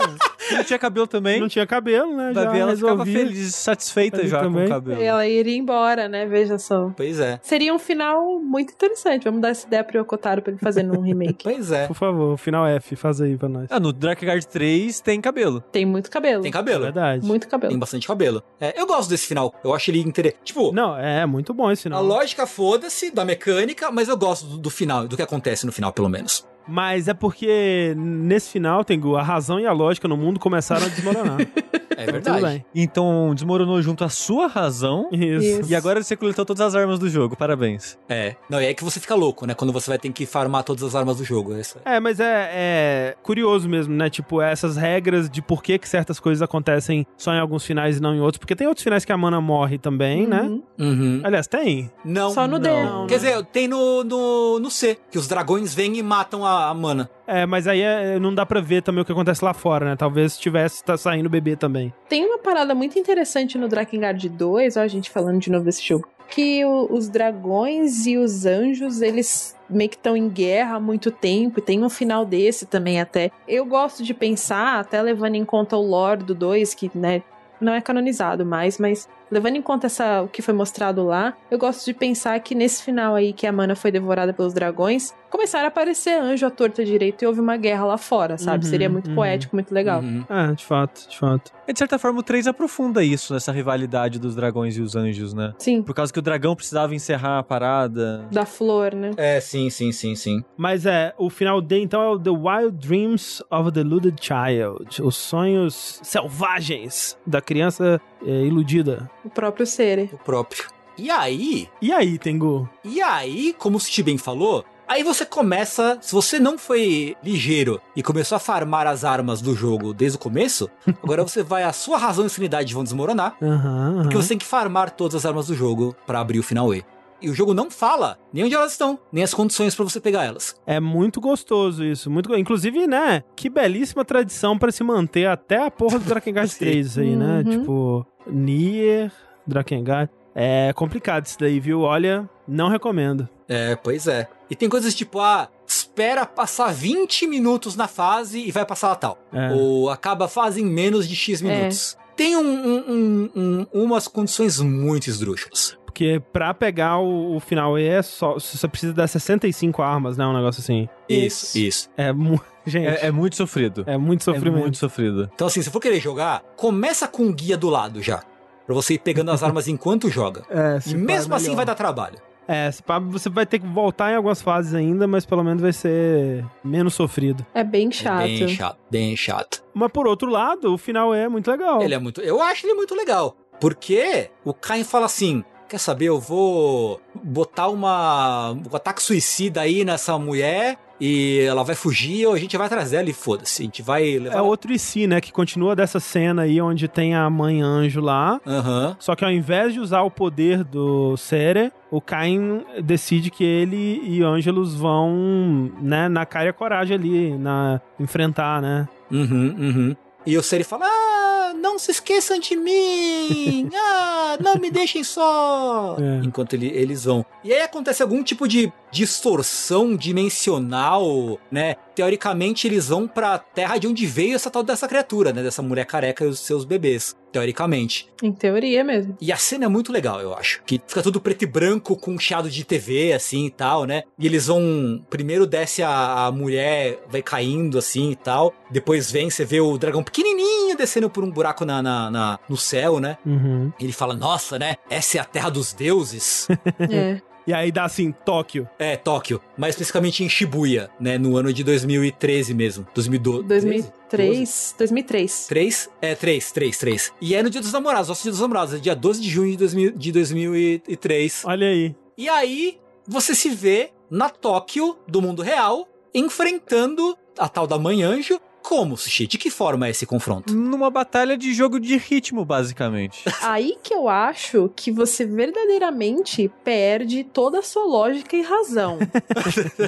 [0.53, 1.41] Não tinha cabelo também.
[1.41, 2.33] Não tinha cabelo, né?
[2.35, 4.67] Vai já ela ficava feliz, satisfeita já com também.
[4.67, 5.03] o cabelo.
[5.03, 6.27] Ela iria embora, né?
[6.27, 6.91] Veja só.
[6.95, 7.41] Pois é.
[7.43, 9.25] Seria um final muito interessante.
[9.25, 11.45] Vamos dar essa ideia pro Yokotaro pra ele fazer num remake.
[11.45, 11.87] Pois é.
[11.87, 13.69] Por favor, final F, faz aí pra nós.
[13.71, 15.61] Ah, no Drakengard 3 tem cabelo.
[15.73, 16.43] Tem muito cabelo.
[16.43, 16.83] Tem É cabelo.
[16.85, 17.27] verdade.
[17.27, 17.71] Muito cabelo.
[17.71, 18.43] Tem bastante cabelo.
[18.61, 19.55] É, eu gosto desse final.
[19.65, 20.41] Eu acho ele interessante.
[20.45, 22.05] Tipo, Não, é muito bom esse a final.
[22.05, 25.93] lógica foda-se da mecânica, mas eu gosto do, do final, do que acontece no final,
[25.93, 26.47] pelo menos.
[26.67, 30.89] Mas é porque nesse final, Tengu, a razão e a lógica no mundo começaram a
[30.89, 31.39] desmoronar.
[31.97, 32.65] É Tudo verdade.
[32.75, 35.09] Então desmoronou junto a sua razão.
[35.13, 35.61] Isso.
[35.61, 35.73] Isso.
[35.73, 37.37] E agora você coletou todas as armas do jogo.
[37.37, 37.99] Parabéns.
[38.09, 38.37] É.
[38.49, 39.55] Não, e é que você fica louco, né?
[39.55, 41.55] Quando você vai ter que farmar todas as armas do jogo.
[41.55, 41.63] É.
[41.85, 44.11] É, mas é, é curioso mesmo, né?
[44.11, 48.03] Tipo, essas regras de por que, que certas coisas acontecem só em alguns finais e
[48.03, 48.39] não em outros.
[48.39, 50.43] Porque tem outros finais que a mana morre também, né?
[50.43, 50.63] Uhum.
[50.79, 51.21] Uhum.
[51.25, 51.91] Aliás, tem.
[52.05, 52.31] Não.
[52.33, 52.69] Só no D.
[53.09, 56.75] Quer dizer, tem no, no, no C, que os dragões vêm e matam a, a
[56.75, 57.09] mana.
[57.27, 59.97] É, mas aí é- não dá pra ver também o que acontece lá fora, né?
[59.97, 61.93] Talvez tivesse tá saindo bebê também.
[62.09, 65.83] Tem uma parada muito interessante no Drakengard 2, ó, a gente falando de novo desse
[65.83, 70.81] jogo, que o- os dragões e os anjos, eles meio que estão em guerra há
[70.81, 73.31] muito tempo, e tem um final desse também até.
[73.49, 77.23] Eu gosto de pensar, até levando em conta o lore do 2, que, né,
[77.61, 81.59] não é canonizado mais, mas levando em conta essa, o que foi mostrado lá, eu
[81.59, 85.65] gosto de pensar que nesse final aí que a mana foi devorada pelos dragões, começaram
[85.65, 88.65] a aparecer anjo à torta direito e houve uma guerra lá fora, sabe?
[88.65, 89.17] Uhum, Seria muito uhum.
[89.17, 90.01] poético, muito legal.
[90.01, 90.25] Uhum.
[90.29, 91.51] É, de fato, de fato.
[91.67, 95.35] E de certa forma o 3 aprofunda isso, nessa rivalidade dos dragões e os anjos,
[95.35, 95.53] né?
[95.59, 98.25] Sim, Por causa que o dragão precisava encerrar a parada.
[98.31, 99.11] da flor, né?
[99.17, 100.45] É, sim, sim, sim, sim.
[100.57, 105.03] Mas é, o final D, então, é o The Wild Dreams of a Deluded Child.
[105.03, 109.11] Os sonhos selvagens da criança é, iludida.
[109.25, 110.11] O próprio ser.
[110.13, 110.65] O próprio.
[110.97, 112.69] E aí, E aí, Tengu?
[112.85, 117.81] e aí, como o City bem falou, aí você começa, se você não foi ligeiro
[117.97, 120.71] e começou a farmar as armas do jogo desde o começo,
[121.03, 124.23] agora você vai, a sua razão e sanidade vão desmoronar, Aham, porque aham.
[124.23, 126.85] você tem que farmar todas as armas do jogo pra abrir o final E.
[127.25, 130.25] E o jogo não fala nem onde elas estão, nem as condições pra você pegar
[130.25, 130.55] elas.
[130.67, 132.11] É muito gostoso isso.
[132.11, 133.23] Muito go- Inclusive, né?
[133.35, 136.59] Que belíssima tradição pra se manter até a porra do Drakengard Sim.
[136.59, 137.43] 3 isso aí, né?
[137.45, 137.51] Uhum.
[137.51, 139.11] Tipo, Nier,
[139.47, 140.11] Drakengard.
[140.35, 141.81] É complicado isso daí, viu?
[141.83, 143.29] Olha, não recomendo.
[143.49, 144.29] É, pois é.
[144.51, 148.97] E tem coisas tipo, ah, espera passar 20 minutos na fase e vai passar a
[148.97, 149.19] tal.
[149.33, 149.53] É.
[149.53, 151.97] Ou acaba a fase em menos de X minutos.
[152.01, 152.05] É.
[152.17, 155.77] Tem um, um, um, umas condições muito esdrúxulas.
[155.95, 160.27] Porque pra pegar o, o final E, é só, você precisa dar 65 armas, né?
[160.27, 160.89] Um negócio assim.
[161.09, 161.89] Isso, isso.
[161.97, 162.45] É muito.
[162.67, 162.87] Gente.
[162.87, 163.85] É, é, muito sofrido.
[163.87, 164.57] É muito sofrimento.
[164.57, 165.31] É muito sofrido.
[165.35, 168.25] Então, assim, se for querer jogar, começa com o guia do lado já.
[168.67, 170.43] Pra você ir pegando as armas enquanto joga.
[170.51, 172.17] É, e mesmo assim vai dar trabalho.
[172.49, 172.71] É,
[173.11, 176.95] você vai ter que voltar em algumas fases ainda, mas pelo menos vai ser menos
[176.95, 177.47] sofrido.
[177.55, 178.23] É bem chato.
[178.23, 179.65] É bem chato, bem chato.
[179.73, 181.81] Mas por outro lado, o final é muito legal.
[181.81, 182.21] Ele é muito.
[182.21, 183.37] Eu acho ele muito legal.
[183.61, 189.85] Porque o Caim fala assim: quer saber, eu vou botar uma, um ataque suicida aí
[189.85, 193.63] nessa mulher e ela vai fugir ou a gente vai atrás dela e foda-se.
[193.63, 194.39] A gente vai levar.
[194.39, 195.21] É outro e si, né?
[195.21, 198.41] Que continua dessa cena aí onde tem a mãe anjo lá.
[198.47, 198.97] Uhum.
[198.99, 204.01] Só que ao invés de usar o poder do Sere, o Cain decide que ele
[204.05, 208.89] e Ângelos vão, né, na cara e a coragem ali, na enfrentar, né?
[209.11, 209.97] Uhum, uhum.
[210.27, 213.69] E o Seri fala: Ah, não se esqueçam de mim!
[213.75, 215.97] Ah, não me deixem só!
[215.99, 216.25] É.
[216.25, 217.25] Enquanto ele, eles vão.
[217.45, 221.77] E aí acontece algum tipo de distorção dimensional, né?
[221.95, 225.43] Teoricamente, eles vão pra terra de onde veio essa tal dessa criatura, né?
[225.43, 227.15] Dessa mulher careca e os seus bebês.
[227.31, 228.09] Teoricamente.
[228.23, 229.17] Em teoria mesmo.
[229.21, 230.63] E a cena é muito legal, eu acho.
[230.65, 234.05] Que fica tudo preto e branco com um chiado de TV, assim e tal, né?
[234.17, 235.05] E eles vão.
[235.11, 238.55] Primeiro desce a, a mulher, vai caindo assim e tal.
[238.71, 242.57] Depois vem, você vê o dragão pequenininho descendo por um buraco na, na, na no
[242.57, 243.19] céu, né?
[243.27, 243.73] Uhum.
[243.81, 244.77] Ele fala: Nossa, né?
[244.89, 246.47] Essa é a terra dos deuses.
[246.89, 247.21] é.
[247.47, 248.69] E aí dá assim, Tóquio.
[248.79, 249.41] É, Tóquio.
[249.57, 251.19] Mais especificamente em Shibuya, né?
[251.19, 252.87] No ano de 2013 mesmo.
[252.95, 253.47] 2012.
[253.47, 254.75] 2003.
[254.79, 255.47] 2003.
[255.47, 255.91] 3?
[256.01, 257.13] É, 3, 3, 3.
[257.21, 258.75] E é no Dia dos Namorados, nosso Dia dos Namorados.
[258.75, 261.43] É dia 12 de junho de, 2000, de 2003.
[261.45, 261.95] Olha aí.
[262.17, 268.03] E aí, você se vê na Tóquio do mundo real, enfrentando a tal da Mãe
[268.03, 269.27] Anjo como, Sushi?
[269.27, 270.53] De que forma é esse confronto?
[270.55, 273.23] Numa batalha de jogo de ritmo, basicamente.
[273.43, 278.99] Aí que eu acho que você verdadeiramente perde toda a sua lógica e razão.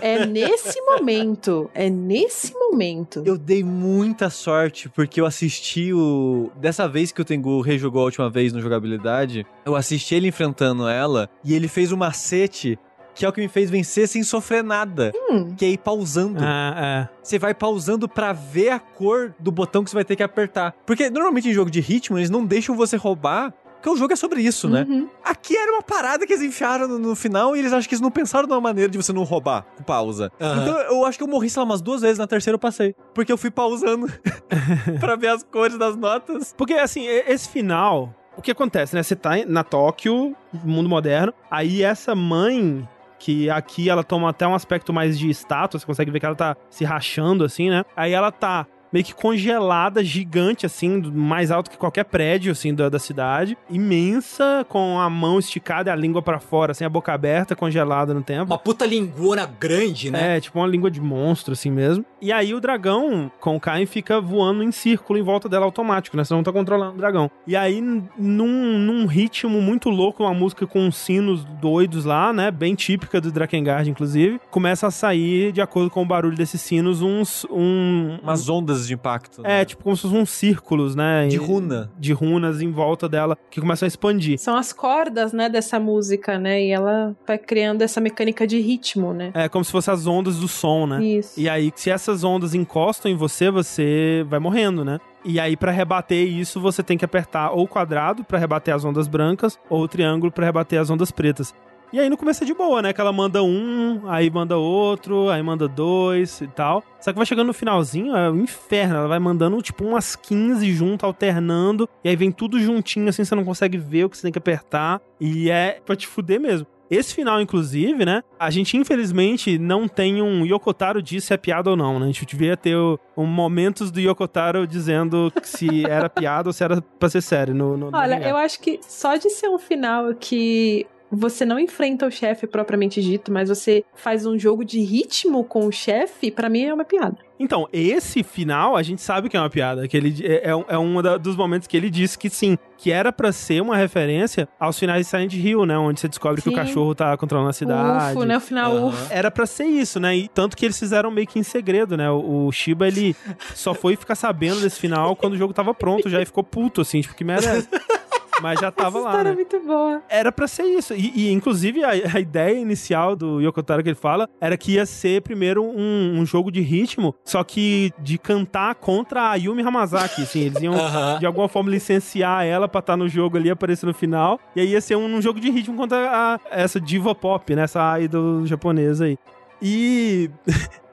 [0.03, 1.71] é nesse momento.
[1.73, 3.23] É nesse momento.
[3.25, 6.51] Eu dei muita sorte porque eu assisti o.
[6.57, 10.87] Dessa vez que o Tengu rejogou a última vez no jogabilidade, eu assisti ele enfrentando
[10.87, 12.79] ela e ele fez um macete
[13.17, 15.11] que é o que me fez vencer sem sofrer nada.
[15.31, 15.55] Hum.
[15.57, 16.39] Que é ir pausando.
[16.41, 17.17] Ah, é.
[17.23, 20.75] Você vai pausando para ver a cor do botão que você vai ter que apertar.
[20.85, 24.17] Porque normalmente em jogo de ritmo, eles não deixam você roubar porque o jogo é
[24.17, 24.85] sobre isso, né?
[24.89, 25.09] Uhum.
[25.23, 28.01] Aqui era uma parada que eles enfiaram no, no, final e eles acham que eles
[28.01, 30.33] não pensaram numa maneira de você não roubar com pausa.
[30.41, 30.63] Uhum.
[30.63, 32.97] Então eu acho que eu morri, sei lá, umas duas vezes, na terceira eu passei.
[33.15, 34.09] Porque eu fui pausando
[34.99, 36.53] para ver as cores das notas.
[36.57, 39.03] Porque, assim, esse final, o que acontece, né?
[39.03, 40.35] Você tá na Tóquio,
[40.65, 42.89] mundo moderno, aí essa mãe
[43.19, 46.35] que aqui ela toma até um aspecto mais de status, você consegue ver que ela
[46.35, 47.85] tá se rachando assim, né?
[47.97, 52.89] Aí ela tá meio que congelada, gigante, assim, mais alto que qualquer prédio, assim, da,
[52.89, 53.57] da cidade.
[53.69, 58.15] Imensa, com a mão esticada e a língua para fora, assim, a boca aberta, congelada
[58.15, 58.47] no tempo.
[58.47, 60.37] Uma puta linguona grande, né?
[60.37, 62.07] É, tipo uma língua de monstro, assim mesmo.
[62.23, 66.17] E aí o dragão, com o Caim, fica voando em círculo em volta dela automático,
[66.17, 66.25] né?
[66.25, 67.31] Você não tá controlando o dragão.
[67.47, 72.51] E aí, num, num ritmo muito louco, uma música com sinos doidos lá, né?
[72.51, 77.03] Bem típica do Drakengard, inclusive, começa a sair, de acordo com o barulho desses sinos,
[77.03, 77.45] uns...
[77.51, 79.43] Um, Umas ondas de impacto.
[79.43, 79.63] Né?
[79.63, 81.27] É, tipo como se fossem uns círculos, né?
[81.29, 81.91] De runa.
[81.99, 84.39] De runas em volta dela que começam a expandir.
[84.39, 86.63] São as cordas, né, dessa música, né?
[86.63, 89.31] E ela vai criando essa mecânica de ritmo, né?
[89.35, 91.05] É, como se fossem as ondas do som, né?
[91.05, 91.39] Isso.
[91.39, 94.99] E aí, se essas ondas encostam em você, você vai morrendo, né?
[95.25, 98.85] E aí, para rebater isso, você tem que apertar ou o quadrado para rebater as
[98.85, 101.53] ondas brancas, ou o triângulo para rebater as ondas pretas.
[101.93, 102.93] E aí no começo é de boa, né?
[102.93, 106.83] Que ela manda um, aí manda outro, aí manda dois e tal.
[107.01, 108.97] Só que vai chegando no finalzinho, é um inferno.
[108.97, 111.89] Ela vai mandando, tipo, umas 15 junto, alternando.
[112.03, 114.39] E aí vem tudo juntinho, assim, você não consegue ver o que você tem que
[114.39, 115.01] apertar.
[115.21, 116.67] E é pra te fuder mesmo.
[116.91, 118.23] Esse final, inclusive, né?
[118.39, 122.05] A gente, infelizmente, não tem um Yokotaro diz se é piada ou não, né?
[122.05, 122.77] A gente devia ter
[123.17, 127.55] um momentos do Yokotaro dizendo se era piada ou se era pra ser sério.
[127.55, 132.07] No, no Olha, eu acho que só de ser um final que você não enfrenta
[132.07, 136.49] o chefe propriamente dito, mas você faz um jogo de ritmo com o chefe, para
[136.49, 137.19] mim é uma piada.
[137.39, 140.79] Então, esse final a gente sabe que é uma piada, que ele é, é, é
[140.79, 144.79] um dos momentos que ele disse que sim, que era para ser uma referência aos
[144.79, 146.49] finais de Silent Hill, né, onde você descobre sim.
[146.49, 148.17] que o cachorro tá controlando a cidade.
[148.17, 148.89] Ufo, né, o final uhum.
[148.89, 149.07] ufo.
[149.11, 150.17] Era para ser isso, né?
[150.17, 152.11] E tanto que eles fizeram meio que em segredo, né?
[152.11, 153.15] O, o Shiba ele
[153.55, 156.81] só foi ficar sabendo desse final quando o jogo tava pronto já e ficou puto
[156.81, 157.63] assim, tipo, que merda é
[158.41, 159.11] Mas já tava Essa lá.
[159.11, 159.31] história Né?
[159.31, 160.03] é muito boa.
[160.09, 160.95] Era pra ser isso.
[160.95, 164.87] E, e, inclusive, a, a, ideia inicial do Yokotaro que ele fala era que ia
[164.87, 170.23] ser primeiro um, um, jogo de ritmo, só que de cantar contra a Yumi Hamazaki.
[170.23, 171.19] Assim, eles iam, uh -huh.
[171.19, 174.39] de alguma forma, licenciar ela pra estar no jogo ali, aparecer no final.
[174.55, 177.63] E aí ia ser um, um jogo de ritmo contra a, essa diva pop, né?
[177.63, 179.19] Essa idol japonesa aí.
[179.61, 180.31] E.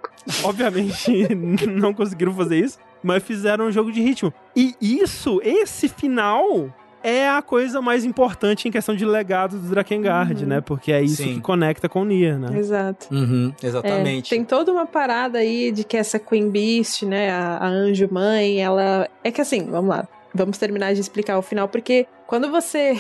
[0.44, 1.36] Obviamente,
[1.68, 4.34] não conseguiram fazer isso, mas fizeram um jogo de ritmo.
[4.56, 10.42] E isso, esse final, é a coisa mais importante em questão de legado do Drakengard,
[10.42, 10.50] uhum.
[10.50, 10.62] né?
[10.62, 11.36] Porque é isso Sim.
[11.36, 12.58] que conecta com o Nier, né?
[12.58, 13.14] Exato.
[13.14, 14.34] Uhum, exatamente.
[14.34, 18.08] É, tem toda uma parada aí de que essa Queen Beast, né, a, a Anjo
[18.10, 19.10] Mãe, ela...
[19.24, 20.08] É que assim, vamos lá.
[20.34, 22.98] Vamos terminar de explicar o final, porque quando você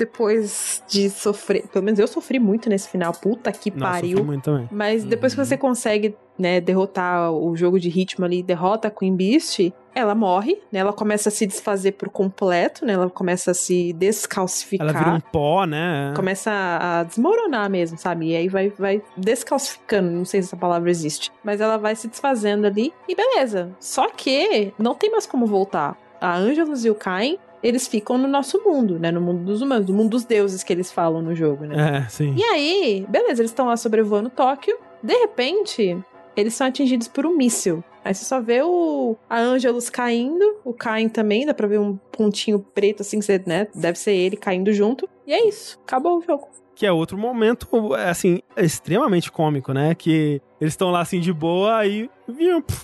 [0.00, 1.68] depois de sofrer.
[1.68, 3.12] Pelo menos eu sofri muito nesse final.
[3.12, 4.10] Puta que Nossa, pariu.
[4.16, 4.68] Sofri muito também.
[4.72, 5.42] Mas depois uhum.
[5.42, 10.14] que você consegue, né, derrotar o jogo de ritmo ali, derrota a Queen Beast, ela
[10.14, 10.78] morre, né?
[10.78, 12.94] Ela começa a se desfazer por completo, né?
[12.94, 14.88] Ela começa a se descalcificar.
[14.88, 16.14] Ela vira um pó, né?
[16.16, 18.28] Começa a desmoronar mesmo, sabe?
[18.28, 21.30] E aí vai, vai descalcificando, não sei se essa palavra existe.
[21.44, 23.70] Mas ela vai se desfazendo ali e beleza.
[23.78, 25.96] Só que não tem mais como voltar.
[26.20, 29.10] A Angelus e o Cain eles ficam no nosso mundo, né?
[29.10, 32.04] No mundo dos humanos, no mundo dos deuses que eles falam no jogo, né?
[32.04, 32.34] É, sim.
[32.36, 34.76] E aí, beleza, eles estão lá sobrevoando Tóquio.
[35.02, 35.96] De repente,
[36.36, 37.82] eles são atingidos por um míssil.
[38.04, 41.96] Aí você só vê o a Angelus caindo, o Cain também, dá pra ver um
[42.10, 43.68] pontinho preto assim, você, né?
[43.74, 45.08] Deve ser ele caindo junto.
[45.26, 46.48] E é isso, acabou o jogo.
[46.74, 49.94] Que é outro momento, assim, extremamente cômico, né?
[49.94, 52.10] Que eles estão lá assim de boa, aí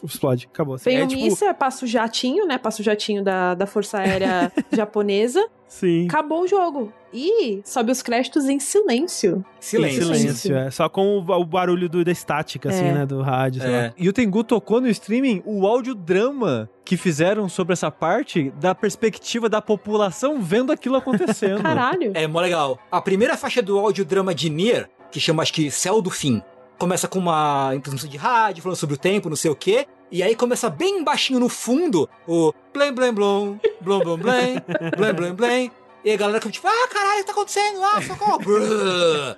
[0.02, 0.76] explode, acabou.
[0.76, 0.90] Assim.
[0.90, 1.22] Vem é, o tipo...
[1.22, 2.58] míssil, passa o jatinho, né?
[2.58, 5.46] Passa o jatinho da, da Força Aérea japonesa.
[5.68, 6.06] Sim.
[6.06, 6.92] Acabou o jogo.
[7.12, 9.44] E sobe os créditos em silêncio.
[9.60, 10.02] Silêncio.
[10.02, 10.70] Em silêncio, é.
[10.70, 12.92] Só com o, o barulho do, da estática, assim, É.
[12.92, 13.06] né?
[13.06, 13.62] Do rádio.
[13.62, 13.92] É.
[13.96, 19.48] E o Tengu tocou no streaming o audiodrama que fizeram sobre essa parte da perspectiva
[19.48, 21.60] da população vendo aquilo acontecendo.
[21.62, 22.12] Caralho.
[22.14, 22.78] É mó legal.
[22.90, 26.42] A primeira faixa do audiodrama de Nier, que chama acho que Céu do Fim,
[26.77, 29.87] começa com uma introdução de rádio, falando sobre o tempo, não sei o quê.
[30.11, 34.55] E aí começa bem baixinho no fundo o blém blém blom, blom blom blém,
[34.97, 35.71] blém blém blém.
[36.03, 37.79] E a galera fica tipo, ah, caralho, tá acontecendo?
[37.83, 38.39] Ah, socorro.
[38.39, 39.35] Brrr.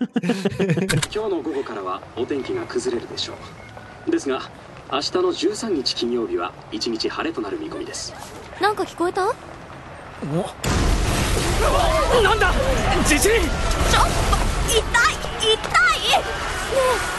[1.13, 3.33] 今日の午後からはお天気が崩れるでしょ
[4.07, 4.49] うですが
[4.91, 8.13] 明日の13日金曜日は一日晴れとなる見込みです
[8.61, 9.31] なんか聞こえたな
[12.35, 12.53] んだ
[13.05, 14.81] 地震ちょっと痛い
[15.41, 15.59] 痛いね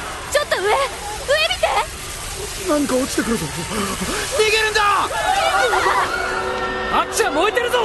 [0.00, 4.80] え ちょっと上上見て何か落ちてくるぞ逃げるんだ
[6.96, 7.78] あっちは燃えてるぞ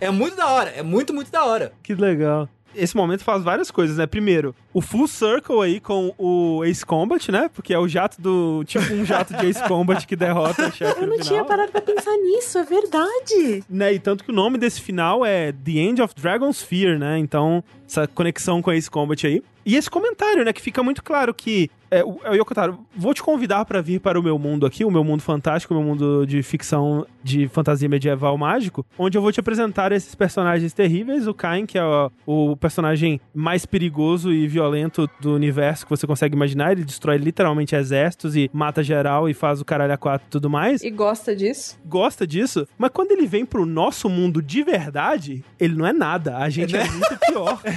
[0.00, 1.72] É muito da hora, é muito, muito da hora.
[1.82, 2.48] Que legal.
[2.75, 4.05] Esse momento faz várias coisas, né?
[4.05, 7.49] Primeiro, o full circle aí com o Ace Combat, né?
[7.53, 8.63] Porque é o jato do.
[8.65, 11.81] Tipo um jato de Ace Combat que derrota o chefe Eu não tinha parado pra
[11.81, 13.63] pensar nisso, é verdade.
[13.69, 13.93] né?
[13.93, 17.17] E tanto que o nome desse final é The End of Dragon's Fear, né?
[17.17, 19.41] Então, essa conexão com Ace Combat aí.
[19.65, 20.51] E esse comentário, né?
[20.51, 21.69] Que fica muito claro que.
[21.89, 24.83] É, o, é o Yokotaro, vou te convidar para vir para o meu mundo aqui,
[24.83, 29.21] o meu mundo fantástico, o meu mundo de ficção de fantasia medieval mágico, onde eu
[29.21, 31.27] vou te apresentar esses personagens terríveis.
[31.27, 36.07] O Kain, que é o, o personagem mais perigoso e violento do universo que você
[36.07, 36.71] consegue imaginar.
[36.71, 40.49] Ele destrói literalmente exércitos e mata geral e faz o caralho a quatro e tudo
[40.49, 41.77] mais E gosta disso?
[41.85, 46.37] gosta disso, mas quando ele vem pro nosso mundo de verdade, ele não é nada.
[46.37, 47.61] A gente é, muito pior.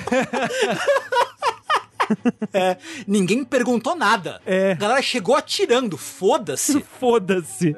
[2.52, 2.76] É,
[3.07, 4.41] ninguém perguntou nada.
[4.47, 4.73] É.
[4.73, 6.81] A galera chegou atirando, foda-se.
[7.00, 7.75] Foda-se.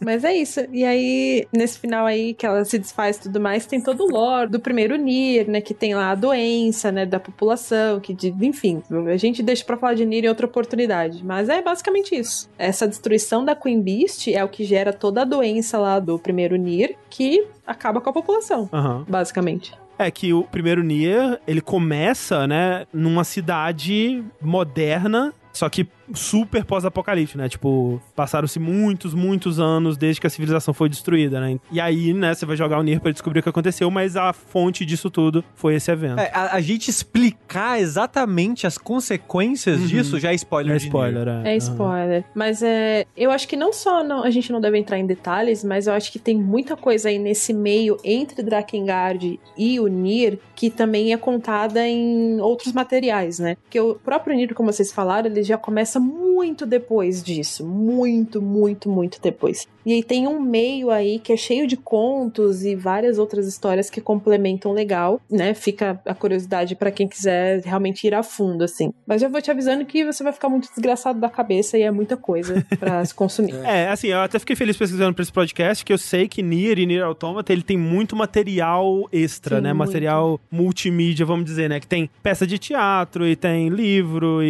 [0.00, 0.60] Mas é isso.
[0.72, 4.10] E aí, nesse final aí, que ela se desfaz e tudo mais, tem todo o
[4.10, 5.60] lore do primeiro Nier, né?
[5.60, 7.06] Que tem lá a doença, né?
[7.06, 8.82] Da população, que, de, enfim,
[9.12, 11.24] a gente deixa pra falar de Nier em outra oportunidade.
[11.24, 12.48] Mas é basicamente isso.
[12.58, 16.56] Essa destruição da Queen Beast é o que gera toda a doença lá do primeiro
[16.56, 19.04] Nier, que acaba com a população, Aham.
[19.08, 19.72] basicamente.
[20.02, 27.38] É que o primeiro Nier, ele começa, né, numa cidade moderna, só que super pós-apocalíptico,
[27.38, 27.48] né?
[27.48, 31.58] Tipo, passaram-se muitos, muitos anos desde que a civilização foi destruída, né?
[31.70, 34.32] E aí, né, você vai jogar o Nier pra descobrir o que aconteceu, mas a
[34.32, 36.18] fonte disso tudo foi esse evento.
[36.20, 39.86] É, a, a gente explicar exatamente as consequências Uhum.
[39.86, 40.74] disso já é spoiler.
[40.74, 41.54] É de spoiler, é.
[41.54, 42.24] É spoiler.
[42.34, 45.62] Mas é, eu acho que não só não- a gente não deve entrar em detalhes,
[45.64, 50.38] mas eu acho que tem muita coisa aí nesse meio entre Drakengard e o Nier
[50.54, 53.56] que também é contada em outros materiais, né?
[53.62, 57.64] Porque o próprio Nier, como vocês falaram, ele já começa muito depois disso.
[57.64, 59.68] Muito, muito, muito depois.
[59.84, 63.88] E aí tem um meio aí que é cheio de contos e várias outras histórias
[63.88, 65.54] que complementam legal, né?
[65.54, 68.92] Fica a curiosidade para quem quiser realmente ir a fundo, assim.
[69.06, 71.90] Mas já vou te avisando que você vai ficar muito desgraçado da cabeça e é
[71.90, 73.54] muita coisa para se consumir.
[73.70, 76.78] É, assim, eu até fiquei feliz pesquisando pra esse podcast, que eu sei que Nier
[76.78, 79.72] e Nier Automata, ele tem muito material extra, Sim, né?
[79.72, 79.86] Muito.
[79.86, 81.78] Material multimídia, vamos dizer, né?
[81.78, 84.46] Que tem peça de teatro e tem livro e,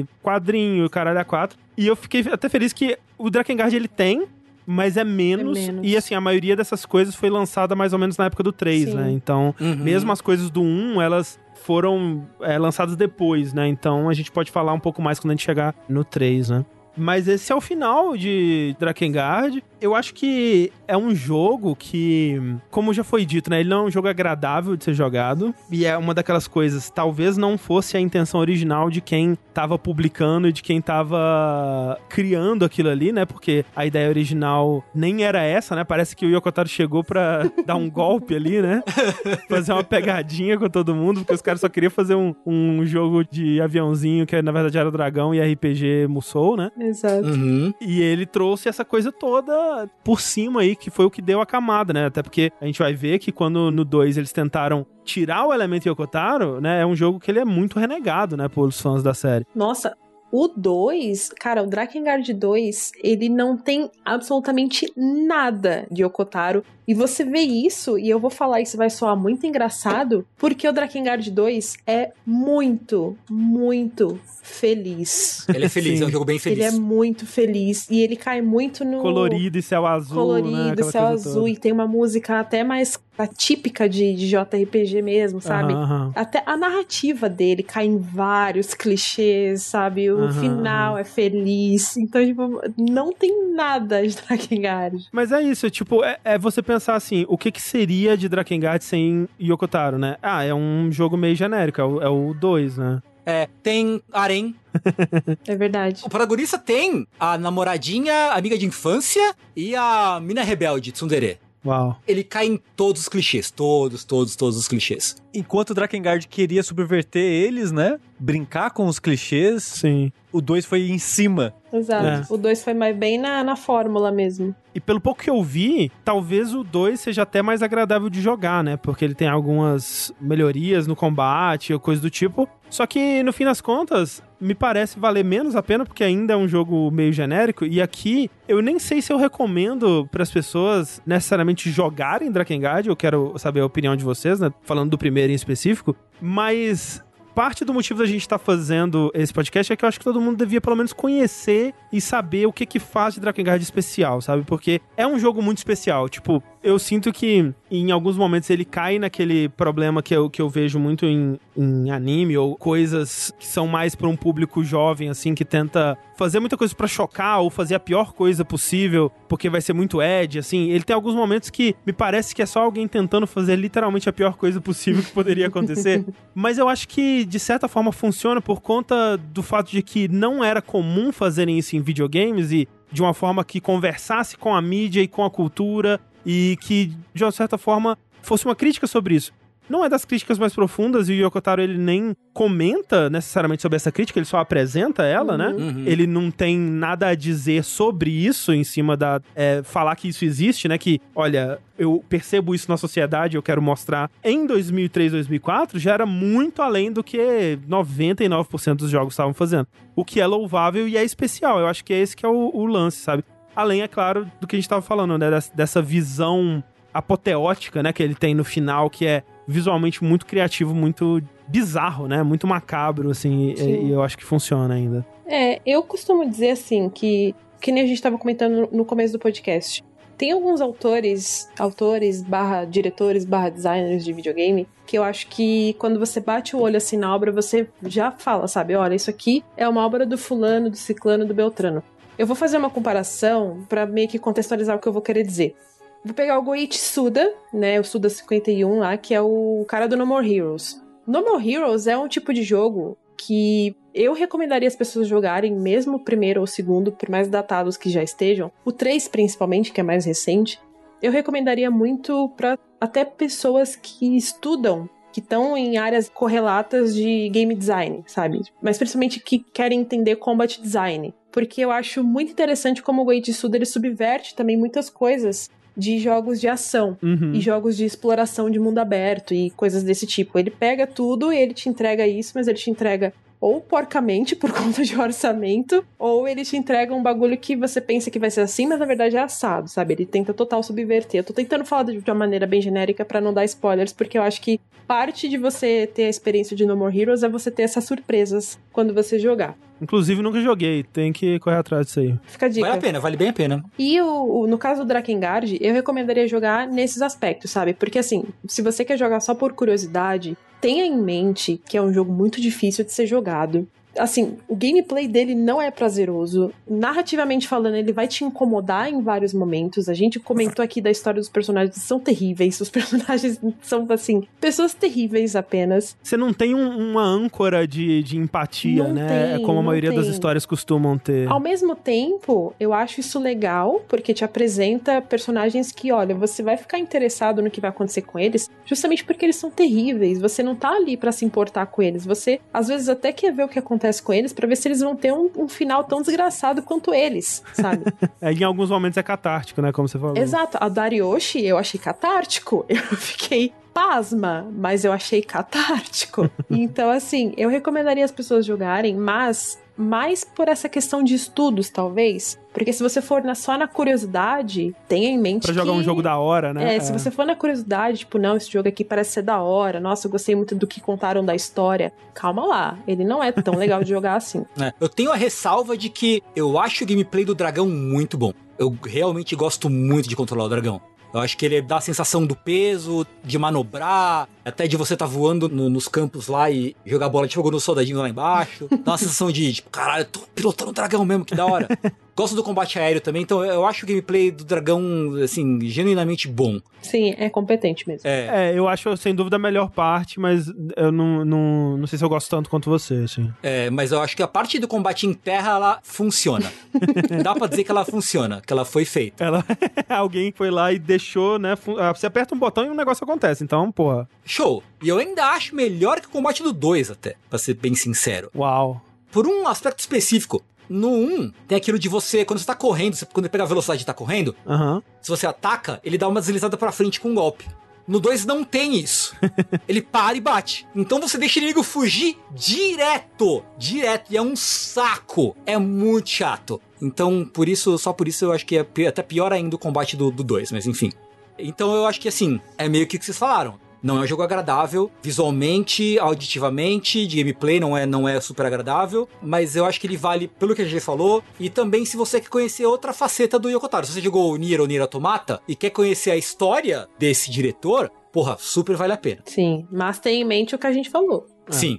[0.00, 1.58] e quadrinho, caralho a quatro.
[1.76, 4.26] E eu fiquei até feliz que o Drakengard ele tem,
[4.66, 7.98] mas é menos, é menos, E assim, a maioria dessas coisas foi lançada mais ou
[7.98, 8.94] menos na época do 3, Sim.
[8.96, 9.10] né?
[9.10, 9.76] Então, uhum.
[9.76, 13.66] mesmo as coisas do 1, elas foram é, lançadas depois, né?
[13.66, 16.64] Então a gente pode falar um pouco mais quando a gente chegar no 3, né?
[16.96, 19.64] Mas esse é o final de Drakengard.
[19.84, 22.40] Eu acho que é um jogo que,
[22.70, 23.60] como já foi dito, né?
[23.60, 25.54] Ele não é um jogo agradável de ser jogado.
[25.70, 30.48] E é uma daquelas coisas, talvez não fosse a intenção original de quem tava publicando
[30.48, 33.26] e de quem tava criando aquilo ali, né?
[33.26, 35.84] Porque a ideia original nem era essa, né?
[35.84, 38.82] Parece que o Yokotaro chegou pra dar um golpe ali, né?
[39.50, 43.22] Fazer uma pegadinha com todo mundo, porque os caras só queriam fazer um, um jogo
[43.22, 46.70] de aviãozinho que na verdade era Dragão e RPG Musou, né?
[46.80, 47.28] Exato.
[47.28, 47.74] Uhum.
[47.82, 51.46] E ele trouxe essa coisa toda por cima aí, que foi o que deu a
[51.46, 52.06] camada, né?
[52.06, 55.88] Até porque a gente vai ver que quando no 2 eles tentaram tirar o elemento
[55.88, 56.80] Yokotaro, né?
[56.80, 58.48] É um jogo que ele é muito renegado, né?
[58.48, 59.46] Pelos fãs da série.
[59.54, 59.96] Nossa,
[60.36, 66.64] o 2, cara, o Drakengard 2, ele não tem absolutamente nada de Okotaro.
[66.86, 70.72] E você vê isso, e eu vou falar isso vai soar muito engraçado, porque o
[70.72, 75.48] Drakengard 2 é muito, muito feliz.
[75.48, 76.04] Ele é feliz, Sim.
[76.04, 76.58] é um jogo bem feliz.
[76.58, 80.90] Ele é muito feliz e ele cai muito no colorido e céu azul, colorido, né?
[80.90, 81.50] céu azul toda.
[81.50, 82.98] e tem uma música até mais
[83.36, 85.72] típica de, de JRPG mesmo, sabe?
[86.16, 90.10] Até a narrativa dele cai em vários clichês, sabe?
[90.10, 91.96] O final é feliz.
[91.96, 95.06] Então, tipo, não tem nada de Drakengard.
[95.12, 98.82] Mas é isso, tipo, é, é você pensar assim, o que que seria de Drakengard
[98.84, 100.16] sem Yokotaro, né?
[100.22, 103.02] Ah, é um jogo meio genérico, é o 2, é né?
[103.26, 104.54] É, tem harém.
[105.46, 106.02] é verdade.
[106.04, 111.38] O protagonista tem a namoradinha, amiga de infância e a mina rebelde, Tsundere.
[111.64, 111.98] Uau.
[112.06, 113.50] Ele cai em todos os clichês.
[113.50, 115.16] Todos, todos, todos os clichês.
[115.32, 117.98] Enquanto o Drakengard queria subverter eles, né?
[118.18, 119.62] Brincar com os clichês.
[119.62, 120.12] Sim.
[120.30, 121.54] O 2 foi em cima.
[121.74, 122.06] Exato.
[122.06, 122.22] É.
[122.32, 124.54] O 2 foi mais bem na, na fórmula mesmo.
[124.74, 128.62] E pelo pouco que eu vi, talvez o 2 seja até mais agradável de jogar,
[128.62, 128.76] né?
[128.76, 132.48] Porque ele tem algumas melhorias no combate ou coisa do tipo.
[132.70, 136.36] Só que no fim das contas, me parece valer menos a pena porque ainda é
[136.36, 137.64] um jogo meio genérico.
[137.64, 142.88] E aqui eu nem sei se eu recomendo para as pessoas necessariamente jogarem Drakengard.
[142.88, 144.50] Eu quero saber a opinião de vocês, né?
[144.62, 145.94] Falando do primeiro em específico.
[146.20, 147.02] Mas
[147.34, 150.04] parte do motivo da gente estar tá fazendo esse podcast é que eu acho que
[150.04, 154.20] todo mundo devia pelo menos conhecer e saber o que que faz de Drakengard especial,
[154.20, 154.44] sabe?
[154.44, 156.08] Porque é um jogo muito especial.
[156.08, 160.48] Tipo, eu sinto que em alguns momentos ele cai naquele problema que eu, que eu
[160.48, 165.34] vejo muito em, em anime ou coisas que são mais para um público jovem, assim,
[165.34, 169.60] que tenta fazer muita coisa para chocar ou fazer a pior coisa possível, porque vai
[169.60, 170.70] ser muito Ed, assim.
[170.70, 174.12] Ele tem alguns momentos que me parece que é só alguém tentando fazer literalmente a
[174.12, 176.02] pior coisa possível que poderia acontecer.
[176.34, 180.42] Mas eu acho que, de certa forma, funciona por conta do fato de que não
[180.42, 185.02] era comum fazerem isso em videogames e de uma forma que conversasse com a mídia
[185.02, 189.32] e com a cultura e que, de uma certa forma, fosse uma crítica sobre isso
[189.68, 193.90] não é das críticas mais profundas e o Yokotaro ele nem comenta necessariamente sobre essa
[193.90, 195.48] crítica, ele só apresenta ela, né?
[195.48, 195.58] uhum.
[195.58, 195.64] né?
[195.64, 195.84] Uhum.
[195.86, 200.24] Ele não tem nada a dizer sobre isso em cima da é, falar que isso
[200.24, 200.76] existe, né?
[200.76, 204.10] Que, olha, eu percebo isso na sociedade, eu quero mostrar.
[204.22, 209.66] Em 2003, 2004, já era muito além do que 99% dos jogos estavam fazendo.
[209.96, 211.60] O que é louvável e é especial.
[211.60, 213.24] Eu acho que é esse que é o, o lance, sabe?
[213.54, 215.26] Além, é claro, do que a gente estava falando, né?
[215.54, 217.92] Dessa visão apoteótica, né?
[217.92, 222.22] Que ele tem no final, que é visualmente muito criativo, muito bizarro, né?
[222.22, 225.04] Muito macabro, assim, e, e, eu acho que funciona ainda.
[225.26, 229.18] É, eu costumo dizer assim que, que nem a gente estava comentando no começo do
[229.18, 229.84] podcast.
[230.16, 235.98] Tem alguns autores, autores, barra diretores, barra designers de videogame, que eu acho que quando
[235.98, 238.76] você bate o olho assim na obra, você já fala, sabe?
[238.76, 241.82] Olha, isso aqui é uma obra do fulano, do ciclano, do beltrano.
[242.16, 245.56] Eu vou fazer uma comparação para meio que contextualizar o que eu vou querer dizer.
[246.04, 247.80] Vou pegar o Goichi Suda, né?
[247.80, 250.80] O Suda 51 lá, que é o cara do No More Heroes.
[251.06, 255.96] No More Heroes é um tipo de jogo que eu recomendaria as pessoas jogarem, mesmo
[255.96, 258.52] o primeiro ou o segundo, por mais datados que já estejam.
[258.64, 260.60] O 3, principalmente, que é mais recente.
[261.02, 267.54] Eu recomendaria muito para até pessoas que estudam que estão em áreas correlatas de game
[267.54, 268.40] design, sabe?
[268.60, 271.14] Mas principalmente que querem entender combat design.
[271.34, 275.98] Porque eu acho muito interessante como o Wade Suda ele subverte também muitas coisas de
[275.98, 277.32] jogos de ação Uhum.
[277.34, 280.38] e jogos de exploração de mundo aberto e coisas desse tipo.
[280.38, 284.52] Ele pega tudo e ele te entrega isso, mas ele te entrega ou porcamente por
[284.52, 288.42] conta de orçamento, ou ele te entrega um bagulho que você pensa que vai ser
[288.42, 289.94] assim, mas na verdade é assado, sabe?
[289.94, 291.18] Ele tenta total subverter.
[291.20, 294.22] Eu tô tentando falar de uma maneira bem genérica pra não dar spoilers, porque eu
[294.22, 297.64] acho que parte de você ter a experiência de No More Heroes é você ter
[297.64, 299.58] essas surpresas quando você jogar.
[299.84, 300.82] Inclusive, nunca joguei.
[300.82, 302.18] Tem que correr atrás disso aí.
[302.26, 302.66] Fica a dica.
[302.66, 303.64] Vale a pena, vale bem a pena.
[303.78, 307.74] E o, o- no caso do Drakengard, eu recomendaria jogar nesses aspectos, sabe?
[307.74, 311.92] Porque assim, se você quer jogar só por curiosidade, tenha em mente que é um
[311.92, 313.68] jogo muito difícil de ser jogado.
[313.98, 316.52] Assim, o gameplay dele não é prazeroso.
[316.68, 319.88] Narrativamente falando, ele vai te incomodar em vários momentos.
[319.88, 322.60] A gente comentou aqui da história dos personagens, são terríveis.
[322.60, 325.96] Os personagens são, assim, pessoas terríveis apenas.
[326.02, 329.36] Você não tem um- uma âncora de, de empatia, Não né?
[329.36, 330.10] tem, Como a maioria das tem.
[330.12, 331.28] histórias costumam ter.
[331.30, 336.56] Ao mesmo tempo, eu acho isso legal, porque te apresenta personagens que, olha, você vai
[336.56, 340.20] ficar interessado no que vai acontecer com eles, justamente porque eles são terríveis.
[340.20, 342.04] Você não tá ali pra se importar com eles.
[342.04, 344.80] Você, às vezes, até quer ver o que acontece com eles pra ver se eles
[344.80, 347.84] vão ter um, um final tão desgraçado quanto eles, sabe?
[348.20, 349.72] É, em alguns momentos é catártico, né?
[349.72, 350.16] Como você falou.
[350.16, 350.56] Exato.
[350.60, 352.64] A Darioshi eu achei catártico.
[352.74, 356.30] Eu fiquei pasma, mas eu achei catártico.
[356.48, 362.38] então, assim, eu recomendaria as pessoas jogarem, mas mais por essa questão de estudos, talvez.
[362.52, 365.78] Porque se você for na- só na curiosidade, tenha em mente Pra jogar que...
[365.78, 366.76] um jogo da hora, né?
[366.76, 369.80] É, se você for na curiosidade, tipo, não, esse jogo aqui parece ser da hora,
[369.80, 371.92] nossa, eu gostei muito do que contaram da história.
[372.12, 374.44] Calma lá, ele não é tão legal de jogar assim.
[374.56, 374.72] né?
[374.80, 378.32] Eu tenho a ressalva de que eu acho o gameplay do dragão muito bom.
[378.58, 380.80] Eu realmente gosto muito de controlar o dragão.
[381.14, 385.06] Eu acho que ele dá a sensação do peso, de manobrar, até de você tá
[385.06, 388.66] voando no- nos campos lá e jogar bola de fogo nos soldadinhos lá embaixo.
[388.84, 391.68] Dá uma sensação de, tipo, caralho, eu tô pilotando um dragão mesmo, que da hora.
[392.16, 394.82] Gosto do combate aéreo também, então eu acho o gameplay do dragão,
[395.22, 396.60] assim, genuinamente bom.
[396.80, 398.08] Sim, é competente mesmo.
[398.08, 401.98] É, É, eu acho sem dúvida a melhor parte, mas eu não, não, não sei
[401.98, 403.32] se eu gosto tanto quanto você, assim.
[403.42, 406.52] é, mas eu acho que a parte do combate em terra, ela funciona.
[407.24, 409.24] Dá pra dizer que ela funciona, que ela foi feita.
[409.24, 409.44] Ela,
[409.88, 411.56] alguém foi lá e deixou, né?
[411.56, 413.42] fu- ah, Você aperta um botão e um negócio acontece.
[413.42, 414.62] Então, porra, Show!
[414.82, 418.30] E eu ainda acho melhor que o combate do 2, até, pra ser bem sincero.
[418.36, 418.80] uau.
[419.10, 420.42] Por um aspecto específico.
[420.68, 423.46] No 1, tem aquilo de você, quando você tá correndo, você- quando ele pega a
[423.46, 424.82] velocidade e tá correndo, Aham.
[425.00, 427.46] se você ataca, ele dá uma deslizada pra frente com um golpe.
[427.86, 429.14] No 2 não tem isso.
[429.68, 430.66] ele para e bate.
[430.74, 433.44] Então você deixa o inimigo fugir direto.
[433.58, 434.10] Direto.
[434.12, 435.36] E é um saco.
[435.44, 436.60] É muito chato.
[436.80, 439.96] Então, por isso, só por isso eu acho que é até pior ainda o combate
[439.96, 440.92] do 2, mas enfim.
[441.38, 443.58] Então eu acho que assim, é meio que o que vocês falaram.
[443.84, 449.06] Não é um jogo agradável, visualmente, auditivamente, de gameplay não é, não é super agradável,
[449.20, 452.18] mas eu acho que ele vale pelo que a gente falou, e também se você
[452.18, 453.84] quer conhecer outra faceta do Yokotaro.
[453.84, 457.92] Se você jogou o Nier ou Nier Automata e quer conhecer a história desse diretor,
[458.10, 459.20] porra, super vale a pena.
[459.26, 461.26] Sim, mas tenha em mente o que a gente falou.
[461.50, 461.78] Sim.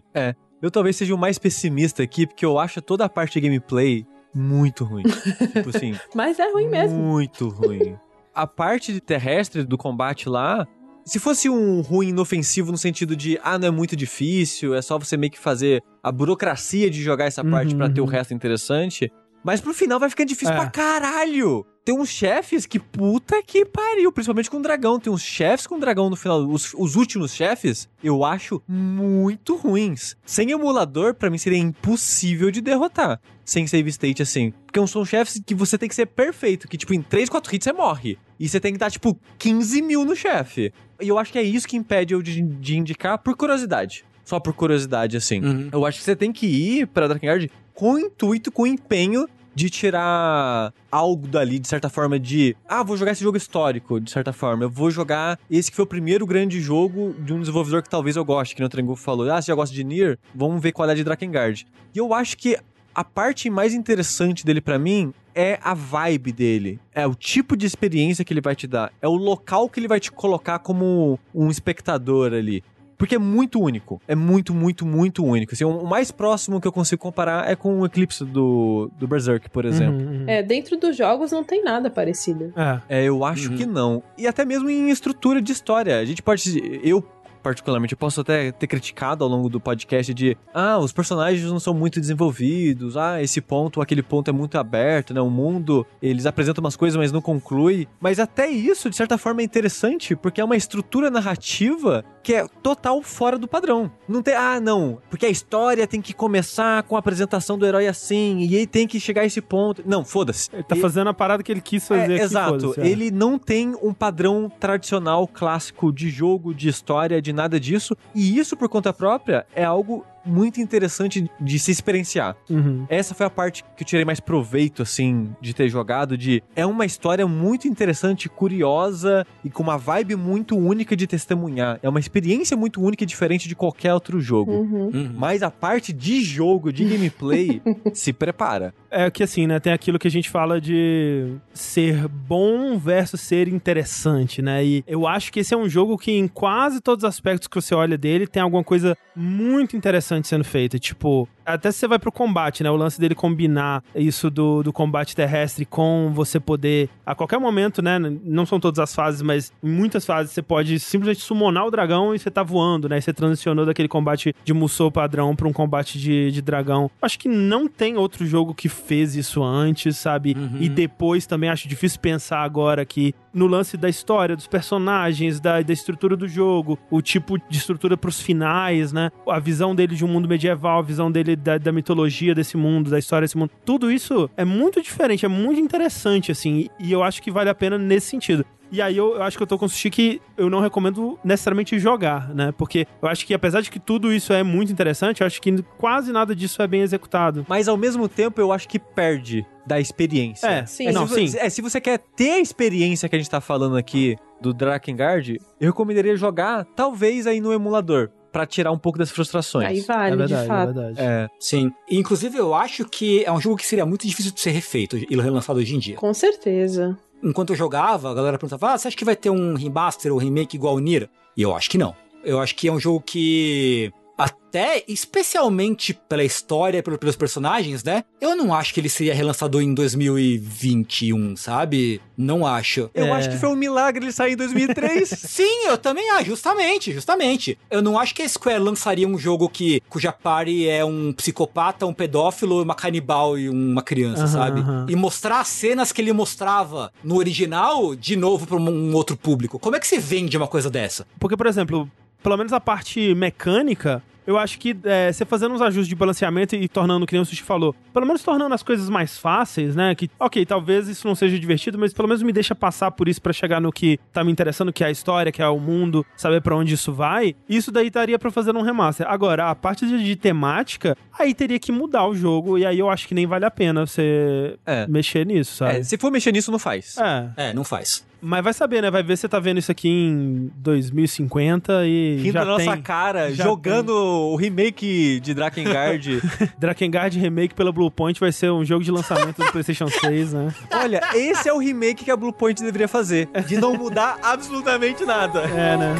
[0.61, 4.05] Eu talvez seja o mais pessimista aqui, porque eu acho toda a parte de gameplay
[4.31, 5.03] muito ruim.
[5.53, 6.95] tipo assim, Mas é ruim mesmo.
[6.99, 7.97] Muito ruim.
[8.31, 10.67] A parte de terrestre do combate lá,
[11.05, 14.97] se fosse um ruim inofensivo no sentido de, ah, não é muito difícil, é só
[14.97, 18.09] você meio que fazer a burocracia de jogar essa parte Uhum, pra ter o uhum.
[18.09, 19.11] resto interessante.
[19.43, 20.57] Mas pro final vai ficando difícil É.
[20.57, 21.63] pra caralho.
[21.85, 24.99] Tem uns chefes que puta que pariu, principalmente com dragão.
[24.99, 26.39] Tem uns chefes com dragão no final.
[26.49, 30.15] Os, os últimos chefes, eu acho muito ruins.
[30.25, 33.21] Sem emulador, pra mim seria impossível de derrotar.
[33.43, 34.51] Sem save state assim.
[34.65, 36.67] Porque são chefes que você tem que ser perfeito.
[36.67, 38.17] Que, tipo, em 3, 4 hits você morre.
[38.39, 40.73] E você tem que dar, tipo, 15 mil no chefe.
[41.01, 44.05] E eu acho que é isso que impede eu de, de indicar por curiosidade.
[44.23, 45.43] Só por curiosidade, assim.
[45.43, 45.69] Uhum.
[45.71, 49.27] Eu acho que você tem que ir pra Drakengard com o intuito, com o empenho
[49.53, 54.11] de tirar algo dali, de certa forma, de ah, vou jogar esse jogo histórico, de
[54.11, 54.65] certa forma.
[54.65, 58.17] Eu vou jogar esse que foi o primeiro grande jogo de um desenvolvedor que talvez
[58.17, 59.31] eu goste, que no Trengu falou.
[59.31, 60.19] Ah, você já gosta de Nier?
[60.33, 61.65] Vamos ver qual é de Drakengard.
[61.93, 62.57] E eu acho que
[62.93, 66.79] a parte mais interessante dele pra mim é a vibe dele.
[66.93, 68.91] É o tipo de experiência que ele vai te dar.
[69.01, 72.63] É o local que ele vai te colocar como um espectador ali.
[72.97, 74.01] Porque é muito único.
[74.07, 75.53] É muito, muito, muito único.
[75.53, 79.49] Assim, o mais próximo que eu consigo comparar é com o Eclipse do, do Berserk,
[79.49, 79.99] por exemplo.
[79.99, 80.23] Uhum, uhum.
[80.27, 82.53] É, dentro dos jogos não tem nada parecido.
[82.55, 83.01] É.
[83.01, 83.57] É, eu acho Uhum.
[83.57, 84.01] que não.
[84.17, 85.99] E até mesmo em estrutura de história.
[85.99, 86.79] A gente pode.
[86.81, 87.03] Eu
[87.45, 87.93] particularmente.
[87.93, 91.75] Eu posso até ter criticado ao longo do podcast de, ah, os personagens não são
[91.75, 95.21] muito desenvolvidos, ah, esse ponto, aquele ponto é muito aberto, né?
[95.21, 97.87] O mundo, eles apresentam umas coisas, mas não conclui.
[97.99, 102.47] Mas até isso, de certa forma, é interessante, porque é uma estrutura narrativa que é
[102.63, 103.91] total fora do padrão.
[104.09, 107.85] Não tem, ah, não, porque a história tem que começar com a apresentação do herói
[107.87, 109.83] assim, e ele tem que chegar a esse ponto.
[109.85, 110.49] Não, foda-se.
[110.51, 112.73] Ele tá fazendo a parada que ele quis fazer É, aqui, exato.
[112.79, 112.87] é.
[112.87, 117.95] Ele não tem um padrão tradicional, clássico de jogo, de história, de nada disso.
[118.13, 122.35] E isso, por conta própria, é algo muito interessante de se experienciar.
[122.49, 122.85] Uhum.
[122.89, 126.41] Essa foi a parte que eu tirei mais proveito, assim, de ter jogado, de...
[126.55, 131.79] É uma história muito interessante, curiosa e com uma vibe muito única de testemunhar.
[131.81, 134.51] É uma experiência muito única e diferente de qualquer outro jogo.
[134.51, 134.85] Uhum.
[134.93, 135.11] Uhum.
[135.15, 137.61] Mas a parte de jogo, de gameplay,
[137.93, 138.73] se prepara.
[138.89, 139.59] É que assim, né?
[139.59, 144.63] Tem aquilo que a gente fala de ser bom versus ser interessante, né?
[144.63, 147.55] E eu acho que esse é um jogo que, em quase todos os aspectos que
[147.55, 150.79] você olha dele, tem alguma coisa muito interessante sendo feita.
[150.79, 152.69] Tipo, até se você vai pro combate, né?
[152.69, 157.81] O lance dele combinar isso do, do combate terrestre com você poder, a qualquer momento,
[157.81, 157.99] né?
[157.99, 162.13] Não são todas as fases, mas em muitas fases você pode simplesmente summonar o dragão
[162.13, 162.97] e você tá voando, né?
[162.97, 166.89] E você transicionou daquele combate de Musou padrão pra um combate de, de dragão.
[167.01, 170.35] Acho que não tem outro jogo que fez isso antes, sabe?
[170.37, 170.57] Uhum.
[170.59, 175.61] E depois também acho difícil pensar agora que no lance da história, dos personagens, da,
[175.61, 179.11] da estrutura do jogo, o tipo de estrutura pros finais, né?
[179.27, 182.89] A visão dele de um mundo medieval, a visão dele da, da mitologia desse mundo,
[182.89, 183.51] da história desse mundo.
[183.63, 186.69] Tudo isso é muito diferente, é muito interessante, assim.
[186.79, 188.45] E eu acho que vale a pena nesse sentido.
[188.71, 191.19] E aí eu, eu acho que eu tô com o Sushi que eu não recomendo
[191.23, 192.51] necessariamente jogar, né?
[192.51, 195.63] Porque eu acho que apesar de que tudo isso é muito interessante, eu acho que
[195.77, 197.45] quase nada disso é bem executado.
[197.47, 200.47] Mas ao mesmo tempo eu acho que perde da experiência.
[200.47, 200.87] É, Sim.
[200.87, 201.37] É, não, se, sim.
[201.39, 205.39] é, se você quer ter a experiência que a gente tá falando aqui do Drakengard,
[205.59, 209.65] eu recomendaria jogar talvez aí no emulador, pra tirar um pouco das frustrações.
[209.65, 210.69] Aí vale, é verdade, de fato.
[210.69, 210.95] é verdade.
[210.99, 211.71] É, Sim.
[211.89, 214.97] E, inclusive, eu acho que é um jogo que seria muito difícil de ser refeito
[214.97, 215.95] e relançado hoje em dia.
[215.95, 216.97] Com certeza.
[217.23, 220.17] Enquanto eu jogava, a galera perguntava: ah, você acha que vai ter um remaster ou
[220.19, 221.07] remake igual o Nier?
[221.37, 221.95] E eu acho que não.
[222.25, 223.89] Eu acho que é um jogo que.
[224.17, 228.03] Até, especialmente pela história, pelo- pelos personagens, né?
[228.21, 232.01] Eu não acho que ele seria relançado em 2021, sabe?
[232.17, 232.89] Não acho.
[232.93, 233.11] eu É.
[233.11, 235.09] acho que foi um milagre ele sair em 2003.
[235.19, 237.57] Sim, eu também acho, justamente, justamente.
[237.69, 241.85] Eu não acho que a Square lançaria um jogo que cuja party é um psicopata,
[241.85, 244.61] um pedófilo, uma canibal e uma criança, Aham, sabe?
[244.61, 244.85] aham.
[244.89, 249.59] E mostrar as cenas que ele mostrava no original de novo para um outro público.
[249.59, 251.05] Como é que se vende uma coisa dessa?
[251.19, 251.89] Porque, por exemplo,
[252.25, 256.55] pelo menos a parte mecânica, eu acho que é, você fazendo uns ajustes de balanceamento
[256.55, 259.93] e tornando, que nem o Sushi falou, pelo menos tornando as coisas mais fáceis, né?
[259.95, 263.21] Que, ok, talvez isso não seja divertido, mas pelo menos me deixa passar por isso
[263.21, 266.05] pra chegar no que tá me interessando, que é a história, que é o mundo,
[266.17, 267.35] saber pra onde isso vai.
[267.47, 269.07] Isso daí daria pra fazer um remaster.
[269.09, 272.89] Agora, a parte de, de temática, aí teria que mudar o jogo, e aí eu
[272.89, 274.87] acho que nem vale a pena você É.
[274.87, 275.77] mexer nisso, sabe?
[275.79, 276.95] É, se for mexer nisso, não faz.
[276.97, 278.05] É, É, não faz.
[278.21, 278.89] mas vai saber, né?
[278.89, 282.71] Vai ver se você tá vendo isso aqui em 2050 e Rindo já da nossa
[282.73, 286.21] tem cara, jogando o remake de Drakengard.
[286.57, 290.53] Drakengard Remake pela Bluepoint vai ser um jogo de lançamento do PlayStation 6, né?
[290.71, 293.29] Olha, esse é o remake que a Bluepoint deveria fazer.
[293.47, 295.41] De não mudar absolutamente nada.
[295.41, 295.95] É, né?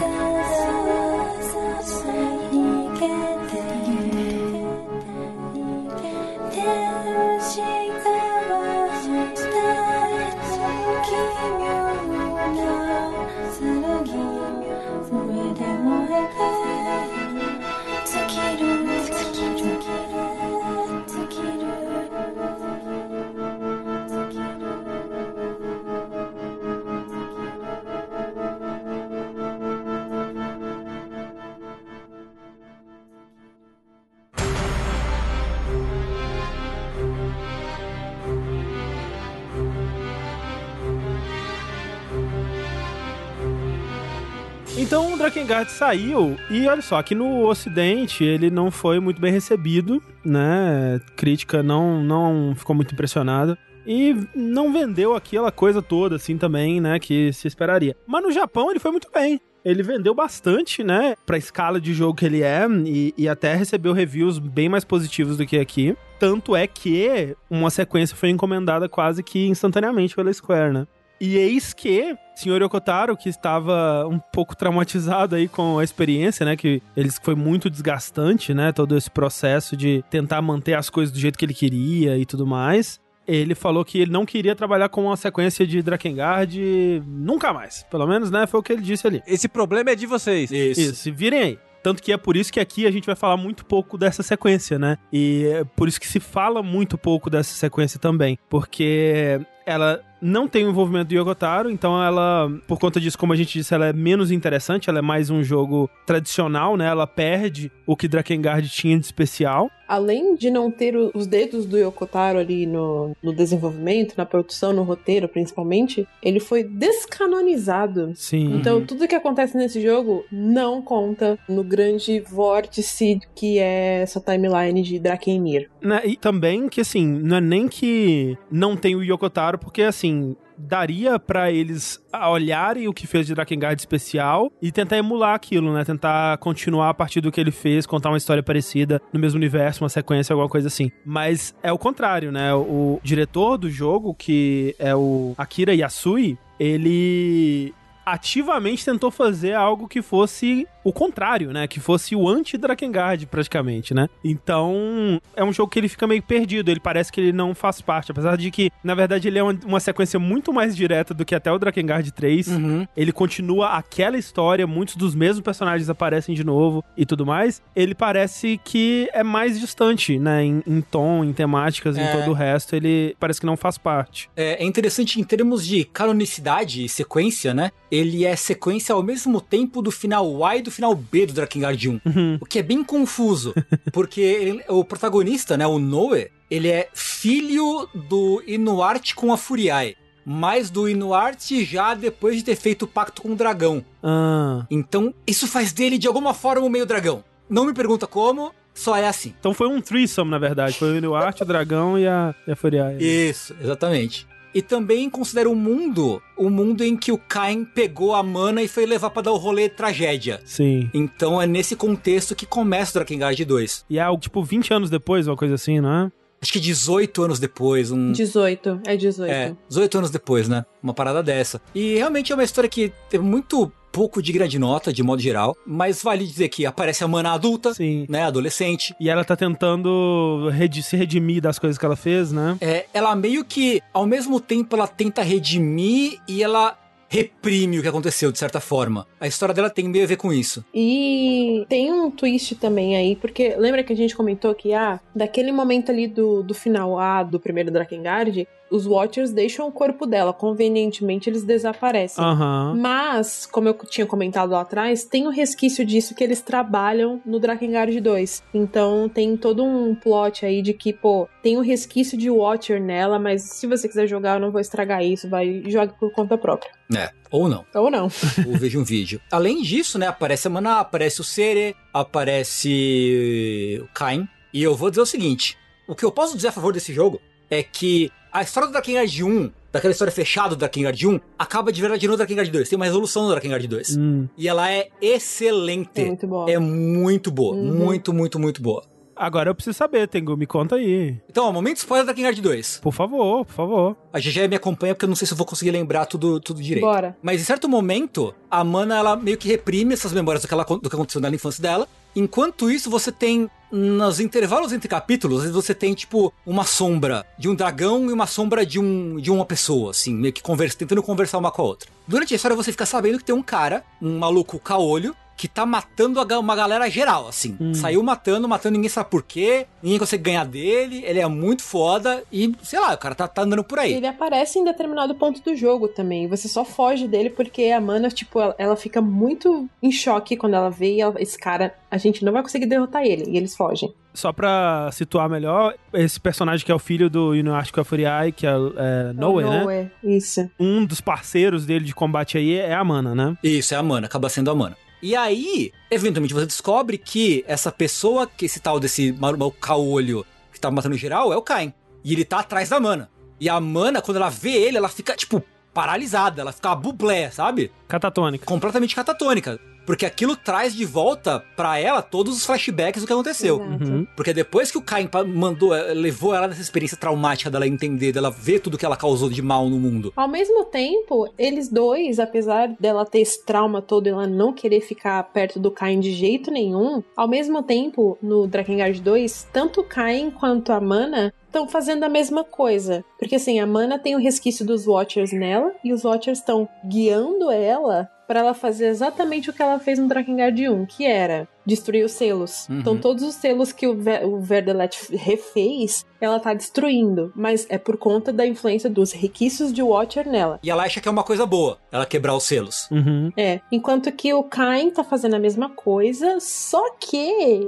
[44.86, 49.32] 'Então o Drakengard saiu e olha só, aqui no ocidente ele não foi muito bem
[49.32, 51.02] recebido, né?
[51.16, 53.58] Crítica não, não ficou muito impressionada.
[53.88, 57.96] E não vendeu aquela coisa toda, assim, também, né, que se esperaria.
[58.08, 59.40] Mas no Japão ele foi muito bem.
[59.64, 63.94] Ele vendeu bastante, né, pra escala de jogo que ele é, e, e até recebeu
[63.94, 65.96] reviews bem mais positivos do que aqui.
[66.20, 70.88] Tanto é que uma sequência foi encomendada quase que instantaneamente pela Square, né?
[71.20, 76.56] E eis que senhor Yokotaro, que estava um pouco traumatizado aí com a experiência, né?
[76.56, 78.72] Que eles foi muito desgastante, né?
[78.72, 82.46] Todo esse processo de tentar manter as coisas do jeito que ele queria e tudo
[82.46, 83.00] mais.
[83.28, 87.84] ele falou que ele não queria trabalhar com uma sequência de Drakengard nunca mais.
[87.90, 88.46] Pelo menos, né?
[88.46, 89.24] Foi o que ele disse ali.
[89.26, 90.52] Esse problema é de vocês.
[90.52, 90.82] Isso.
[90.82, 91.60] Isso, virem aí.
[91.82, 94.78] Tanto que é por isso que aqui a gente vai falar muito pouco dessa sequência,
[94.78, 94.98] né?
[95.14, 98.38] E é por isso que se fala muito pouco dessa sequência também.
[98.50, 103.36] Porque ela não tem o envolvimento do Yokotaro, então ela, por conta disso, como a
[103.36, 106.88] gente disse, ela é menos interessante, ela é mais um jogo tradicional, né?
[106.88, 109.70] Ela perde o que Drakengard tinha de especial.
[109.88, 114.82] Além de não ter os dedos do Yokotaro ali no, no desenvolvimento, na produção, no
[114.82, 118.12] roteiro principalmente, ele foi descanonizado.
[118.16, 118.56] Sim.
[118.56, 124.82] Então tudo que acontece nesse jogo não conta no grande vórtice que é essa timeline
[124.82, 125.70] de Drakengir.
[125.82, 130.15] Né, e também que, assim, não é nem que não tem o Yokotaro, porque, assim,
[130.58, 135.84] daria para eles olharem o que fez de Drakengard especial e tentar emular aquilo, né?
[135.84, 139.84] Tentar continuar a partir do que ele fez, contar uma história parecida no mesmo universo,
[139.84, 140.92] uma sequência, alguma coisa assim.
[141.06, 142.54] Mas é o contrário, né?
[142.54, 147.74] O diretor do jogo, que é o Akira Yasui, ele
[148.06, 151.68] ativamente tentou fazer algo que fosse o contrário, né?
[151.68, 154.08] Que fosse o anti-Drakengard, praticamente, né?
[154.24, 156.70] Então, é um jogo que ele fica meio perdido.
[156.70, 158.12] Ele parece que ele não faz parte.
[158.12, 161.34] Apesar de que, na verdade, ele é uma, uma sequência muito mais direta do que
[161.34, 162.48] até o Drakengard 3.
[162.50, 162.88] Uhum.
[162.96, 167.64] Ele continua aquela história, muitos dos mesmos personagens aparecem de novo e tudo mais.
[167.76, 170.44] Ele parece que é mais distante, né?
[170.44, 172.04] Em, em tom, em temáticas, É.
[172.04, 172.76] em todo o resto.
[172.76, 174.30] Ele parece que não faz parte.
[174.36, 177.72] É, é interessante em termos de canonicidade e sequência, né?
[177.92, 182.02] Ele é sequência ao mesmo tempo do final e do final B do Drakengard 1.
[182.06, 182.38] Uhum.
[182.42, 183.54] O que é bem confuso,
[183.92, 189.96] porque ele- o protagonista, né, o Noe, ele é filho do Inuarte com a Furiae,
[190.26, 193.84] mas do Inuarte já depois de ter feito o pacto com o dragão.
[194.04, 194.66] Ah.
[194.70, 197.24] Então, isso faz dele de alguma forma um meio dragão.
[197.50, 199.34] Não me pergunta como, só é assim.
[199.40, 200.78] Então foi um threesome, na verdade.
[200.78, 202.98] Foi o Inuarte, o dragão e a, e a Furiaia.
[203.00, 204.28] Isso, exatamente.
[204.56, 208.68] E também considera o mundo o mundo em que o Cain pegou a mana e
[208.70, 210.40] foi levar pra dar o rolê tragédia.
[210.46, 210.90] Sim.
[210.94, 213.86] Então é nesse contexto que começa o Drakengard 2.
[213.90, 216.12] E é algo tipo 20 anos depois, uma coisa assim, não é?
[216.42, 219.32] Acho que 18 anos depois, um 18, é 18.
[219.32, 220.66] É, 18 anos depois, né?
[220.82, 221.60] Uma parada dessa.
[221.74, 225.56] E realmente é uma história que teve muito pouco de grande nota, de modo geral,
[225.66, 228.06] mas vale dizer que aparece a mana adulta, Sim.
[228.10, 228.24] né?
[228.24, 228.94] Adolescente.
[229.00, 232.58] E ela tá tentando redi- se redimir das coisas que ela fez, né?
[232.60, 237.88] É, ela meio que, ao mesmo tempo, ela tenta redimir e ela reprime o que
[237.88, 239.08] aconteceu, de certa forma.
[239.22, 240.66] A história dela tem meio a ver com isso.
[240.74, 245.52] E tem um twist também aí, porque lembra que a gente comentou que, ah, daquele
[245.54, 250.34] momento ali do, do final A do primeiro Drakengard, os Watchers deixam o corpo dela,
[250.34, 252.24] convenientemente eles desaparecem.
[252.24, 252.76] Aham.
[252.78, 257.40] Mas, como eu tinha comentado lá atrás, tem o resquício disso que eles trabalham no
[257.40, 258.44] Drakengard 2.
[258.54, 263.20] Então tem todo um plot aí de que, pô, tem um resquício de Watcher nela,
[263.20, 266.72] mas se você quiser jogar, eu não vou estragar isso, vai joga por conta própria.
[266.96, 267.66] É, ou não.
[267.74, 268.04] Ou não.
[268.48, 269.20] ou veja um vídeo.
[269.32, 274.28] Além disso, né, aparece a Mana, aparece o Sere, aparece o Kain.
[274.54, 277.22] E eu vou dizer o seguinte: o que eu posso dizer a favor desse jogo
[277.50, 281.80] é que a história do Drakengard 1, daquela história fechada do Drakengard 1, acaba de
[281.80, 282.68] verdade no Drakengard 2.
[282.68, 283.96] Tem uma resolução do Drakengard 2.
[283.96, 284.28] Hum.
[284.38, 286.02] E ela é excelente.
[286.02, 286.52] É muito boa.
[286.52, 287.56] É muito boa.
[287.56, 287.74] Uhum.
[287.74, 288.84] Muito, muito, muito boa.
[289.16, 291.18] Agora eu preciso saber, Tengu, me conta aí.
[291.30, 292.80] Então, ó, momento spoiler do Drakengard 2.
[292.84, 293.96] Por favor, por favor.
[294.12, 296.62] A GG me acompanha porque eu não sei se eu vou conseguir lembrar tudo, tudo
[296.62, 296.84] direito.
[296.86, 297.16] Bora.
[297.24, 300.66] Mas em certo momento, a Mana, ela meio que reprime essas memórias do que, ela,
[300.66, 301.88] do que aconteceu na infância dela.
[302.14, 307.56] Enquanto isso, você tem, nos intervalos entre capítulos, você tem, tipo, uma sombra de um
[307.56, 311.38] dragão e uma sombra de, um, de uma pessoa, assim, meio que conversa, tentando conversar
[311.38, 311.90] uma com a outra.
[312.08, 315.66] Durante a história, você fica sabendo que tem um cara, um maluco caolho, que tá
[315.66, 317.58] matando uma galera geral, assim.
[317.74, 322.24] Saiu matando, matando, ninguém sabe por quê, ninguém consegue ganhar dele, ele é muito foda
[322.32, 323.94] e, sei lá, o cara tá, tá andando por aí.
[323.94, 326.28] Ele aparece em determinado ponto do jogo também.
[326.28, 330.54] Você só foge dele porque a Mana, tipo, ela, ela fica muito em choque quando
[330.56, 333.26] ela vê e ela- esse cara, a gente não vai conseguir derrotar ele.
[333.30, 333.94] E eles fogem.
[334.14, 338.32] Só pra situar melhor, esse personagem que é o filho do Inuarte com a Furiai,
[338.32, 339.64] que é, é Noe, né?
[339.64, 340.50] Noe, Isso.
[340.58, 343.38] Um dos parceiros dele de combate aí é a Mana, né?
[343.44, 344.78] Isso, é a mana, acaba sendo a mana.
[345.06, 350.60] E aí, eventualmente você descobre que essa pessoa, que esse tal desse maluco caolho que
[350.60, 351.72] tá matando geral, é o Cain.
[352.04, 353.08] E ele tá atrás da mana.
[353.40, 355.44] E a mana, quando ela vê ele, ela fica, tipo,
[355.76, 357.70] paralisada, ela fica bublé, sabe?
[357.88, 358.46] Catatônica.
[358.46, 359.60] Completamente catatônica.
[359.86, 363.58] Porque aquilo traz de volta pra ela todos os flashbacks do que aconteceu.
[363.58, 364.08] Uhum.
[364.16, 368.12] Porque depois que o Cain pa- mandou, eh, levou ela nessa experiência traumática dela entender,
[368.12, 370.12] dela ver tudo que ela causou de mal no mundo.
[370.16, 374.82] Ao mesmo tempo, eles dois, apesar dela ter esse trauma todo e ela não querer
[374.82, 379.84] ficar perto do Cain de jeito nenhum, ao mesmo tempo, no Drakengard 2, tanto o
[379.84, 383.04] Cain quanto a Mana estão fazendo a mesma coisa.
[383.18, 387.50] Porque assim, a Mana tem o resquício dos Watchers nela e os Watchers estão guiando
[387.50, 392.06] ela para ela fazer exatamente o que ela fez no Drakengard 1, que era destruir
[392.06, 392.68] os selos.
[392.70, 392.80] Uhum.
[392.80, 397.78] Então todos os selos que o, Ver o Verdelet refez, ela tá destruindo, mas é
[397.78, 400.60] por conta da influência dos requisitos de Watcher nela.
[400.64, 402.88] E ela acha que é uma coisa boa, ela quebrar os selos.
[402.92, 403.32] Uhum.
[403.38, 407.18] É, enquanto que o Cain tá fazendo a mesma coisa, só que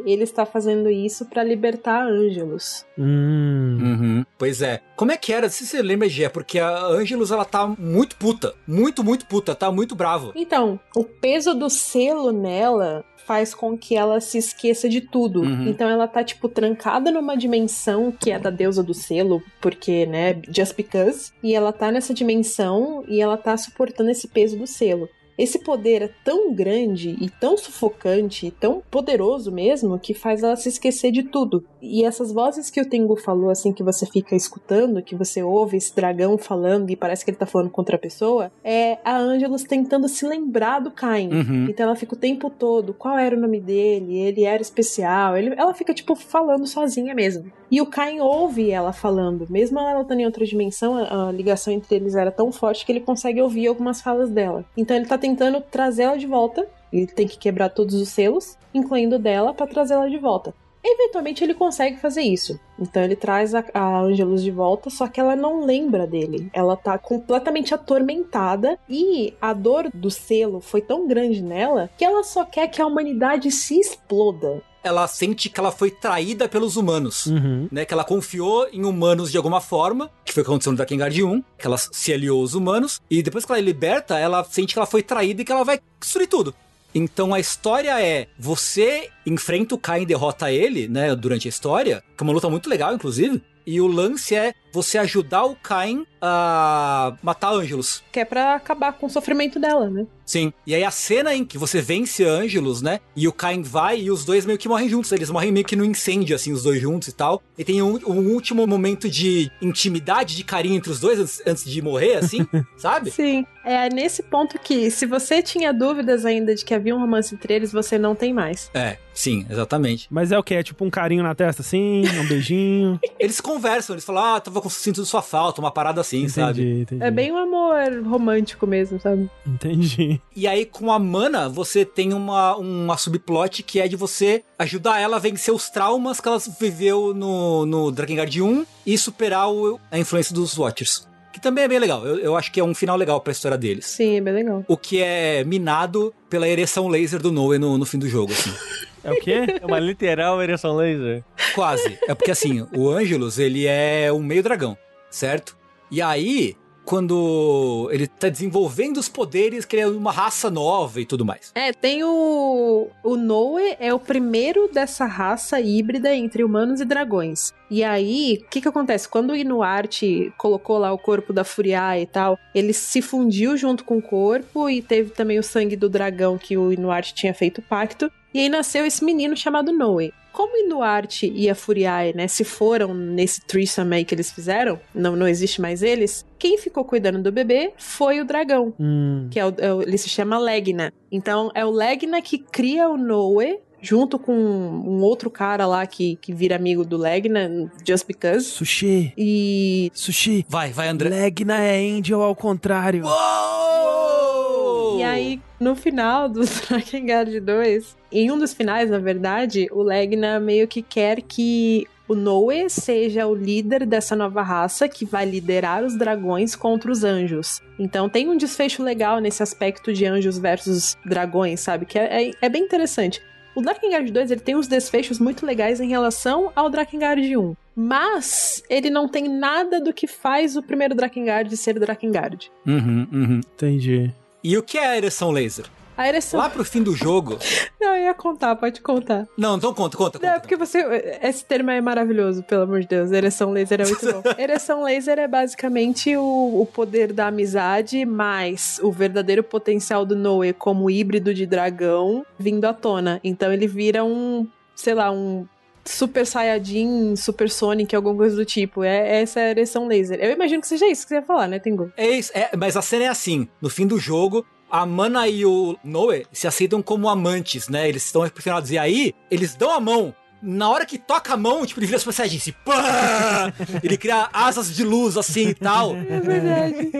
[0.05, 2.85] ele está fazendo isso para libertar Ângelos.
[2.97, 3.77] Hum.
[3.81, 4.25] Uhum.
[4.37, 4.81] Pois é.
[4.95, 5.49] Como é que era?
[5.49, 8.53] Se você lembra, Gê, porque a Angelus, ela tá muito puta.
[8.67, 9.55] Muito, muito puta.
[9.55, 10.31] Tá muito brava.
[10.35, 15.41] Então, o peso do selo nela faz com que ela se esqueça de tudo.
[15.41, 15.67] Uhum.
[15.67, 20.41] Então ela tá, tipo, trancada numa dimensão que é da deusa do selo, porque, né,
[20.49, 21.31] just because.
[21.43, 25.09] E ela tá nessa dimensão e ela tá suportando esse peso do selo.
[25.37, 30.55] Esse poder é tão grande e tão sufocante e tão poderoso mesmo que faz ela
[30.55, 31.63] se esquecer de tudo.
[31.81, 35.77] E essas vozes que o Tengu falou, assim, que você fica escutando, que você ouve
[35.77, 39.63] esse dragão falando e parece que ele tá falando contra a pessoa, é a Angelus
[39.63, 41.29] tentando se lembrar do Cain.
[41.29, 41.67] Uhum.
[41.69, 44.17] Então ela fica o tempo todo, qual era o nome dele?
[44.17, 45.37] Ele era especial.
[45.37, 47.51] Ele, ela fica, tipo, falando sozinha mesmo.
[47.69, 49.45] E o Cain ouve ela falando.
[49.49, 53.01] Mesmo ela estando em outra dimensão, a, ligação entre eles era tão forte que ele
[53.01, 54.63] consegue ouvir algumas falas dela.
[54.75, 56.67] Então ele tá tentando trazer ela de volta.
[56.91, 60.53] Ele tem que quebrar todos os selos, incluindo dela, para trazer ela de volta.
[60.89, 62.57] Eventualmente ele consegue fazer isso.
[62.79, 66.49] Então ele traz a, a Angelus de volta, só que ela não lembra dele.
[66.53, 72.23] Ela tá completamente atormentada e a dor do selo foi tão grande nela que ela
[72.23, 74.63] só quer que a humanidade se exploda.
[74.87, 77.25] Ela sente que ela foi traída pelos humanos.
[77.27, 77.67] Uhum.
[77.71, 80.77] Né, que ela confiou em humanos de alguma forma, que foi o que aconteceu no
[80.77, 84.43] Drakengard 1, que ela se aliou aos humanos, e depois que ela é liberta, ela
[84.43, 86.53] sente que ela foi traída e que ela vai destruir tudo.
[86.93, 92.03] Então a história é: você enfrenta o Cain e derrota ele, né, durante a história,
[92.15, 93.41] que é uma luta muito legal, inclusive.
[93.65, 98.03] E o lance é você ajudar o Cain a matar Ângelos.
[98.11, 100.05] Que é pra acabar com o sofrimento dela, né?
[100.25, 100.51] Sim.
[100.65, 102.99] E aí a cena em que você vence Ângelos, né?
[103.15, 105.11] E o Cain vai e os dois meio que morrem juntos.
[105.11, 107.41] Eles morrem meio que no incêndio, assim, os dois juntos e tal.
[107.57, 111.63] E tem um, um último momento de intimidade, de carinho entre os dois antes, antes
[111.63, 112.45] de morrer, assim,
[112.77, 113.09] sabe?
[113.11, 113.45] Sim.
[113.63, 117.53] É nesse ponto que, se você tinha dúvidas ainda de que havia um romance entre
[117.53, 118.71] eles, você não tem mais.
[118.73, 120.07] É, sim, exatamente.
[120.09, 120.53] Mas é o que?
[120.53, 122.03] É tipo um carinho na testa, assim?
[122.17, 122.97] Um beijinho?
[123.19, 126.81] Eles conversam, eles falam, ah, tava sentindo sua falta, uma parada assim, entendi, sabe?
[126.81, 127.03] entendi.
[127.03, 129.29] É bem um amor romântico mesmo, sabe?
[129.45, 130.21] Entendi.
[130.35, 134.99] E aí, com a mana, você tem uma, uma subplot que é de você ajudar
[134.99, 139.79] ela a vencer os traumas que ela viveu no, no Drakengard 1 e superar o-
[139.91, 141.07] a influência dos Watchers.
[141.33, 142.05] Que também é bem legal.
[142.05, 143.85] Eu, eu acho que é um final legal pra história deles.
[143.85, 144.65] Sim, é bem legal.
[144.67, 148.51] O que é minado pela ereção laser do Noe no, no fim do jogo, assim.
[149.03, 149.45] É o quê?
[149.61, 151.23] É uma literal ereção laser.
[151.53, 151.97] Quase.
[152.07, 154.77] É porque assim, o Angelus, ele é um meio dragão,
[155.09, 155.57] certo?
[155.89, 156.55] E aí,
[156.87, 161.51] quando ele tá desenvolvendo os poderes, que ele é uma raça nova e tudo mais.
[161.53, 162.87] É, tem o.
[163.03, 167.51] O Noe é o primeiro dessa raça híbrida entre humanos e dragões.
[167.69, 169.09] E aí, o que que acontece?
[169.09, 173.83] Quando o Inuarte colocou lá o corpo da Furiae e tal, ele se fundiu junto
[173.83, 177.61] com o corpo e teve também o sangue do dragão que o Inuarte tinha feito
[177.61, 178.09] pacto.
[178.37, 180.13] E aí nasceu esse menino chamado Noe.
[180.31, 184.79] Como o Inuarte e a Furiae, né, se foram nesse threesome aí que eles fizeram,
[184.93, 189.27] não, não existe mais eles, quem ficou cuidando do bebê foi o dragão Hum.
[189.31, 190.93] que é o, é o- ele se chama Legna.
[191.11, 196.17] Então é o Legna que cria o Noe junto com um outro cara lá que,
[196.17, 198.41] que vira amigo do Legna, just because.
[198.45, 199.13] Sushi.
[199.17, 200.45] E Sushi.
[200.47, 201.09] Vai, vai, André.
[201.09, 203.03] Legna é Angel ao contrário.
[203.05, 204.99] Uou!
[204.99, 210.39] E aí, no final do Drakengard 2, em um dos finais, na verdade, o Legna
[210.39, 215.83] meio que quer que o Noe seja o líder dessa nova raça que vai liderar
[215.83, 217.61] os dragões contra os anjos.
[217.77, 221.85] Então tem um desfecho legal nesse aspecto de anjos versus dragões, sabe?
[221.85, 223.21] Que é, é, é bem interessante.
[223.53, 227.55] O Drakengard 2 ele tem uns desfechos muito legais em relação ao Drakengard 1.
[227.75, 232.51] Mas ele não tem nada do que faz o primeiro Drakengard ser Drakengard.
[232.65, 233.41] Uhum, uhum.
[233.53, 234.13] Entendi.
[234.47, 235.65] E o que é a ereção laser?
[235.97, 236.39] A ereção.
[236.39, 237.37] Lá pro fim do jogo.
[237.81, 239.27] Não, eu ia contar, pode contar.
[239.37, 240.39] Não, então conta, conta, Não, é conta.
[240.39, 241.19] porque você.
[241.21, 243.11] Esse termo é maravilhoso, pelo amor de Deus.
[243.11, 244.23] Ereção laser é muito bom.
[244.39, 250.53] Ereção laser é basicamente o, o poder da amizade, mais o verdadeiro potencial do Noe
[250.53, 253.19] como híbrido de dragão vindo à tona.
[253.21, 255.45] Então ele vira um, sei lá, um.
[255.89, 258.83] Super Saiyajin, Super Sonic, alguma coisa do tipo.
[258.83, 260.19] É essa é a ereção laser.
[260.19, 261.91] Eu imagino que seja isso que você ia falar, né, Tengu?
[261.97, 265.45] É isso, é, mas a cena é assim: no fim do jogo, a Mana e
[265.45, 267.87] o Noe se aceitam como amantes, né?
[267.87, 268.71] Eles estão apaixonados.
[268.71, 271.99] E aí, eles dão a mão na hora que toca a mão, tipo, ele vira
[271.99, 273.53] Super Saiyajin, assim, pá!
[273.83, 275.95] Ele cria asas de luz, assim, e tal.
[275.95, 276.91] É verdade.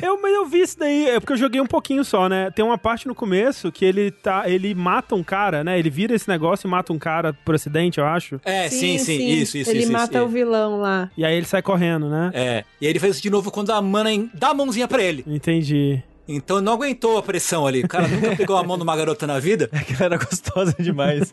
[0.00, 2.50] Eu, mas eu vi isso daí, é porque eu joguei um pouquinho só, né?
[2.50, 4.48] Tem uma parte no começo que ele tá.
[4.48, 5.78] Ele mata um cara, né?
[5.78, 8.40] Ele vira esse negócio e mata um cara por acidente, eu acho.
[8.44, 9.92] É, sim, sim, isso, isso, Ele isso.
[9.92, 11.10] mata isso, o vilão lá.
[11.16, 12.30] E aí ele sai correndo, né?
[12.34, 15.02] É, e aí ele faz isso de novo quando a mana dá a mãozinha pra
[15.02, 15.24] ele.
[15.26, 16.02] Entendi.
[16.26, 17.82] Então não aguentou a pressão ali.
[17.82, 19.68] O cara nunca pegou a mão de uma garota na vida.
[19.84, 21.32] Que ela era gostosa demais.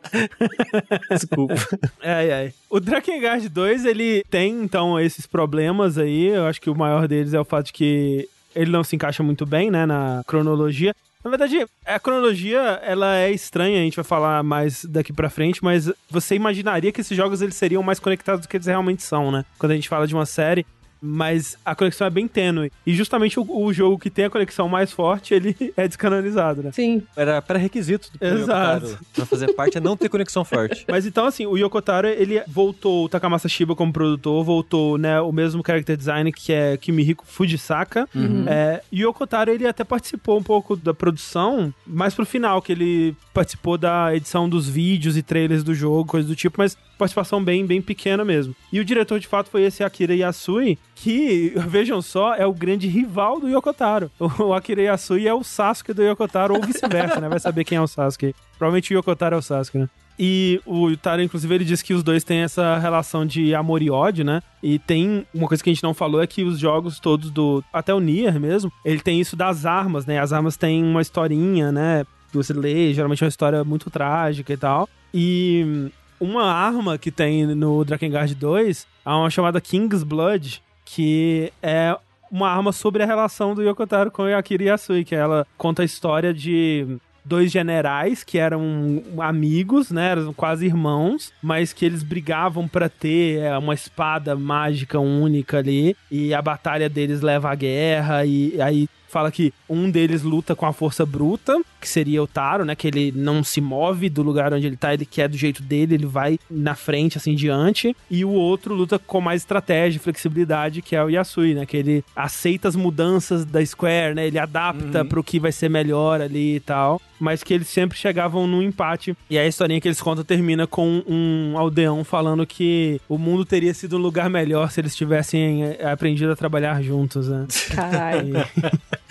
[1.10, 1.54] Desculpa.
[2.00, 2.54] Ai, ai.
[2.68, 6.28] O Drakengard 2, ele tem, então, esses problemas aí.
[6.28, 9.22] Eu acho que o maior deles é o fato de que ele não se encaixa
[9.22, 10.94] muito bem, né, na cronologia.
[11.22, 15.62] Na verdade, a cronologia, ela é estranha, a gente vai falar mais daqui pra frente,
[15.62, 19.30] mas você imaginaria que esses jogos eles seriam mais conectados do que eles realmente são,
[19.30, 19.44] né?
[19.58, 20.64] Quando a gente fala de uma série,
[21.00, 22.70] mas a conexão é bem tênue.
[22.86, 26.70] E justamente o, o jogo que tem a conexão mais forte, ele é descanonizado, né?
[26.72, 27.02] Sim.
[27.16, 28.86] Era pré-requisito do Exato.
[28.86, 30.84] Yokotaro pra fazer parte é não ter conexão forte.
[30.88, 35.32] Mas então, assim, o Yokotaro, ele voltou o Takamasa Shiba como produtor, voltou, né, o
[35.32, 38.08] mesmo character design que é Kimihiko Fujisaka.
[38.46, 42.72] É, e o Yokotaro, ele até participou um pouco da produção, mais pro final, que
[42.72, 47.42] ele participou da edição dos vídeos e trailers do jogo, coisa do tipo, mas participação
[47.42, 48.54] bem, bem pequena mesmo.
[48.70, 52.86] E o diretor, de fato, foi esse Akira Yasui, que, vejam só, é o grande
[52.86, 54.10] rival do Yokotaro.
[54.38, 57.28] O Akira Yasui é o Sasuke do Yokotaro, ou vice-versa, né?
[57.28, 58.34] Vai saber quem é o Sasuke.
[58.58, 59.88] Provavelmente o Yokotaro é o Sasuke, né?
[60.22, 63.90] E o Taro, inclusive, ele disse que os dois têm essa relação de amor e
[63.90, 64.42] ódio, né?
[64.62, 67.64] E tem uma coisa que a gente não falou é que os jogos todos do.
[67.72, 70.18] Até o Nier mesmo, ele tem isso das armas, né?
[70.18, 72.04] As armas têm uma historinha, né?
[72.30, 74.86] Que você lê, geralmente é uma história muito trágica e tal.
[75.14, 80.62] E uma arma que tem no Drakengard 2 é uma chamada King's Blood,
[80.94, 81.96] que é
[82.30, 86.32] uma arma sobre a relação do Yokotaro com Akira Yasui, que ela conta a história
[86.32, 92.88] de dois generais que eram amigos, né, eram quase irmãos, mas que eles brigavam pra
[92.88, 98.60] ter é, uma espada mágica única ali, e a batalha deles leva à guerra e
[98.60, 102.74] aí fala que um deles luta com a força bruta, que seria o Taro, né?
[102.74, 105.94] Que ele não se move do lugar onde ele tá, ele quer do jeito dele,
[105.94, 107.96] ele vai na frente, assim, diante.
[108.10, 111.66] E o outro luta com mais estratégia e flexibilidade, que é o Yasui, né?
[111.66, 114.26] Que ele aceita as mudanças da Square, né?
[114.26, 117.00] Ele adapta pro que vai ser melhor ali e tal.
[117.18, 119.14] Mas que eles sempre chegavam num empate.
[119.28, 123.74] E a historinha que eles contam termina com um aldeão falando que o mundo teria
[123.74, 127.46] sido um lugar melhor se eles tivessem eh, aprendido a trabalhar juntos, né?
[127.74, 128.34] Caralho.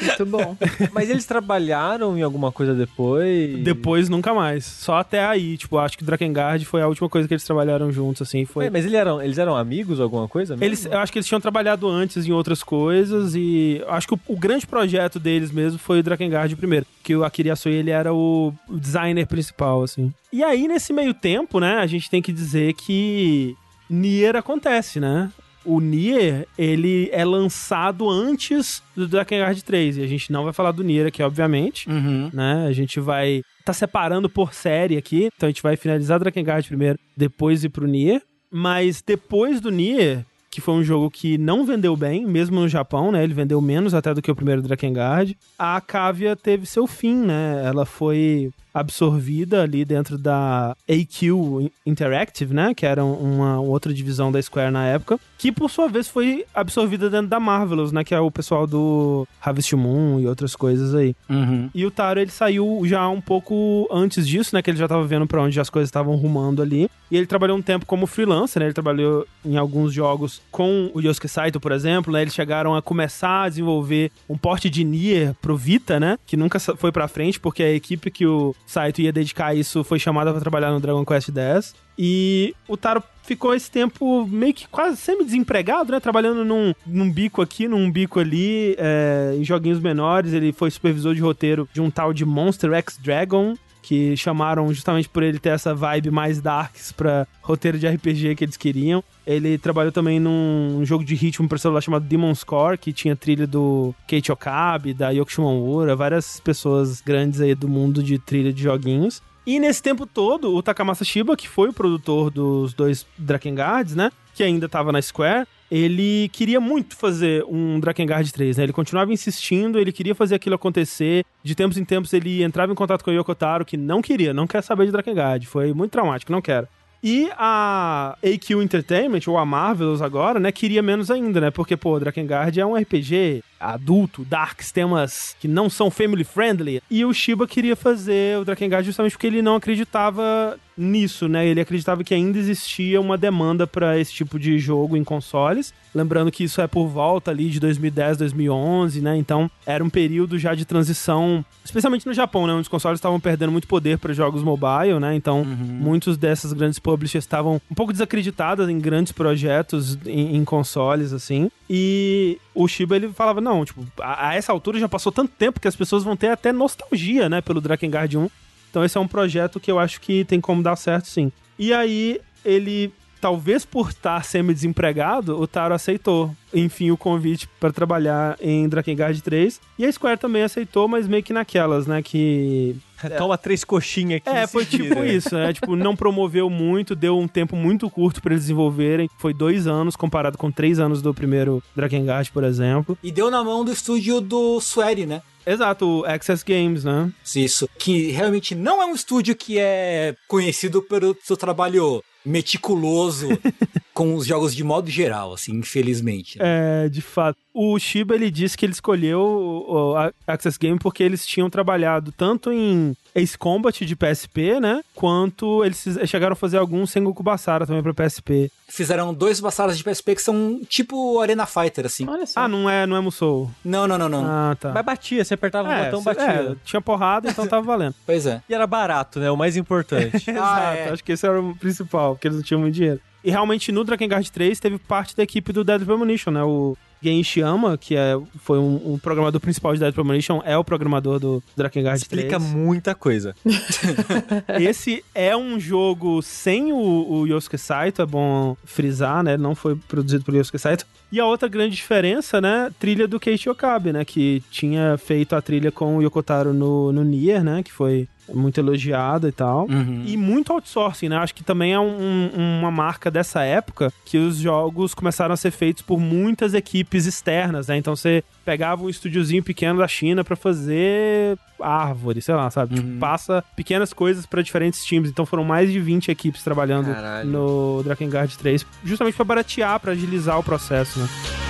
[0.01, 0.57] Muito bom.
[0.91, 3.59] Mas eles trabalharam em alguma coisa depois?
[3.63, 4.65] Depois nunca mais.
[4.65, 5.57] Só até aí.
[5.57, 8.45] Tipo, acho que Drakengard foi a última coisa que eles trabalharam juntos, assim.
[8.45, 8.65] Foi.
[8.65, 10.55] Ué, mas eles eram, eles eram amigos ou alguma coisa?
[10.55, 10.65] mesmo?
[10.65, 14.19] Eles, eu acho que eles tinham trabalhado antes em outras coisas e acho que o,
[14.27, 18.13] o grande projeto deles mesmo foi o Drakengard primeiro, que o Akira Yasui, ele era
[18.13, 20.13] o designer principal, assim.
[20.31, 23.55] E aí, nesse meio tempo, né, a gente tem que dizer que
[23.89, 25.31] Nier acontece, né?
[25.65, 30.71] O Nier, ele é lançado antes do Drakengard 3, e a gente não vai falar
[30.71, 32.29] do Nier aqui, obviamente, Uhum.
[32.33, 32.65] né?
[32.67, 36.97] A gente vai tá separando por série aqui, então a gente vai finalizar Drakengard primeiro,
[37.15, 38.21] depois ir pro Nier.
[38.51, 43.11] Mas depois do Nier, que foi um jogo que não vendeu bem, mesmo no Japão,
[43.11, 43.23] né?
[43.23, 45.38] Ele vendeu menos até do que o primeiro Drakengard.
[45.59, 47.61] A Cavia teve seu fim, né?
[47.63, 52.73] Ela foi absorvida ali dentro da AQ Interactive, né?
[52.73, 57.09] Que era uma outra divisão da Square na época, que por sua vez foi absorvida
[57.09, 58.03] dentro da Marvelous, né?
[58.03, 61.15] Que é o pessoal do Harvest Moon e outras coisas aí.
[61.30, 61.69] Uhum.
[61.73, 64.61] E o Taro, ele saiu já um pouco antes disso, né?
[64.61, 66.89] Que ele já tava vendo pra onde as coisas estavam rumando ali.
[67.11, 68.67] E ele trabalhou um tempo como freelancer, né?
[68.67, 72.22] Ele trabalhou em alguns jogos com o Yosuke Saito, por exemplo, né?
[72.22, 76.17] Eles chegaram a começar a desenvolver um porte de Nier pro Vita, né?
[76.27, 79.98] Que nunca foi pra frente, porque a equipe que o Saito ia dedicar isso foi
[79.98, 81.73] chamada pra trabalhar no Dragon Quest X.
[81.98, 85.99] E o Taro ficou esse tempo meio que quase semi-desempregado, né?
[85.99, 90.33] Trabalhando num, num bico aqui, num bico ali, é, em joguinhos menores.
[90.33, 95.09] Ele foi supervisor de roteiro de um tal de Monster X Dragon, que chamaram justamente
[95.09, 99.03] por ele ter essa vibe mais darks pra roteiro de RPG que eles queriam.
[99.25, 103.48] Ele trabalhou também num jogo de ritmo para celular chamado Demon's Core, que tinha trilha
[103.48, 108.64] do Keiichi Okabe, da Yoko Shimomura, várias pessoas grandes aí do mundo de trilha de
[108.64, 109.22] joguinhos.
[109.45, 114.11] E nesse tempo todo, o Takamasa Shiba, que foi o produtor dos dois Drakengards, né?
[114.35, 118.64] Que ainda estava na Square, ele queria muito fazer um Drakengard 3, né?
[118.64, 121.23] Ele continuava insistindo, ele queria fazer aquilo acontecer.
[121.43, 124.33] De tempos em tempos ele entrava em contato com o Yoko Taro, que não queria,
[124.33, 125.45] não quer saber de Drakengard.
[125.45, 126.67] Foi muito traumático, não quero.
[127.01, 131.51] E a AQ Entertainment, ou a Marvelous agora, né, queria menos ainda, né?
[131.51, 136.81] Porque, pô, Drakengard é um RPG adulto, darks, temas que não são family friendly.
[136.89, 141.45] E o Shiba queria fazer o Drakengard justamente porque ele não acreditava nisso, né?
[141.45, 145.73] Ele acreditava que ainda existia uma demanda para esse tipo de jogo em consoles.
[145.93, 149.17] Lembrando que isso é por volta ali de 2010, 2011, né?
[149.17, 152.53] Então era um período já de transição, especialmente no Japão, né?
[152.53, 155.15] Onde os consoles estavam perdendo muito poder para jogos mobile, né?
[155.15, 155.45] Então uhum.
[155.45, 161.51] muitos dessas grandes publishers estavam um pouco desacreditadas em grandes projetos em, em consoles, assim.
[161.69, 165.60] E o Shiba ele falava: não, tipo, a, a, essa altura já passou tanto tempo
[165.60, 167.42] que as pessoas vão ter até nostalgia, né?
[167.42, 168.30] Pelo Drakengard 1.
[168.69, 171.32] Então esse é um projeto que eu acho que tem como dar certo, sim.
[171.58, 178.38] E aí ele talvez por estar semi-desempregado, o Taro aceitou, enfim, o convite para trabalhar
[178.39, 179.59] em Drakengard 3.
[179.77, 182.75] E a Square também aceitou, mas meio que naquelas, né, que...
[183.17, 184.30] Toma três coxinhas aqui.
[184.30, 185.53] É, foi tipo isso, né?
[185.53, 189.09] tipo, não promoveu muito, deu um tempo muito curto para eles desenvolverem.
[189.17, 192.98] Foi dois anos, comparado com três anos do primeiro Drakengard, por exemplo.
[193.01, 195.22] E deu na mão do estúdio do Swery, né?
[195.45, 197.11] Exato, o Access Games, né?
[197.35, 197.67] Isso.
[197.80, 203.27] Que realmente não é um estúdio que é conhecido pelo seu trabalho meticuloso
[203.93, 206.38] com os jogos de modo geral, assim, infelizmente.
[206.38, 206.85] Né?
[206.85, 207.40] É, de fato.
[207.61, 209.93] O Shiba, ele disse que ele escolheu o,
[210.25, 214.81] Access Game porque eles tinham trabalhado tanto em Ace Combat de PSP, né?
[214.95, 218.49] Quanto eles chegaram a fazer alguns Sengoku Basara também pra PSP.
[218.69, 222.07] Fizeram dois Basaras de PSP que são tipo Arena Fighter, assim.
[222.07, 222.39] Olha só.
[222.39, 223.51] Ah, não é, não é Musou?
[223.65, 224.23] Não, não, não, não.
[224.25, 224.71] Ah, tá.
[224.71, 226.23] Mas batia, você apertava é, o botão, batia.
[226.23, 227.95] É, tinha porrada, então tava valendo.
[228.07, 228.41] pois é.
[228.47, 229.29] E era barato, né?
[229.29, 230.15] O mais importante.
[230.31, 230.91] Exato, ah, é.
[230.91, 233.01] acho que esse era o principal, porque eles não tinham muito dinheiro.
[233.21, 236.41] E realmente no Drakengard 3 teve parte da equipe do Dead Premonition, né?
[236.41, 240.64] O Gen Ishiyama, que é, foi um, um, programador principal de Dead Premonition, é o
[240.64, 242.26] programador do Drakengard 3.
[242.26, 243.36] Explica muita coisa.
[244.60, 249.38] Esse é um jogo sem o, o Yosuke Saito, é bom frisar, né?
[249.38, 250.86] Não foi produzido por Yosuke Saito.
[251.11, 252.72] E a outra grande diferença, né?
[252.80, 254.06] Trilha do Keiichi Okabe, né?
[254.06, 257.64] Que tinha feito a trilha com o Yokotaro no, no Nier, né?
[257.64, 259.67] Que foi muito elogiada e tal.
[259.69, 260.03] Uhum.
[260.06, 261.17] E muito outsourcing, né?
[261.17, 265.51] Acho que também é um, uma marca dessa época que os jogos começaram a ser
[265.51, 267.77] feitos por muitas equipes externas, né?
[267.77, 272.75] Então você pegava um estúdiozinho pequeno da China para fazer árvore, sei lá, sabe?
[272.75, 272.93] Tipo, uhum.
[272.93, 275.09] Tipo, passa pequenas coisas para diferentes times.
[275.09, 277.30] Então foram mais de 20 equipes trabalhando Caralho.
[277.30, 281.49] no Drakengard 3, justamente para baratear, para agilizar o processo, né?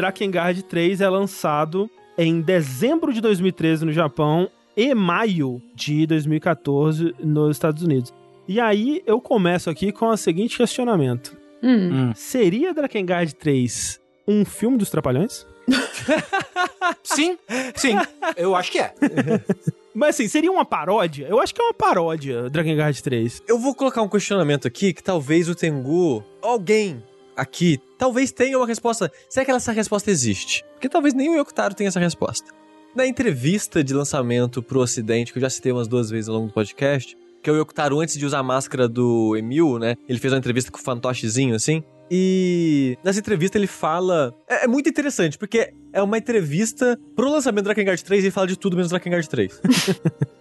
[0.00, 7.54] Drakengard 3 é lançado em dezembro de 2013 no Japão e maio de 2014 nos
[7.54, 8.10] Estados Unidos.
[8.48, 12.12] E aí eu começo aqui com o seguinte questionamento: hum.
[12.14, 15.46] Seria Drakengard 3 um filme dos Trapalhões?
[17.04, 17.36] sim,
[17.74, 17.94] sim,
[18.38, 18.94] eu acho que é.
[19.94, 21.26] Mas assim, seria uma paródia?
[21.28, 23.42] Eu acho que é uma paródia, Drakengard 3.
[23.46, 27.02] Eu vou colocar um questionamento aqui que talvez o Tengu, alguém
[27.40, 29.10] aqui, talvez tenha uma resposta.
[29.28, 30.62] Será que essa resposta existe?
[30.74, 32.52] Porque talvez nem o Yokotaro tenha essa resposta.
[32.94, 36.48] Na entrevista de lançamento pro Ocidente, que eu já citei umas duas vezes ao longo
[36.48, 39.96] do podcast, que é o Yokotaro antes de usar a máscara do Emil, né?
[40.08, 41.82] Ele fez uma entrevista com o fantochezinho, assim.
[42.10, 44.34] E nessa entrevista ele fala.
[44.48, 48.32] É, é, muito interessante, porque é uma entrevista pro lançamento do Drakengard 3 e ele
[48.32, 49.60] fala de tudo menos Drakengard 3.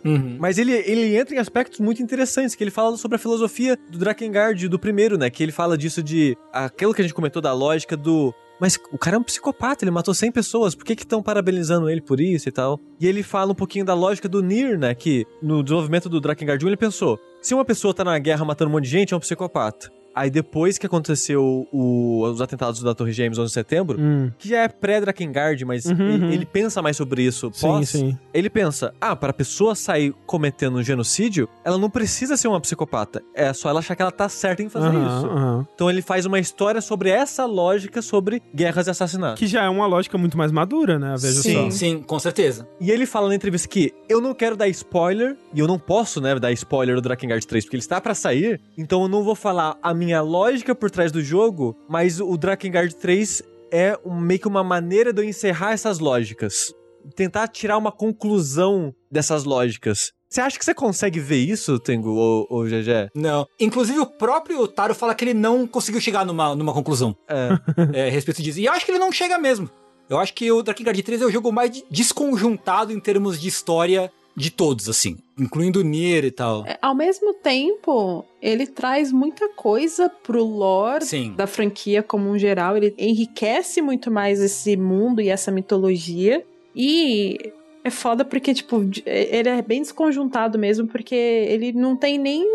[0.04, 0.38] uhum.
[0.40, 4.00] Mas ele, ele entra em aspectos muito interessantes, que ele fala sobre a filosofia do
[4.00, 5.30] Drakengard, do primeiro, né?
[5.30, 6.36] Que ele fala disso de.
[6.52, 8.34] aquilo que a gente comentou da lógica do.
[8.60, 11.90] Mas o cara é um psicopata, ele matou 100 pessoas, por que que estão parabenizando
[11.90, 12.78] ele por isso e tal?
[13.00, 14.94] E ele fala um pouquinho da lógica do Nier, né?
[14.94, 18.70] Que no desenvolvimento do Drakengard 1 ele pensou: se uma pessoa tá na guerra matando
[18.70, 19.99] um monte de gente, é um psicopata.
[20.20, 24.30] Aí depois que aconteceu o, os atentados da Torre Gêmeas 11 de setembro, hum.
[24.38, 26.32] que já é pré-Drakengard, mas uhum, ele, uhum.
[26.32, 28.18] ele, pensa mais sobre isso pós, sim, sim.
[28.34, 32.60] ele pensa, ah, para a pessoa sair cometendo um genocídio, ela não precisa ser uma
[32.60, 33.24] psicopata.
[33.34, 35.68] É só ela achar que ela tá certa em fazer uhum, isso.
[35.74, 39.40] Então ele faz uma história sobre essa lógica sobre guerras e assassinatos.
[39.40, 41.16] Que já é uma lógica muito mais madura, né?
[41.18, 41.72] Veja sim, só.
[41.72, 42.68] sim, com certeza.
[42.82, 46.20] E ele fala na entrevista que eu não quero dar spoiler, e eu não posso,
[46.20, 49.34] né, dar spoiler do Drakengard 3, porque ele está para sair, então eu não vou
[49.34, 54.20] falar a minha minha lógica por trás do jogo, mas o Drakengard 3 é um,
[54.20, 56.74] meio que uma maneira de eu encerrar essas lógicas.
[57.16, 60.12] Tentar tirar uma conclusão dessas lógicas.
[60.28, 63.12] Você acha que você consegue ver isso, Tengu, ou, ou GG?
[63.14, 63.46] Não.
[63.60, 67.16] Inclusive, o próprio Taro fala que ele não conseguiu chegar numa, numa conclusão.
[67.28, 67.50] É.
[68.06, 68.08] é.
[68.08, 68.60] a respeito disso.
[68.60, 69.70] E eu acho que ele não chega mesmo.
[70.10, 74.12] Eu acho que o Drakengard 3 é o jogo mais desconjuntado em termos de história
[74.40, 76.66] de todos, assim, incluindo o Nier e tal.
[76.66, 81.34] É, ao mesmo tempo, ele traz muita coisa pro lore Sim.
[81.35, 82.77] da franquia como um geral.
[82.77, 86.42] Ele enriquece muito mais esse mundo e essa mitologia.
[86.74, 87.51] E
[87.84, 92.48] é foda porque, tipo, ele é bem desconjuntado mesmo, porque ele não tem nem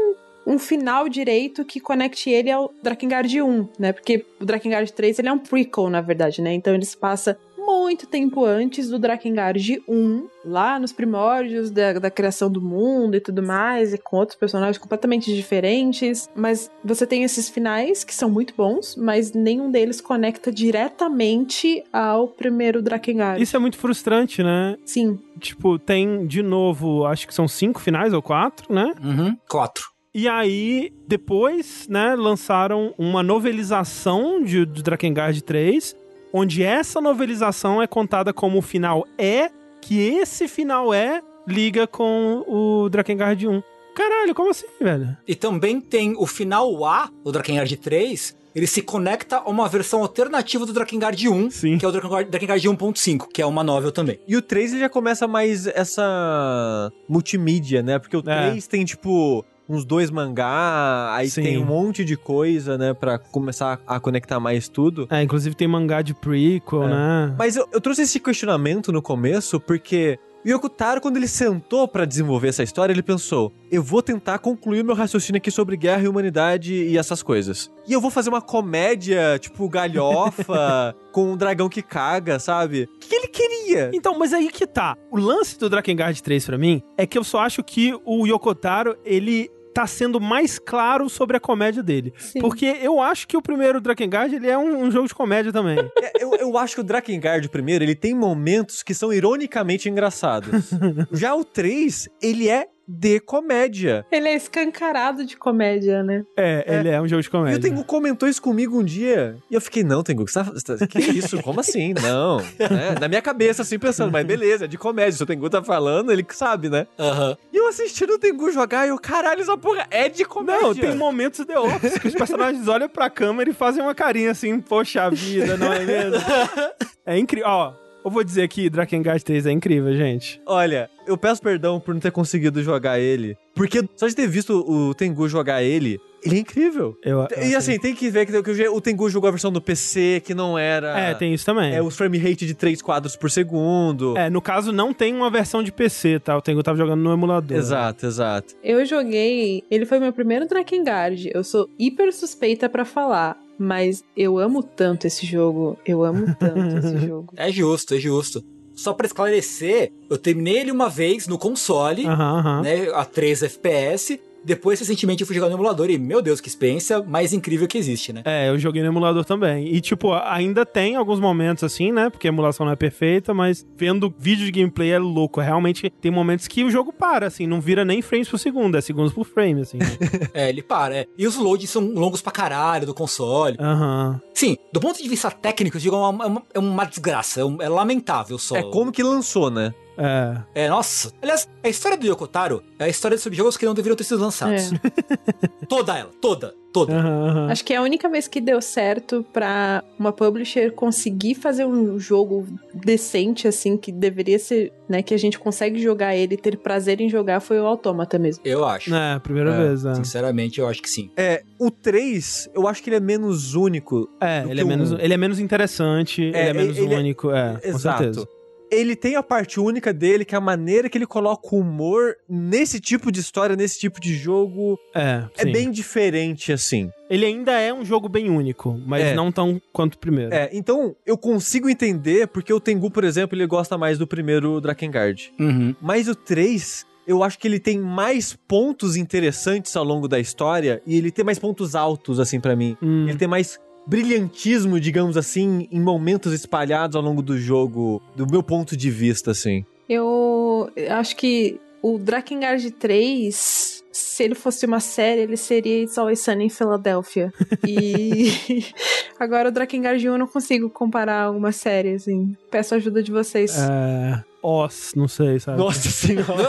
[0.46, 3.92] um final direito que conecte ele ao Drakengard 1, né?
[3.92, 6.54] Porque o Drakengard 3 ele é um prequel, na verdade, né?
[6.54, 7.38] Então ele se passa
[7.80, 13.20] muito tempo antes do Drakengard 1, lá nos primórdios da, da criação do mundo e
[13.20, 16.28] tudo mais, e com outros personagens completamente diferentes.
[16.34, 22.28] Mas você tem esses finais que são muito bons, mas nenhum deles conecta diretamente ao
[22.28, 23.42] primeiro Drakengard.
[23.42, 24.76] Isso é muito frustrante, né?
[24.84, 25.18] Sim.
[25.38, 28.94] Tipo, tem de novo, acho que são cinco finais ou quatro, né?
[29.02, 29.94] Uhum, quatro.
[30.14, 35.96] E aí, depois, né, lançaram uma novelização de, de Drakengard 3,
[36.36, 39.48] onde essa novelização é contada como o final é,
[39.80, 43.62] que esse final é liga com o Drakengard 1.
[43.94, 45.16] Caralho, como assim, velho?
[45.28, 50.00] E também tem o final A, o Drakengard 3, ele se conecta a uma versão
[50.02, 51.78] alternativa do Drakengard 1, Sim.
[51.78, 54.18] que é o Drakengard, Drakengard 1.5, que é uma novel também.
[54.26, 58.00] E o 3 ele já começa mais essa multimídia, né?
[58.00, 58.48] Porque o É.
[58.50, 61.42] 3 tem, tipo, uns dois mangá, aí Sim.
[61.42, 62.92] tem um monte de coisa, né?
[62.94, 65.06] Pra começar a conectar mais tudo.
[65.10, 66.88] É, inclusive tem mangá de prequel, É.
[66.88, 67.34] né?
[67.38, 72.04] Mas eu, eu trouxe esse questionamento no começo porque o Yokotaro, quando ele sentou pra
[72.04, 76.08] desenvolver essa história, ele pensou: eu vou tentar concluir meu raciocínio aqui sobre guerra e
[76.08, 77.72] humanidade e essas coisas.
[77.88, 82.88] E eu vou fazer uma comédia, tipo, galhofa, com um dragão que caga, sabe?
[82.94, 83.90] O que, ele queria?
[83.94, 84.96] Então, mas aí que tá.
[85.10, 88.96] O lance do Drakengard 3 pra mim é que eu só acho que o Yokotaro,
[89.04, 92.14] ele tá sendo mais claro sobre a comédia dele.
[92.16, 92.38] Sim.
[92.38, 95.74] Porque eu acho que o primeiro Drakengard, ele é um, um jogo de comédia também.
[96.04, 100.70] É, eu, eu acho que o Drakengard, primeiro, ele tem momentos que são ironicamente engraçados.
[101.10, 104.04] Já o 3, ele é de comédia.
[104.12, 106.24] Ele é escancarado de comédia, né?
[106.36, 107.58] É, ele é um jogo de E comédia.
[107.58, 109.36] o Tengu comentou isso comigo um dia.
[109.50, 111.40] E eu fiquei, não, Tengu, que, você tá- você tá- que isso?
[111.42, 111.94] Como assim?
[112.02, 112.38] Não.
[112.38, 112.96] né?
[113.00, 115.12] Na minha cabeça, assim, pensando, mas beleza, é de comédia.
[115.12, 116.86] Se o Tengu tá falando, ele que sabe, né?
[116.98, 117.36] Aham.
[117.52, 120.62] E eu assistindo o Tengu jogar, e eu, caralho, essa porra é de comédia.
[120.62, 124.30] Não, tem momentos The Office que os personagens olham pra câmera e fazem uma carinha
[124.30, 126.18] assim, poxa vida, não é mesmo?
[127.06, 127.46] É incrível.
[127.48, 127.72] Ó,
[128.04, 130.40] eu vou dizer que Drakengard 3 é incrível, gente.
[130.46, 133.36] Olha, eu peço perdão por não ter conseguido jogar ele.
[133.54, 136.96] Porque só de ter visto o Tengu jogar ele, ele é incrível.
[137.02, 139.60] Eu, eu E assim, tem que ver que, que o Tengu jogou a versão do
[139.60, 140.98] PC, que não era.
[140.98, 141.74] É, tem isso também.
[141.74, 144.16] É os frame rate de 3 quadros por segundo.
[144.16, 146.36] É, no caso não tem uma versão de PC, tá?
[146.36, 147.56] O Tengu tava jogando no emulador.
[147.56, 148.54] Exato, exato.
[148.62, 149.62] Eu joguei.
[149.70, 151.30] Ele foi meu primeiro Drakengard.
[151.32, 153.38] Eu sou hiper suspeita pra falar.
[153.56, 155.78] Mas eu amo tanto esse jogo.
[155.86, 157.32] Eu amo tanto esse jogo.
[157.36, 158.42] É justo, é justo.
[158.74, 164.20] Só pra esclarecer, eu terminei ele uma vez no console, né, a 3 FPS.
[164.44, 167.78] Depois, recentemente, eu fui jogar no emulador e, meu Deus, que experiência mais incrível que
[167.78, 168.22] existe, né?
[168.24, 169.66] É, eu joguei no emulador também.
[169.74, 172.10] E, tipo, ainda tem alguns momentos assim, né?
[172.10, 175.40] Porque a emulação não é perfeita, mas vendo vídeo de gameplay é louco.
[175.40, 178.80] Realmente tem momentos que o jogo para, assim, não vira nem frames por segundo, é
[178.80, 179.78] segundos por frame, assim.
[179.78, 179.86] né?
[180.34, 181.06] É, ele para, é.
[181.16, 183.56] E os loads são longos pra caralho do console.
[183.60, 184.20] Aham.
[184.34, 187.40] Sim, do ponto de vista técnico, esse jogo é uma, é uma, é uma desgraça,
[187.40, 188.56] é, um- é lamentável só.
[188.56, 189.72] É como que lançou, né?
[189.96, 190.64] É.
[190.64, 191.12] É, nossa.
[191.22, 194.20] Aliás, a história do Yokotaro é a história sobre jogos que não deveriam ter sido
[194.20, 194.70] lançados.
[195.68, 196.92] toda ela, toda, toda.
[196.94, 197.50] Aham, aham.
[197.50, 201.98] Acho que é a única vez que deu certo pra uma publisher conseguir fazer um
[201.98, 205.02] jogo decente, assim, que deveria ser, né?
[205.02, 208.42] Que a gente consegue jogar ele e ter prazer em jogar foi o Autômata mesmo.
[208.44, 208.94] Eu acho.
[208.94, 209.94] É, primeira É, vez, é.
[209.94, 211.10] Sinceramente, eu acho que sim.
[211.16, 214.08] É, o 3, eu acho que ele é menos único.
[214.20, 214.98] É, ele é, menos, um.
[214.98, 218.02] ele é menos interessante, ele é menos ele é- único, é, com Exato.
[218.04, 218.28] certeza.
[218.74, 222.14] Ele tem a parte única dele, que é a maneira que ele coloca o humor
[222.28, 224.78] nesse tipo de história, nesse tipo de jogo.
[224.94, 225.52] É, É sim.
[225.52, 226.90] bem diferente, assim.
[227.08, 229.14] Ele ainda é um jogo bem único, mas É.
[229.14, 230.34] não tão quanto o primeiro.
[230.34, 234.60] É, então eu consigo entender porque o Tengu, por exemplo, ele gosta mais do primeiro
[234.60, 235.32] Drakengard.
[235.38, 235.74] Uhum.
[235.80, 240.82] Mas o 3, eu acho que ele tem mais pontos interessantes ao longo da história
[240.86, 242.76] e ele tem mais pontos altos, assim, pra mim.
[242.82, 243.06] Hum.
[243.08, 248.42] Ele tem mais brilhantismo, digamos assim, em momentos espalhados ao longo do jogo, do meu
[248.42, 249.64] ponto de vista, assim.
[249.88, 256.20] Eu acho que o Drakengard 3, se ele fosse uma série, ele seria It's Always
[256.20, 257.30] Sunny em Filadélfia.
[257.66, 258.32] E
[259.20, 262.34] agora o Drakengard 1 eu não consigo comparar uma série, assim.
[262.50, 263.58] Peço a ajuda de vocês.
[263.58, 264.24] É.
[264.42, 265.58] Os, não sei, sabe?
[265.58, 266.48] Nossa senhora.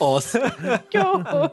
[0.00, 0.20] Ó.
[0.90, 1.52] Que horror!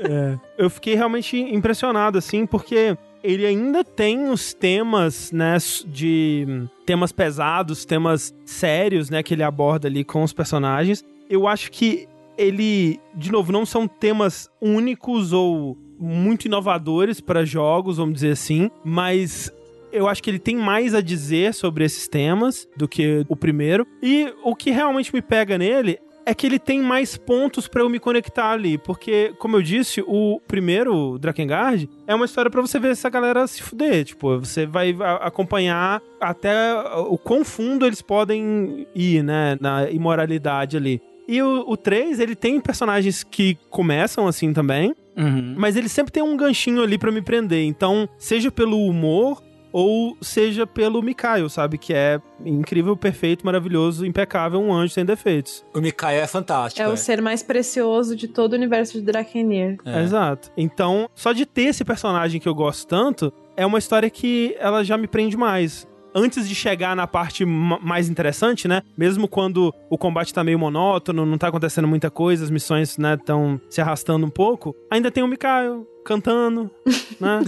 [0.00, 0.38] É.
[0.56, 5.56] Eu fiquei realmente impressionado, assim, porque ele ainda tem os temas, né,
[5.86, 6.46] de
[6.86, 11.04] temas pesados, temas sérios, né, que ele aborda ali com os personagens.
[11.28, 17.96] Eu acho que ele, de novo, não são temas únicos ou muito inovadores para jogos,
[17.96, 19.52] vamos dizer assim, mas
[19.92, 23.86] eu acho que ele tem mais a dizer sobre esses temas do que o primeiro.
[24.02, 25.98] E o que realmente me pega nele
[26.28, 30.04] é que ele tem mais pontos para eu me conectar ali, porque, como eu disse,
[30.06, 34.66] o primeiro Drakengard é uma história para você ver essa galera se fuder, tipo, você
[34.66, 36.74] vai acompanhar até
[37.08, 41.00] o quão fundo eles podem ir, né, na imoralidade ali.
[41.26, 45.54] E o, o 3, ele tem personagens que começam assim também, Uhum.
[45.56, 47.64] Mas ele sempre tem um ganchinho ali para me prender.
[47.64, 51.78] Então, seja pelo humor ou seja pelo Mikael, sabe?
[51.78, 55.64] Que é incrível, perfeito, maravilhoso, impecável, um anjo sem defeitos.
[55.74, 56.82] O Mikael é fantástico.
[56.82, 56.92] É, é.
[56.92, 59.78] o ser mais precioso de todo o universo de Drakengir.
[59.84, 60.02] É.
[60.02, 60.50] Exato.
[60.56, 64.84] Então, só de ter esse personagem que eu gosto tanto, é uma história que ela
[64.84, 65.86] já me prende mais
[66.18, 68.82] antes de chegar na parte mais interessante, né?
[68.96, 73.14] Mesmo quando o combate tá meio monótono, não tá acontecendo muita coisa, as missões, né,
[73.14, 76.70] estão se arrastando um pouco, ainda tem o Mikael cantando,
[77.20, 77.40] né?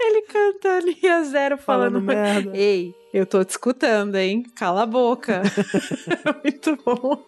[0.00, 2.56] Ele cantando e a Zero falando, falando merda.
[2.56, 4.42] Ei, eu tô te escutando, hein?
[4.56, 5.42] Cala a boca.
[6.42, 7.24] muito bom.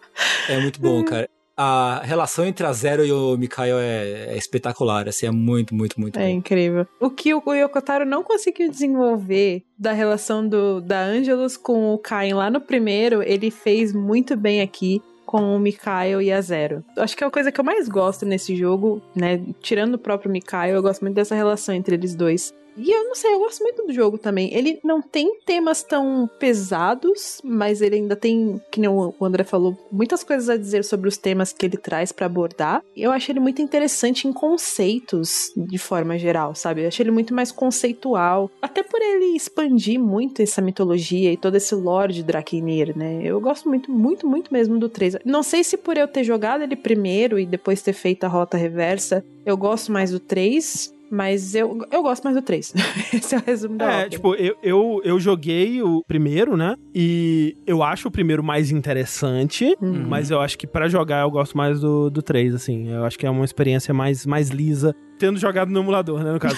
[0.49, 1.29] É muito bom, cara.
[1.57, 5.99] A relação entre a Zero e o Mikael é, é espetacular, assim, é muito, muito,
[5.99, 6.29] muito É bom.
[6.29, 6.85] incrível.
[6.99, 12.33] O que o Yokotaro não conseguiu desenvolver da relação do, da Angelus com o Kain
[12.33, 16.83] lá no primeiro, ele fez muito bem aqui com o Mikael e a Zero.
[16.97, 19.41] Acho que é a coisa que eu mais gosto nesse jogo, né?
[19.61, 22.53] Tirando o próprio Mikael, eu gosto muito dessa relação entre eles dois.
[22.77, 24.53] E eu não sei, eu gosto muito do jogo também.
[24.53, 29.77] Ele não tem temas tão pesados, mas ele ainda tem, que nem o André falou,
[29.91, 32.83] muitas coisas a dizer sobre os temas que ele traz para abordar.
[32.95, 36.83] Eu acho ele muito interessante em conceitos, de forma geral, sabe?
[36.83, 38.49] Eu acho ele muito mais conceitual.
[38.61, 43.21] Até por ele expandir muito essa mitologia e todo esse lore de Drakenir, né?
[43.23, 45.17] Eu gosto muito, muito, muito mesmo do 3.
[45.23, 48.57] Não sei se por eu ter jogado ele primeiro e depois ter feito a rota
[48.57, 52.73] reversa, eu gosto mais do 3, mas eu, eu gosto mais do 3.
[53.13, 56.75] Esse é o resumo da É, tipo, eu, eu, eu joguei o primeiro, né?
[56.93, 60.05] E eu acho o primeiro mais interessante, Uhum.
[60.07, 62.89] mas eu acho que pra jogar eu gosto mais do, do 3, assim.
[62.89, 66.39] Eu acho que é uma experiência mais, mais lisa, tendo jogado no emulador, né, no
[66.39, 66.57] caso.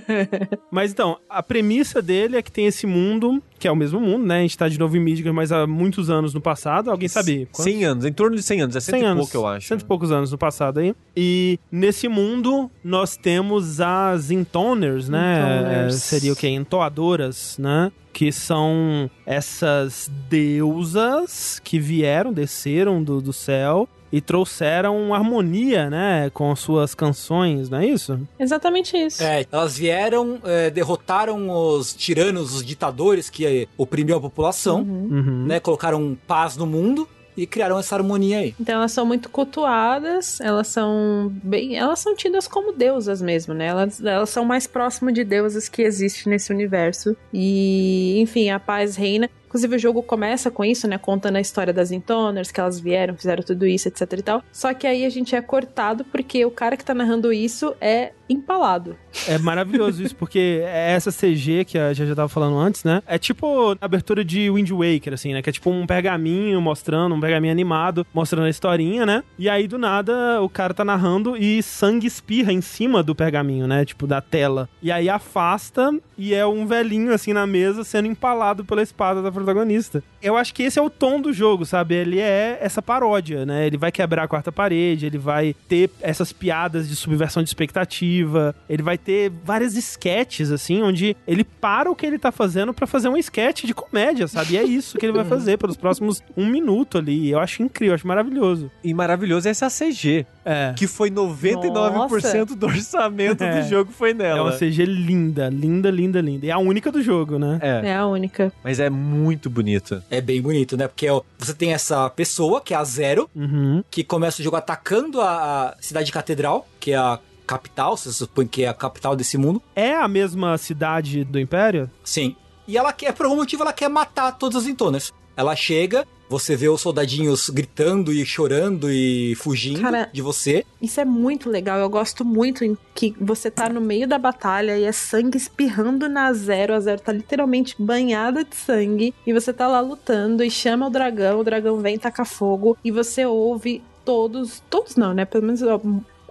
[0.70, 4.26] mas então, a premissa dele é que tem esse mundo, que é o mesmo mundo,
[4.26, 4.38] né?
[4.38, 6.90] A gente tá de novo em Midgard, mas há muitos anos no passado.
[6.90, 7.48] Alguém sabe?
[7.52, 7.72] quantos?
[7.72, 9.68] 100 anos, em torno de 100 anos, é 100 100 e anos, pouco, eu acho.
[9.68, 10.94] Cento e poucos anos no passado aí.
[11.16, 15.60] E nesse mundo nós temos as intoners, né?
[15.60, 15.94] Intoners.
[15.94, 16.48] É, seria o que?
[16.48, 17.92] Entoadoras, né?
[18.12, 26.30] Que são essas deusas que vieram, desceram do, do céu e trouxeram harmonia, né?
[26.34, 28.20] Com suas canções, não é isso?
[28.38, 29.22] Exatamente isso.
[29.22, 35.46] É, elas vieram, é, derrotaram os tiranos, os ditadores que oprimiam a população, Uhum.
[35.46, 35.58] né?
[35.60, 38.54] Colocaram paz no mundo e criaram essa harmonia aí.
[38.60, 41.76] Então elas são muito cultuadas, elas são bem.
[41.78, 43.68] Elas são tidas como deusas mesmo, né?
[43.68, 47.16] Elas, elas são mais próximas de deusas que existe nesse universo.
[47.32, 49.30] E, enfim, a paz reina.
[49.52, 50.96] Inclusive, o jogo começa com isso, né?
[50.96, 54.42] Contando a história das Intoners, que elas vieram, fizeram tudo isso, etc e tal.
[54.50, 58.12] Só que aí a gente é cortado porque o cara que tá narrando isso é
[58.32, 58.96] empalado.
[59.28, 63.02] É maravilhoso isso, porque é essa CG que a já tava falando antes, né?
[63.06, 65.42] É tipo a abertura de Wind Waker, assim, né?
[65.42, 69.22] Que é tipo um pergaminho mostrando, um pergaminho animado, mostrando a historinha, né?
[69.38, 73.66] E aí, do nada, o cara tá narrando e sangue espirra em cima do pergaminho,
[73.66, 73.84] né?
[73.84, 74.68] Tipo, da tela.
[74.80, 79.30] E aí afasta e é um velhinho, assim, na mesa sendo empalado pela espada da
[79.42, 80.02] protagonista.
[80.22, 81.94] Eu acho que esse é o tom do jogo, sabe?
[81.94, 83.66] Ele é essa paródia, né?
[83.66, 88.54] Ele vai quebrar a quarta parede, ele vai ter essas piadas de subversão de expectativa,
[88.68, 92.86] ele vai ter várias sketches, assim, onde ele para o que ele tá fazendo pra
[92.86, 94.54] fazer um sketch de comédia, sabe?
[94.54, 97.30] E é isso que ele vai fazer pelos próximos um minuto ali.
[97.30, 98.70] Eu acho incrível, eu acho maravilhoso.
[98.82, 100.72] E maravilhoso é essa CG, É.
[100.76, 103.60] que foi 99% do orçamento É.
[103.62, 104.42] do jogo foi É nela.
[104.42, 106.46] uma CG linda, linda, linda, linda.
[106.46, 107.58] E é a única do jogo, né?
[107.60, 108.52] É, É a única.
[108.62, 110.04] mas é muito bonita.
[110.10, 110.86] É bem bonito, né?
[110.88, 111.06] Porque
[111.38, 113.82] você tem essa pessoa, que é a Zero, Uhum.
[113.90, 118.64] que começa o jogo atacando a, cidade catedral, que é a capital, você supõe que
[118.64, 119.60] é a capital desse mundo.
[119.74, 121.90] É a mesma cidade do Império?
[122.04, 122.36] Sim.
[122.66, 125.12] E ela quer, por algum motivo, ela quer matar todas as intonas.
[125.36, 130.64] Ela chega, você vê os soldadinhos gritando e chorando e fugindo Cara, de você.
[130.80, 131.78] Isso é muito legal.
[131.78, 136.08] Eu gosto muito em que você tá no meio da batalha e é sangue espirrando
[136.08, 136.72] na Zero.
[136.72, 139.14] A Zero tá literalmente banhada de sangue.
[139.26, 141.40] E você tá lá lutando e chama o dragão.
[141.40, 142.78] O dragão vem tacar fogo.
[142.82, 144.62] E você ouve todos.
[144.70, 145.26] Todos não, né?
[145.26, 145.60] Pelo menos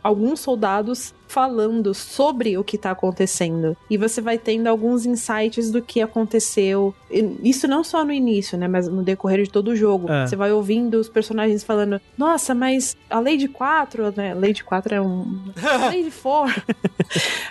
[0.02, 3.77] alguns soldados falando sobre o que tá acontecendo.
[3.90, 6.93] E você vai tendo alguns insights do que aconteceu.
[7.42, 8.68] Isso não só no início, né?
[8.68, 10.11] Mas no decorrer de todo o jogo.
[10.11, 10.27] É.
[10.27, 14.34] Você vai ouvindo os personagens falando: Nossa, mas a Lady 4, né?
[14.34, 15.40] Lady 4 é um.
[15.80, 16.64] Lady 4.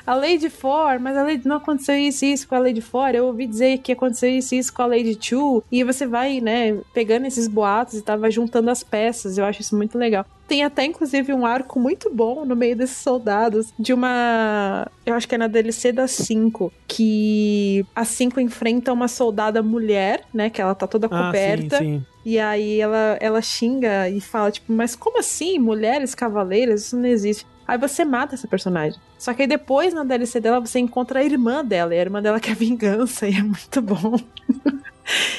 [0.07, 3.17] a Lady 4, mas a Lady não aconteceu isso e isso com a Lady 4.
[3.17, 5.63] Eu ouvi dizer que aconteceu isso e isso com a Lady 2.
[5.73, 9.39] E você vai, né, pegando esses boatos e tava juntando as peças.
[9.39, 10.27] Eu acho isso muito legal.
[10.51, 13.73] Tem até, inclusive, um arco muito bom no meio desses soldados.
[13.79, 14.85] De uma.
[15.07, 16.73] Eu acho que é na DLC da 5.
[16.89, 20.51] Que a 5 enfrenta uma soldada mulher, né?
[20.51, 21.77] Que ela tá toda coberta.
[21.77, 22.07] Ah, sim, sim.
[22.25, 25.57] E aí ela, ela xinga e fala, tipo, mas como assim?
[25.57, 26.87] Mulheres cavaleiras?
[26.87, 27.47] Isso não existe.
[27.65, 28.99] Aí você mata essa personagem.
[29.17, 31.95] Só que aí depois, na DLC dela, você encontra a irmã dela.
[31.95, 33.29] E a irmã dela quer vingança.
[33.29, 34.17] E é muito bom.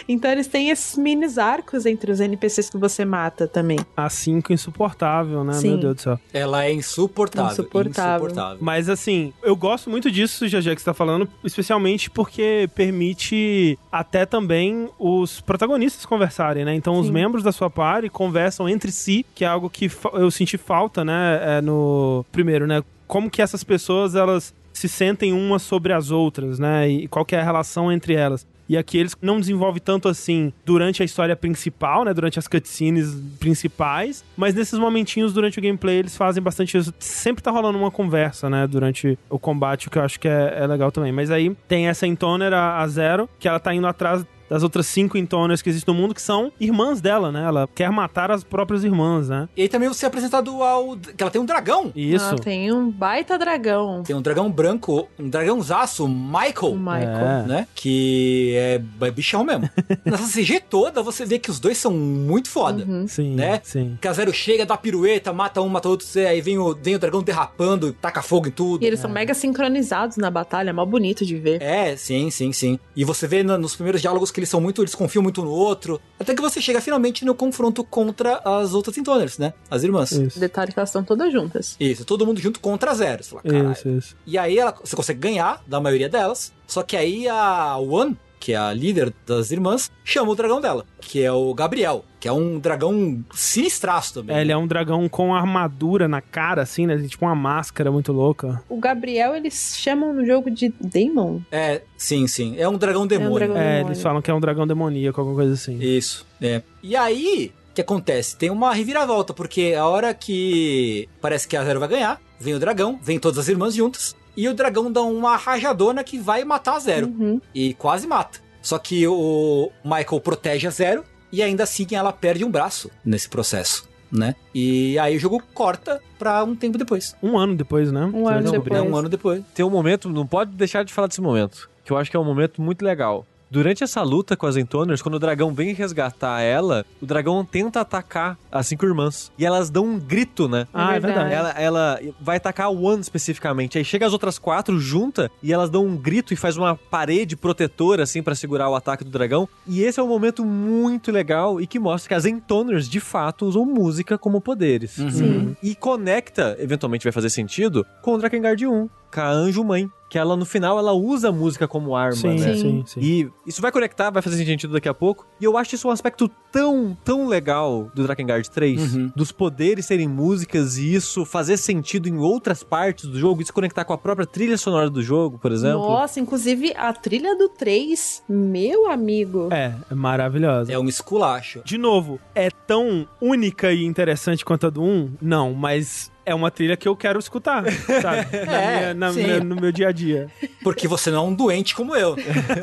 [0.08, 3.80] Então eles têm esses mini arcos entre os NPCs que você mata também.
[3.96, 5.54] A 5 insuportável, né?
[5.54, 5.70] Sim.
[5.70, 6.20] Meu Deus do céu.
[6.34, 7.52] Ela é insuportável.
[7.52, 8.28] Insuportável.
[8.28, 8.58] insuportável.
[8.62, 14.26] Mas assim, eu gosto muito disso, já que você tá falando, especialmente porque permite até
[14.26, 16.76] também os protagonistas conversarem, né?
[16.76, 17.02] Então Sim.
[17.02, 21.06] os membros da sua party conversam entre si, que é algo que eu senti falta,
[21.06, 21.58] né?
[21.58, 22.84] É no primeiro, né?
[23.08, 26.88] Como que essas pessoas, elas se sentem umas sobre as outras, né?
[26.90, 28.48] E qual que é a relação entre elas.
[28.72, 32.14] E aqui eles não desenvolvem tanto assim durante a história principal, né?
[32.14, 34.24] Durante as cutscenes principais.
[34.38, 36.94] Mas nesses momentinhos durante o gameplay eles fazem bastante isso.
[36.98, 38.66] Sempre tá rolando uma conversa, né?
[38.66, 41.12] Durante o combate, o que eu acho que é, é legal também.
[41.12, 44.86] Mas aí tem essa Intoner, a, a Zero, que ela tá indo atrás das outras
[44.86, 47.42] cinco Intoners que existem no mundo, que são irmãs dela, né?
[47.42, 49.48] Ela quer matar as próprias irmãs, né?
[49.56, 50.98] E aí também você é apresentado ao.
[50.98, 51.90] que ela tem um dragão.
[51.96, 52.26] Isso.
[52.26, 54.04] Ela tem um baita dragão.
[54.04, 56.76] Tem um dragão branco, um dragãozaço, Michael.
[56.76, 57.28] Michael.
[57.28, 57.44] É.
[57.48, 57.68] Né?
[57.74, 59.70] Que é, é bichão mesmo.
[60.04, 62.84] Nessa CG toda, você vê que os dois são muito foda.
[62.84, 63.08] Uhum.
[63.08, 63.36] Sim.
[63.36, 63.62] Né?
[63.64, 63.98] Sim.
[64.02, 67.00] Que a Zero chega, dá pirueta, mata um, mata outro, aí vem o, vem o
[67.00, 68.84] dragão derrapando, taca fogo em tudo.
[68.84, 69.04] E eles é.
[69.04, 71.62] são mega sincronizados na batalha, é mó bonito de ver.
[71.62, 72.78] É, sim, sim, sim.
[72.94, 75.52] E você vê no, nos primeiros diálogos que eles são muito, eles confiam muito no
[75.52, 76.02] outro.
[76.20, 79.54] Até que você chega finalmente no confronto contra as outras Intoners, né?
[79.70, 80.12] As irmãs.
[80.12, 80.40] Isso.
[80.40, 81.76] Detalhe que elas estão todas juntas.
[81.80, 83.24] Isso, todo mundo junto contra a Zero.
[83.24, 84.16] Você fala, isso, isso.
[84.26, 86.52] E aí ela, você consegue ganhar da maioria delas.
[86.68, 90.84] Só que aí a One que é a líder das irmãs, chama o dragão dela,
[91.00, 94.36] que é o Gabriel, que é um dragão sinistraço também.
[94.36, 96.98] É, ele é um dragão com armadura na cara, assim, né?
[97.08, 98.62] Tipo uma máscara muito louca.
[98.68, 101.40] O Gabriel, eles chamam no jogo de Demon.
[101.52, 102.56] É, sim, sim.
[102.58, 103.30] É um dragão demônio.
[103.30, 103.88] É, um dragão é demônio.
[103.88, 105.78] eles falam que é um dragão demoníaco, alguma coisa assim.
[105.80, 106.64] Isso, é.
[106.82, 108.36] E aí, o que acontece?
[108.36, 112.60] Tem uma reviravolta, porque a hora que parece que a Zero vai ganhar, vem o
[112.60, 116.76] dragão, vem todas as irmãs juntas, e o dragão dá uma rajadona que vai matar
[116.76, 117.08] a Zero.
[117.08, 117.42] Uhum.
[117.54, 118.40] E quase mata.
[118.62, 123.28] Só que o Michael protege a Zero e ainda assim ela perde um braço nesse
[123.28, 123.90] processo.
[124.12, 124.36] Né?
[124.54, 127.16] E aí o jogo corta pra um tempo depois.
[127.24, 128.06] Um ano depois, né?
[128.14, 128.80] Um ano depois.
[128.80, 129.44] É um ano depois.
[129.56, 132.20] Tem um momento, não pode deixar de falar desse momento, que eu acho que é
[132.20, 133.26] um momento muito legal.
[133.52, 137.82] Durante essa luta com as Entoners, quando o dragão vem resgatar ela, o dragão tenta
[137.82, 139.30] atacar as cinco irmãs.
[139.38, 140.66] E elas dão um grito, né?
[140.74, 141.34] Ah, é verdade.
[141.34, 143.78] Ela, ela vai atacar a One especificamente.
[143.78, 147.36] Aí chega as outras quatro junta e elas dão um grito e faz uma parede
[147.36, 149.50] protetora, assim, para segurar o ataque do dragão.
[149.68, 153.46] E esse é um momento muito legal e que mostra que as Entoners, de fato,
[153.46, 154.98] usam música como poderes.
[154.98, 155.12] Uhum.
[155.12, 155.58] Sim.
[155.62, 160.18] E conecta, eventualmente vai fazer sentido, com o Drakengard 1, com a Anjo Mãe que
[160.18, 162.54] ela no final ela usa a música como arma, sim, né?
[162.54, 163.00] Sim, sim.
[163.00, 165.26] E isso vai conectar, vai fazer sentido daqui a pouco.
[165.40, 169.12] E eu acho isso um aspecto tão, tão legal do Drakengard 3, uhum.
[169.16, 173.86] dos poderes serem músicas e isso fazer sentido em outras partes do jogo, isso conectar
[173.86, 175.80] com a própria trilha sonora do jogo, por exemplo.
[175.80, 179.48] Nossa, inclusive a trilha do 3, meu amigo.
[179.50, 180.74] É, é maravilhosa.
[180.74, 181.62] É um esculacho.
[181.64, 185.14] De novo, é tão única e interessante quanto a do 1?
[185.22, 187.64] Não, mas é uma trilha que eu quero escutar,
[188.02, 188.28] sabe?
[188.48, 190.30] é, na minha, na, no meu dia a dia.
[190.64, 192.16] Porque você não é um doente como eu.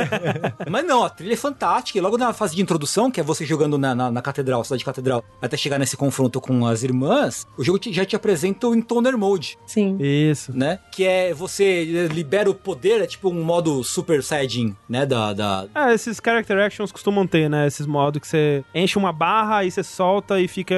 [0.68, 1.98] Mas não, a trilha é fantástica.
[1.98, 4.84] E logo na fase de introdução, que é você jogando na, na, na catedral, cidade
[4.84, 8.74] catedral, até chegar nesse confronto com as irmãs, o jogo te, já te apresenta o
[8.74, 9.58] Intoner Mode.
[9.66, 9.96] Sim.
[10.00, 10.56] Isso.
[10.56, 10.78] Né?
[10.92, 15.04] Que é você libera o poder, é tipo um modo Super Saiyajin, né?
[15.04, 15.66] Da, da...
[15.74, 17.66] É, esses character actions costumam ter, né?
[17.66, 20.74] Esses modos que você enche uma barra e você solta e fica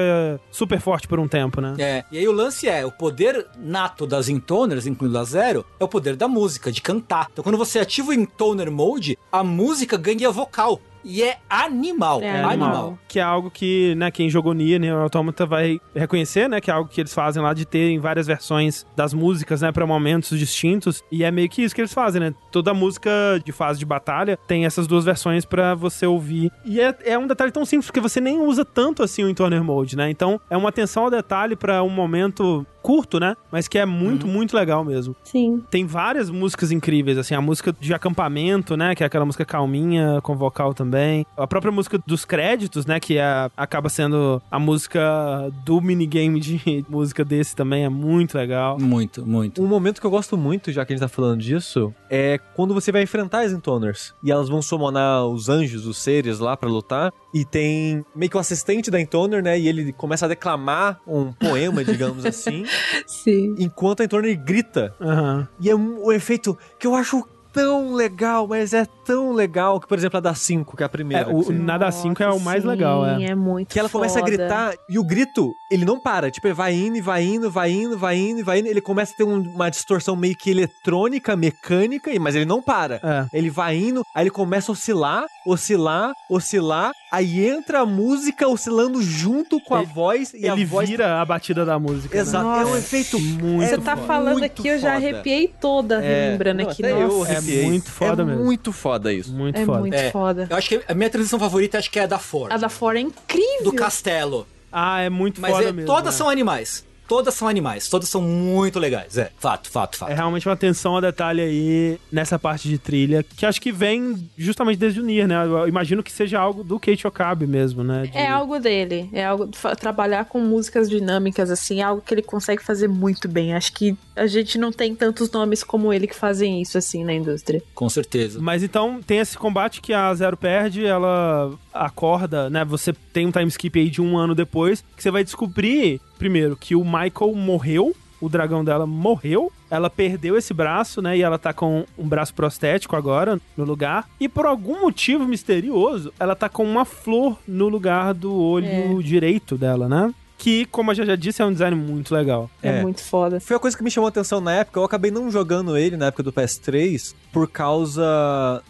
[0.51, 1.75] super forte por um tempo, né?
[1.77, 2.03] É.
[2.11, 5.87] E aí o lance é, o poder nato das intoners, incluindo a zero, é o
[5.87, 7.27] poder da música, de cantar.
[7.31, 10.79] Então quando você ativa o intoner mode, a música ganha vocal.
[11.03, 12.21] E é animal.
[12.21, 12.51] É animal.
[12.51, 12.99] animal.
[13.07, 16.73] Que é algo que, né, quem jogou Nier, Nier Automata vai reconhecer, né, que é
[16.73, 21.03] algo que eles fazem lá de terem várias versões das músicas, né, pra momentos distintos.
[21.11, 22.33] E é meio que isso que eles fazem, né?
[22.51, 23.11] Toda música
[23.43, 26.51] de fase de batalha tem essas duas versões pra você ouvir.
[26.65, 29.63] E é, é um detalhe tão simples, porque você nem usa tanto assim o Intoner
[29.63, 30.09] Mode, né?
[30.09, 33.35] Então é uma atenção ao detalhe pra um momento curto, né?
[33.51, 35.15] Mas que é muito, muito legal mesmo.
[35.23, 35.63] Sim.
[35.69, 40.19] Tem várias músicas incríveis, assim, a música de acampamento, né, que é aquela música calminha,
[40.23, 40.90] com vocal também.
[41.37, 46.85] A própria música dos créditos, né, que é, acaba sendo a música do minigame de
[46.89, 48.79] música desse também, é muito legal.
[48.79, 49.61] Muito, muito.
[49.61, 52.73] Um momento que eu gosto muito, já que a gente tá falando disso, é quando
[52.73, 54.13] você vai enfrentar as Intoners.
[54.23, 57.13] E elas vão summonar os anjos, os seres lá pra lutar.
[57.33, 59.57] E tem meio que o assistente da Intoner, né?
[59.59, 62.65] E ele começa a declamar um poema, digamos assim.
[63.07, 63.55] Sim.
[63.57, 64.93] Enquanto a Intoner grita.
[64.99, 65.47] Aham.
[65.59, 69.87] E é um, um efeito que eu acho tão legal, mas é tão legal que,
[69.87, 71.29] por exemplo, a da 5, que é a primeira.
[71.29, 73.23] É, o você- Nada 5 é o mais sim, legal, é.
[73.25, 74.31] é muito Que ela começa a foda.
[74.31, 76.29] gritar e o grito, ele não para.
[76.29, 78.67] Tipo, ele vai indo, e vai indo, vai indo, vai indo, e vai indo.
[78.67, 82.61] Ele começa a ter um- uma distorção meio que eletrônica, mecânica, e- mas ele não
[82.61, 82.99] para.
[83.31, 83.37] É.
[83.37, 86.91] Ele vai indo, aí ele começa a oscilar, oscilar, oscilar.
[87.11, 90.89] Aí entra a música oscilando junto com a Ele- voz e a Ele voz.
[90.89, 92.15] vira a batida da música.
[92.15, 92.21] né?
[92.21, 94.07] Exato, é um efeito Muito Você tá foda.
[94.07, 96.81] falando muito aqui, eu já arrepiei toda, É, lembrando não, aqui.
[96.83, 97.63] Nossa, arrepiei.
[97.63, 98.43] É muito foda é mesmo.
[98.43, 99.31] muito foda isso.
[99.33, 99.79] Muito é foda.
[99.79, 100.11] muito É.
[100.11, 100.47] foda.
[100.49, 102.51] Eu acho que a minha transição favorita acho que é a da Ford.
[102.51, 103.63] A da Fora é incrível.
[103.63, 104.47] Do castelo.
[104.71, 105.87] Ah, é muito Mas foda é, mesmo.
[105.87, 106.17] todas né?
[106.17, 106.85] são animais.
[107.11, 107.89] Todas são animais.
[107.89, 109.17] Todas são muito legais.
[109.17, 110.09] É, fato, fato, fato.
[110.09, 114.29] É realmente uma atenção a detalhe aí nessa parte de trilha, que acho que vem
[114.37, 115.35] justamente desde o Nier, né?
[115.45, 118.03] Eu imagino que seja algo do Kate Okabe mesmo, né?
[118.03, 119.09] De- É algo dele.
[119.11, 119.49] É algo.
[119.77, 123.53] Trabalhar com músicas dinâmicas, assim, é algo que ele consegue fazer muito bem.
[123.55, 127.13] Acho que a gente não tem tantos nomes como ele que fazem isso, assim, na
[127.13, 127.61] indústria.
[127.75, 128.39] Com certeza.
[128.41, 132.63] Mas então tem esse combate que a Zero perde, ela acorda, né?
[132.63, 136.55] Você tem um time skip aí de um ano depois, que você vai descobrir, primeiro,
[136.55, 141.17] que o Michael morreu, o dragão dela morreu, ela perdeu esse braço, né?
[141.17, 144.07] E ela tá com um braço prostético agora no lugar.
[144.19, 149.57] E por algum motivo misterioso, ela tá com uma flor no lugar do olho direito
[149.57, 150.13] dela, né?
[150.41, 152.49] Que, como a já disse, é um design muito legal.
[152.63, 152.81] É, É.
[152.81, 153.39] muito foda.
[153.39, 154.79] Foi a coisa que me chamou a atenção na época.
[154.79, 158.01] Eu acabei não jogando ele na época do PS3 por causa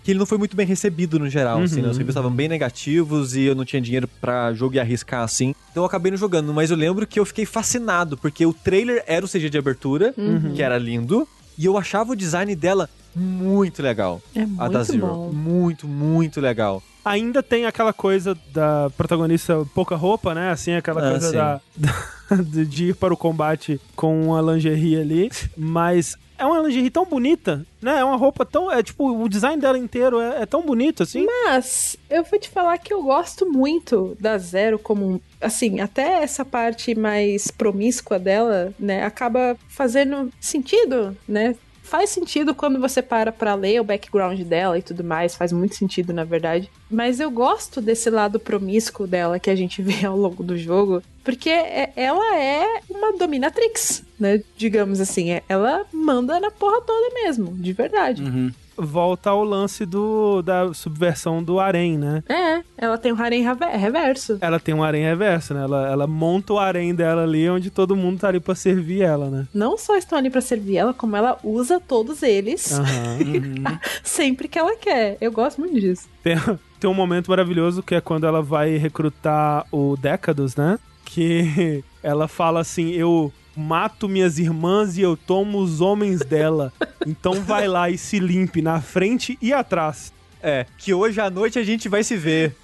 [0.04, 1.62] que ele não foi muito bem recebido no geral.
[1.62, 1.88] Assim, né?
[1.88, 5.56] Os reviews estavam bem negativos e eu não tinha dinheiro pra jogo e arriscar assim.
[5.72, 6.54] Então eu acabei não jogando.
[6.54, 10.14] Mas eu lembro que eu fiquei fascinado porque o trailer era o CG de abertura,
[10.54, 11.26] que era lindo,
[11.58, 14.22] e eu achava o design dela muito legal.
[14.36, 15.00] É a da muito Zero.
[15.06, 15.30] bom.
[15.32, 16.82] Muito, muito legal.
[17.04, 20.52] ainda tem aquela coisa da protagonista pouca roupa, né?
[20.52, 21.36] Assim, aquela Ah, coisa sim.
[21.36, 21.62] da,
[22.36, 27.06] da- de ir para o combate com uma lingerie ali, mas é uma lingerie tão
[27.06, 28.00] bonita, né?
[28.00, 31.26] É uma roupa tão, é tipo, o design dela inteiro é, é tão bonito assim.
[31.46, 35.06] Mas eu vou te falar que eu gosto muito da Zero como.
[35.16, 41.56] um- Assim, até essa parte mais promíscua dela, né, acaba fazendo sentido, né?
[41.92, 45.76] Faz sentido quando você para pra ler o background dela e tudo mais, faz muito
[45.76, 46.72] sentido, na verdade.
[46.90, 51.04] Mas eu gosto desse lado promíscuo dela que a gente vê ao longo do jogo,
[51.22, 54.42] porque é- ela é uma dominatrix, né?
[54.56, 58.24] Digamos assim, é- ela manda na porra toda mesmo, de verdade.
[58.24, 58.52] Uhum.
[58.84, 62.24] Volta ao lance do da subversão do harém, né?
[62.28, 64.38] É, ela tem um harém reve- reverso.
[64.42, 65.64] Ela tem um harém reverso, né?
[65.64, 69.30] Ela, ela monta o harém dela ali onde todo mundo tá ali pra servir ela,
[69.30, 69.48] né?
[69.54, 73.80] não só estão ali pra servir ela, como ela usa todos eles Aham.
[74.04, 75.18] sempre que ela quer.
[75.22, 76.08] Eu gosto muito disso.
[76.24, 76.36] Tem,
[76.80, 80.80] tem um momento maravilhoso que é quando ela vai recrutar o Décados, né?
[81.06, 86.72] Que ela fala assim: Eu mato minhas irmãs e eu tomo os homens dela.
[87.06, 90.12] Então vai lá e se limpe na frente e atrás.
[90.44, 92.56] É, que hoje à noite a gente vai se ver.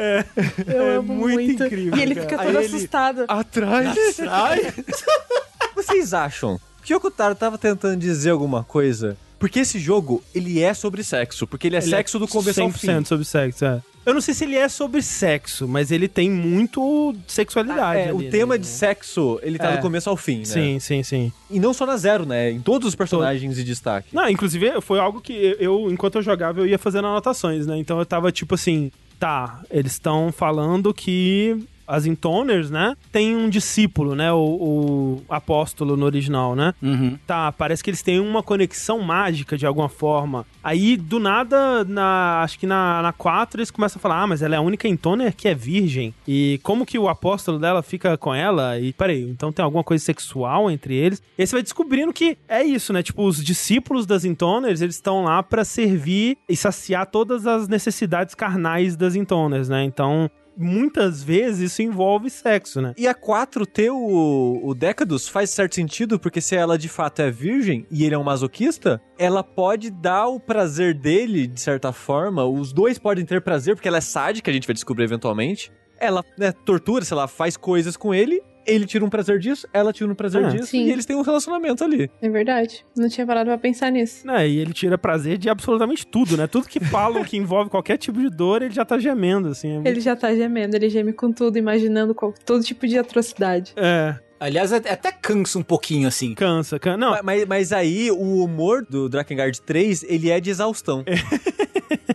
[0.66, 2.28] Eu É amo muito incrível, E ele cara.
[2.30, 3.26] fica Aí todo ele- assustado.
[3.28, 3.96] Atrás.
[5.76, 9.16] Vocês acham que o Okutaro tava tentando dizer alguma coisa?
[9.40, 11.46] Porque esse jogo, ele é sobre sexo.
[11.48, 13.06] Porque ele é Ele sexo do começo ao 100% fim.
[13.06, 13.82] sobre sexo, é.
[14.06, 18.00] Eu não sei se ele é sobre sexo, mas ele tem muito sexualidade.
[18.08, 18.58] É, o ali, tema né?
[18.60, 19.76] de sexo, ele tá É.
[19.76, 20.46] do começo ao fim, né?
[20.46, 21.32] Sim, sim, sim.
[21.52, 22.50] E não só na Zero, né?
[22.50, 24.08] Em todos os personagens de destaque.
[24.16, 27.78] Não, inclusive foi algo que eu, enquanto eu jogava, eu ia fazendo anotações, né?
[27.78, 32.96] Então eu tava tipo assim, tá, eles estão falando que as intoners, né?
[33.12, 34.32] Tem um discípulo, né?
[34.32, 36.74] O, o apóstolo no original, né?
[36.82, 37.18] Uhum.
[37.26, 40.46] Tá, parece que eles têm uma conexão mágica de alguma forma.
[40.64, 44.42] Aí, do nada, na, acho que na, na 4 eles começam a falar: ah, mas
[44.42, 46.14] ela é a única intoner que é virgem.
[46.28, 48.78] E como que o apóstolo dela fica com ela?
[48.80, 51.22] E peraí, então tem alguma coisa sexual entre eles?
[51.38, 53.02] E aí você vai descobrindo que é isso, né?
[53.02, 58.36] Tipo, os discípulos das intoners, eles estão lá para servir e saciar todas as necessidades
[58.36, 59.84] carnais das intoners, né?
[59.84, 62.94] Então, muitas vezes isso envolve sexo, né?
[62.98, 67.22] E a 4 ter o, o Decadus faz certo sentido, porque se ela de fato
[67.22, 71.92] é virgem e ele é um masoquista, ela pode dar o prazer dele, de certa
[71.92, 72.46] forma.
[72.46, 75.72] Os dois podem ter prazer, porque ela é sádica, a gente vai descobrir eventualmente.
[76.00, 79.94] Ela né, tortura, sei lá, faz coisas com ele ele tira um prazer disso, ela
[79.94, 80.86] tira um prazer Ah, disso, sim.
[80.86, 82.10] e eles têm um relacionamento ali.
[82.22, 82.86] É verdade.
[82.96, 84.30] Não tinha parado pra pensar nisso.
[84.30, 86.46] É, e ele tira prazer de absolutamente tudo, né?
[86.48, 89.70] Tudo que falam que envolve qualquer tipo de dor, ele já tá gemendo, assim.
[89.70, 92.98] É muito- Ele já tá gemendo, ele geme com tudo, imaginando qual- todo tipo de
[92.98, 93.74] atrocidade.
[93.76, 96.34] É, Aliás, é- até cansa um pouquinho, assim.
[96.36, 96.98] cansa, cansa.
[96.98, 101.04] Não, Ma- Mas, mas aí, o humor do Drakengard 3, ele é de exaustão.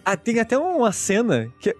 [0.05, 1.73] Ah, tem até uma cena que,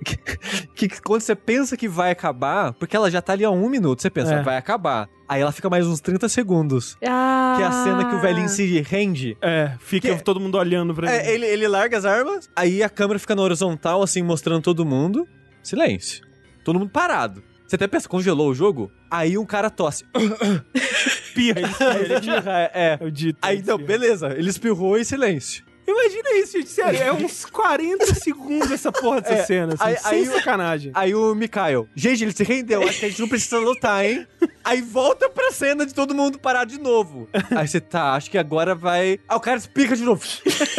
[0.75, 3.69] que, que quando você pensa que vai acabar, porque ela já tá ali há um
[3.69, 4.43] minuto, você pensa, É.
[4.43, 5.09] vai acabar.
[5.29, 6.97] Aí ela fica mais uns 30 segundos.
[7.05, 9.37] Ah, Que é a cena que o velhinho se rende.
[9.43, 12.89] é, fica Que- todo mundo olhando pra É, ele, ele larga as armas, aí a
[12.89, 15.27] câmera fica na horizontal, assim, mostrando todo mundo.
[15.61, 16.25] Silêncio.
[16.65, 17.43] Todo mundo parado.
[17.73, 18.93] Você até pensa, congelou o jogo?
[19.11, 20.05] Aí um cara tosse.
[20.75, 22.99] espirra, ele espirra, é, é.
[23.01, 23.39] É o dito.
[23.41, 23.79] Aí, espirra.
[23.79, 24.35] beleza.
[24.37, 25.65] Ele espirrou em silêncio.
[25.89, 29.97] Imagina isso, gente, sério, é uns 40 segundos essa porra dessa É, cena, assim, aí-
[29.97, 30.93] sem aí sacanagem.
[30.95, 34.27] Aí o Mikael, gente, ele se rendeu, acho que a gente não precisa lutar, hein?
[34.65, 37.29] Aí volta pra cena de todo mundo parar de novo.
[37.55, 39.19] Aí você tá, acho que agora vai.
[39.29, 40.23] Aí o cara explica de novo.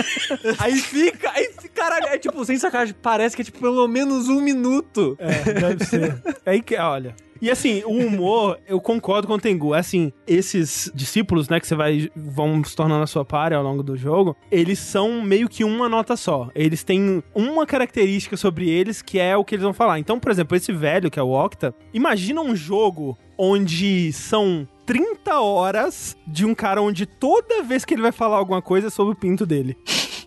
[0.59, 4.41] aí fica, aí, caralho, é tipo, sem sacanagem, parece que é tipo pelo menos um
[4.41, 5.17] minuto.
[5.19, 6.21] É, deve ser.
[6.45, 7.15] Aí que, olha.
[7.43, 9.73] E assim, o humor, eu concordo com o Tengu.
[9.73, 13.83] Assim, esses discípulos, né, que você vai vão se tornando a sua par ao longo
[13.83, 16.49] do jogo, eles são meio que uma nota só.
[16.55, 19.99] Eles têm uma característica sobre eles que é o que eles vão falar.
[19.99, 25.39] Então, por exemplo, esse velho, que é o Octa, imagina um jogo onde são 30
[25.39, 29.13] horas de um cara onde toda vez que ele vai falar alguma coisa é sobre
[29.13, 29.77] o pinto dele.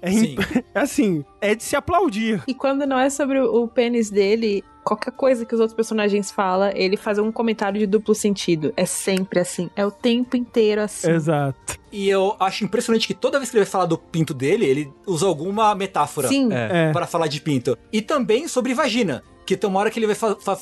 [0.03, 0.33] É Sim.
[0.35, 2.43] imp- assim, é de se aplaudir.
[2.47, 6.31] E quando não é sobre o o pênis dele, qualquer coisa que os outros personagens
[6.31, 8.73] falam, ele faz um comentário de duplo sentido.
[8.77, 9.71] É sempre assim.
[9.75, 11.11] É o tempo inteiro assim.
[11.11, 11.79] Exato.
[11.91, 14.93] E eu acho impressionante que toda vez que ele vai falar do pinto dele, ele
[15.07, 16.53] usa alguma metáfora Sim.
[16.53, 16.91] É.
[16.91, 16.93] É.
[16.93, 17.77] para falar de pinto.
[17.93, 19.23] E também sobre vagina.
[19.47, 20.17] Que tem uma hora que ele vai,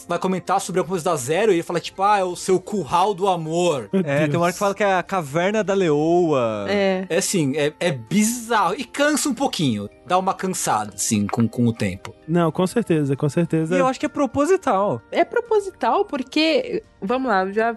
[0.06, 2.60] vai comentar sobre alguma coisa da zero e ele fala, tipo, ah, é o seu
[2.60, 3.88] curral do amor.
[3.90, 6.66] Meu É, tem uma hora que fala que é a caverna da leoa.
[6.68, 7.06] É.
[7.08, 8.74] É assim, é, é bizarro.
[8.76, 9.88] E cansa um pouquinho.
[10.06, 12.14] Dá uma cansada, assim, com, com o tempo.
[12.28, 13.74] Não, com certeza, com certeza.
[13.74, 15.00] E eu acho que é proposital.
[15.10, 16.82] É proposital porque.
[17.00, 17.74] Vamos lá, já,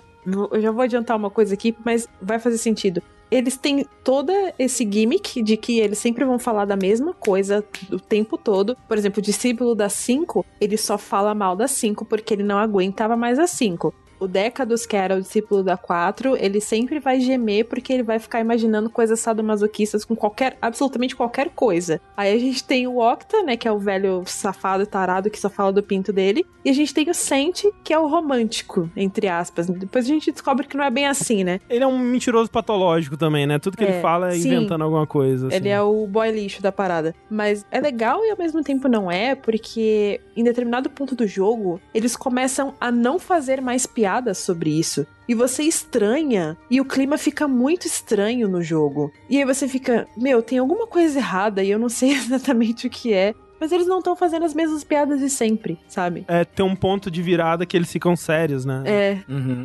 [0.52, 3.02] eu já vou adiantar uma coisa aqui, mas vai fazer sentido.
[3.30, 8.00] Eles têm todo esse gimmick de que eles sempre vão falar da mesma coisa o
[8.00, 8.78] tempo todo.
[8.88, 12.58] Por exemplo, o discípulo da 5, ele só fala mal da 5 porque ele não
[12.58, 13.94] aguentava mais a 5.
[14.20, 18.20] O Decadus, que era o discípulo da 4, ele sempre vai gemer porque ele vai
[18.20, 22.02] ficar imaginando coisas sadomasoquistas com qualquer, absolutamente qualquer coisa.
[22.16, 25.50] Aí a gente tem o Octa, né, que é o velho safado tarado que só
[25.50, 26.46] fala do pinto dele.
[26.66, 29.68] E a gente tem o Sente, que é o romântico, entre aspas.
[29.68, 31.60] Depois a gente descobre que não é bem assim, né?
[31.70, 33.58] Ele é um mentiroso patológico também, né?
[33.60, 34.48] Tudo que ele É, fala é sim.
[34.50, 35.48] inventando alguma coisa.
[35.48, 35.56] assim.
[35.56, 37.16] Ele é o boy lixo da parada.
[37.30, 41.80] Mas é legal e ao mesmo tempo não é, porque em determinado ponto do jogo,
[41.94, 45.06] eles começam a não fazer mais piadas sobre isso.
[45.28, 49.12] E você estranha, e o clima fica muito estranho no jogo.
[49.30, 52.90] E aí você fica, meu, tem alguma coisa errada e eu não sei exatamente o
[52.90, 53.34] que é.
[53.60, 56.26] Mas eles não estão fazendo as mesmas piadas de sempre, sabe?
[56.28, 58.84] É, tem um ponto de virada que eles ficam sérios, né?
[58.86, 59.18] É,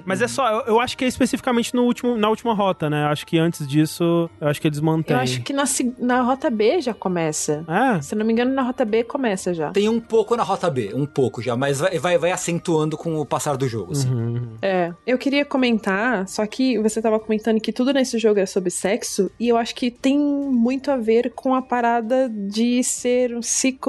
[0.04, 3.04] Mas é só, eu, eu acho que é especificamente no último, na última rota, né?
[3.04, 5.16] Eu acho que antes disso, eu acho que eles mantêm.
[5.16, 5.64] eu acho que na,
[5.98, 7.64] na rota B já começa.
[7.68, 9.70] É, Se eu não me engano, na rota B começa já.
[9.70, 13.16] Tem um pouco na rota B, um pouco já, mas vai, vai, vai acentuando com
[13.16, 14.10] o passar do jogo, assim.
[14.12, 14.56] Uhum.
[14.62, 18.70] É, eu queria comentar, só que você tava comentando que tudo nesse jogo é sobre
[18.70, 23.42] sexo, e eu acho que tem muito a ver com a parada de ser um
[23.42, 23.81] ciclo,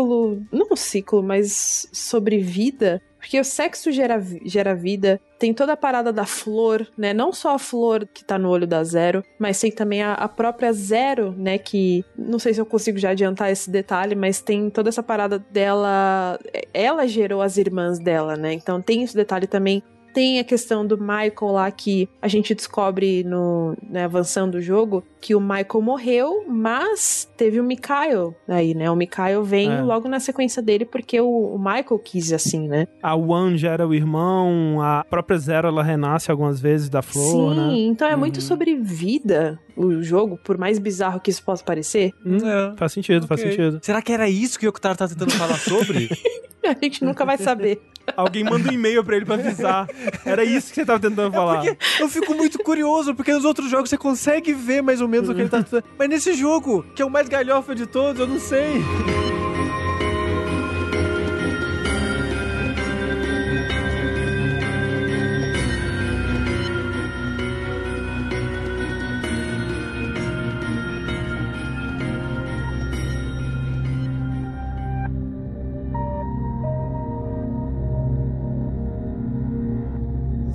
[0.52, 3.02] não um ciclo, mas sobre vida.
[3.20, 7.14] Porque o sexo gera, gera vida, tem toda a parada da flor, né?
[7.14, 10.28] Não só a flor que tá no olho da Zero, mas tem também a, a
[10.28, 11.58] própria Zero, né?
[11.58, 15.40] Que não sei se eu consigo já adiantar esse detalhe, mas tem toda essa parada
[15.40, 16.38] dela.
[16.74, 18.52] Ela gerou as irmãs dela, né?
[18.54, 19.82] Então tem esse detalhe também
[20.14, 25.04] tem a questão do Michael lá que a gente descobre no né, avançando o jogo
[25.26, 28.92] que o Michael morreu, mas teve o Mikhail aí, né?
[28.92, 29.82] O Mikhail vem É.
[29.82, 32.88] logo na sequência dele porque o, o Michael quis assim, né?
[33.02, 37.54] A One já era o irmão, a própria Zero ela renasce algumas vezes da flor,
[37.56, 37.74] Sim, né?
[37.88, 38.42] então é muito Uhum.
[38.42, 42.12] sobre vida o jogo, por mais bizarro que isso possa parecer.
[42.26, 42.76] Hum, É.
[42.76, 43.52] Faz sentido, faz Ok.
[43.52, 43.80] sentido.
[43.82, 46.10] Será que era isso que o Yokotaro tá tentando falar sobre?
[46.66, 47.82] A gente nunca vai saber.
[48.18, 49.86] Alguém manda um e-mail pra ele pra avisar.
[50.26, 51.62] Era isso que você tava tentando falar.
[51.62, 55.13] Porque eu fico muito curioso, porque nos outros jogos você consegue ver mais ou menos
[55.20, 55.64] o que ele tá.
[55.98, 58.82] Mas nesse jogo, que é o mais galhofa de todos, eu não sei.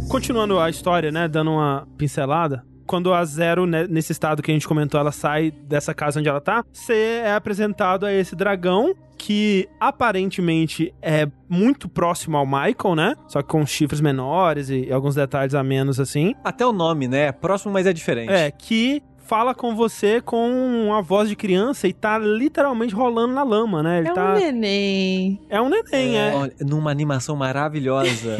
[0.08, 2.64] Continuando a história, né, dando uma pincelada.
[2.88, 6.28] Quando a Zero, né, nesse estado que a gente comentou, ela sai dessa casa onde
[6.28, 12.94] ela tá, você é apresentado a esse dragão que aparentemente é muito próximo ao Michael,
[12.94, 13.14] né?
[13.26, 16.34] Só que com chifres menores e, e alguns detalhes a menos assim.
[16.42, 17.32] Até o nome, né?
[17.32, 18.32] Próximo, mas é diferente.
[18.32, 20.50] É, que fala com você com
[20.86, 23.98] uma voz de criança e tá literalmente rolando na lama, né?
[23.98, 25.38] Ele É tá um neném.
[25.50, 26.32] É um neném, é.
[26.34, 28.38] Olha, numa animação maravilhosa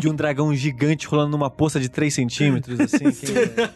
[0.00, 3.26] de um dragão gigante rolando numa poça de 3 centímetros, assim, que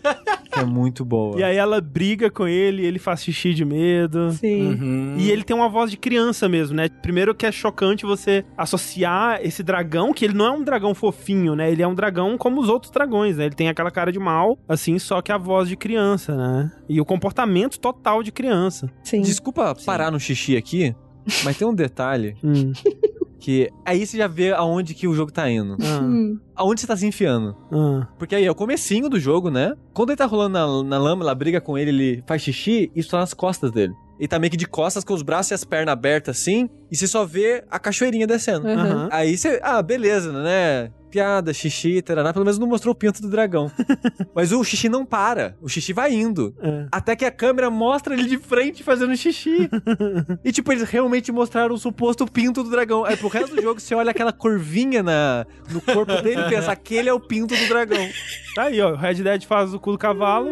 [0.59, 1.39] é, que é muito boa.
[1.39, 4.31] E aí ela briga com ele, ele faz xixi de medo.
[4.33, 4.69] Sim.
[4.69, 5.15] Uhum.
[5.19, 6.89] E ele tem uma voz de criança mesmo, né?
[6.89, 11.55] Primeiro que é chocante você associar esse dragão, que ele não é um dragão fofinho,
[11.55, 11.71] né?
[11.71, 13.47] Ele é um dragão como os outros dragões, né?
[13.47, 16.73] Ele tem aquela cara de mal, assim, só que a voz de criança, né?
[16.89, 18.91] E o comportamento total de criança.
[19.03, 19.23] Sim.
[19.23, 20.95] Desculpa parar no xixi aqui,
[21.45, 22.73] mas tem um detalhe Hum.
[23.39, 25.77] que aí você já vê aonde que o jogo tá indo.
[25.81, 26.39] Ah.
[26.57, 27.57] Aonde você tá se enfiando.
[27.73, 28.07] ah.
[28.19, 29.75] Porque aí é o comecinho do jogo, né?
[29.95, 33.11] Quando ele tá rolando na, na lama, ela briga com ele, ele faz xixi, isso
[33.11, 33.95] tá nas costas dele.
[34.19, 36.97] Ele tá meio que de costas, com os braços e as pernas abertas assim, e
[36.97, 38.67] você só vê a cachoeirinha descendo.
[38.67, 39.09] Uhum.
[39.13, 40.91] Aí você, ah, beleza, né?
[41.11, 43.71] Piada, xixi, taraná, pelo menos não mostrou o pinto do dragão.
[44.35, 46.55] Mas o xixi não para, o xixi vai indo.
[46.61, 46.87] É.
[46.93, 49.69] Até que a câmera mostra ele de frente fazendo xixi.
[50.45, 53.05] e tipo, eles realmente mostraram o suposto pinto do dragão.
[53.05, 56.73] Aí pro resto do jogo, você olha aquela curvinha na, no corpo dele e pensa,
[56.73, 58.09] aquele é o pinto do dragão.
[58.55, 58.93] Tá aí, ó.
[58.93, 60.49] O Red Dead faz o cu do cavalo.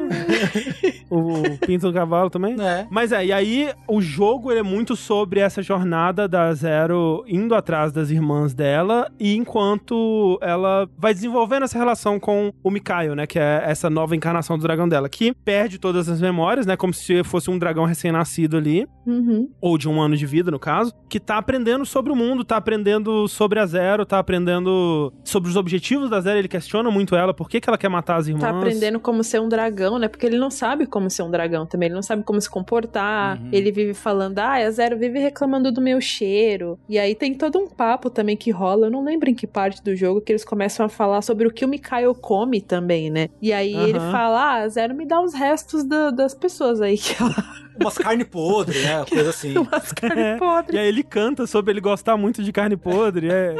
[1.10, 2.56] o pinto do cavalo também.
[2.60, 2.86] É.
[2.90, 7.54] Mas é, e aí o jogo ele é muito sobre essa jornada da Zero indo
[7.54, 13.26] atrás das irmãs dela e enquanto ela vai desenvolvendo essa relação com o Mikaio, né,
[13.26, 16.94] que é essa nova encarnação do dragão dela, que perde todas as memórias, né, como
[16.94, 19.48] se fosse um dragão recém-nascido ali, Uhum.
[19.60, 22.56] ou de um ano de vida, no caso, que tá aprendendo sobre o mundo, tá
[22.56, 27.32] aprendendo sobre a Zero, tá aprendendo sobre os objetivos da Zero, ele questiona muito ela,
[27.32, 28.42] por que que ela quer matar as irmãs.
[28.42, 30.08] Tá aprendendo como ser um dragão, né?
[30.08, 31.86] Porque ele não sabe como ser um dragão também.
[31.86, 33.40] Ele não sabe como se comportar.
[33.40, 33.48] Uhum.
[33.52, 36.78] Ele vive falando, ah, a Zero vive reclamando do meu cheiro.
[36.88, 38.86] E aí tem todo um papo também que rola.
[38.86, 41.50] Eu não lembro em que parte do jogo que eles começam a falar sobre o
[41.52, 43.28] que o Mikael come também, né?
[43.40, 44.10] E aí ele Aham.
[44.12, 47.34] fala, ah, a Zero me dá os restos da- das pessoas aí que ela
[47.80, 49.04] Umas carne podre, né?
[49.08, 49.56] Coisa assim.
[49.58, 50.74] umas carnes É, podres.
[50.74, 53.28] E aí ele canta sobre ele gostar muito de carne podre.
[53.30, 53.54] É.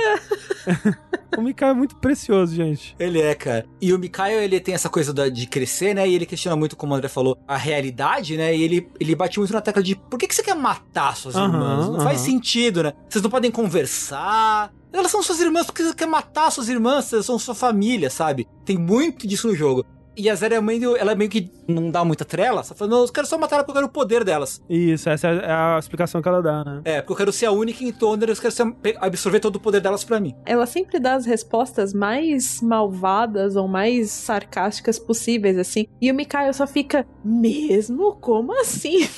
[1.36, 2.94] o Mikael é muito precioso, gente.
[2.98, 3.66] Ele é, cara.
[3.80, 6.08] E o Mikael, ele tem essa coisa da- de crescer, né?
[6.08, 8.54] E ele questiona muito, como o André falou, a realidade, né?
[8.56, 11.34] E ele, ele bate muito na tecla de por que, que você quer matar suas
[11.36, 11.88] Aham, irmãs?
[11.88, 12.26] Não faz aham.
[12.26, 12.92] sentido, né?
[13.08, 14.72] Vocês não podem conversar.
[14.92, 18.46] Elas são suas irmãs porque você quer matar suas irmãs, elas são sua família, sabe?
[18.64, 19.84] Tem muito disso no jogo.
[20.16, 23.02] E a Zero é meio, ela meio que não dá muita trela, só falando, não,
[23.04, 24.62] eu quero só matar ela porque eu quero o poder delas.
[24.68, 26.80] Isso, essa é a explicação que ela dá, né?
[26.84, 29.60] É, porque eu quero ser a única em Thunder, eu quero ser- absorver todo o
[29.60, 30.34] poder delas pra mim.
[30.46, 35.86] Ela sempre dá as respostas mais malvadas ou mais sarcásticas possíveis, assim.
[36.00, 38.16] E o Mikael só fica, mesmo?
[38.16, 39.06] Como assim?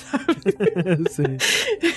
[1.11, 1.37] Sim.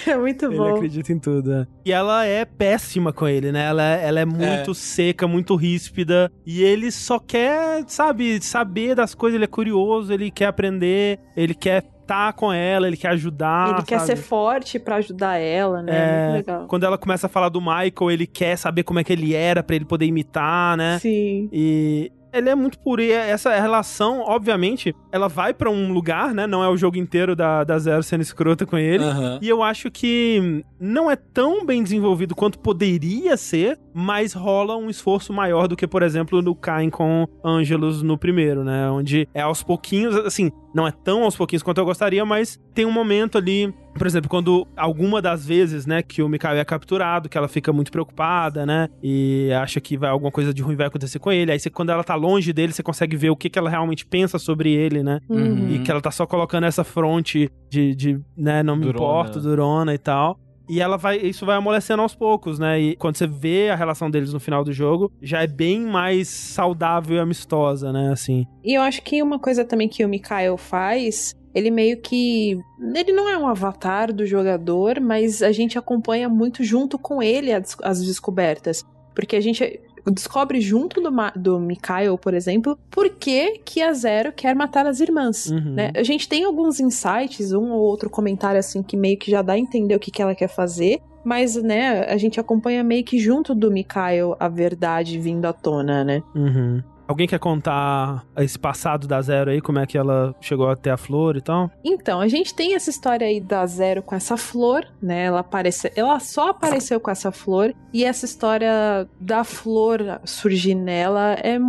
[0.07, 0.75] É muito Ele bom.
[0.75, 1.67] acredita em tudo, é.
[1.85, 3.65] E ela é péssima com ele, né?
[3.67, 6.31] Ela, ela é muito seca, muito ríspida.
[6.45, 9.35] E ele só quer, sabe, saber das coisas.
[9.35, 13.75] Ele é curioso, ele quer aprender, ele quer estar com ela, ele quer ajudar.
[13.75, 14.11] Ele quer sabe?
[14.11, 15.91] ser forte pra ajudar ela, né?
[15.93, 16.67] É, Muito legal.
[16.67, 19.63] Quando ela começa a falar do Michael, ele quer saber como é que ele era
[19.63, 20.99] pra ele poder imitar, né?
[20.99, 21.49] Sim.
[21.51, 23.01] E ele é muito puro.
[23.01, 26.47] E essa relação, obviamente, ela vai pra um lugar, né?
[26.47, 29.03] Não é o jogo inteiro da, da Zero sendo escrota com ele.
[29.03, 29.39] Aham.
[29.41, 34.89] E eu acho que não é tão bem desenvolvido quanto poderia ser, mas rola um
[34.89, 38.89] esforço maior do que, por exemplo, no Cain com Angelus no primeiro, né?
[38.89, 42.85] Onde é aos pouquinhos, assim, não é tão aos pouquinhos quanto eu gostaria, mas tem
[42.85, 47.29] um momento ali Por exemplo, quando alguma das vezes, né, que o Mikael é capturado,
[47.29, 50.87] que ela fica muito preocupada, né, e acha que vai alguma coisa de ruim vai
[50.87, 53.49] acontecer com ele, aí você, quando ela tá longe dele, você consegue ver o que,
[53.49, 55.75] que ela realmente pensa sobre ele, né, Uhum.
[55.75, 59.05] e que ela tá só colocando essa fronte de, de né, não me Durona.
[59.05, 60.39] importo, durona e tal.
[60.69, 62.79] E ela vai, isso vai amolecendo aos poucos, né?
[62.79, 66.29] E quando você vê a relação deles no final do jogo, já é bem mais
[66.29, 68.09] saudável e amistosa, né?
[68.13, 68.45] Assim.
[68.63, 72.59] E eu acho que uma coisa também que o Mikael faz, ele meio que.
[72.95, 77.51] Ele não é um avatar do jogador, mas a gente acompanha muito junto com ele
[77.51, 78.83] as, as descobertas.
[79.13, 84.31] Porque a gente descobre junto do, do Mikael, por exemplo, por que, que a Zero
[84.31, 85.47] quer matar as irmãs.
[85.47, 85.73] Uhum.
[85.73, 85.91] né?
[85.95, 89.53] A gente tem alguns insights, um ou outro comentário assim que meio que já dá
[89.53, 90.99] a entender o que, que ela quer fazer.
[91.23, 96.03] Mas, né, a gente acompanha meio que junto do Mikael a verdade vindo à tona,
[96.03, 96.23] né?
[96.33, 96.81] Uhum.
[97.11, 100.95] Alguém quer contar esse passado da Zero aí, como é que ela chegou até a
[100.95, 101.69] flor e tal?
[101.83, 105.25] Então, a gente tem essa história aí da Zero com essa flor, né?
[105.25, 111.33] Ela aparece, ela só apareceu com essa flor e essa história da flor surgir nela
[111.33, 111.59] é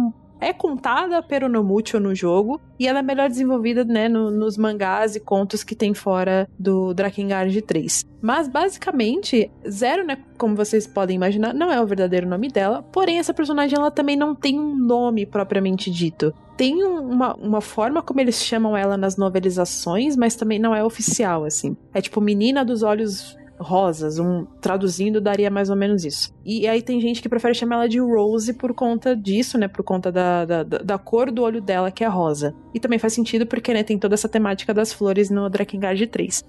[0.42, 5.14] é contada pelo Nomucho no jogo e ela é melhor desenvolvida, né, no- nos mangás
[5.16, 8.04] e contos que tem fora do Drakengard 3.
[8.20, 13.18] Mas basicamente, Zero, né, como vocês podem imaginar, não é o verdadeiro nome dela, porém
[13.18, 18.02] essa personagem ela também não tem um nome propriamente dito tem um- uma, uma forma
[18.02, 21.74] como eles chamam ela nas novelizações, mas também não é oficial, assim.
[21.94, 26.34] É tipo menina dos olhos rosas, um traduzindo daria mais ou menos isso.
[26.44, 29.68] E aí tem gente que prefere chamar ela de Rose por conta disso, né?
[29.68, 32.54] Por conta da, da, da- cor do olho dela, que é rosa.
[32.74, 36.42] E também faz sentido porque, né, tem toda essa temática das flores no Drakengard 3.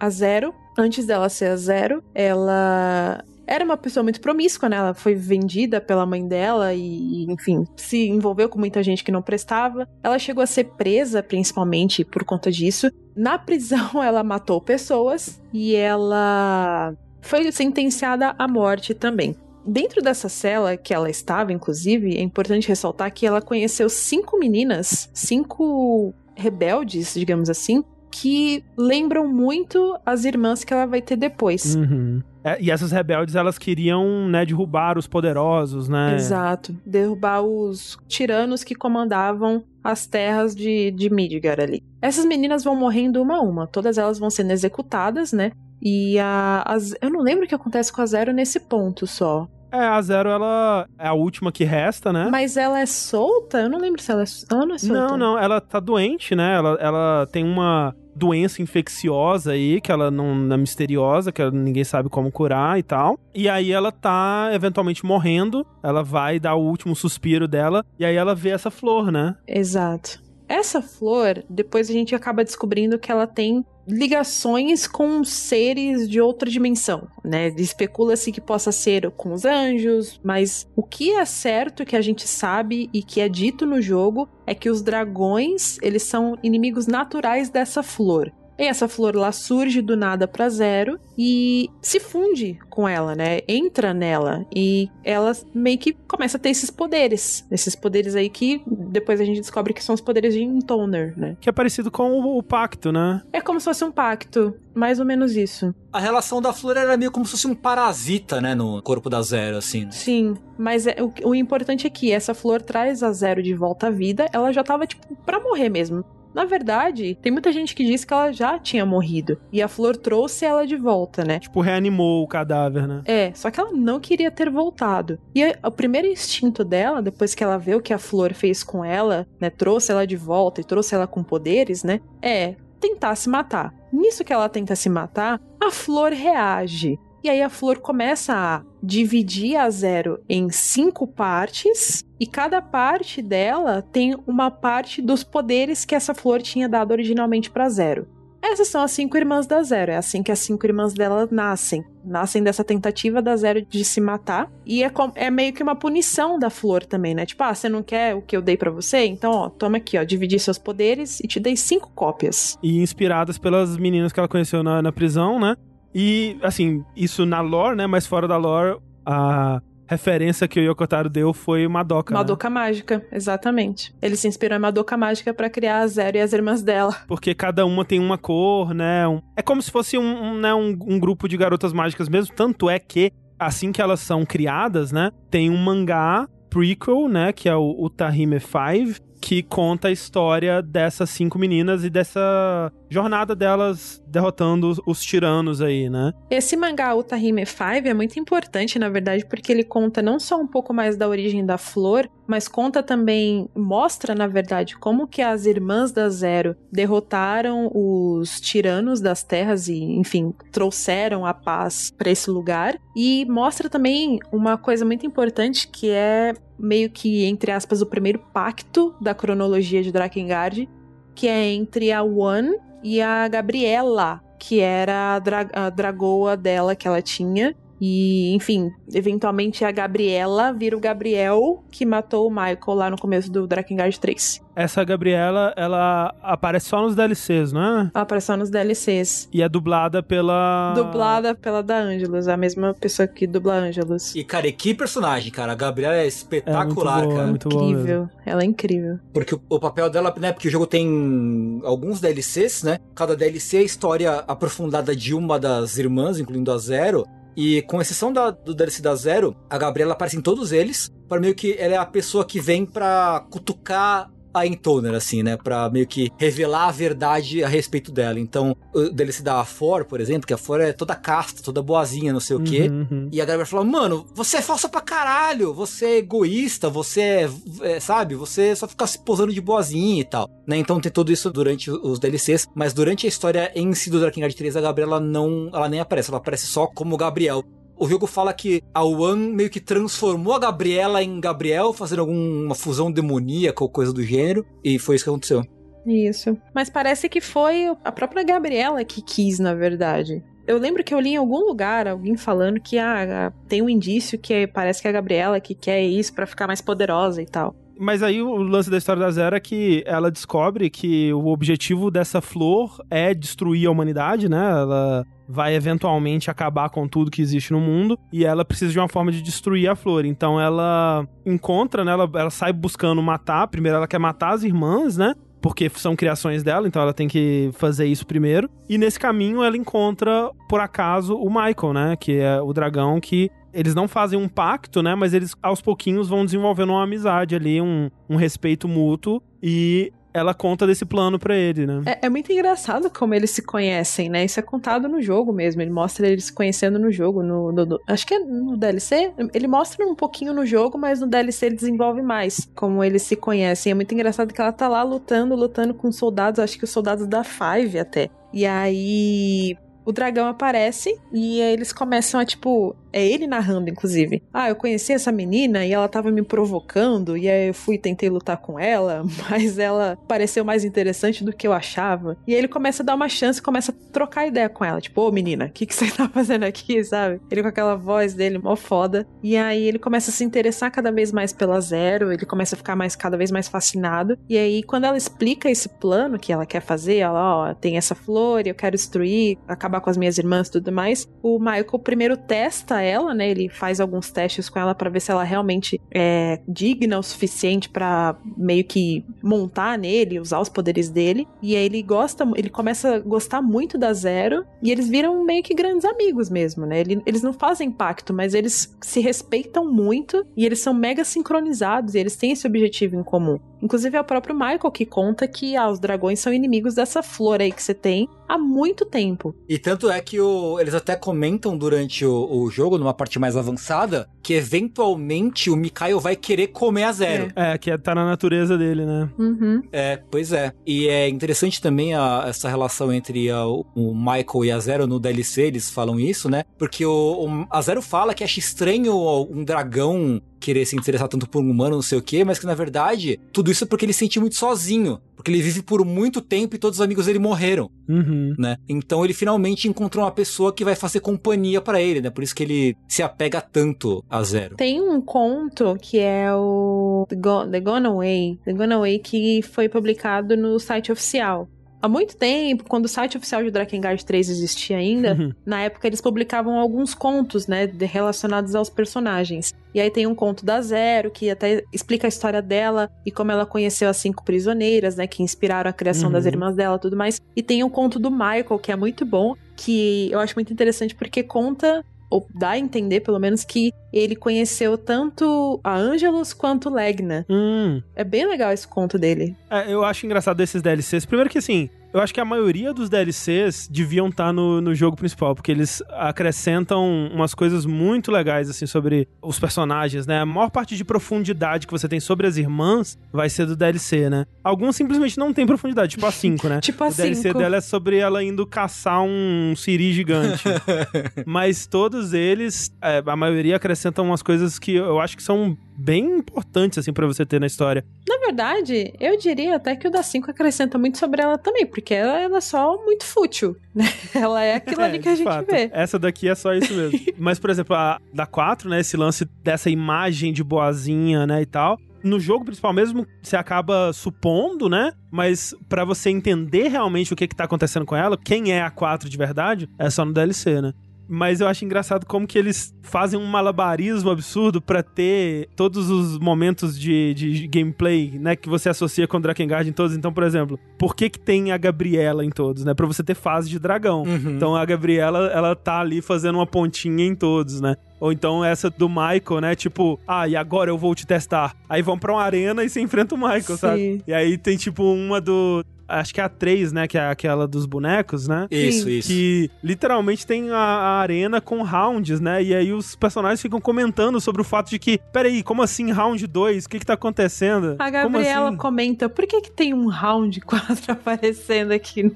[0.00, 4.76] A Zero, antes dela ser a Zero, ela era uma pessoa muito promíscua, né?
[4.76, 9.22] Ela foi vendida pela mãe dela e, enfim, se envolveu com muita gente que não
[9.22, 9.88] prestava.
[10.02, 12.90] Ela chegou a ser presa, principalmente por conta disso.
[13.16, 19.36] Na prisão, ela matou pessoas e ela foi sentenciada à morte também.
[19.64, 25.08] Dentro dessa cela que ela estava, inclusive, é importante ressaltar que ela conheceu cinco meninas,
[25.14, 31.74] cinco rebeldes, digamos assim, que lembram muito as irmãs que ela vai ter depois.
[31.74, 32.22] Uhum.
[32.44, 36.14] É, e essas rebeldes, elas queriam, né, derrubar os poderosos, né?
[36.14, 36.76] Exato.
[36.84, 41.82] Derrubar os tiranos que comandavam as terras de, de Midgar ali.
[42.00, 43.66] Essas meninas vão morrendo uma a uma.
[43.66, 45.52] Todas elas vão sendo executadas, né?
[45.80, 49.48] E a, as, eu não lembro o que acontece com a Zero nesse ponto só.
[49.72, 52.28] É, a Zero, ela é a última que resta, né?
[52.30, 53.62] Mas ela é solta?
[53.62, 54.94] Eu não lembro se ela é, ela não é solta.
[54.94, 56.54] Não, não, ela tá doente, né?
[56.54, 61.82] Ela, ela tem uma doença infecciosa aí, que ela não é misteriosa, que ela- ninguém
[61.82, 63.18] sabe como curar e tal.
[63.34, 68.14] E aí ela tá eventualmente morrendo, ela vai dar o último suspiro dela, e aí
[68.14, 69.34] ela vê essa flor, né?
[69.46, 70.20] Exato.
[70.48, 76.50] Essa flor, depois a gente acaba descobrindo que ela tem ligações com seres de outra
[76.50, 77.48] dimensão, né?
[77.56, 82.26] Especula-se que possa ser com os anjos, mas o que é certo que a gente
[82.26, 87.48] sabe e que é dito no jogo é que os dragões, eles são inimigos naturais
[87.50, 88.32] dessa flor.
[88.62, 93.40] E essa flor lá surge do nada pra zero e se funde com ela, né?
[93.48, 97.44] Entra nela e ela meio que começa a ter esses poderes.
[97.50, 101.36] Esses poderes aí que depois a gente descobre que são os poderes de Intoner, né?
[101.40, 103.20] Que é parecido com o, o pacto, né?
[103.32, 105.74] É como se fosse um pacto, mais ou menos isso.
[105.92, 109.20] A relação da flor era meio como se fosse um parasita, né, no corpo da
[109.22, 109.86] Zero, assim.
[109.86, 109.90] né?
[109.90, 113.88] Sim, mas é- o, o importante é que essa flor traz a Zero de volta
[113.88, 114.26] à vida.
[114.32, 116.04] Ela já tava, tipo, pra morrer mesmo.
[116.34, 119.38] Na verdade, tem muita gente que diz que ela já tinha morrido.
[119.52, 121.38] E a flor trouxe ela de volta, né?
[121.38, 123.02] Tipo, reanimou o cadáver, né?
[123.04, 125.18] É, só que ela não queria ter voltado.
[125.34, 128.84] E o primeiro instinto dela, depois que ela vê o que a flor fez com
[128.84, 133.28] ela, né, trouxe ela de volta e trouxe ela com poderes, né, é tentar se
[133.28, 133.72] matar.
[133.92, 136.98] Nisso que ela tenta se matar, a flor reage.
[137.22, 143.22] E aí a flor começa a dividir a Zero em cinco partes, e cada parte
[143.22, 148.06] dela tem uma parte dos poderes que essa flor tinha dado originalmente pra Zero.
[148.44, 149.92] Essas são as cinco irmãs da Zero.
[149.92, 151.84] É assim que as cinco irmãs dela nascem.
[152.04, 154.50] Nascem dessa tentativa da Zero de se matar.
[154.66, 157.24] E é, com- é meio que uma punição da flor também, né?
[157.24, 159.04] Tipo, ah, você não quer o que eu dei pra você?
[159.06, 162.58] Então, ó, toma aqui, ó, dividi seus poderes e te dei cinco cópias.
[162.60, 165.54] E inspiradas pelas meninas que ela conheceu na, na prisão, né?
[165.94, 167.86] E, assim, isso na lore, né?
[167.86, 172.14] Mas fora da lore, a referência que o Yokotaro deu foi Madoka.
[172.14, 172.18] né?
[172.20, 173.94] Madoka Mágica, exatamente.
[174.00, 176.96] Ele se inspirou em Madoka Mágica pra criar a Zero e as irmãs dela.
[177.06, 179.06] Porque cada uma tem uma cor, né?
[179.06, 182.34] Um- É como se fosse um, um, né, um, um grupo de garotas mágicas mesmo.
[182.34, 185.10] Tanto é que, assim que elas são criadas, né?
[185.30, 187.32] Tem um mangá prequel, né?
[187.32, 188.98] Que é o Utahime 5.
[189.20, 195.62] que conta a história dessas cinco meninas e dessa jornada delas derrotando os, os tiranos
[195.62, 196.12] aí, né?
[196.30, 200.46] Esse mangá Utahime 5 é muito importante, na verdade, porque ele conta não só um
[200.46, 205.46] pouco mais da origem da flor, mas conta também, mostra, na verdade, como que as
[205.46, 212.30] irmãs da Zero derrotaram os tiranos das terras e, enfim, trouxeram a paz para esse
[212.30, 212.78] lugar.
[212.94, 218.18] E mostra também uma coisa muito importante que é meio que, entre aspas, o primeiro
[218.32, 220.68] pacto da cronologia de Drakengard,
[221.14, 226.74] que é entre a One e a Gabriela, que era a, dra a dragoa dela
[226.74, 227.54] que ela tinha.
[227.84, 233.28] E, enfim, eventualmente a Gabriela vira o Gabriel que matou o Michael lá no começo
[233.28, 234.40] do Drakengard 3.
[234.54, 237.90] Essa Gabriela, ela aparece só nos DLCs, não é?
[237.92, 239.28] Ela aparece só nos DLCs.
[239.32, 240.74] E é dublada pela.
[240.76, 244.14] Dublada pela da Angelus, a mesma pessoa que dubla Angelus.
[244.14, 245.50] E, cara, e que personagem, cara.
[245.50, 247.26] A Gabriela é espetacular, é boa, cara.
[247.28, 248.00] Muito incrível.
[248.04, 249.00] Boa ela é incrível.
[249.12, 250.32] Porque o, o, papel dela, né?
[250.32, 252.78] Porque o jogo tem alguns DLCs, né?
[252.94, 257.06] Cada DLC é a história aprofundada de uma das irmãs, incluindo a Zero.
[257.36, 261.20] E com exceção da, do DLC da Zero, a Gabriela aparece em todos eles, para
[261.20, 265.36] meio que ela é a pessoa que vem pra cutucar a Intoner, assim, né?
[265.36, 268.18] Pra meio que revelar a verdade a respeito dela.
[268.18, 272.12] Então, o DLC da For, por exemplo, que a For é toda casta, toda boazinha,
[272.12, 272.68] não sei o quê.
[272.68, 273.08] Uhum, uhum.
[273.12, 277.30] E a Gabriela fala, mano, você é falsa pra caralho, você é egoísta, você é,
[277.62, 280.28] é, sabe, você só fica se posando de boazinha e tal.
[280.46, 280.56] Né?
[280.56, 284.34] Então tem tudo isso durante os DLCs, mas durante a história em si do Drakengard
[284.34, 287.42] 3, a Gabriela não, ela nem aparece, ela aparece só como Gabriel
[287.82, 292.54] o jogo fala que a One meio que transformou a Gabriela em Gabriel, fazendo alguma
[292.54, 295.42] fusão demoníaca ou coisa do gênero, e foi isso que aconteceu.
[295.84, 296.38] Isso.
[296.54, 300.22] Mas parece que foi a própria Gabriela que quis, na verdade.
[300.46, 304.16] Eu lembro que eu li em algum lugar alguém falando que ah, tem um indício
[304.16, 307.52] que parece que é a Gabriela que quer isso para ficar mais poderosa e tal.
[307.82, 311.90] Mas aí o lance da história da Zero é que ela descobre que o objetivo
[311.90, 314.50] dessa flor é destruir a humanidade, né?
[314.52, 318.86] Ela vai eventualmente acabar com tudo que existe no mundo e ela precisa de uma
[318.86, 320.04] forma de destruir a flor.
[320.04, 321.90] Então ela encontra, né?
[321.90, 323.48] Ela, ela sai buscando matar.
[323.48, 325.16] Primeiro ela quer matar as irmãs, né?
[325.40, 328.48] Porque são criações dela, então ela tem que fazer isso primeiro.
[328.68, 331.96] E nesse caminho ela encontra, por acaso, o Michael, né?
[331.98, 334.94] Que é o dragão que eles não fazem um pacto, né?
[334.94, 339.22] Mas eles aos pouquinhos vão desenvolvendo uma amizade ali, um, um respeito mútuo.
[339.42, 341.82] E ela conta desse plano para ele, né?
[341.86, 344.24] É, é, muito engraçado como eles se conhecem, né?
[344.24, 345.62] Isso é contado no jogo mesmo.
[345.62, 347.22] Ele mostra eles se conhecendo no jogo.
[347.22, 349.12] No, no, no, acho que é no DLC.
[349.32, 353.16] Ele mostra um pouquinho no jogo, mas no DLC ele desenvolve mais como eles se
[353.16, 353.72] conhecem.
[353.72, 357.06] É muito engraçado que ela tá lá lutando, lutando com soldados, acho que os soldados
[357.06, 358.10] da Five até.
[358.32, 364.22] E aí o dragão aparece e eles começam a, tipo, é ele narrando, inclusive.
[364.32, 367.78] Ah, eu conheci essa menina e ela tava me provocando, e aí eu fui e
[367.78, 372.16] tentei lutar com ela, mas ela pareceu mais interessante do que eu achava.
[372.26, 374.80] E aí ele começa a dar uma chance, começa a trocar ideia com ela.
[374.80, 377.20] Tipo, ô menina, o que, que você tá fazendo aqui, sabe?
[377.30, 379.06] Ele com aquela voz dele, mó foda.
[379.22, 382.58] E aí ele começa a se interessar cada vez mais pela Zero, ele começa a
[382.58, 384.18] ficar mais cada vez mais fascinado.
[384.28, 387.94] E aí, quando ela explica esse plano que ela quer fazer, ela, ó, tem essa
[387.94, 392.16] flor, eu quero destruir, acabar com as minhas irmãs e tudo mais, o Michael primeiro
[392.16, 393.28] testa ela, né?
[393.28, 397.68] Ele faz alguns testes com ela para ver se ela realmente é digna o suficiente
[397.68, 401.26] para meio que montar nele, usar os poderes dele.
[401.40, 405.42] E aí ele gosta, ele começa a gostar muito da Zero e eles viram meio
[405.42, 406.80] que grandes amigos mesmo, né?
[406.80, 411.98] Eles não fazem pacto, mas eles se respeitam muito e eles são mega sincronizados e
[411.98, 413.38] eles têm esse objetivo em comum.
[413.62, 417.40] Inclusive é o próprio Michael que conta que ah, os dragões são inimigos dessa flor
[417.40, 419.34] aí que você tem há muito tempo.
[419.48, 423.36] E tanto é que o, eles até comentam durante o, o, jogo, numa parte mais
[423.36, 427.30] avançada, que eventualmente o Mikael vai querer comer a Zero.
[427.36, 429.08] É, é que tá na natureza dele, né?
[429.18, 429.62] Uhum.
[429.70, 430.52] É, pois é.
[430.66, 434.98] E é interessante também a, essa relação entre a, o Michael e a Zero no
[434.98, 436.44] DLC, eles falam isso, né?
[436.58, 438.94] Porque o, o, a Zero fala que acha estranho
[439.30, 442.46] um dragão querer se interessar tanto por um humano, não sei o quê, mas que
[442.46, 445.00] na verdade, tudo isso é porque ele se sente muito sozinho.
[445.14, 448.34] Porque ele vive por muito tempo e todos os amigos dele morreram, uhum.
[448.36, 448.56] né?
[448.68, 452.10] Então ele finalmente encontrou uma pessoa que vai fazer companhia para ele, né?
[452.10, 454.56] Por isso que ele se apega tanto a Zero.
[454.56, 459.42] Tem um conto que é o The, Go The Gone Away, The Gone Away que
[459.42, 461.48] foi publicado no site oficial
[461.82, 465.32] há muito tempo, quando o site oficial de Drakengard 3 existia ainda, uhum.
[465.44, 469.52] na época eles publicavam alguns contos, né, relacionados aos personagens.
[469.74, 473.32] E aí tem um conto da Zero, que até explica a história dela e como
[473.32, 476.12] ela conheceu as cinco prisioneiras, né, que inspiraram a criação uhum.
[476.12, 477.20] das irmãs dela tudo mais.
[477.34, 480.94] E tem um conto do Michael, que é muito bom, que eu acho muito interessante
[480.94, 486.68] porque conta ou dá a entender, pelo menos, que ele conheceu tanto a Angelus quanto
[486.68, 487.24] Legna.
[487.28, 487.82] Hum.
[487.96, 489.34] É bem legal esse conto dele.
[489.48, 491.06] É, eu acho engraçado desses DLCs.
[491.06, 494.74] Primeiro que assim, eu acho que a maioria dos DLCs deviam estar tá no, no
[494.74, 500.20] jogo principal, porque eles acrescentam umas coisas muito legais, assim, sobre os personagens, né?
[500.20, 504.08] A maior parte de profundidade que você tem sobre as irmãs vai ser do DLC,
[504.08, 504.26] né?
[504.42, 506.60] Alguns simplesmente não tem profundidade, tipo a 5, né?
[506.60, 507.00] tipo a 5.
[507.00, 510.44] O DLC dela é sobre ela indo caçar um siri gigante.
[511.26, 516.18] Mas todos eles, é, a maioria acrescentam umas coisas que eu acho que são bem
[516.18, 517.84] importantes, assim, para você ter na história.
[518.08, 521.92] Na verdade, eu diria até que o da 5 acrescenta muito sobre ela também, porque
[521.92, 523.86] ela, ela é só muito fútil, né?
[524.14, 525.50] Ela é aquilo é, ali que a gente fato.
[525.50, 525.70] vê.
[525.72, 526.98] Essa daqui é só isso mesmo.
[527.18, 531.46] Mas, por exemplo, a da 4, né, esse lance dessa imagem de boazinha, né, e
[531.46, 534.92] tal, no jogo principal mesmo, você acaba supondo, né?
[535.10, 538.70] Mas para você entender realmente o que que tá acontecendo com ela, quem é a
[538.70, 540.72] 4 de verdade, é só no DLC, né?
[541.12, 546.18] Mas eu acho engraçado como que eles fazem um malabarismo absurdo para ter todos os
[546.18, 549.94] momentos de, de gameplay, né, que você associa com Drakengard em todos.
[549.94, 552.72] Então, por exemplo, por que que tem a Gabriela em todos, né?
[552.72, 554.04] Pra você ter fase de dragão.
[554.04, 554.36] Uhum.
[554.36, 557.76] Então a Gabriela, ela tá ali fazendo uma pontinha em todos, né?
[558.00, 559.54] Ou então essa do Michael, né?
[559.54, 561.54] Tipo, ah, e agora eu vou te testar.
[561.68, 563.56] Aí vão pra uma arena e você enfrenta o Michael, Sim.
[563.56, 564.02] sabe?
[564.06, 565.62] E aí tem tipo uma do
[566.00, 566.88] acho que é a 3, né?
[566.88, 568.46] Que é aquela dos bonecos, né?
[568.50, 568.90] Isso, Sim.
[568.90, 569.08] isso.
[569.08, 572.42] Que literalmente tem a, a, arena com rounds, né?
[572.42, 576.26] E aí os personagens ficam comentando sobre o fato de que, peraí, como assim round
[576.26, 576.64] 2?
[576.64, 577.76] O que que tá acontecendo?
[577.78, 578.56] A Gabriela assim?
[578.56, 582.14] comenta, por que que tem um round 4 aparecendo aqui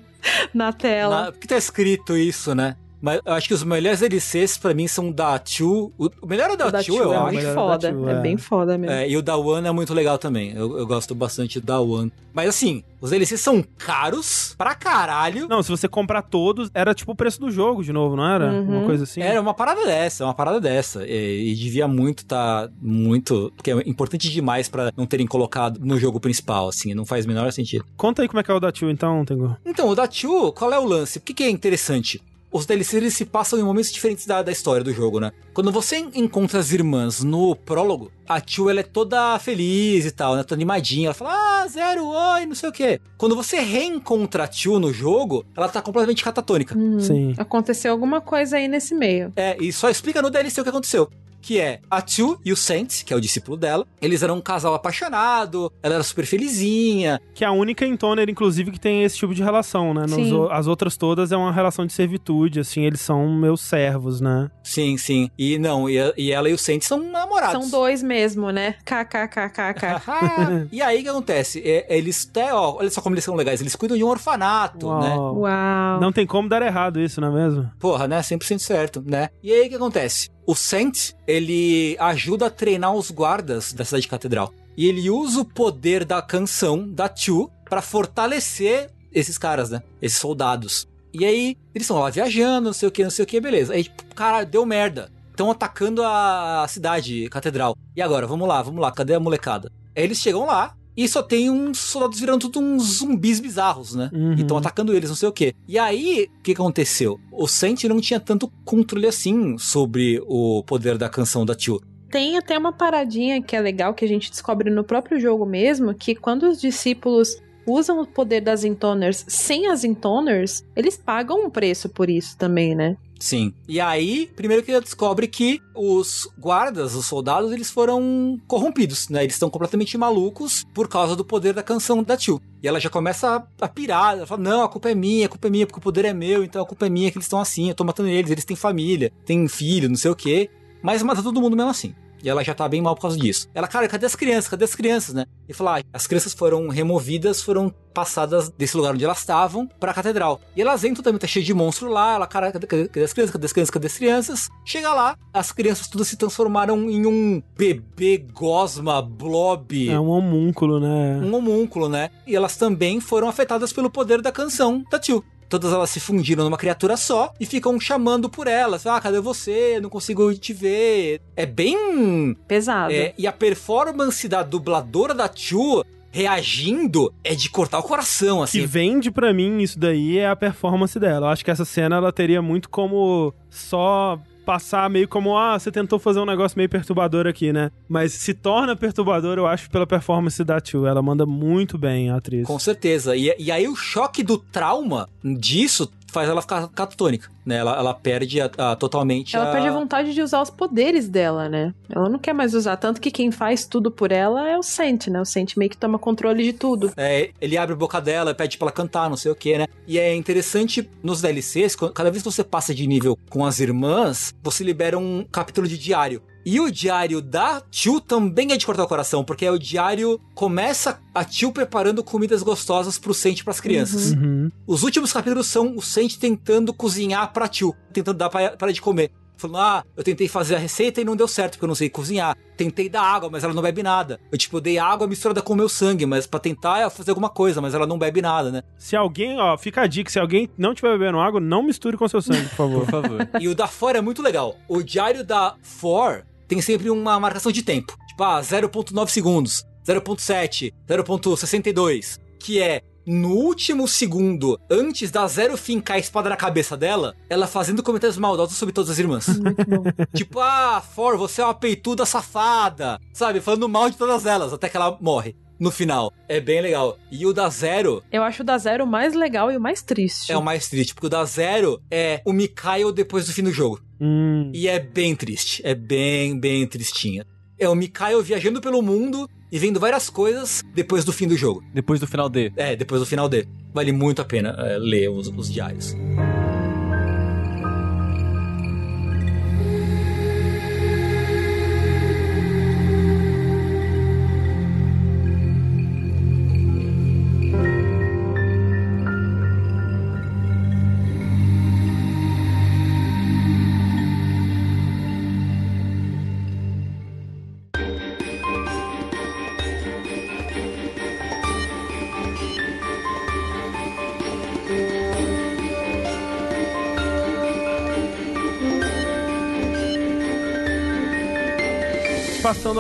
[0.53, 1.25] na tela?
[1.27, 2.77] Na, porque tá escrito isso, né?
[3.07, 5.93] Mas eu acho que os melhores DLCs pra mim são o da Two.
[5.97, 7.33] O melhor é o da, da Two, eu é acho.
[7.35, 7.93] Muito foda.
[7.93, 8.13] Two, é.
[8.13, 8.21] é.
[8.21, 8.97] bem foda mesmo.
[8.97, 10.51] É, e o da One é muito legal também.
[10.57, 12.11] Eu, eu gosto bastante da One.
[12.35, 15.47] Mas assim, os DLCs são caros pra caralho.
[15.47, 18.51] Não, se você comprar todos, era tipo o preço do jogo de novo, não era?
[18.51, 18.79] Uhum.
[18.79, 19.21] Uma coisa assim?
[19.21, 21.07] Era uma parada dessa, uma parada dessa.
[21.07, 23.53] E, e devia muito tá muito.
[23.55, 26.93] Porque é importante demais para não terem colocado no jogo principal, assim.
[26.93, 27.85] Não faz o menor sentido.
[27.97, 29.57] Conta aí como é que é o da Two, então, Tengu.
[29.65, 31.19] Então, o da Two, qual é o lance?
[31.19, 32.21] O que, que é interessante?
[32.57, 35.33] Os DLCs se passam em momentos diferentes da, da história do jogo, né?
[35.53, 40.35] Quando você encontra as irmãs no prólogo, a Tio ela é toda feliz e tal,
[40.35, 40.43] né?
[40.43, 41.09] Toda animadinha.
[41.09, 43.01] Ela fala, ah, zero, oi, não sei o quê.
[43.17, 46.77] Quando você reencontra a Tio no jogo, ela tá completamente catatônica.
[46.77, 47.35] Hum, Sim.
[47.39, 49.33] Aconteceu alguma coisa aí nesse meio.
[49.37, 52.57] É, e só explica no DLC o que aconteceu que é a Chu e o
[52.57, 53.87] Saint, que é o discípulo dela.
[54.01, 57.21] Eles eram um casal apaixonado, ela era super felizinha.
[57.35, 60.07] Que é a única Intoner, inclusive, que tem esse tipo de relação, né?
[60.09, 64.51] Nos, as outras todas é uma relação de servitude, assim, eles são meus servos, né?
[64.63, 65.31] Sim, sim.
[65.39, 67.63] E não, e, e ela e o Saint são namorados.
[67.63, 68.75] São dois mesmo, né?
[68.85, 70.67] KKKKK.
[70.73, 71.63] e aí o que acontece?
[71.65, 74.87] É, eles até, ó, olha só como eles são legais, eles cuidam de um orfanato,
[74.87, 75.01] Uau.
[75.01, 75.17] né?
[75.17, 76.01] Uau.
[76.01, 77.71] Não tem como dar errado isso, não é mesmo?
[77.79, 78.21] Porra, né?
[78.21, 79.29] 100% certo, né?
[79.43, 80.29] E aí o que acontece?
[80.47, 84.55] O Saint, ele ajuda a treinar os guardas da cidade catedral.
[84.77, 89.83] E ele usa o poder da canção da Chu para fortalecer esses caras, né?
[90.01, 90.87] Esses soldados.
[91.13, 93.73] E aí, eles estão lá viajando, não sei o que, não sei o que, beleza.
[93.73, 95.11] Aí, tipo, cara, deu merda.
[95.31, 97.77] Estão atacando a cidade catedral.
[97.97, 99.73] E agora, vamos lá, vamos lá, cadê a molecada?
[99.97, 104.11] Aí eles chegam lá, e só tem uns soldados virando tudo uns zumbis bizarros, né?
[104.13, 104.33] Uhum.
[104.33, 105.55] E estão atacando eles, não sei o quê.
[105.69, 107.21] E aí, o que aconteceu?
[107.31, 111.81] O Saint não tinha tanto controle assim sobre o poder da canção da Tio.
[112.11, 115.93] Tem até uma paradinha que é legal que a gente descobre no próprio jogo mesmo,
[115.93, 121.51] que quando os discípulos usam o poder das intoners sem as intoners, eles pagam um
[121.51, 122.97] preço por isso também, né?
[123.19, 123.53] Sim.
[123.67, 129.23] E aí, primeiro que ele descobre que os guardas, os soldados, eles foram corrompidos, né?
[129.23, 132.41] Eles estão completamente malucos por causa do poder da canção da Tio.
[132.63, 135.47] E ela já começa a, pirar, ela fala, não, a culpa é minha, a culpa
[135.47, 137.41] é minha, porque o poder é meu, então a culpa é minha que eles estão
[137.41, 140.51] assim, eu tô matando eles, eles têm família, têm filho, não sei o quê.
[140.83, 141.95] Mas mata todo mundo mesmo assim.
[142.27, 143.49] E ela já tá bem mal por causa disso.
[143.55, 144.49] Ela, cara, cadê as crianças?
[144.49, 145.27] Cadê as crianças, né?
[145.49, 149.95] E falar, ah, as crianças foram removidas, foram passadas desse lugar onde elas estavam pra
[149.95, 150.41] catedral.
[150.57, 152.17] E elas entram também, tá cheio de monstro lá.
[152.17, 153.33] Ela, cara, cadê, cadê, cadê as crianças?
[153.33, 153.71] Cadê as crianças?
[153.71, 154.49] Cadê as crianças?
[154.65, 159.89] Chega lá, as crianças todas se transformaram em um bebê gosma, blob.
[159.89, 161.21] É um homúnculo, né?
[161.23, 162.11] Um homúnculo, né?
[162.27, 166.45] E elas também foram afetadas pelo poder da canção da Tio todas elas se fundiram
[166.45, 168.87] numa criatura só e ficam chamando por elas.
[168.87, 169.81] Ah, cadê você?
[169.81, 171.21] Não consigo te ver.
[171.37, 172.37] É bem.
[172.47, 172.93] Pesado.
[172.93, 178.61] É, e a performance da dubladora da Chu reagindo é de cortar o coração, assim.
[178.61, 181.27] Que vende para mim isso daí é a performance dela.
[181.27, 185.73] Eu acho que essa cena ela teria muito como só passar meio como, ah, você
[185.73, 187.73] tentou fazer um negócio meio perturbador aqui, né?
[187.89, 190.87] Mas se torna perturbador, eu acho, pela performance da Tio.
[190.87, 192.47] Ela manda muito bem a atriz.
[192.47, 193.17] Com certeza.
[193.17, 197.57] E, e aí o choque do trauma disso faz ela ficar catatônica, né?
[197.57, 199.53] Ela, ela perde a, a, totalmente Ela a...
[199.53, 201.75] perde a vontade de usar os poderes dela, né?
[201.89, 205.09] Ela não quer mais usar, tanto que quem faz tudo por ela é o Sent,
[205.09, 205.21] né?
[205.21, 206.93] O Sent meio que toma controle de tudo.
[206.97, 209.67] É, ele abre a boca dela, pede pra ela cantar, não sei o que, né?
[209.87, 214.35] E é interessante nos DLCs, cada vez que você passa de nível com as irmãs,
[214.43, 216.23] você libera um capítulo de diário.
[216.47, 220.21] E o diário da Tio também é de cortar o coração, porque é o diário
[220.33, 224.13] começa a Tio preparando comidas gostosas pro Sente pras crianças.
[224.13, 224.49] Uhum.
[224.65, 228.81] Os últimos capítulos são o Sente tentando cozinhar pra Tio, tentando dar pra, pra de
[228.81, 229.11] comer.
[229.37, 231.91] Falando, ah, eu tentei fazer a receita e não deu certo, porque eu não sei
[231.91, 232.37] cozinhar.
[232.57, 234.19] Tentei dar água, mas ela não bebe nada.
[234.31, 237.61] Eu, tipo, dei água misturada com o meu sangue, mas pra tentar fazer alguma coisa,
[237.61, 238.63] mas ela não bebe nada, né?
[238.79, 242.09] Se alguém, ó, fica a dica, se alguém não estiver bebendo água, não misture com
[242.09, 242.87] seu sangue, por favor.
[242.87, 243.29] Por favor.
[243.41, 244.57] E o da For é muito legal.
[244.69, 247.97] O diário da For tem sempre uma marcação de tempo.
[248.09, 252.19] Tipo, ah, 0.9 segundos, 0.7, 0.62.
[252.39, 257.47] Que é no último segundo, antes da Zero fincar a espada na cabeça dela, ela
[257.47, 259.27] fazendo comentários maldosos sobre todas as irmãs.
[260.13, 262.99] tipo, ah, For, você é uma peituda safada.
[263.13, 263.41] Sabe?
[263.41, 265.37] Falando mal de todas elas, até que ela morre.
[265.59, 266.13] No final.
[266.29, 266.99] É bem legal.
[267.11, 268.03] E o da Zero.
[268.13, 270.31] Eu acho o da Zero o mais legal e o mais triste.
[270.31, 273.53] É o mais triste, porque o da Zero é o Mikael depois do fim do
[273.53, 273.81] jogo.
[274.01, 274.51] Hum.
[274.55, 275.63] E é bem triste.
[275.65, 277.27] É bem, bem tristinha.
[277.59, 281.65] É o Mikael viajando pelo mundo e vendo várias coisas depois do fim do jogo.
[281.73, 282.53] Depois do final D.
[282.57, 283.47] É, depois do final D.
[283.73, 285.95] Vale muito a pena é, ler os, os diários.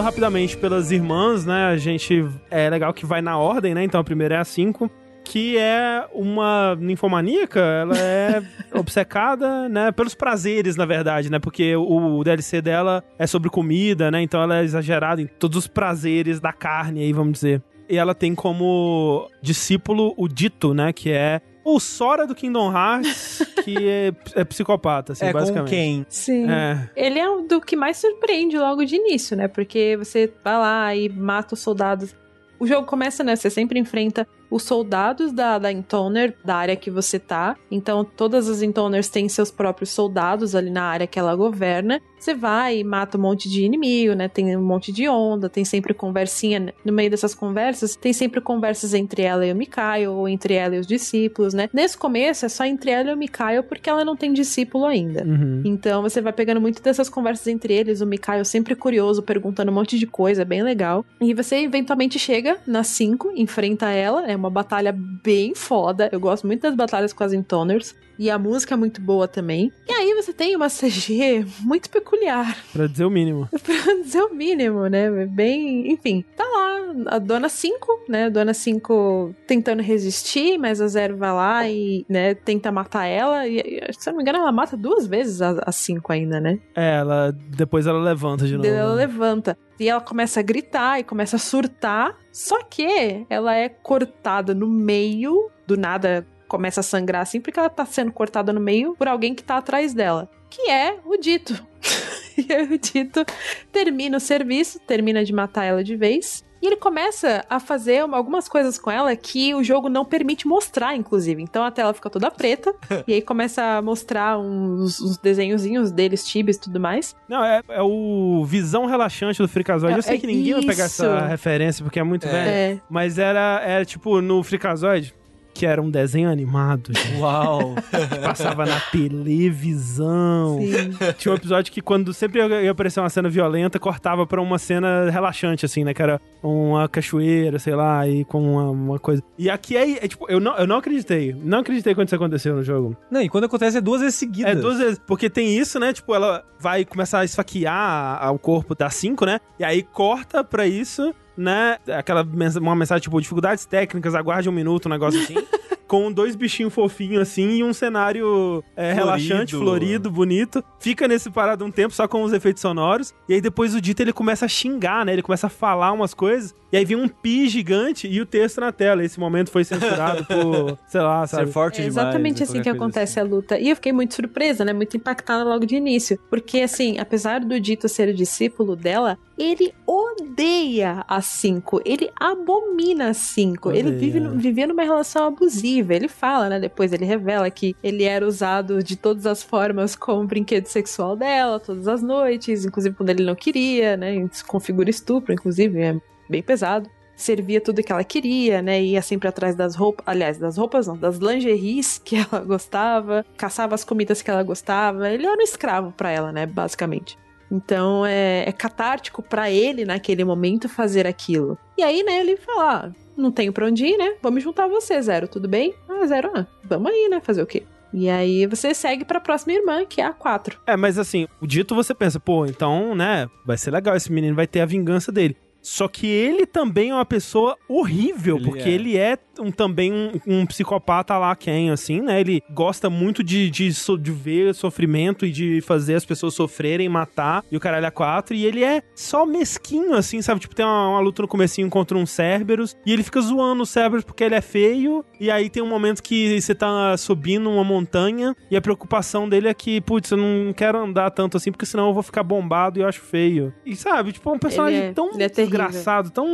[0.00, 1.66] Rapidamente pelas irmãs, né?
[1.66, 2.26] A gente.
[2.50, 3.84] É legal que vai na ordem, né?
[3.84, 4.90] Então a primeira é a 5
[5.28, 8.42] que é uma ninfomaníaca, ela é
[8.72, 14.08] obcecada, né, pelos prazeres, na verdade, né, porque o, o, DLC dela é sobre comida,
[14.08, 17.60] né, então ela é exagerada em todos os prazeres da carne aí, vamos dizer.
[17.88, 23.42] E ela tem como discípulo o Dito, né, que é o Sora do Kingdom Hearts,
[23.64, 25.64] que é, é psicopata, assim, é basicamente.
[25.64, 26.06] com quem?
[26.08, 26.48] Sim.
[26.48, 26.88] É.
[26.94, 29.48] Ele é um do que mais surpreende logo de início, né?
[29.48, 32.14] Porque você vai lá e mata os soldados.
[32.60, 33.34] O jogo começa, né?
[33.34, 37.56] Você sempre enfrenta os soldados da, da Intoner, da área que você tá.
[37.68, 42.00] Então, todas as Intoners têm seus próprios soldados ali na área que ela governa.
[42.18, 44.28] Você vai e mata um monte de inimigo, né?
[44.28, 46.72] Tem um monte de onda, tem sempre conversinha.
[46.84, 50.76] No meio dessas conversas, tem sempre conversas entre ela e o Mikael, ou entre ela
[50.76, 51.68] e os discípulos, né?
[51.72, 55.24] Nesse começo é só entre ela e o Mikael, porque ela não tem discípulo ainda.
[55.24, 55.62] Uhum.
[55.64, 59.74] Então você vai pegando muito dessas conversas entre eles, o Mikael sempre curioso, perguntando um
[59.74, 61.04] monte de coisa, é bem legal.
[61.20, 66.08] E você eventualmente chega na 5, enfrenta ela, é uma batalha bem foda.
[66.10, 67.94] Eu gosto muito das batalhas com as Intoners.
[68.18, 69.72] E a música é muito boa também.
[69.88, 73.48] E aí você tem uma CG muito peculiar, Pra dizer o mínimo.
[73.62, 75.26] pra dizer o mínimo, né?
[75.26, 78.24] Bem, enfim, tá lá a Dona 5, né?
[78.24, 83.46] A Dona 5 tentando resistir, mas a Zero vai lá e, né, tenta matar ela.
[83.46, 86.58] E, se eu não me engano, ela mata duas vezes a a 5 ainda, né?
[86.74, 87.32] É, ela.
[87.32, 88.68] Depois ela levanta de novo.
[88.68, 89.06] Ela né?
[89.06, 89.56] levanta.
[89.78, 92.16] E ela começa a gritar e começa a surtar.
[92.32, 97.68] Só que ela é cortada no meio, do nada começa a sangrar assim, porque ela
[97.70, 100.28] tá sendo cortada no meio por alguém que tá atrás dela.
[100.48, 101.54] Que é o Dito.
[102.38, 103.24] e aí o Dito
[103.72, 106.44] termina o serviço, termina de matar ela de vez.
[106.62, 110.48] E ele começa a fazer uma- algumas coisas com ela que o jogo não permite
[110.48, 111.42] mostrar, inclusive.
[111.42, 112.74] Então a tela fica toda preta.
[113.06, 117.14] e aí começa a mostrar uns, uns desenhozinhos deles, tibis e tudo mais.
[117.28, 119.94] Não, é, é o visão relaxante do Freakazoid.
[119.94, 121.04] É- Eu sei é que ninguém vai pegar isso.
[121.04, 122.30] essa referência porque é muito É.
[122.30, 122.50] velho.
[122.78, 122.80] É.
[122.88, 125.14] Mas era, era tipo no Freakazoid,
[125.56, 127.74] que era um desenho animado, gente, Uau!
[127.74, 130.58] que passava na televisão.
[130.60, 131.14] Sim.
[131.16, 135.10] Tinha um episódio que quando sempre ia aparecer uma cena violenta, cortava pra uma cena
[135.10, 135.94] relaxante, assim, né?
[135.94, 139.22] Que era uma cachoeira, sei lá, e com uma, uma coisa.
[139.38, 141.34] E aqui é, é, tipo, eu não, eu não acreditei.
[141.42, 142.94] Não acreditei quando isso aconteceu no jogo.
[143.10, 144.52] Não, e quando acontece é duas vezes seguidas.
[144.52, 145.00] É, duas vezes.
[145.06, 145.92] Porque tem isso, né?
[145.92, 149.40] Tipo, ela vai começar a esfaquear o corpo da 5, né?
[149.58, 151.78] E aí corta pra isso, né?
[151.96, 155.34] Aquela mens- uma mensagem tipo, dificuldades técnicas, aguarde um minuto, um negócio assim.
[155.86, 159.04] com dois bichinhos fofinhos assim e um cenário é, florido.
[159.04, 160.62] relaxante, florido, bonito.
[160.80, 163.14] Fica nesse parado um tempo só com os efeitos sonoros.
[163.28, 165.12] E aí depois o Dito ele começa a xingar, né?
[165.12, 166.54] Ele começa a falar umas coisas.
[166.72, 169.04] E aí vem um pi gigante e o texto na tela.
[169.04, 171.46] Esse momento foi censurado por, sei lá, sabe?
[171.46, 171.96] Ser forte É demais.
[171.96, 173.28] exatamente assim que acontece assim.
[173.28, 173.58] a luta.
[173.58, 174.72] E eu fiquei muito surpresa, né?
[174.72, 176.18] Muito impactada logo de início.
[176.28, 181.80] Porque, assim, apesar do Dito ser o discípulo dela, ele odeia a 5.
[181.84, 183.70] Ele abomina a 5.
[183.70, 183.98] Ele Odeia.
[183.98, 185.75] vive, vivia numa relação abusiva.
[185.80, 186.60] Ele fala, né?
[186.60, 191.60] Depois ele revela que ele era usado de todas as formas como brinquedo sexual dela,
[191.60, 194.14] todas as noites, inclusive quando ele não queria, né?
[194.16, 198.80] Isso configura estupro, inclusive, é bem pesado servia tudo que ela queria, né?
[198.82, 203.74] Ia sempre atrás das roupas, aliás, das roupas não, das lingeries que ela gostava, caçava
[203.74, 205.10] as comidas que ela gostava.
[205.10, 206.46] Ele era um escravo pra ela, né?
[206.46, 207.18] Basicamente.
[207.50, 211.56] Então é, é catártico pra ele naquele momento fazer aquilo.
[211.78, 212.20] E aí, né?
[212.20, 214.14] Ele fala: ah, não tenho pra onde ir, né?
[214.22, 215.74] Vamos juntar você, Zero, tudo bem?
[215.88, 217.20] Ah, Zero, ah, vamos aí, né?
[217.20, 217.62] Fazer o quê?
[217.92, 220.58] E aí você segue pra próxima irmã, que é a 4.
[220.66, 224.34] É, mas assim, o dito você pensa, pô, então, né, vai ser legal, esse menino
[224.36, 225.36] vai ter a vingança dele.
[225.62, 228.72] Só que ele também é uma pessoa horrível, Ele porque é.
[228.72, 232.20] ele é um, também um, um psicopata lá quem, assim, né?
[232.20, 237.42] Ele gosta muito de, de, de ver sofrimento e de fazer as pessoas sofrerem, matar,
[237.50, 238.34] e o caralho é quatro.
[238.34, 240.40] E ele é só mesquinho, assim, sabe?
[240.40, 243.66] Tipo, tem uma, uma luta no comecinho contra um Cerberus, e ele fica zoando o
[243.66, 247.64] Cerberus porque ele é feio, e aí tem um momento que você tá subindo uma
[247.64, 251.66] montanha, e a preocupação dele é que, putz, eu não quero andar tanto assim, porque
[251.66, 253.52] senão eu vou ficar bombado e eu acho feio.
[253.64, 256.26] E sabe, tipo, é um personagem Ele é- tão ele é desgraçado, tão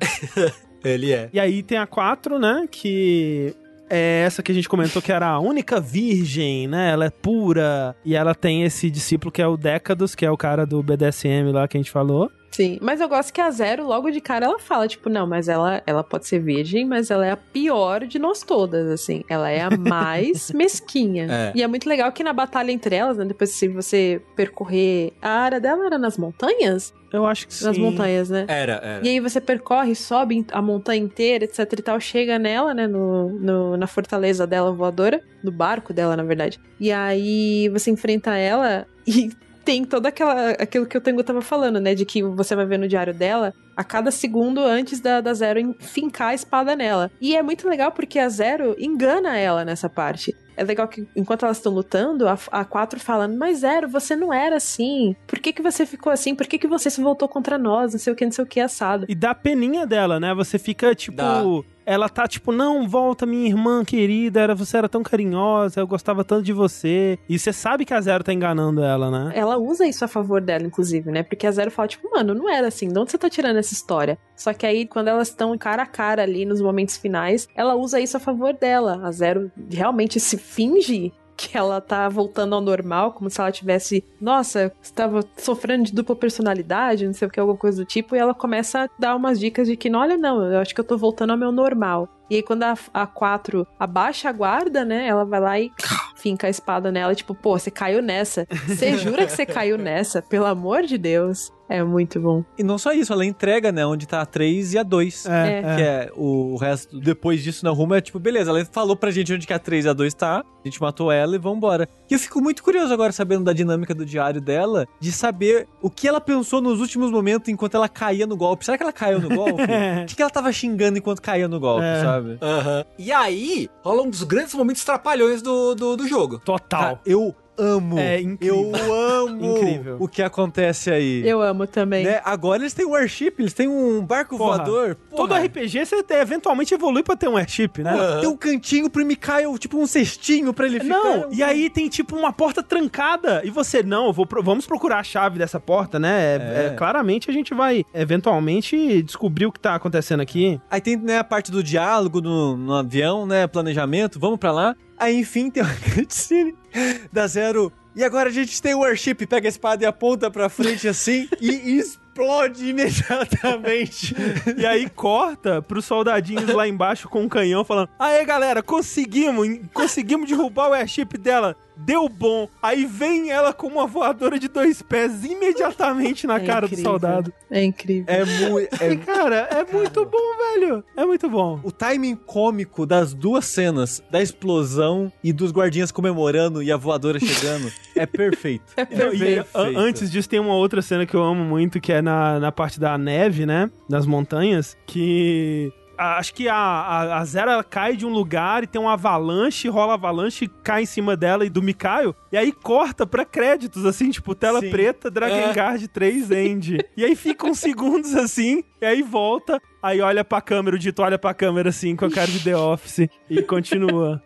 [0.84, 1.28] Ele é.
[1.32, 2.66] e aí tem a 4, né?
[2.70, 3.54] Que
[3.88, 6.90] é essa que a gente comentou que era a única virgem, né?
[6.90, 7.94] Ela é pura.
[8.04, 11.50] E ela tem esse discípulo que é o Décados, que é o cara do BDSM
[11.52, 12.30] lá que a gente falou.
[12.50, 15.48] Sim, mas eu gosto que a Zero, logo de cara, ela fala, tipo, não, mas
[15.48, 19.22] ela, ela pode ser virgem, mas ela é a pior de nós todas, assim.
[19.28, 21.26] Ela é a mais mesquinha.
[21.30, 21.52] É.
[21.54, 25.12] E é muito legal que na batalha entre elas, né, depois se você percorrer...
[25.22, 26.92] A área dela era nas montanhas?
[27.12, 27.64] Eu acho que sim.
[27.66, 28.44] Nas montanhas, né?
[28.48, 29.06] Era, era.
[29.06, 33.30] E aí você percorre, sobe a montanha inteira, etc e tal, chega nela, né, no,
[33.30, 36.60] no- na fortaleza dela voadora, no barco dela, na verdade.
[36.78, 39.30] E aí você enfrenta ela e
[39.64, 42.78] tem toda aquela aquilo que o Tengu tava falando, né, de que você vai ver
[42.78, 47.10] no diário dela a cada segundo antes da, da Zero fincar a espada nela.
[47.20, 50.34] E é muito legal porque a Zero engana ela nessa parte.
[50.56, 54.30] É legal que enquanto elas estão lutando, a, a 4 falando, mas Zero, você não
[54.30, 55.16] era assim.
[55.26, 56.34] Por que, que você ficou assim?
[56.34, 57.92] Por que, que você se voltou contra nós?
[57.92, 59.06] Não sei o que, não sei o que, assado.
[59.08, 60.34] E dá peninha dela, né?
[60.34, 61.16] Você fica tipo.
[61.16, 61.42] Dá.
[61.90, 66.22] Ela tá tipo, não, volta, minha irmã querida, era, você era tão carinhosa, eu gostava
[66.22, 67.18] tanto de você.
[67.28, 69.32] E você sabe que a Zero tá enganando ela, né?
[69.34, 71.24] Ela usa isso a favor dela, inclusive, né?
[71.24, 73.72] Porque a Zero fala, tipo, mano, não era assim, de onde você tá tirando essa
[73.72, 74.16] história?
[74.36, 77.98] Só que aí, quando elas estão cara a cara ali nos momentos finais, ela usa
[77.98, 79.00] isso a favor dela.
[79.02, 84.04] A Zero realmente se finge que ela tá voltando ao normal, como se ela tivesse,
[84.20, 88.18] nossa, estava sofrendo de dupla personalidade, não sei o que, alguma coisa do tipo, e
[88.18, 90.98] ela começa a dar umas dicas de que, olha, não, eu acho que eu tô
[90.98, 92.08] voltando ao meu normal.
[92.28, 95.08] E aí, quando a, a 4 abaixa a guarda, né?
[95.08, 95.72] Ela vai lá e
[96.14, 98.46] finca a espada nela, tipo, pô, você caiu nessa.
[98.68, 100.22] Você jura que você caiu nessa?
[100.22, 101.50] Pelo amor de Deus.
[101.70, 102.44] É muito bom.
[102.58, 105.26] E não só isso, ela entrega, né, onde tá a 3 e a 2.
[105.26, 105.60] É.
[105.76, 109.32] Que é o resto, depois disso na Ruma, é tipo, beleza, ela falou pra gente
[109.32, 111.88] onde que a 3 e a 2 tá, a gente matou ela e vambora.
[112.10, 115.88] E eu fico muito curioso agora, sabendo da dinâmica do diário dela, de saber o
[115.88, 118.64] que ela pensou nos últimos momentos enquanto ela caía no golpe.
[118.64, 119.62] Será que ela caiu no golpe?
[120.02, 122.00] o que, que ela tava xingando enquanto caía no golpe, É.
[122.00, 122.36] sabe?
[122.42, 122.84] Aham.
[122.98, 126.40] E aí, rola um dos grandes momentos trapalhões do, do, do jogo.
[126.40, 126.80] Total.
[126.80, 127.98] Cara, eu amo.
[127.98, 128.72] É incrível.
[128.74, 129.96] Eu amo Incrível.
[130.00, 131.22] o que acontece aí.
[131.26, 132.04] Eu amo também.
[132.04, 132.20] Né?
[132.24, 134.56] Agora eles têm um airship, eles têm um barco Porra.
[134.58, 134.96] voador.
[135.14, 135.44] Todo Porra.
[135.44, 137.90] RPG você tem- eventualmente evolui pra ter um airship, né?
[137.92, 138.20] Aham.
[138.20, 140.94] Tem um cantinho pro Mikael, tipo um cestinho pra ele ficar.
[140.94, 144.66] Não, e aí tem tipo uma porta trancada e você, não, eu vou pro- vamos
[144.66, 146.10] procurar a chave dessa porta, né?
[146.36, 146.66] É- É.
[146.66, 150.60] é, claramente a gente vai eventualmente descobrir o que tá acontecendo aqui.
[150.70, 153.46] Aí tem né, a parte do diálogo no, no avião, né?
[153.46, 154.76] Planejamento, vamos pra lá.
[154.98, 156.54] Aí enfim tem uma cutscene
[157.12, 157.72] da Zero.
[157.94, 161.28] E agora a gente tem o Warship, pega a espada e aponta pra frente assim
[161.40, 164.14] e explode imediatamente.
[164.56, 170.28] E aí corta pros soldadinhos lá embaixo com um canhão falando: Aê galera, conseguimos, conseguimos
[170.28, 171.56] derrubar o airship dela.
[171.84, 172.48] Deu bom.
[172.62, 176.90] Aí vem ela com uma voadora de dois pés imediatamente na É cara do incrível.
[176.92, 177.32] soldado.
[177.50, 178.04] É incrível.
[178.06, 178.70] É muito.
[178.90, 180.84] E cara, é muito bom, velho.
[180.96, 181.60] É muito bom.
[181.62, 187.18] O timing cômico das duas cenas, da explosão e dos guardinhas comemorando e a voadora
[187.18, 188.64] chegando, é perfeito.
[188.76, 189.46] É Não, e a-
[189.80, 192.78] antes disso, tem uma outra cena que eu amo muito, que é na, na parte
[192.80, 193.70] da neve, né?
[193.88, 195.72] Das montanhas, que
[196.18, 199.68] acho que a, a, a Zero ela cai de um lugar e tem um avalanche,
[199.68, 202.14] rola avalanche, cai em cima dela e do Mikaio.
[202.32, 204.70] E aí corta pra créditos, assim, tipo, tela Sim.
[204.70, 206.78] preta, Drakengard 3 End.
[206.96, 211.02] e aí fica uns segundos assim, e aí volta, aí olha pra câmera, o Dito
[211.02, 214.22] olha pra câmera assim, com a cara de The Office, e continua.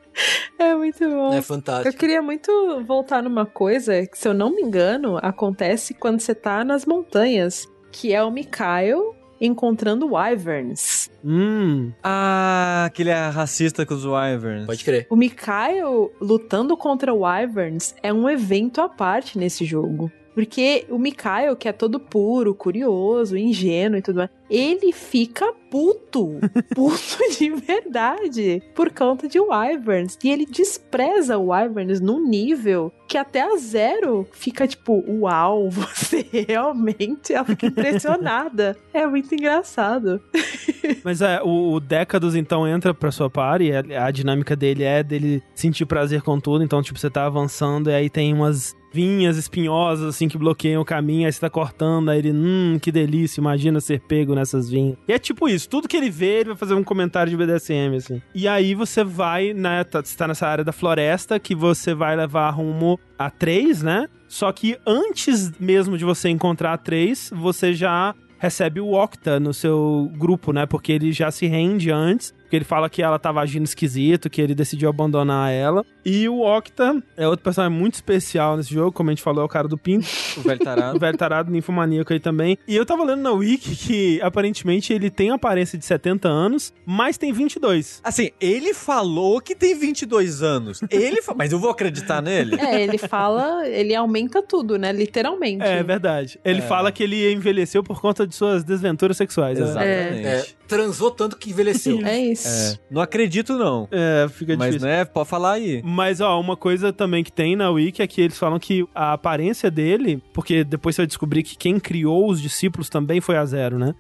[0.59, 1.33] É muito bom.
[1.33, 1.97] É Eu fantástico.
[1.97, 2.51] queria muito
[2.87, 7.67] voltar numa coisa que, se eu não me engano, acontece quando você tá nas montanhas,
[7.91, 11.11] que é o Mikael encontrando wyverns.
[11.25, 11.93] Hum.
[12.03, 14.67] Ah, aquele é racista com os Wyverns.
[14.67, 15.07] Pode crer.
[15.09, 20.11] O Mikael lutando contra wyverns é um evento à parte nesse jogo.
[20.35, 26.39] Porque o Mikael, que é todo puro, curioso, ingênuo e tudo mais, ele fica puto.
[26.75, 28.63] puto de verdade.
[28.75, 30.19] Por conta de Wyverns.
[30.23, 36.27] E ele despreza o Wyverns num nível que até a Zero fica tipo, uau, você
[36.47, 37.33] realmente.
[37.33, 38.77] Ela fica impressionada.
[38.93, 40.21] é muito engraçado.
[41.03, 44.85] Mas é, o, o Décados então entra pra sua party, e a, a dinâmica dele
[44.85, 48.75] é dele sentir prazer com tudo, então tipo, você tá avançando e aí tem umas
[48.95, 52.93] vinhas espinhosas assim que bloqueiam o caminho, aí você tá cortando, aí ele, hum, que
[52.93, 54.97] delícia, imagina ser pego nessas vinhas.
[55.09, 57.97] E é tipo isso, tudo que ele vê, ele vai fazer um comentário de BDSM,
[57.97, 58.23] assim.
[58.35, 62.17] E aí você vai, né, tá, você tá nessa área da floresta, que você vai
[62.17, 64.07] levar rumo a 3, né?
[64.29, 69.55] Só que antes mesmo de você encontrar a 3, você já recebe o Octa no
[69.55, 70.67] seu grupo, né?
[70.67, 72.35] Porque ele já se rende antes.
[72.45, 75.85] Porque ele fala que ela tava agindo esquisito, que ele decidiu abandonar ela.
[76.05, 79.45] E o Octa é outro personagem muito especial nesse jogo, como a gente falou, é
[79.45, 80.07] o cara do Pinto.
[80.37, 80.99] O velho O tarado.
[80.99, 82.57] velho tarado, ninfomaníaco aí também.
[82.69, 87.17] E eu tava lendo na Wiki que aparentemente ele tem aparência de 70 anos, mas
[87.19, 88.01] tem 22.
[88.05, 90.81] Assim, ele falou que tem 22 anos.
[90.91, 91.35] Ele fa...
[91.35, 92.57] Mas eu vou acreditar nele?
[92.61, 94.93] É, ele fala, ele aumenta tudo, né?
[94.93, 95.65] Literalmente.
[95.65, 96.39] É verdade.
[96.45, 96.63] Ele É.
[96.63, 99.59] fala que ele envelheceu por conta de suas desventuras sexuais.
[99.59, 99.65] né?
[99.65, 100.27] Exatamente.
[100.27, 102.05] É, transou tanto que envelheceu.
[102.05, 102.49] É isso.
[102.49, 103.89] É, Não acredito, não.
[103.91, 104.89] É, fica Mas, difícil.
[104.89, 105.83] né, pode falar aí.
[105.85, 109.13] Mas, ó, uma coisa também que tem na Wiki é que eles falam que a
[109.13, 113.45] aparência dele, porque depois você vai descobrir que quem criou os discípulos também foi a
[113.45, 113.95] Zero, né?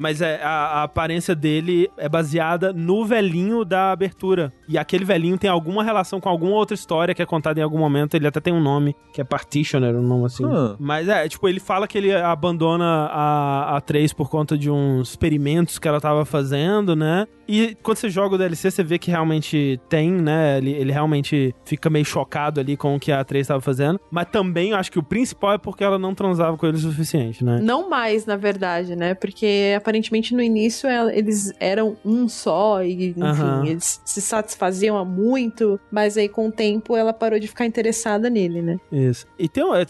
[0.00, 4.50] Mas é, a, a aparência dele é baseada no velhinho da abertura.
[4.66, 7.76] E aquele velhinho tem alguma relação com alguma outra história que é contada em algum
[7.76, 8.14] momento.
[8.14, 10.46] Ele até tem um nome, que é Partitioner, um nome assim.
[10.46, 10.74] Hum.
[10.78, 15.10] Mas é, tipo, ele fala que ele abandona a, a 3 por conta de uns
[15.10, 17.26] experimentos que ela tava fazendo, né?
[17.50, 20.58] E quando você joga o DLC, você vê que realmente tem, né?
[20.58, 23.98] Ele, ele realmente fica meio chocado ali com o que a 3 tava fazendo.
[24.08, 26.80] Mas também eu acho que o principal é porque ela não transava com ele o
[26.80, 27.58] suficiente, né?
[27.60, 29.14] Não mais, na verdade, né?
[29.14, 33.66] Porque aparentemente no início eles eram um só e, enfim, Aham.
[33.66, 38.30] eles se satisfaziam há muito, mas aí com o tempo ela parou de ficar interessada
[38.30, 38.78] nele, né?
[38.92, 39.26] Isso.
[39.36, 39.84] E tem é,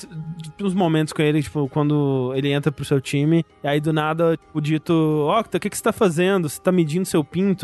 [0.63, 4.39] uns momentos com ele, tipo, quando ele entra pro seu time, e aí do nada
[4.55, 4.95] o dito,
[5.29, 6.49] Octa, o que, que você tá fazendo?
[6.49, 7.23] Você tá medindo seu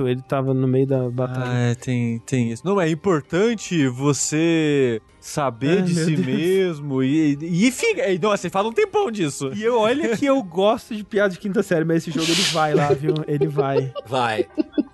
[0.08, 1.50] Ele tava no meio da batalha.
[1.50, 2.62] Ah, é, tem, tem isso.
[2.64, 6.26] Não, é importante você saber Ai, de si Deus.
[6.26, 8.08] mesmo e, e fica.
[8.08, 9.50] e, Nossa, você fala um tempão disso.
[9.54, 12.42] E eu olha que eu gosto de piada de quinta série, mas esse jogo ele
[12.52, 13.14] vai lá, viu?
[13.26, 13.92] Ele vai.
[14.06, 14.46] Vai,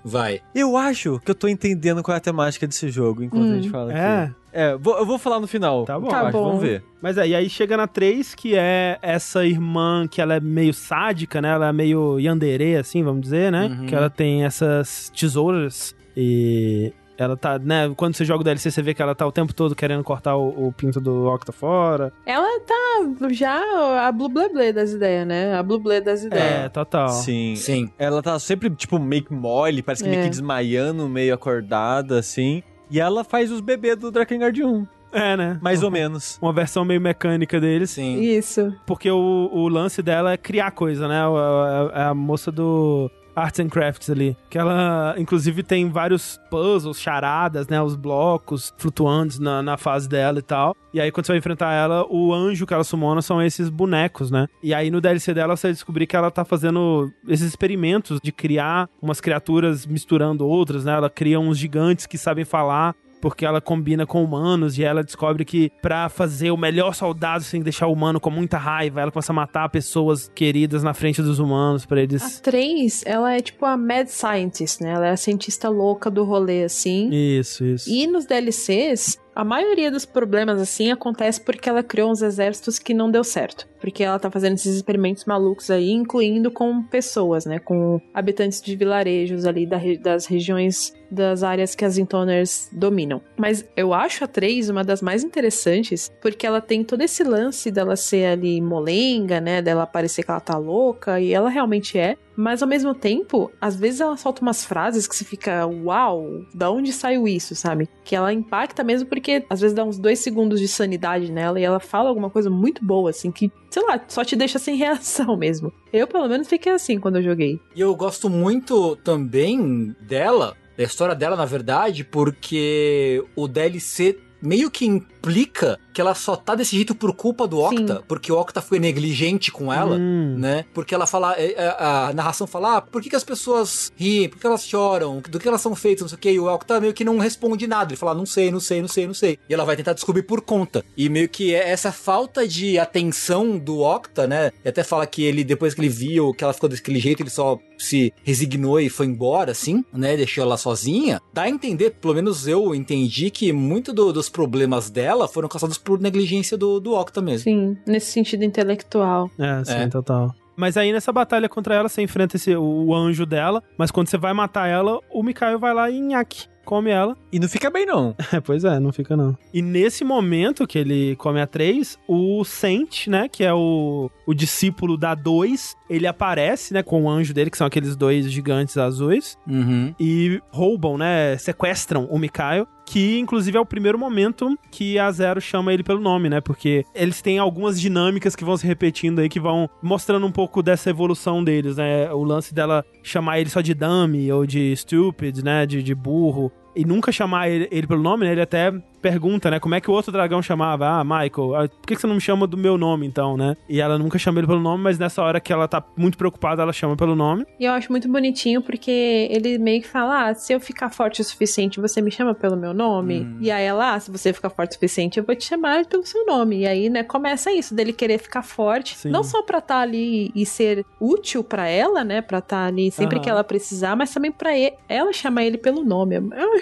[0.05, 0.41] vai.
[0.55, 3.71] Eu acho que eu tô entendendo qual é a temática desse jogo enquanto a gente
[3.71, 3.95] fala É.
[4.25, 4.33] aqui.
[4.33, 4.42] É,
[4.81, 5.85] vou- eu vou falar no final.
[5.85, 6.09] Tá bom.
[6.09, 6.45] Tá Acho, bom.
[6.45, 6.83] Vamos ver.
[7.01, 11.41] Mas aí, aí chega na 3, que é essa irmã que ela é meio sádica,
[11.41, 11.51] né?
[11.51, 13.67] Ela é meio yandere, assim, vamos dizer, né?
[13.67, 13.87] Uhum.
[13.87, 16.93] Que ela tem essas tesouras e...
[17.19, 17.93] Ela tá, né?
[17.97, 20.35] Quando você joga o DLC, você vê que ela tá o tempo todo querendo cortar
[20.35, 22.13] o, o pinto do Octa fora.
[22.27, 23.61] Ela tá já
[24.09, 25.55] a Blue Blé das ideias, né?
[25.55, 26.73] A Blue Blé das É, ideias.
[26.73, 27.09] total.
[27.11, 27.55] Sim.
[27.55, 27.91] Sim.
[27.99, 30.25] Ela tá sempre, tipo, meio que mole, parece que meio É.
[30.25, 32.61] que desmaiando, meio acordada, assim.
[32.93, 35.59] E ela faz os bebês do Drakengard 1, É, né?
[35.63, 36.39] mais ou menos.
[36.43, 37.91] Uma versão meio mecânica deles.
[37.91, 38.21] Sim.
[38.21, 38.73] Isso.
[38.87, 41.17] Porque o, o lance dela é criar coisa, né?
[41.17, 44.37] É a, a moça do Arts and Crafts ali.
[44.51, 47.81] Que ela, inclusive, tem vários puzzles, charadas, né?
[47.81, 50.77] Os blocos flutuantes na, na fase dela e tal.
[50.93, 54.31] E aí, quando você vai enfrentar ela, o anjo que ela sumona são esses bonecos,
[54.31, 54.47] né?
[54.63, 58.31] E aí, no DLC dela, você vai descobrir que ela tá fazendo esses experimentos de
[58.31, 60.93] criar umas criaturas misturando outras, né?
[60.93, 65.45] Ela cria uns gigantes que sabem falar porque ela combina com humanos e ela descobre
[65.45, 69.33] que pra fazer o melhor soldado sem deixar o humano com muita raiva, ela começa
[69.33, 72.41] a matar pessoas queridas na frente dos humanos pra A eles.
[72.41, 74.91] 3, ela é tipo a mad scientist, né?
[74.91, 77.09] Ela é a cientista louca do rolê, assim.
[77.13, 77.89] Isso, isso.
[77.89, 82.93] E nos DLCs, a maioria dos problemas, assim, acontece porque ela criou uns exércitos que
[82.93, 83.69] não deu certo.
[83.83, 87.59] Porque ela tá fazendo esses experimentos malucos aí, incluindo com pessoas, né?
[87.59, 93.21] Com habitantes de vilarejos ali da das regiões, das áreas que as Intoners dominam.
[93.37, 97.73] Mas eu acho a 3 uma das mais interessantes, porque ela tem todo esse lance
[97.73, 99.61] dela ser ali molenga, né?
[99.61, 102.17] Dela parecer que ela tá louca, e ela realmente é.
[102.35, 106.71] Mas ao mesmo tempo, às vezes ela solta umas frases que você fica, uau, da
[106.71, 107.89] onde saiu isso, sabe?
[108.05, 111.65] Que ela impacta mesmo porque às vezes dá uns dois segundos de sanidade nela e
[111.65, 115.37] ela fala alguma coisa muito boa, assim, que, sei lá, só te deixa sem reação
[115.37, 115.73] mesmo.
[115.93, 117.59] Eu, pelo menos, fiquei assim quando eu joguei.
[117.75, 124.71] E eu gosto muito também dela, da história dela, na verdade, porque o DLC meio
[124.71, 128.03] que implica que ela só tá desse jeito por culpa do Octa, Sim.
[128.09, 130.37] porque o Octa foi negligente com ela, hum.
[130.39, 130.65] né?
[130.75, 134.29] Porque ela fala, é, é, a narração fala, ah, por que, que as pessoas riem,
[134.29, 136.53] por que elas choram, do que elas são feitas, não sei o que, e o
[136.53, 139.15] Octa meio que não responde nada, ele fala, não sei, não sei, não sei, não
[139.15, 139.39] sei.
[139.49, 140.85] E ela vai tentar descobrir por conta.
[140.97, 144.51] E meio que é essa falta de atenção do Octa, né?
[144.65, 147.31] E até fala que ele, depois que ele viu que ela ficou daquele jeito, ele
[147.31, 150.17] só se resignou e foi embora, assim, né?
[150.17, 151.21] Deixou ela sozinha.
[151.33, 155.79] Dá a entender, pelo menos eu entendi que muito do, dos problemas dela foram causados
[155.79, 157.45] por negligência do, do Octa mesmo.
[157.45, 159.31] Sim, nesse sentido intelectual.
[159.39, 159.89] É, sim, é.
[159.89, 160.35] total.
[160.57, 164.09] Mas aí nessa batalha contra ela, você enfrenta esse, o, o anjo dela, mas quando
[164.09, 167.17] você vai matar ela, o Mikael vai lá e nhaque come ela.
[167.33, 168.15] E não fica bem, não.
[168.33, 169.37] É, pois é, não fica não.
[169.53, 174.33] E nesse momento que ele come a 3, o Sent, né, que é o, o
[174.33, 178.77] discípulo da 2, ele aparece, né, com o anjo dele, que são aqueles dois gigantes
[178.77, 179.95] azuis, uhum.
[179.99, 185.41] e roubam, né, sequestram o Mikael que inclusive é o primeiro momento que a Zero
[185.41, 186.41] chama ele pelo nome, né?
[186.41, 190.63] Porque eles têm algumas dinâmicas que vão se repetindo aí, que vão mostrando um pouco
[190.63, 192.13] dessa evolução deles, né?
[192.13, 195.65] O lance dela chamar ele só de dummy ou de stupid, né?
[195.65, 196.53] De, de burro.
[196.75, 198.33] E nunca chamar ele, ele pelo nome, né?
[198.33, 199.59] Ele até pergunta, né?
[199.59, 200.87] Como é que o outro dragão chamava?
[200.87, 203.57] Ah, Michael, ah, por que você não me chama do meu nome, então, né?
[203.69, 206.63] E ela nunca chama ele pelo nome, mas nessa hora que ela tá muito preocupada,
[206.63, 207.45] ela chama pelo nome.
[207.59, 211.21] E eu acho muito bonitinho porque ele meio que fala: ah, se eu ficar forte
[211.21, 213.23] o suficiente, você me chama pelo meu nome.
[213.23, 213.39] Hum.
[213.41, 216.07] E aí ela, ah, se você ficar forte o suficiente, eu vou te chamar pelo
[216.07, 216.61] seu nome.
[216.61, 218.97] E aí, né, começa isso, dele querer ficar forte.
[218.97, 219.11] Sim.
[219.11, 222.23] Não só pra estar tá ali e ser útil para ela, né?
[222.23, 223.23] Pra estar tá ali sempre uhum.
[223.23, 224.51] que ela precisar, mas também pra
[224.89, 226.17] ela chamar ele pelo nome.
[226.17, 226.62] Ai,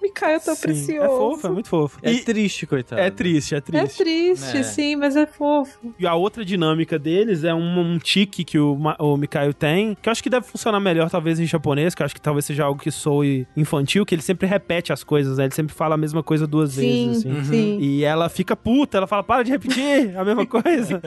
[0.00, 0.62] Mikael tão sim.
[0.62, 1.04] precioso.
[1.04, 1.98] É fofo, é muito fofo.
[2.02, 3.00] É e triste, coitado.
[3.00, 3.84] É triste, é triste.
[3.84, 4.62] É triste, é.
[4.62, 5.94] sim, mas é fofo.
[5.98, 10.08] E a outra dinâmica deles é um, um tique que o, o Mikael tem, que
[10.08, 12.64] eu acho que deve funcionar melhor, talvez, em japonês, que eu acho que talvez seja
[12.64, 15.44] algo que soe infantil, que ele sempre repete as coisas, né?
[15.44, 17.30] Ele sempre fala a mesma coisa duas sim, vezes, assim.
[17.30, 17.44] Uhum.
[17.44, 17.78] Sim.
[17.80, 21.00] E ela fica puta, ela fala, para de repetir a mesma coisa.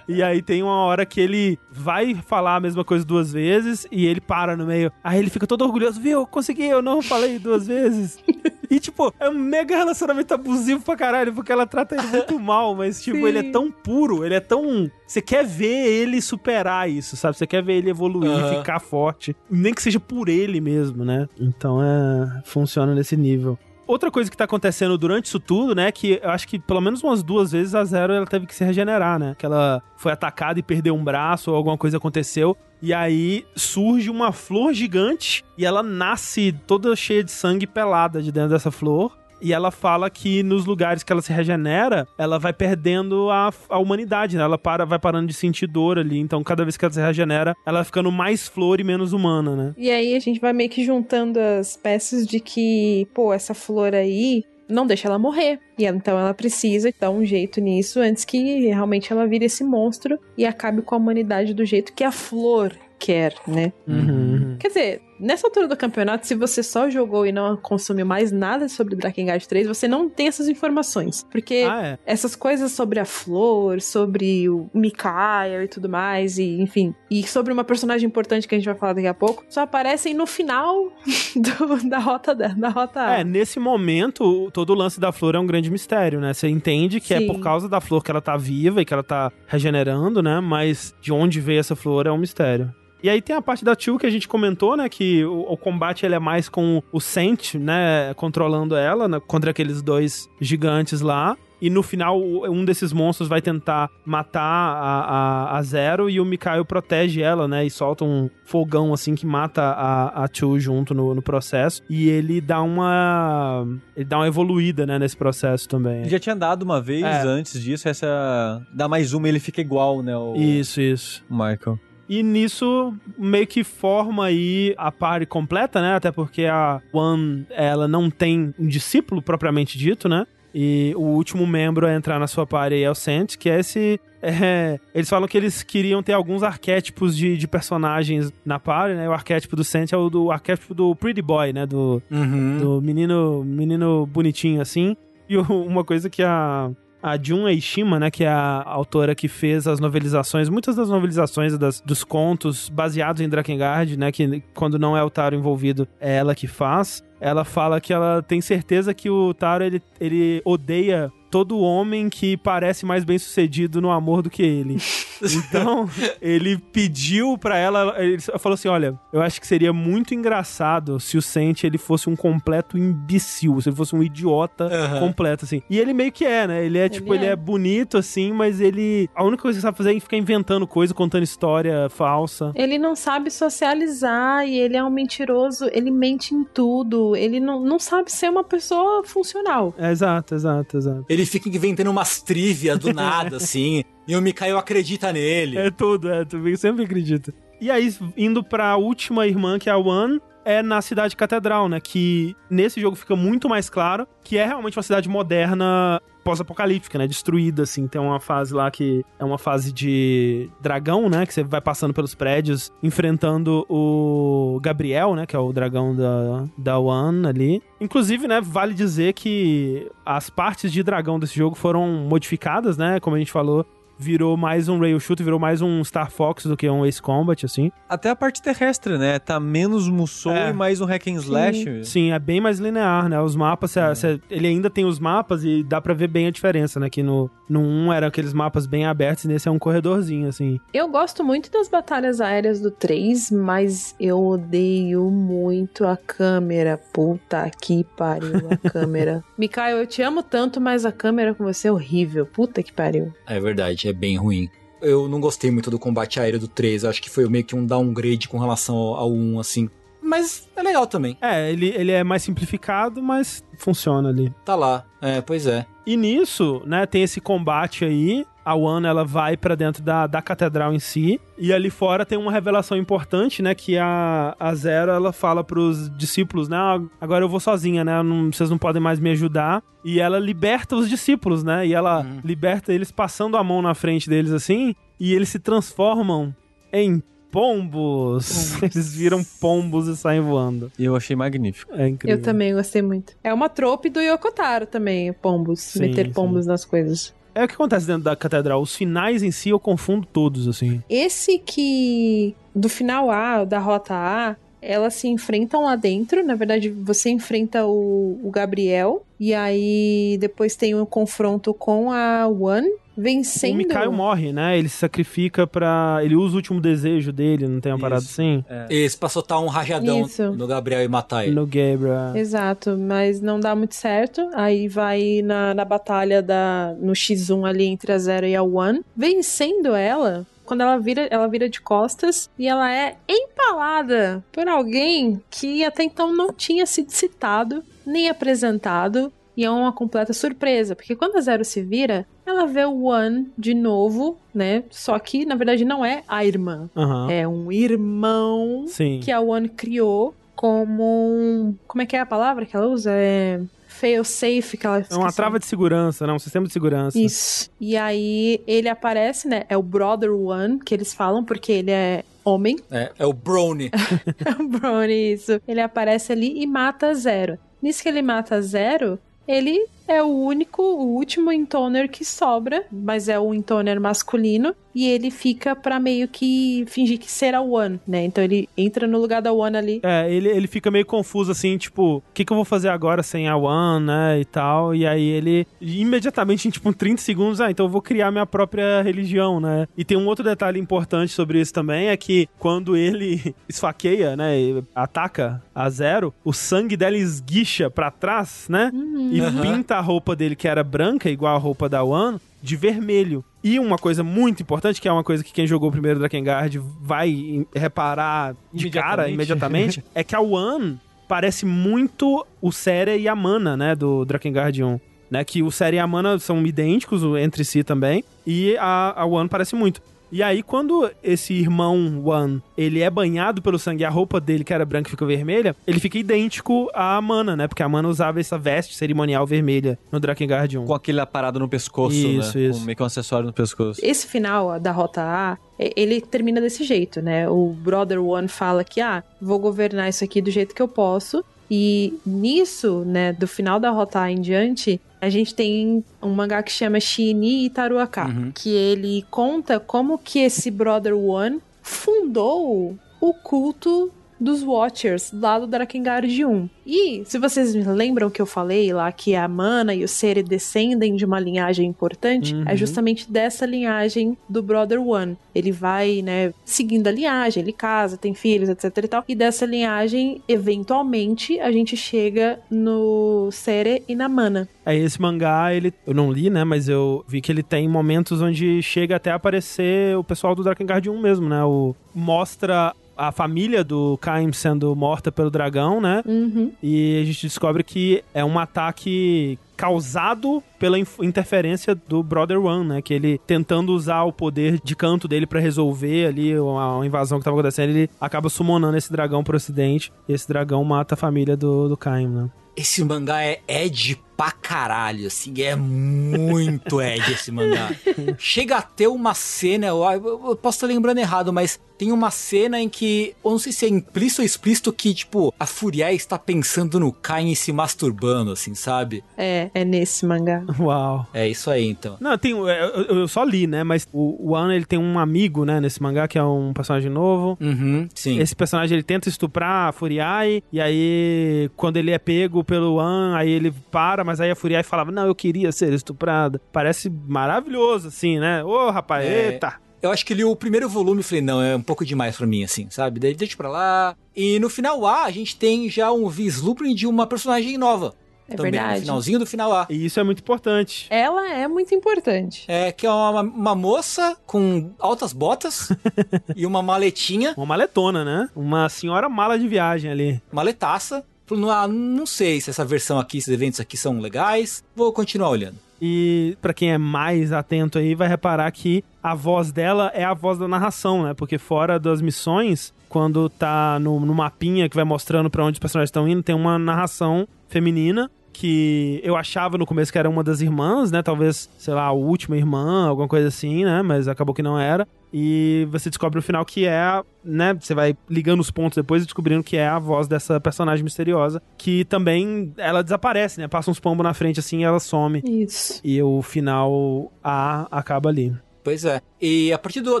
[0.08, 4.06] e aí tem uma hora que ele vai falar a mesma coisa duas vezes e
[4.06, 4.92] ele para no meio.
[5.02, 6.26] Aí ele fica todo orgulhoso, viu?
[6.26, 8.18] Consegui, eu não falei duas vezes.
[8.68, 12.74] E, tipo, é um mega relacionamento abusivo pra caralho, porque ela trata ele muito mal,
[12.74, 13.26] mas, tipo, Sim.
[13.26, 14.90] ele é tão puro, ele é tão.
[15.06, 17.36] Você quer ver ele superar isso, sabe?
[17.36, 18.58] Você quer ver ele evoluir, uhum.
[18.58, 19.36] ficar forte.
[19.48, 21.28] Nem que seja por ele mesmo, né?
[21.38, 22.42] Então é.
[22.44, 23.56] Funciona nesse nível.
[23.86, 27.02] Outra coisa que tá acontecendo durante isso tudo, né, que eu acho que pelo menos
[27.04, 29.36] umas duas vezes a Zero ela teve que se regenerar, né?
[29.38, 32.56] Que ela foi atacada e perdeu um braço ou alguma coisa aconteceu.
[32.82, 38.32] E aí surge uma flor gigante e ela nasce toda cheia de sangue pelada de
[38.32, 39.16] dentro dessa flor.
[39.40, 43.78] E ela fala que nos lugares que ela se regenera, ela vai perdendo a, a
[43.78, 44.42] humanidade, né?
[44.42, 46.18] Ela para, vai parando de sentir dor ali.
[46.18, 49.54] Então, cada vez que ela se regenera, ela vai ficando mais flor e menos humana,
[49.54, 49.74] né?
[49.76, 53.94] E aí a gente vai meio que juntando as peças de que, pô, essa flor
[53.94, 55.58] aí não deixa ela morrer.
[55.78, 60.18] E então ela precisa dar um jeito nisso antes que realmente ela vire esse monstro
[60.36, 63.72] e acabe com a humanidade do jeito que a flor quer, né?
[63.86, 64.56] Uhum.
[64.58, 68.68] Quer dizer, nessa altura do campeonato, se você só jogou e não consumiu mais nada
[68.68, 71.24] sobre Drakengard 3, você não tem essas informações.
[71.30, 71.98] Porque ah, é.
[72.06, 77.52] essas coisas sobre a flor, sobre o Mikael e tudo mais, e enfim, e sobre
[77.52, 80.92] uma personagem importante que a gente vai falar daqui a pouco, só aparecem no final
[81.36, 85.38] do, da rota da, da rota É, nesse momento, todo o lance da flor é
[85.38, 86.32] um grande mistério, né?
[86.32, 87.24] Você entende que Sim.
[87.24, 90.40] é por causa da flor que ela tá viva e que ela tá regenerando, né?
[90.40, 92.72] Mas de onde veio essa flor é um mistério.
[93.02, 94.88] E aí tem a parte da Tio que a gente comentou, né?
[94.88, 98.12] Que o, o combate ele é mais com o Sent, né?
[98.14, 101.36] Controlando ela né, contra aqueles dois gigantes lá.
[101.60, 106.24] E no final, um desses monstros vai tentar matar a, a, a Zero e o
[106.24, 107.64] Mikael protege ela, né?
[107.64, 111.82] E solta um fogão assim que mata a, a Chu junto no, no processo.
[111.88, 113.66] E ele dá uma.
[113.96, 116.00] Ele dá uma evoluída, né, nesse processo também.
[116.00, 117.22] Ele já tinha dado uma vez é.
[117.22, 118.62] antes disso, essa.
[118.72, 120.16] Dá mais uma ele fica igual, né?
[120.16, 120.34] O...
[120.36, 121.24] Isso, isso.
[121.30, 121.78] Michael.
[122.08, 125.94] E nisso meio que forma aí a party completa, né?
[125.96, 130.26] Até porque a One, ela não tem um discípulo propriamente dito, né?
[130.54, 134.00] E o último membro a entrar na sua party é o Sent, que é esse.
[134.22, 139.08] É, eles falam que eles queriam ter alguns arquétipos de, de personagens na party, né?
[139.08, 141.66] O arquétipo do Sent é o do o arquétipo do Pretty Boy, né?
[141.66, 142.58] Do, uhum.
[142.58, 144.96] do menino, menino bonitinho assim.
[145.28, 146.70] E uma coisa que a,
[147.06, 151.56] a Jun Eishima, né, que é a autora que fez as novelizações, muitas das novelizações
[151.56, 156.16] das, dos contos baseados em Drakengard, né, que quando não é o Taro envolvido, é
[156.16, 157.04] ela que faz.
[157.20, 162.36] Ela fala que ela tem certeza que o Taro ele, ele odeia todo homem que
[162.36, 164.76] parece mais bem sucedido no amor do que ele.
[165.22, 165.88] Então,
[166.20, 171.16] ele pediu para ela, ele falou assim: "Olha, eu acho que seria muito engraçado se
[171.16, 175.00] o Sente ele fosse um completo imbecil, se ele fosse um idiota uhum.
[175.00, 175.62] completo assim".
[175.70, 176.66] E ele meio que é, né?
[176.66, 177.30] Ele é tipo, ele é.
[177.30, 180.66] é bonito assim, mas ele a única coisa que ele sabe fazer é ficar inventando
[180.66, 182.52] coisa, contando história falsa.
[182.54, 187.60] Ele não sabe socializar e ele é um mentiroso, ele mente em tudo, ele não,
[187.62, 189.74] não sabe ser uma pessoa funcional.
[189.78, 191.04] É, exato, exato, exato.
[191.16, 193.82] Ele fica inventando umas trivia do nada, assim.
[194.06, 195.56] E o Mikael acredita nele.
[195.56, 197.32] É tudo, é, tu sempre acredita.
[197.60, 201.80] E aí, indo pra última irmã, que é a One, é na cidade catedral, né?
[201.80, 207.06] Que nesse jogo fica muito mais claro que é realmente uma cidade moderna pós-apocalíptica, né?
[207.06, 207.86] Destruída, assim.
[207.86, 211.24] Tem uma fase lá que é uma fase de dragão, né?
[211.24, 215.24] Que você vai passando pelos prédios, enfrentando o Gabriel, né?
[215.24, 217.62] Que é o dragão da, da One ali.
[217.80, 218.40] Inclusive, né?
[218.40, 222.98] Vale dizer que as partes de dragão desse jogo foram modificadas, né?
[222.98, 223.64] Como a gente falou,
[223.98, 227.44] virou mais um rail shooter, virou mais um Star Fox do que um Ace Combat,
[227.44, 227.70] assim.
[227.88, 229.18] Até a parte terrestre, né?
[229.18, 230.50] Tá menos Musou é.
[230.50, 231.64] e mais um hack and slash.
[231.64, 231.84] Sim.
[231.84, 233.20] Sim, é bem mais linear, né?
[233.20, 233.94] Os mapas, cê, é.
[233.94, 236.90] cê, ele ainda tem os mapas e dá pra ver bem a diferença, né?
[236.90, 240.60] Que no, no 1 eram aqueles mapas bem abertos e nesse é um corredorzinho, assim.
[240.72, 246.78] Eu gosto muito das batalhas aéreas do 3, mas eu odeio muito a câmera.
[246.92, 249.24] Puta que pariu, a câmera.
[249.38, 252.26] Mikael, eu te amo tanto, mas a câmera com você é horrível.
[252.26, 253.12] Puta que pariu.
[253.26, 254.48] É verdade é bem ruim.
[254.80, 257.64] Eu não gostei muito do combate aéreo do 3, acho que foi meio que um
[257.64, 259.70] downgrade com relação ao 1, assim.
[260.16, 261.18] Mas é legal também.
[261.20, 264.32] É, ele, ele é mais simplificado, mas funciona ali.
[264.46, 265.66] Tá lá, é, pois é.
[265.86, 270.22] E nisso, né, tem esse combate aí, a One ela vai para dentro da, da
[270.22, 274.90] catedral em si e ali fora tem uma revelação importante, né, que a, a Zero
[274.90, 278.80] ela fala pros discípulos, né, ah, agora eu vou sozinha, né, não, vocês não podem
[278.80, 282.20] mais me ajudar e ela liberta os discípulos, né, e ela uhum.
[282.24, 286.34] liberta eles passando a mão na frente deles assim e eles se transformam
[286.72, 288.52] em pombos.
[288.52, 288.62] pombos.
[288.62, 290.70] Eles viram pombos e saem voando.
[290.78, 291.72] E eu achei magnífico.
[291.74, 292.16] É incrível.
[292.16, 293.14] Eu também gostei muito.
[293.22, 295.60] É uma trope do Yokotaro também, pombos.
[295.60, 296.50] Sim, meter pombos sim.
[296.50, 297.14] nas coisas.
[297.34, 298.62] É o que acontece dentro da catedral.
[298.62, 300.82] Os finais em si eu confundo todos, assim.
[300.88, 302.34] Esse que.
[302.54, 306.24] Do final A, da rota A, elas se enfrentam lá dentro.
[306.24, 309.04] Na verdade, você enfrenta o, o Gabriel.
[309.18, 313.54] E aí depois tem um confronto com a One vencendo.
[313.54, 314.58] O Mikael morre, né?
[314.58, 315.98] Ele se sacrifica pra.
[316.02, 317.82] Ele usa o último desejo dele, não tem uma Isso.
[317.82, 318.44] parada assim?
[318.48, 318.66] É.
[318.74, 320.32] Isso, pra soltar um rajadão Isso.
[320.32, 321.34] no Gabriel e matar ele.
[321.34, 322.16] No Gabriel.
[322.16, 324.28] Exato, mas não dá muito certo.
[324.34, 328.80] Aí vai na, na batalha da, no X1 ali entre a Zero e a One.
[328.96, 335.20] Vencendo ela, quando ela vira, ela vira de costas e ela é empalada por alguém
[335.30, 340.96] que até então não tinha sido citado nem apresentado e é uma completa surpresa, porque
[340.96, 344.64] quando a Zero se vira, ela vê o One de novo, né?
[344.70, 346.70] Só que, na verdade, não é a irmã.
[346.74, 347.10] Uhum.
[347.10, 349.00] É um irmão Sim.
[349.02, 351.54] que a One criou como um.
[351.66, 352.92] Como é que é a palavra que ela usa?
[352.94, 353.40] É.
[353.76, 356.12] Fail safe que ela É uma trava de segurança, né?
[356.12, 356.98] Um sistema de segurança.
[356.98, 357.50] Isso.
[357.60, 359.44] E aí ele aparece, né?
[359.48, 362.56] É o Brother One que eles falam, porque ele é homem.
[362.70, 363.70] É, é o Brony.
[364.24, 365.40] é o Brony, isso.
[365.46, 367.38] Ele aparece ali e mata Zero.
[367.62, 368.98] Nisso que ele mata Zero,
[369.28, 374.86] ele é o único, o último intoner que sobra, mas é o intoner masculino, e
[374.90, 378.04] ele fica pra meio que fingir que será o One, né?
[378.04, 379.80] Então ele entra no lugar da One ali.
[379.82, 383.02] É, ele, ele fica meio confuso assim, tipo, o que, que eu vou fazer agora
[383.02, 384.20] sem a One, né?
[384.20, 384.74] E tal.
[384.74, 388.82] E aí ele imediatamente, em tipo 30 segundos, ah, então eu vou criar minha própria
[388.82, 389.66] religião, né?
[389.78, 394.34] E tem um outro detalhe importante sobre isso também, é que quando ele esfaqueia, né?
[394.74, 398.70] Ataca a Zero, o sangue dela esguicha pra trás, né?
[398.74, 399.08] Uhum.
[399.10, 399.40] E uhum.
[399.76, 403.24] Pinta a roupa dele, que era branca, igual a roupa da One, de vermelho.
[403.42, 406.58] E uma coisa muito importante, que é uma coisa que quem jogou o primeiro Drakengard
[406.80, 413.14] vai reparar de cara imediatamente, é que a One parece muito o Sere e a
[413.14, 414.80] Mana, né, do Drakengard 1.
[415.08, 419.06] Né, que o Sere e a Mana são idênticos entre si também, e a, a
[419.06, 419.80] One parece muito.
[420.16, 424.44] E aí, quando esse irmão One, ele é banhado pelo sangue e a roupa dele,
[424.44, 427.46] que era branca, fica vermelha, ele fica idêntico à Mana, né?
[427.46, 430.64] Porque a Mana usava essa veste cerimonial vermelha no Drakengard 1.
[430.64, 432.44] Com aquele aparado no pescoço, isso, né?
[432.46, 433.78] Isso, Com meio que um acessório no pescoço.
[433.84, 437.28] Esse final da Rota A, ele termina desse jeito, né?
[437.28, 441.22] O Brother One fala que, ah, vou governar isso aqui do jeito que eu posso.
[441.50, 446.42] E nisso, né, do final da Rota A em diante, A gente tem um mangá
[446.42, 448.32] que chama Shini Itaruaka, uhum.
[448.32, 455.46] que ele conta como que esse Brother One fundou o culto dos Watchers lá do
[455.46, 456.48] Drakengard 1.
[456.66, 460.22] E, se vocês me lembram que eu falei lá que a Mana e o Sere
[460.22, 462.44] descendem de uma linhagem importante, é uhum.
[462.46, 465.16] é justamente dessa linhagem do Brother One.
[465.34, 469.04] Ele vai, né, seguindo a linhagem, ele casa, tem filhos, etc e tal.
[469.06, 474.48] E dessa linhagem, eventualmente, a gente chega no Sere e na Mana.
[474.64, 478.20] É, esse mangá, ele, eu não li, né, mas eu vi que ele tem momentos
[478.20, 483.62] onde chega até aparecer o pessoal do Drakengard 1 mesmo, né, o, mostra a família
[483.62, 486.02] do Caim sendo morta pelo dragão, né?
[486.06, 486.52] Uhum.
[486.62, 492.82] E a gente descobre que é um ataque causado pela interferência do Brother One, né?
[492.82, 497.24] Que ele tentando usar o poder de canto dele para resolver ali a invasão que
[497.24, 501.36] tava acontecendo, ele acaba summonando esse dragão pro ocidente e esse dragão mata a família
[501.36, 502.30] do, do Caim, né?
[502.56, 507.70] Esse mangá é Ed pra caralho, assim, é muito Ed esse mangá.
[508.18, 512.60] Chega a ter uma cena, eu, eu posso estar lembrando errado, mas tem uma cena
[512.60, 516.18] em que, eu não sei se é implícito ou explícito, que, tipo, a Furiai está
[516.18, 519.04] pensando no Kain e se masturbando, assim, sabe?
[519.16, 520.42] É, é nesse mangá.
[520.58, 521.06] Uau.
[521.12, 521.96] É isso aí, então.
[522.00, 525.44] Não, tem, eu, eu só li, né, mas o, o Ana, ele tem um amigo,
[525.44, 527.36] né, nesse mangá, que é um personagem novo.
[527.40, 528.18] Uhum, sim.
[528.18, 533.14] Esse personagem, ele tenta estuprar a Furiai, e aí, quando ele é pego pelo An,
[533.16, 536.40] aí ele para, mas aí a Furiai falava, não, eu queria ser estuprada.
[536.52, 538.42] Parece maravilhoso, assim, né?
[538.44, 539.32] Ô, rapaz, é...
[539.32, 539.54] eita!
[539.82, 542.26] Eu acho que li o primeiro volume e falei, não, é um pouco demais para
[542.26, 542.98] mim, assim, sabe?
[542.98, 543.94] Deixa pra lá.
[544.14, 547.94] E no final A, a gente tem já um vislumbre de uma personagem nova.
[548.28, 548.80] É também, verdade.
[548.80, 549.66] no finalzinho do final A.
[549.70, 550.86] E isso é muito importante.
[550.90, 552.44] Ela é muito importante.
[552.48, 555.68] É, que é uma, uma moça com altas botas
[556.34, 557.34] e uma maletinha.
[557.36, 558.28] Uma maletona, né?
[558.34, 560.20] Uma senhora mala de viagem ali.
[560.32, 561.04] Maletaça.
[561.52, 564.62] Ah, não sei se essa versão aqui, esses eventos aqui são legais.
[564.74, 565.56] Vou continuar olhando.
[565.80, 570.14] E para quem é mais atento aí, vai reparar que a voz dela é a
[570.14, 571.14] voz da narração, né?
[571.14, 575.58] Porque fora das missões, quando tá no, no mapinha que vai mostrando para onde os
[575.58, 580.22] personagens estão indo, tem uma narração feminina que eu achava no começo que era uma
[580.22, 581.02] das irmãs, né?
[581.02, 583.80] Talvez, sei lá, a última irmã, alguma coisa assim, né?
[583.80, 584.86] Mas acabou que não era.
[585.12, 587.54] E você descobre no final que é, né?
[587.54, 591.42] Você vai ligando os pontos depois e descobrindo que é a voz dessa personagem misteriosa.
[591.56, 593.48] Que também ela desaparece, né?
[593.48, 595.22] Passa uns pombos na frente assim e ela some.
[595.24, 595.80] Isso.
[595.84, 598.34] E o final A acaba ali.
[598.66, 599.00] Pois é.
[599.22, 600.00] E a partir do,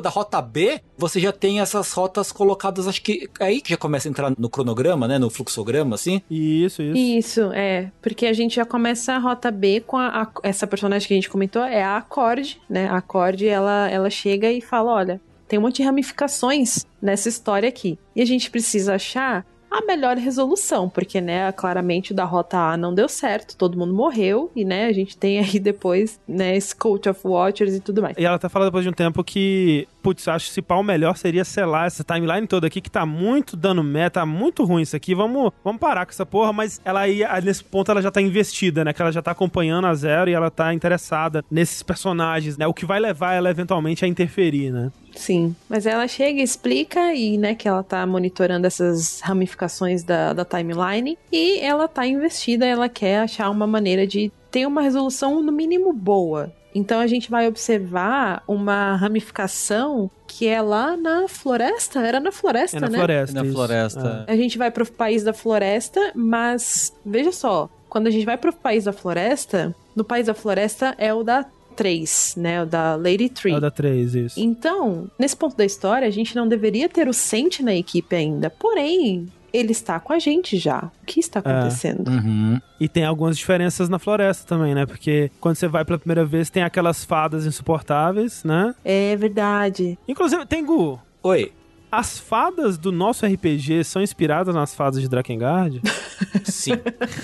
[0.00, 3.76] da rota B, você já tem essas rotas colocadas, acho que é aí que já
[3.76, 5.20] começa a entrar no cronograma, né?
[5.20, 6.20] No fluxograma, assim.
[6.28, 6.98] Isso, isso.
[6.98, 7.92] Isso, é.
[8.02, 11.16] Porque a gente já começa a rota B com a, a essa personagem que a
[11.16, 12.88] gente comentou, é a Acorde, né?
[12.88, 17.68] A Acorde, ela, ela chega e fala: olha, tem um monte de ramificações nessa história
[17.68, 17.96] aqui.
[18.16, 19.46] E a gente precisa achar
[19.78, 24.50] a melhor resolução, porque, né, claramente da rota A não deu certo, todo mundo morreu,
[24.54, 28.16] e, né, a gente tem aí depois, né, Cult of Watchers e tudo mais.
[28.18, 31.16] E ela tá falando depois de um tempo que, putz, acho que se pau melhor
[31.16, 34.94] seria selar essa timeline toda aqui, que tá muito dando meta, tá muito ruim isso
[34.94, 38.22] aqui, vamos, vamos parar com essa porra, mas ela aí, nesse ponto, ela já tá
[38.22, 42.56] investida, né, que ela já tá acompanhando a Zero e ela tá interessada nesses personagens,
[42.56, 44.92] né, o que vai levar ela eventualmente a interferir, né.
[45.12, 50.32] Sim, mas ela chega e explica e, né, que ela tá monitorando essas ramificações da,
[50.32, 55.42] da timeline e ela tá investida, ela quer achar uma maneira de ter uma resolução
[55.42, 56.52] no mínimo boa.
[56.76, 62.00] Então a gente vai observar uma ramificação que é lá na floresta.
[62.00, 62.98] Era na floresta, é na né?
[62.98, 64.24] Floresta, é na floresta.
[64.28, 64.32] É.
[64.32, 68.52] A gente vai pro país da floresta, mas veja só, quando a gente vai pro
[68.52, 71.46] país da floresta, no país da floresta é o da
[71.76, 72.62] 3, né?
[72.62, 73.54] O da Lady Tree.
[73.54, 74.40] É o da 3, isso.
[74.40, 78.50] Então, nesse ponto da história, a gente não deveria ter o Sente na equipe ainda.
[78.50, 80.90] Porém, ele está com a gente já.
[81.02, 81.50] O que está é.
[81.50, 82.10] acontecendo?
[82.10, 82.14] É.
[82.14, 82.60] Uhum.
[82.80, 84.86] E tem algumas diferenças na floresta também, né?
[84.86, 88.74] Porque quando você vai pela primeira vez, tem aquelas fadas insuportáveis, né?
[88.84, 89.98] É verdade.
[90.06, 91.00] Inclusive, tem Gu.
[91.22, 91.52] Oi
[91.90, 95.80] as fadas do nosso RPG são inspiradas nas fadas de Drakengard?
[96.44, 96.72] Sim.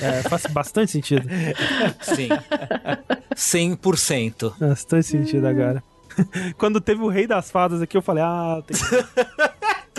[0.00, 1.28] É, faz bastante sentido.
[2.00, 2.28] Sim.
[3.34, 4.54] 100%.
[4.58, 5.82] Bastante sentido agora.
[6.56, 8.76] Quando teve o Rei das Fadas aqui, eu falei, ah, tem...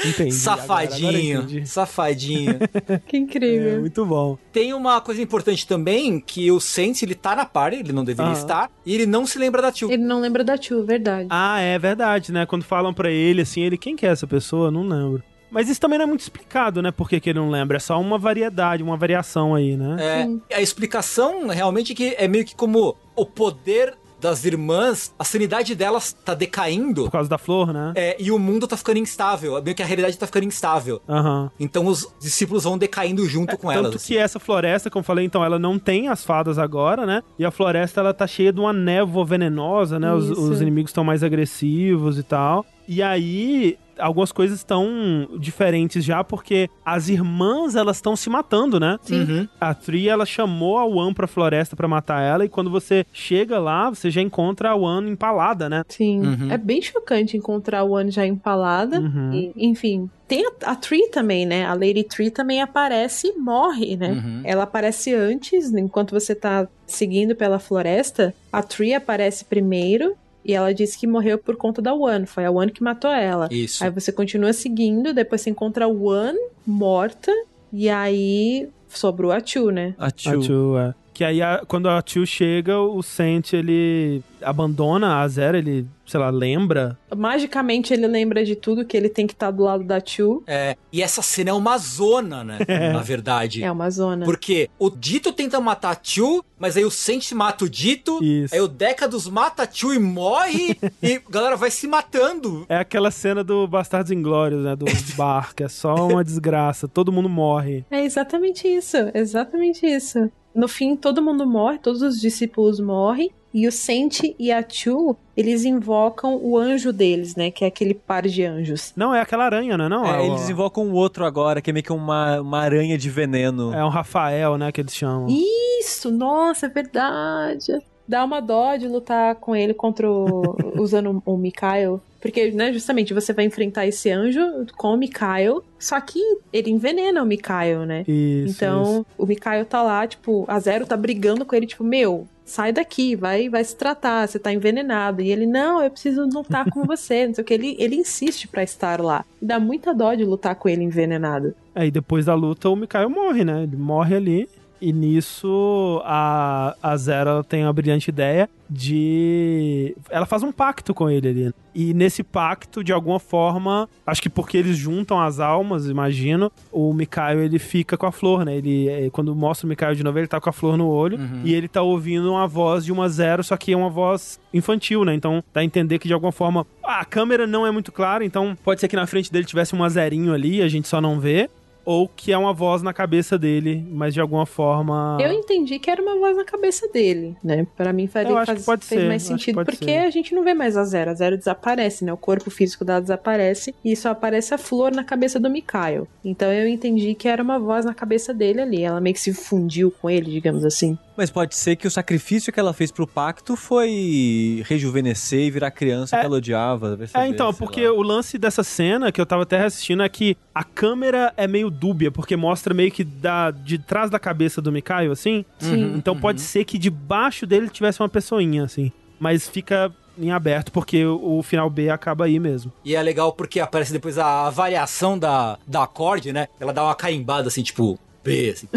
[0.05, 0.31] Entendi.
[0.31, 1.39] Safadinho.
[1.39, 2.59] Agora, agora safadinho.
[3.07, 3.75] que incrível.
[3.75, 4.37] É, muito bom.
[4.51, 8.33] Tem uma coisa importante também, que o Sense, ele tá na party, ele não deveria
[8.33, 9.91] estar, e ele não se lembra da Tio.
[9.91, 11.27] Ele não lembra da Tio, verdade.
[11.29, 12.45] Ah, é verdade, né?
[12.45, 14.69] Quando falam para ele, assim, ele, quem que é essa pessoa?
[14.71, 15.23] Não lembro.
[15.53, 16.89] Mas isso também não é muito explicado, né?
[16.89, 17.77] Por que, que ele não lembra.
[17.77, 20.39] É só uma variedade, uma variação aí, né?
[20.49, 25.23] É, a explicação realmente é que é meio que como o poder das irmãs, a
[25.25, 27.03] sanidade delas tá decaindo.
[27.03, 27.91] Por causa da flor, né?
[27.95, 29.61] É, e o mundo tá ficando instável.
[29.61, 31.01] Meio que a realidade tá ficando instável.
[31.07, 31.51] Aham.
[31.59, 33.95] Então os discípulos vão decaindo junto com É, Tanto elas.
[34.01, 34.13] assim.
[34.13, 37.21] que essa floresta, como eu falei, então, ela não tem as fadas agora, né?
[37.37, 40.13] E a floresta, ela tá cheia de uma névoa venenosa, né?
[40.13, 42.65] Os, os inimigos estão mais agressivos e tal.
[42.87, 48.97] E aí, algumas coisas estão diferentes já, porque as irmãs, elas estão se matando, né?
[49.09, 49.47] Uhum.
[49.59, 53.59] A Tree, ela chamou a Wan pra floresta pra matar ela, e quando você chega
[53.59, 55.83] lá, você já encontra a Wan empalada, né?
[55.87, 56.25] Sim.
[56.25, 56.51] Uhum.
[56.51, 58.99] É bem chocante encontrar o One já empalada.
[58.99, 59.33] Uhum.
[59.33, 60.09] E, enfim.
[60.27, 61.65] Tem a, a Tree também, né?
[61.65, 64.11] A Lady Tree também aparece e morre, né?
[64.11, 64.41] Uhum.
[64.43, 68.33] Ela aparece antes, enquanto você tá seguindo pela floresta.
[68.51, 70.15] A Tree aparece primeiro.
[70.45, 72.25] E ela disse que morreu por conta da One.
[72.25, 73.47] Foi a One que matou ela.
[73.51, 73.83] Isso.
[73.83, 77.31] Aí você continua seguindo, depois você encontra a One morta.
[77.71, 79.95] E aí sobrou a Chu, né?
[79.97, 80.39] A A Tio.
[80.41, 80.93] Tio, é.
[81.13, 86.19] Que aí, a- quando a Tio chega, o Sent, ele abandona a Zera, ele, sei
[86.19, 86.97] lá, lembra.
[87.15, 90.43] Magicamente ele lembra de tudo que ele tem que estar do lado da Chu.
[90.45, 92.57] É, e essa cena é uma zona, né?
[92.91, 93.63] Na verdade.
[93.63, 94.25] É uma zona.
[94.25, 98.21] Porque o Dito tenta matar a Chu, mas aí o Sent mata o Dito.
[98.23, 98.53] Isso.
[98.53, 100.77] Aí o Décados mata a Chu e morre.
[101.01, 102.65] e a galera vai se matando.
[102.67, 104.75] É aquela cena do Bastardos Inglórios, né?
[104.75, 104.85] Do
[105.15, 106.87] bar, que é só uma desgraça.
[106.87, 107.85] Todo mundo morre.
[107.89, 110.29] É exatamente isso, exatamente isso.
[110.55, 115.15] No fim, todo mundo morre, todos os discípulos morrem, e o Sente e a Chu,
[115.37, 117.51] eles invocam o anjo deles, né?
[117.51, 118.91] Que é aquele par de anjos.
[118.95, 119.89] Não, é aquela aranha, não é?
[119.89, 120.05] Não?
[120.05, 123.09] É, o- eles invocam um outro agora, que é meio que uma, uma aranha de
[123.11, 123.71] veneno.
[123.73, 124.71] É um Rafael, né?
[124.71, 125.27] Que eles chamam.
[125.29, 127.79] Isso, nossa, é verdade.
[128.07, 130.55] Dá uma dó de lutar com ele contra o.
[130.79, 132.01] usando o Mikael.
[132.21, 134.39] Porque, né, justamente, você vai enfrentar esse anjo
[134.77, 136.19] com o Mikael, só que
[136.53, 138.05] ele envenena o Mikael, né?
[138.07, 139.05] Isso, Então, isso.
[139.17, 143.13] o Mikael tá lá, tipo, a Zero tá brigando com ele, tipo, meu, sai daqui,
[143.13, 145.21] vai, vai se tratar, você tá envenenado.
[145.21, 147.53] E ele, não, eu preciso lutar com você, não sei o que.
[147.53, 149.25] Ele, ele insiste pra estar lá.
[149.41, 151.53] Dá muita dó de lutar com ele envenenado.
[151.75, 153.63] Aí depois da luta, o Mikael morre, né?
[153.63, 154.49] Ele morre ali.
[154.85, 159.95] E nisso, a, a ela tem a brilhante ideia de.
[160.09, 161.53] Ela faz um pacto com ele ali.
[161.73, 166.93] E nesse pacto, de alguma forma, acho que porque eles juntam as almas, imagino, o
[166.93, 168.57] Mikael ele fica com a flor, né?
[168.57, 171.17] Ele, eh, quando mostra o Mikael de novo, ele tá com a flor no olho.
[171.45, 175.05] E ele tá ouvindo uma voz de uma Zero, só que é uma voz infantil,
[175.05, 175.13] né?
[175.13, 176.67] Então dá a entender que de alguma forma.
[176.83, 179.87] A câmera não é muito clara, então pode ser que na frente dele tivesse um
[179.87, 181.49] zerinho ali, a gente só não vê.
[181.85, 185.17] Ou que é uma voz na cabeça dele, mas de alguma forma.
[185.19, 187.67] Eu entendi que era uma voz na cabeça dele, né?
[187.75, 189.97] Pra mim faria, faz, fez ser, mais sentido, porque ser.
[189.97, 191.11] a gente não vê mais a Zero.
[191.11, 192.13] A Zero desaparece, né?
[192.13, 196.07] O corpo físico dela desaparece e só aparece a flor na cabeça do Mikael.
[196.23, 198.81] Então eu entendi que era uma voz na cabeça dele ali.
[198.83, 200.97] Ela meio que se fundiu com ele, digamos assim.
[201.15, 205.71] Mas pode ser que o sacrifício que ela fez pro pacto foi rejuvenescer e virar
[205.71, 206.19] criança É.
[206.19, 206.95] que ela odiava.
[206.95, 207.93] vai É, saber, então, porque lá.
[207.93, 211.69] o lance dessa cena que eu tava até assistindo é que a câmera é meio
[211.69, 215.45] dúbia, porque mostra meio que da, de trás da cabeça do Mikael, assim.
[215.59, 215.93] Sim.
[215.95, 218.91] Então pode ser que debaixo dele tivesse uma pessoinha, assim.
[219.19, 222.71] Mas fica em aberto, porque o, o final B acaba aí mesmo.
[222.85, 226.47] E é legal porque aparece depois a variação da, da acorde, né?
[226.59, 228.67] Ela dá uma carimbada assim, tipo, B, assim.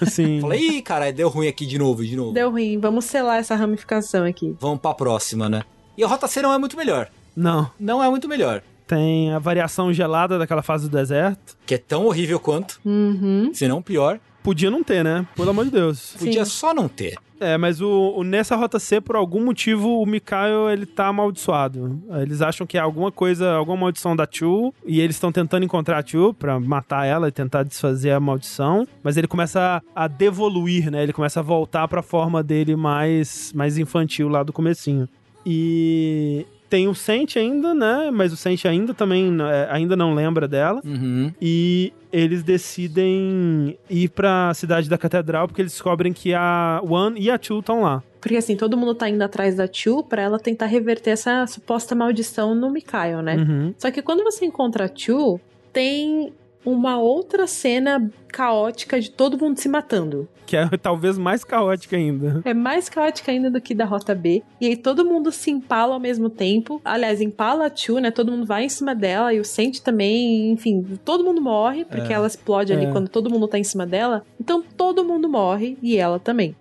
[0.00, 0.40] Assim.
[0.42, 2.32] Fala, ih, caralho, deu ruim aqui de novo, de novo.
[2.32, 2.78] Deu ruim.
[2.78, 4.54] Vamos selar essa ramificação aqui.
[4.60, 5.62] Vamos pra próxima, né?
[5.96, 7.08] E a Rota C não é muito melhor.
[7.34, 7.70] Não.
[7.78, 8.62] Não é muito melhor.
[8.86, 11.56] Tem a variação gelada daquela fase do deserto.
[11.66, 13.50] Que é tão horrível quanto, Uhum.
[13.54, 14.18] se não pior.
[14.42, 15.26] Podia não ter, né?
[15.36, 16.14] Pelo amor de Deus.
[16.18, 16.50] Podia Sim.
[16.50, 17.16] só não ter.
[17.42, 22.00] É, mas o, o- nessa rota C, por algum motivo, o Mikael, ele tá amaldiçoado.
[22.20, 25.98] Eles acham que é alguma coisa, alguma maldição da Chu, e eles estão tentando encontrar
[26.02, 30.08] a Chu pra matar ela e tentar desfazer a maldição, mas ele começa a, a
[30.08, 31.02] devoluir, né?
[31.02, 35.08] Ele começa a voltar pra forma dele mais, mais infantil lá do comecinho.
[35.44, 38.10] E tem o Sente ainda, né?
[38.10, 40.80] Mas o Sente ainda também é, ainda não lembra dela.
[40.82, 41.30] Uhum.
[41.38, 47.30] E eles decidem ir pra cidade da catedral porque eles descobrem que a One e
[47.30, 48.02] a Chu estão lá.
[48.22, 51.94] Porque assim, todo mundo tá indo atrás da Chu pra ela tentar reverter essa suposta
[51.94, 53.36] maldição no Mikael, né?
[53.36, 53.74] Uhum.
[53.76, 55.38] Só que quando você encontra a Chu,
[55.74, 56.32] tem
[56.64, 60.28] uma outra cena caótica de todo mundo se matando.
[60.46, 62.40] Que é talvez mais caótica ainda.
[62.44, 64.42] É mais caótica ainda do que da Rota B.
[64.60, 66.80] E aí todo mundo se empala ao mesmo tempo.
[66.84, 68.10] Aliás, empala a Chu, né?
[68.10, 70.50] Todo mundo vai em cima dela e o Sente também.
[70.50, 72.90] Enfim, todo mundo morre, porque ela explode ali É.
[72.90, 74.24] quando todo mundo tá em cima dela.
[74.40, 76.54] Então todo mundo morre e ela também.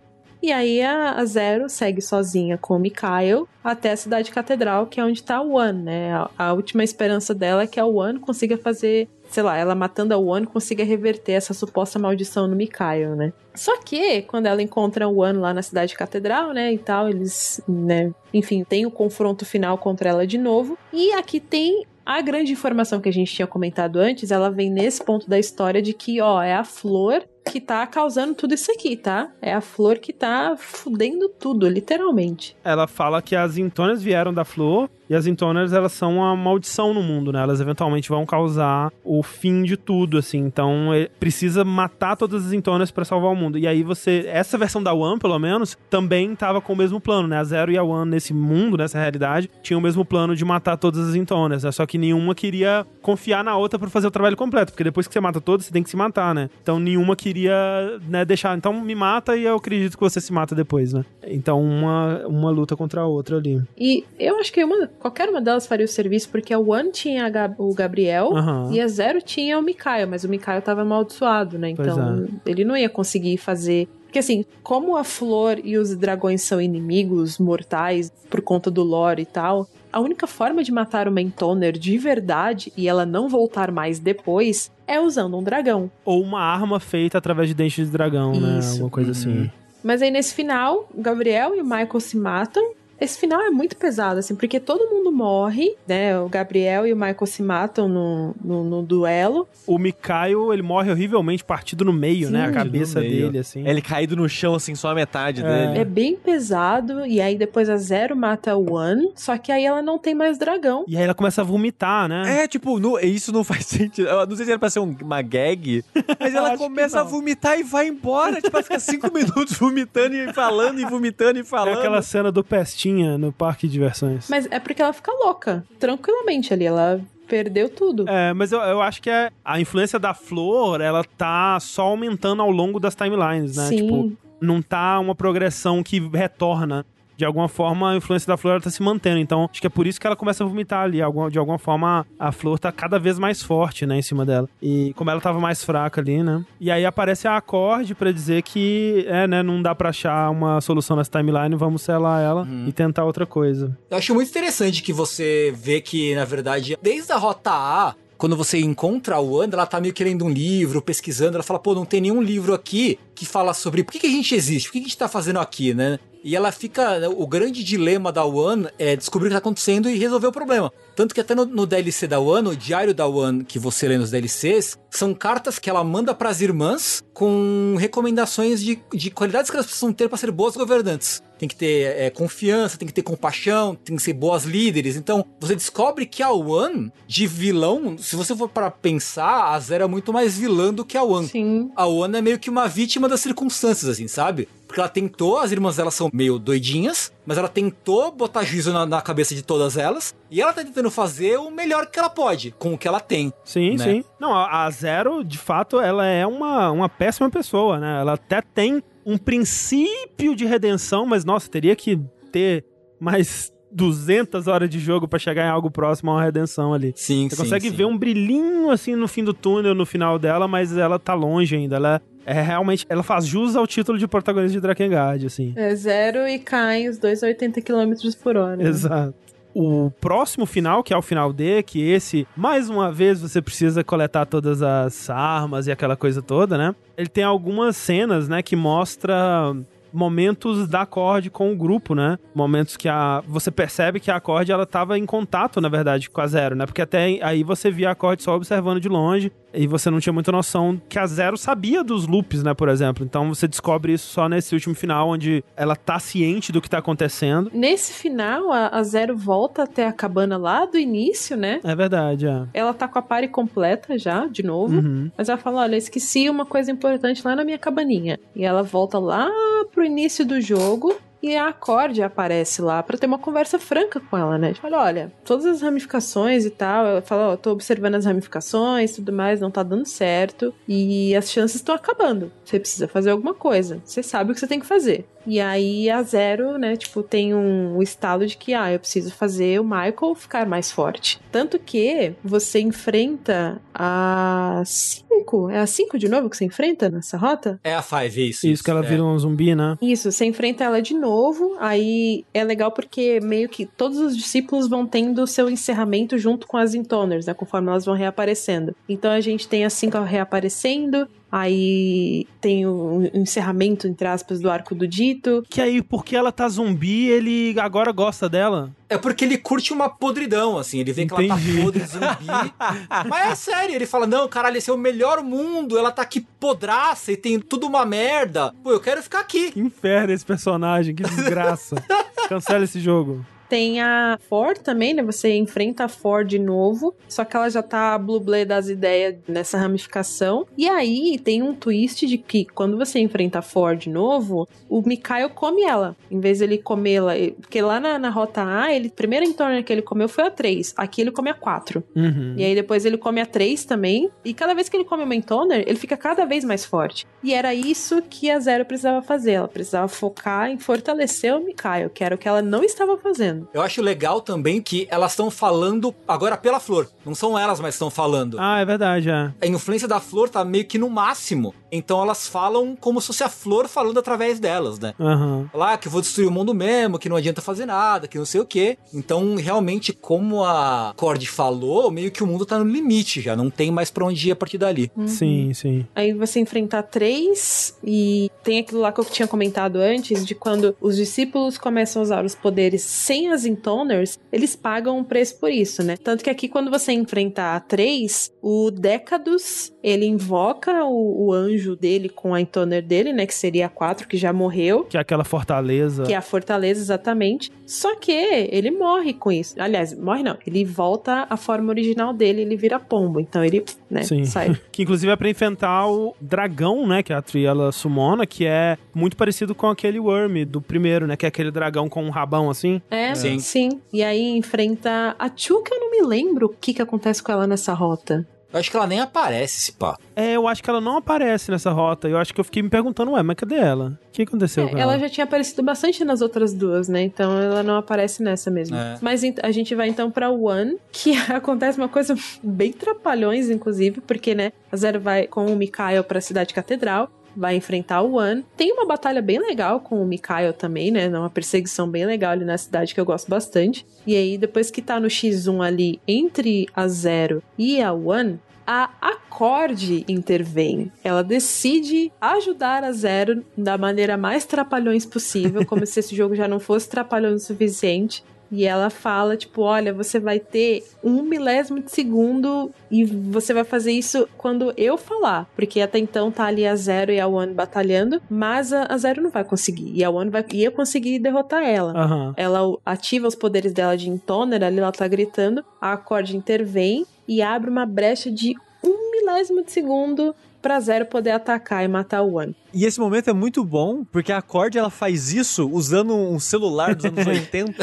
[0.43, 4.99] E aí a, a Zero segue sozinha com o Mikhail até a cidade catedral, que
[4.99, 6.13] é onde tá o One, né?
[6.15, 10.13] A, a última esperança dela é que a One consiga fazer sei lá, ela matando
[10.13, 13.33] a One consiga reverter essa suposta maldição no Mikhail, né?
[13.55, 17.61] Só que, quando ela encontra o One lá na cidade catedral, né, e tal, eles,
[17.67, 20.77] né, enfim, tem o confronto final contra ela de novo.
[20.93, 25.03] E aqui tem a grande informação que a gente tinha comentado antes, ela vem nesse
[25.03, 28.95] ponto da história de que, ó, é a flor que tá causando tudo isso aqui,
[28.95, 29.31] tá?
[29.41, 32.55] É a flor que tá fudendo tudo, literalmente.
[32.63, 36.93] Ela fala que as intonas vieram da flor e as intoners elas são uma maldição
[36.93, 37.41] no mundo, né?
[37.43, 40.37] Elas eventualmente vão causar o fim de tudo, assim.
[40.37, 43.57] Então é, precisa matar todas as intoners para salvar o mundo.
[43.57, 47.27] E aí você, essa versão da One, pelo menos, também tava com o mesmo plano,
[47.27, 47.39] né?
[47.39, 50.77] A Zero e a One nesse mundo, nessa realidade, tinham o mesmo plano de matar
[50.77, 51.73] todas as intoners, né?
[51.73, 55.13] Só que nenhuma queria confiar na outra para fazer o trabalho completo, porque depois que
[55.13, 56.49] você mata todas, você tem que se matar, né?
[56.63, 58.57] Então nenhuma queria né, deixar.
[58.57, 61.03] Então me mata e eu acredito que você se mata depois, né?
[61.21, 63.61] Então uma, uma luta contra a outra ali.
[63.77, 67.25] E eu acho que uma, qualquer uma delas faria o serviço, porque a One tinha
[67.25, 68.71] a, o Gabriel uhum.
[68.71, 71.71] e a Zero tinha o Mikael, mas o Mikael tava amaldiçoado, né?
[71.71, 72.49] Então é.
[72.49, 77.37] ele não ia conseguir fazer porque assim, como a flor e os dragões são inimigos
[77.37, 81.97] mortais por conta do lore e tal, a única forma de matar uma Entoner de
[81.97, 85.89] verdade e ela não voltar mais depois é usando um dragão.
[86.03, 88.59] Ou uma arma feita através de dentes de dragão, né?
[88.59, 88.67] Isso.
[88.67, 88.73] né?
[88.73, 89.29] Alguma coisa assim.
[89.29, 89.41] uhum.
[89.43, 89.51] assim.
[89.81, 93.75] Mas aí nesse final, o Gabriel e o Michael se matam esse final é muito
[93.75, 96.19] pesado, assim, porque todo mundo morre, né?
[96.19, 99.47] O Gabriel e o Michael se matam no, no, no duelo.
[99.65, 102.45] O Mikael, ele morre horrivelmente partido no meio, Sim, né?
[102.45, 103.67] A cabeça dele, assim.
[103.67, 105.43] Ele caído no chão, assim, só a metade é.
[105.43, 105.79] dele.
[105.79, 109.81] É bem pesado, e aí depois a Zero mata o One, só que aí ela
[109.81, 110.85] não tem mais dragão.
[110.87, 112.43] E aí ela começa a vomitar, né?
[112.43, 114.07] É, tipo, no, isso não faz sentido.
[114.07, 115.83] Eu não sei se era pra ser um, uma gag,
[116.19, 118.39] mas ela começa a vomitar e vai embora.
[118.39, 121.77] Tipo, ela fica cinco minutos vomitando e falando, e vomitando e falando.
[121.77, 124.27] É aquela cena do pestinho no parque de diversões.
[124.29, 126.65] Mas é porque ela fica louca, tranquilamente ali.
[126.65, 128.09] Ela perdeu tudo.
[128.09, 132.41] É, mas eu, eu acho que é, a influência da flor, ela tá só aumentando
[132.41, 133.67] ao longo das timelines, né?
[133.67, 133.77] Sim.
[133.77, 134.11] Tipo,
[134.41, 136.85] não tá uma progressão que retorna
[137.21, 139.19] de alguma forma a influência da flor está se mantendo.
[139.19, 140.97] Então, acho que é por isso que ela começa a vomitar ali.
[141.29, 144.49] De alguma forma, a flor tá cada vez mais forte, né, em cima dela.
[144.59, 146.43] E como ela tava mais fraca ali, né?
[146.59, 150.59] E aí aparece a acorde para dizer que, é, né, não dá para achar uma
[150.61, 152.65] solução nessa timeline, vamos selar ela uhum.
[152.67, 153.77] e tentar outra coisa.
[153.91, 158.35] Eu acho muito interessante que você vê que, na verdade, desde a rota A, quando
[158.35, 161.85] você encontra a Wanda, ela tá meio querendo um livro, pesquisando, ela fala, pô, não
[161.85, 164.79] tem nenhum livro aqui que fala sobre por que, que a gente existe, o que,
[164.79, 165.97] que a gente tá fazendo aqui, né?
[166.23, 167.09] E ela fica.
[167.09, 170.71] O grande dilema da One é descobrir o que tá acontecendo e resolver o problema.
[170.95, 173.97] Tanto que até no, no DLC da One, o diário da One que você lê
[173.97, 179.49] nos DLCs, são cartas que ela manda para as irmãs com recomendações de, de qualidades
[179.49, 181.23] que elas precisam ter para ser boas governantes.
[181.41, 184.95] Tem que ter é, confiança, tem que ter compaixão, tem que ser boas líderes.
[184.95, 189.85] Então, você descobre que a One, de vilão, se você for para pensar, a Zero
[189.85, 191.27] é muito mais vilã do que a One.
[191.27, 191.71] Sim.
[191.75, 194.47] A One é meio que uma vítima das circunstâncias, assim, sabe?
[194.67, 198.85] Porque ela tentou, as irmãs delas são meio doidinhas, mas ela tentou botar juízo na,
[198.85, 200.13] na, cabeça de todas elas.
[200.29, 203.33] E ela tá tentando fazer o melhor que ela pode, com o que ela tem.
[203.43, 203.83] Sim, né?
[203.83, 204.05] sim.
[204.19, 207.99] Não, a, a Zero, de fato, ela é uma, uma péssima pessoa, né?
[207.99, 211.99] Ela até tem um princípio de redenção, mas nossa, teria que
[212.31, 212.63] ter
[212.99, 216.93] mais 200 horas de jogo para chegar em algo próximo a uma redenção ali.
[216.95, 217.75] Sim, Você sim, consegue sim.
[217.75, 221.55] ver um brilhinho assim no fim do túnel, no final dela, mas ela tá longe
[221.55, 221.77] ainda.
[221.77, 222.85] Ela é realmente.
[222.89, 225.53] Ela faz jus ao título de protagonista de Drakengard, assim.
[225.55, 228.61] É zero e cai os dois a 80 km por hora.
[228.61, 229.15] Exato.
[229.53, 233.83] O próximo final, que é o final D, que esse, mais uma vez, você precisa
[233.83, 236.75] coletar todas as armas e aquela coisa toda, né?
[236.97, 239.53] Ele tem algumas cenas, né, que mostra
[239.93, 242.17] momentos da Acorde com o grupo, né?
[242.33, 246.21] Momentos que a você percebe que a Acorde ela tava em contato, na verdade, com
[246.21, 246.65] a Zero, né?
[246.65, 250.13] Porque até aí você via a Acorde só observando de longe e você não tinha
[250.13, 253.03] muita noção que a Zero sabia dos loops, né, por exemplo.
[253.03, 256.77] Então você descobre isso só nesse último final onde ela tá ciente do que tá
[256.77, 257.51] acontecendo.
[257.53, 261.59] Nesse final, a, Zero volta até a cabana lá do início, né?
[261.63, 262.43] É verdade, é.
[262.53, 264.79] Ela tá com a pare completa já, de novo.
[264.79, 265.11] Uhum.
[265.17, 268.19] Mas ela fala: olha, esqueci uma coisa importante lá na minha cabaninha.
[268.35, 269.29] E ela volta lá
[269.71, 274.17] pro início do jogo e a Acorde aparece lá para ter uma conversa franca com
[274.17, 274.53] ela, né?
[274.53, 276.85] Fala, olha, todas as ramificações e tal.
[276.85, 280.53] Ela fala, ó, oh, tô observando as ramificações tudo mais, não tá dando certo.
[280.67, 282.31] E as chances estão acabando.
[282.43, 283.81] Você precisa fazer alguma coisa.
[283.85, 285.05] Você sabe o que você tem que fazer.
[285.25, 289.59] E aí a Zero, né, tipo, tem um estalo de que, ah, eu preciso fazer
[289.59, 291.19] o Michael ficar mais forte.
[291.31, 295.49] Tanto que você enfrenta a 5.
[295.49, 297.59] É a 5 de novo que você enfrenta nessa rota?
[297.63, 298.47] É a 5, isso.
[298.47, 298.87] Isso, que ela é.
[298.87, 299.77] vira um zumbi, né?
[299.81, 304.67] Isso, você enfrenta ela de novo, aí é legal porque meio que todos os discípulos
[304.67, 308.75] vão tendo o seu encerramento junto com as Intoners, né, conforme elas vão reaparecendo.
[308.87, 314.75] Então a gente tem a 5 reaparecendo, aí tem o encerramento, entre aspas, do arco
[314.75, 315.43] do dito.
[315.49, 318.71] Que aí, porque ela tá zumbi, ele agora gosta dela.
[318.89, 320.79] É porque ele curte uma podridão, assim.
[320.79, 321.57] Ele vê que ela Entendi.
[321.57, 322.53] tá podre, zumbi.
[323.09, 325.77] Mas é sério, ele fala: Não, caralho, esse é o melhor mundo.
[325.77, 328.53] Ela tá aqui podraça e tem tudo uma merda.
[328.61, 329.51] Pô, eu quero ficar aqui.
[329.51, 331.75] Que inferno esse personagem, que desgraça.
[332.27, 333.25] Cancela esse jogo.
[333.51, 335.03] Tem a For também, né?
[335.03, 339.57] Você enfrenta a For de novo, só que ela já tá blublê das ideias nessa
[339.57, 340.47] ramificação.
[340.57, 344.81] E aí tem um twist de que quando você enfrenta a For de novo, o
[344.81, 347.11] Mikael come ela, em vez dele comê-la.
[347.41, 350.31] Porque lá na, na rota A, ele, a primeira entorna que ele comeu foi a
[350.31, 350.73] 3.
[350.77, 351.83] Aqui ele come a 4.
[351.93, 352.35] Uhum.
[352.37, 354.09] E aí depois ele come a 3 também.
[354.23, 357.05] E cada vez que ele come uma Entoner, ele fica cada vez mais forte.
[357.21, 359.31] E era isso que a Zero precisava fazer.
[359.33, 363.40] Ela precisava focar em fortalecer o Mikael, que era o que ela não estava fazendo.
[363.53, 366.89] Eu acho legal também que elas estão falando agora pela flor.
[367.05, 368.37] Não são elas, mas estão falando.
[368.39, 369.33] Ah, é verdade, é.
[369.41, 371.53] A influência da flor tá meio que no máximo.
[371.71, 374.93] Então elas falam como se fosse a flor falando através delas, né?
[374.99, 375.49] Aham.
[375.53, 378.25] Lá que eu vou destruir o mundo mesmo, que não adianta fazer nada, que não
[378.25, 378.77] sei o quê.
[378.93, 383.35] Então, realmente, como a Cord falou, meio que o mundo tá no limite já.
[383.35, 384.91] Não tem mais pra onde ir a partir dali.
[385.05, 385.85] Sim, sim.
[385.95, 390.75] Aí você enfrenta três e tem aquilo lá que eu tinha comentado antes, de quando
[390.81, 395.51] os discípulos começam a usar os poderes sem as intoners, eles pagam um preço por
[395.51, 395.97] isso, né?
[395.97, 401.75] Tanto que aqui quando você enfrenta a três, o Decadus, ele invoca o, o anjo
[401.75, 403.25] dele com a intoner dele, né?
[403.25, 404.83] Que seria a quatro, que já morreu.
[404.83, 406.03] Que é aquela fortaleza.
[406.03, 407.51] Que é a fortaleza, exatamente.
[407.65, 409.55] Só que ele morre com isso.
[409.59, 410.37] Aliás, morre não.
[410.45, 413.19] Ele volta à forma original dele, ele vira pombo.
[413.19, 414.25] Então ele, né, Sim.
[414.25, 414.57] sai.
[414.71, 417.03] Que inclusive é pra enfrentar o dragão, né?
[417.03, 421.15] Que a Tree ela sumona, que é muito parecido com aquele Worm do primeiro, né?
[421.17, 422.81] Que é aquele dragão com um rabão assim.
[422.89, 423.39] É, Sim.
[423.39, 423.81] sim.
[423.91, 427.31] E aí enfrenta a Chu, que eu não me lembro o que, que acontece com
[427.31, 428.25] ela nessa rota.
[428.53, 429.97] Eu acho que ela nem aparece, esse pá.
[430.15, 432.07] É, eu acho que ela não aparece nessa rota.
[432.09, 433.97] Eu acho que eu fiquei me perguntando, ué, mas cadê ela?
[434.09, 434.93] O que aconteceu com É, ela?
[434.93, 437.01] ela já tinha aparecido bastante nas outras duas, né?
[437.01, 438.75] Então ela não aparece nessa mesmo.
[438.75, 438.97] É.
[439.01, 444.35] Mas a gente vai então pra One, que acontece uma coisa bem trapalhões, inclusive, porque,
[444.35, 447.09] né, a Zero vai com o Mikael pra cidade catedral.
[447.35, 448.45] Vai enfrentar o One.
[448.57, 451.07] Tem uma batalha bem legal com o Mikael também, né?
[451.07, 453.85] Uma perseguição bem legal ali na cidade que eu gosto bastante.
[454.05, 458.89] E aí, depois que tá no X1 ali entre a Zero e a One, a
[459.01, 460.91] Acorde intervém.
[461.03, 466.47] Ela decide ajudar a Zero da maneira mais trapalhões possível, como se esse jogo já
[466.47, 468.23] não fosse trapalhão o suficiente.
[468.51, 473.63] E ela fala, tipo, olha, você vai ter um milésimo de segundo e você vai
[473.63, 475.47] fazer isso quando eu falar.
[475.55, 479.21] Porque até então tá ali a Zero e a One batalhando, mas a, a Zero
[479.21, 479.91] não vai conseguir.
[479.95, 481.93] E a One vai ia conseguir derrotar ela.
[481.93, 482.33] Aham.
[482.35, 487.41] Ela ativa os poderes dela de Intoner, ali ela tá gritando, a Acorde intervém e
[487.41, 492.35] abre uma brecha de um milésimo de segundo pra Zero poder atacar e matar o
[492.35, 492.55] One.
[492.73, 496.95] E esse momento é muito bom, porque a Cord ela faz isso usando um celular
[496.95, 497.73] dos anos 80.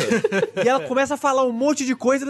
[0.65, 2.25] e ela começa a falar um monte de coisa.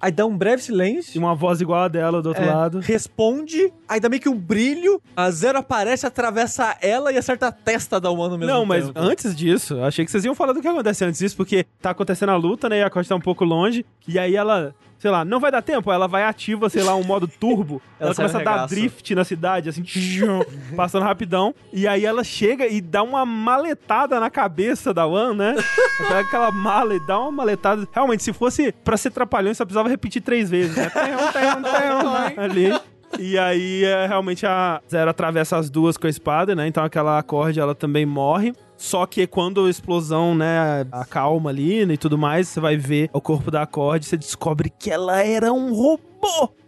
[0.00, 1.20] Aí dá um breve E silêncio.
[1.20, 2.80] uma voz igual a dela do outro é, lado.
[2.80, 7.52] Responde, aí dá meio que um brilho, a Zero aparece, atravessa ela e acerta a
[7.52, 8.98] testa da One ao mesmo Não, mas tempo.
[8.98, 11.90] antes disso, eu achei que vocês iam falar do que acontece antes disso, porque tá
[11.90, 12.78] acontecendo a luta, né?
[12.78, 13.84] E a Costa tá um pouco longe.
[14.08, 17.02] E aí ela, sei lá, não vai dar tempo, ela vai ativa, sei lá, um
[17.02, 17.82] modo turbo.
[17.98, 20.44] ela Ela começa a dar drift na cidade, assim, tchum,
[20.76, 21.52] passando rapidão.
[21.72, 25.56] E aí ela chega e dá uma maletada na cabeça da One, né?
[25.98, 27.88] Pega aquela mala e dá uma maletada.
[27.92, 30.88] Realmente, se fosse pra ser trapalhão, só precisava repetir três vezes, né?
[30.88, 32.80] Tem, tem, tem, ali.
[33.18, 36.68] E aí, é, realmente, a Zero atravessa as duas com a espada, né?
[36.68, 38.54] Então aquela acorde, ela também morre.
[38.76, 43.10] Só que quando a explosão, né, acalma ali né, e tudo mais, você vai ver
[43.12, 46.11] o corpo da acorde, você descobre que ela era um robô.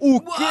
[0.00, 0.42] O quê?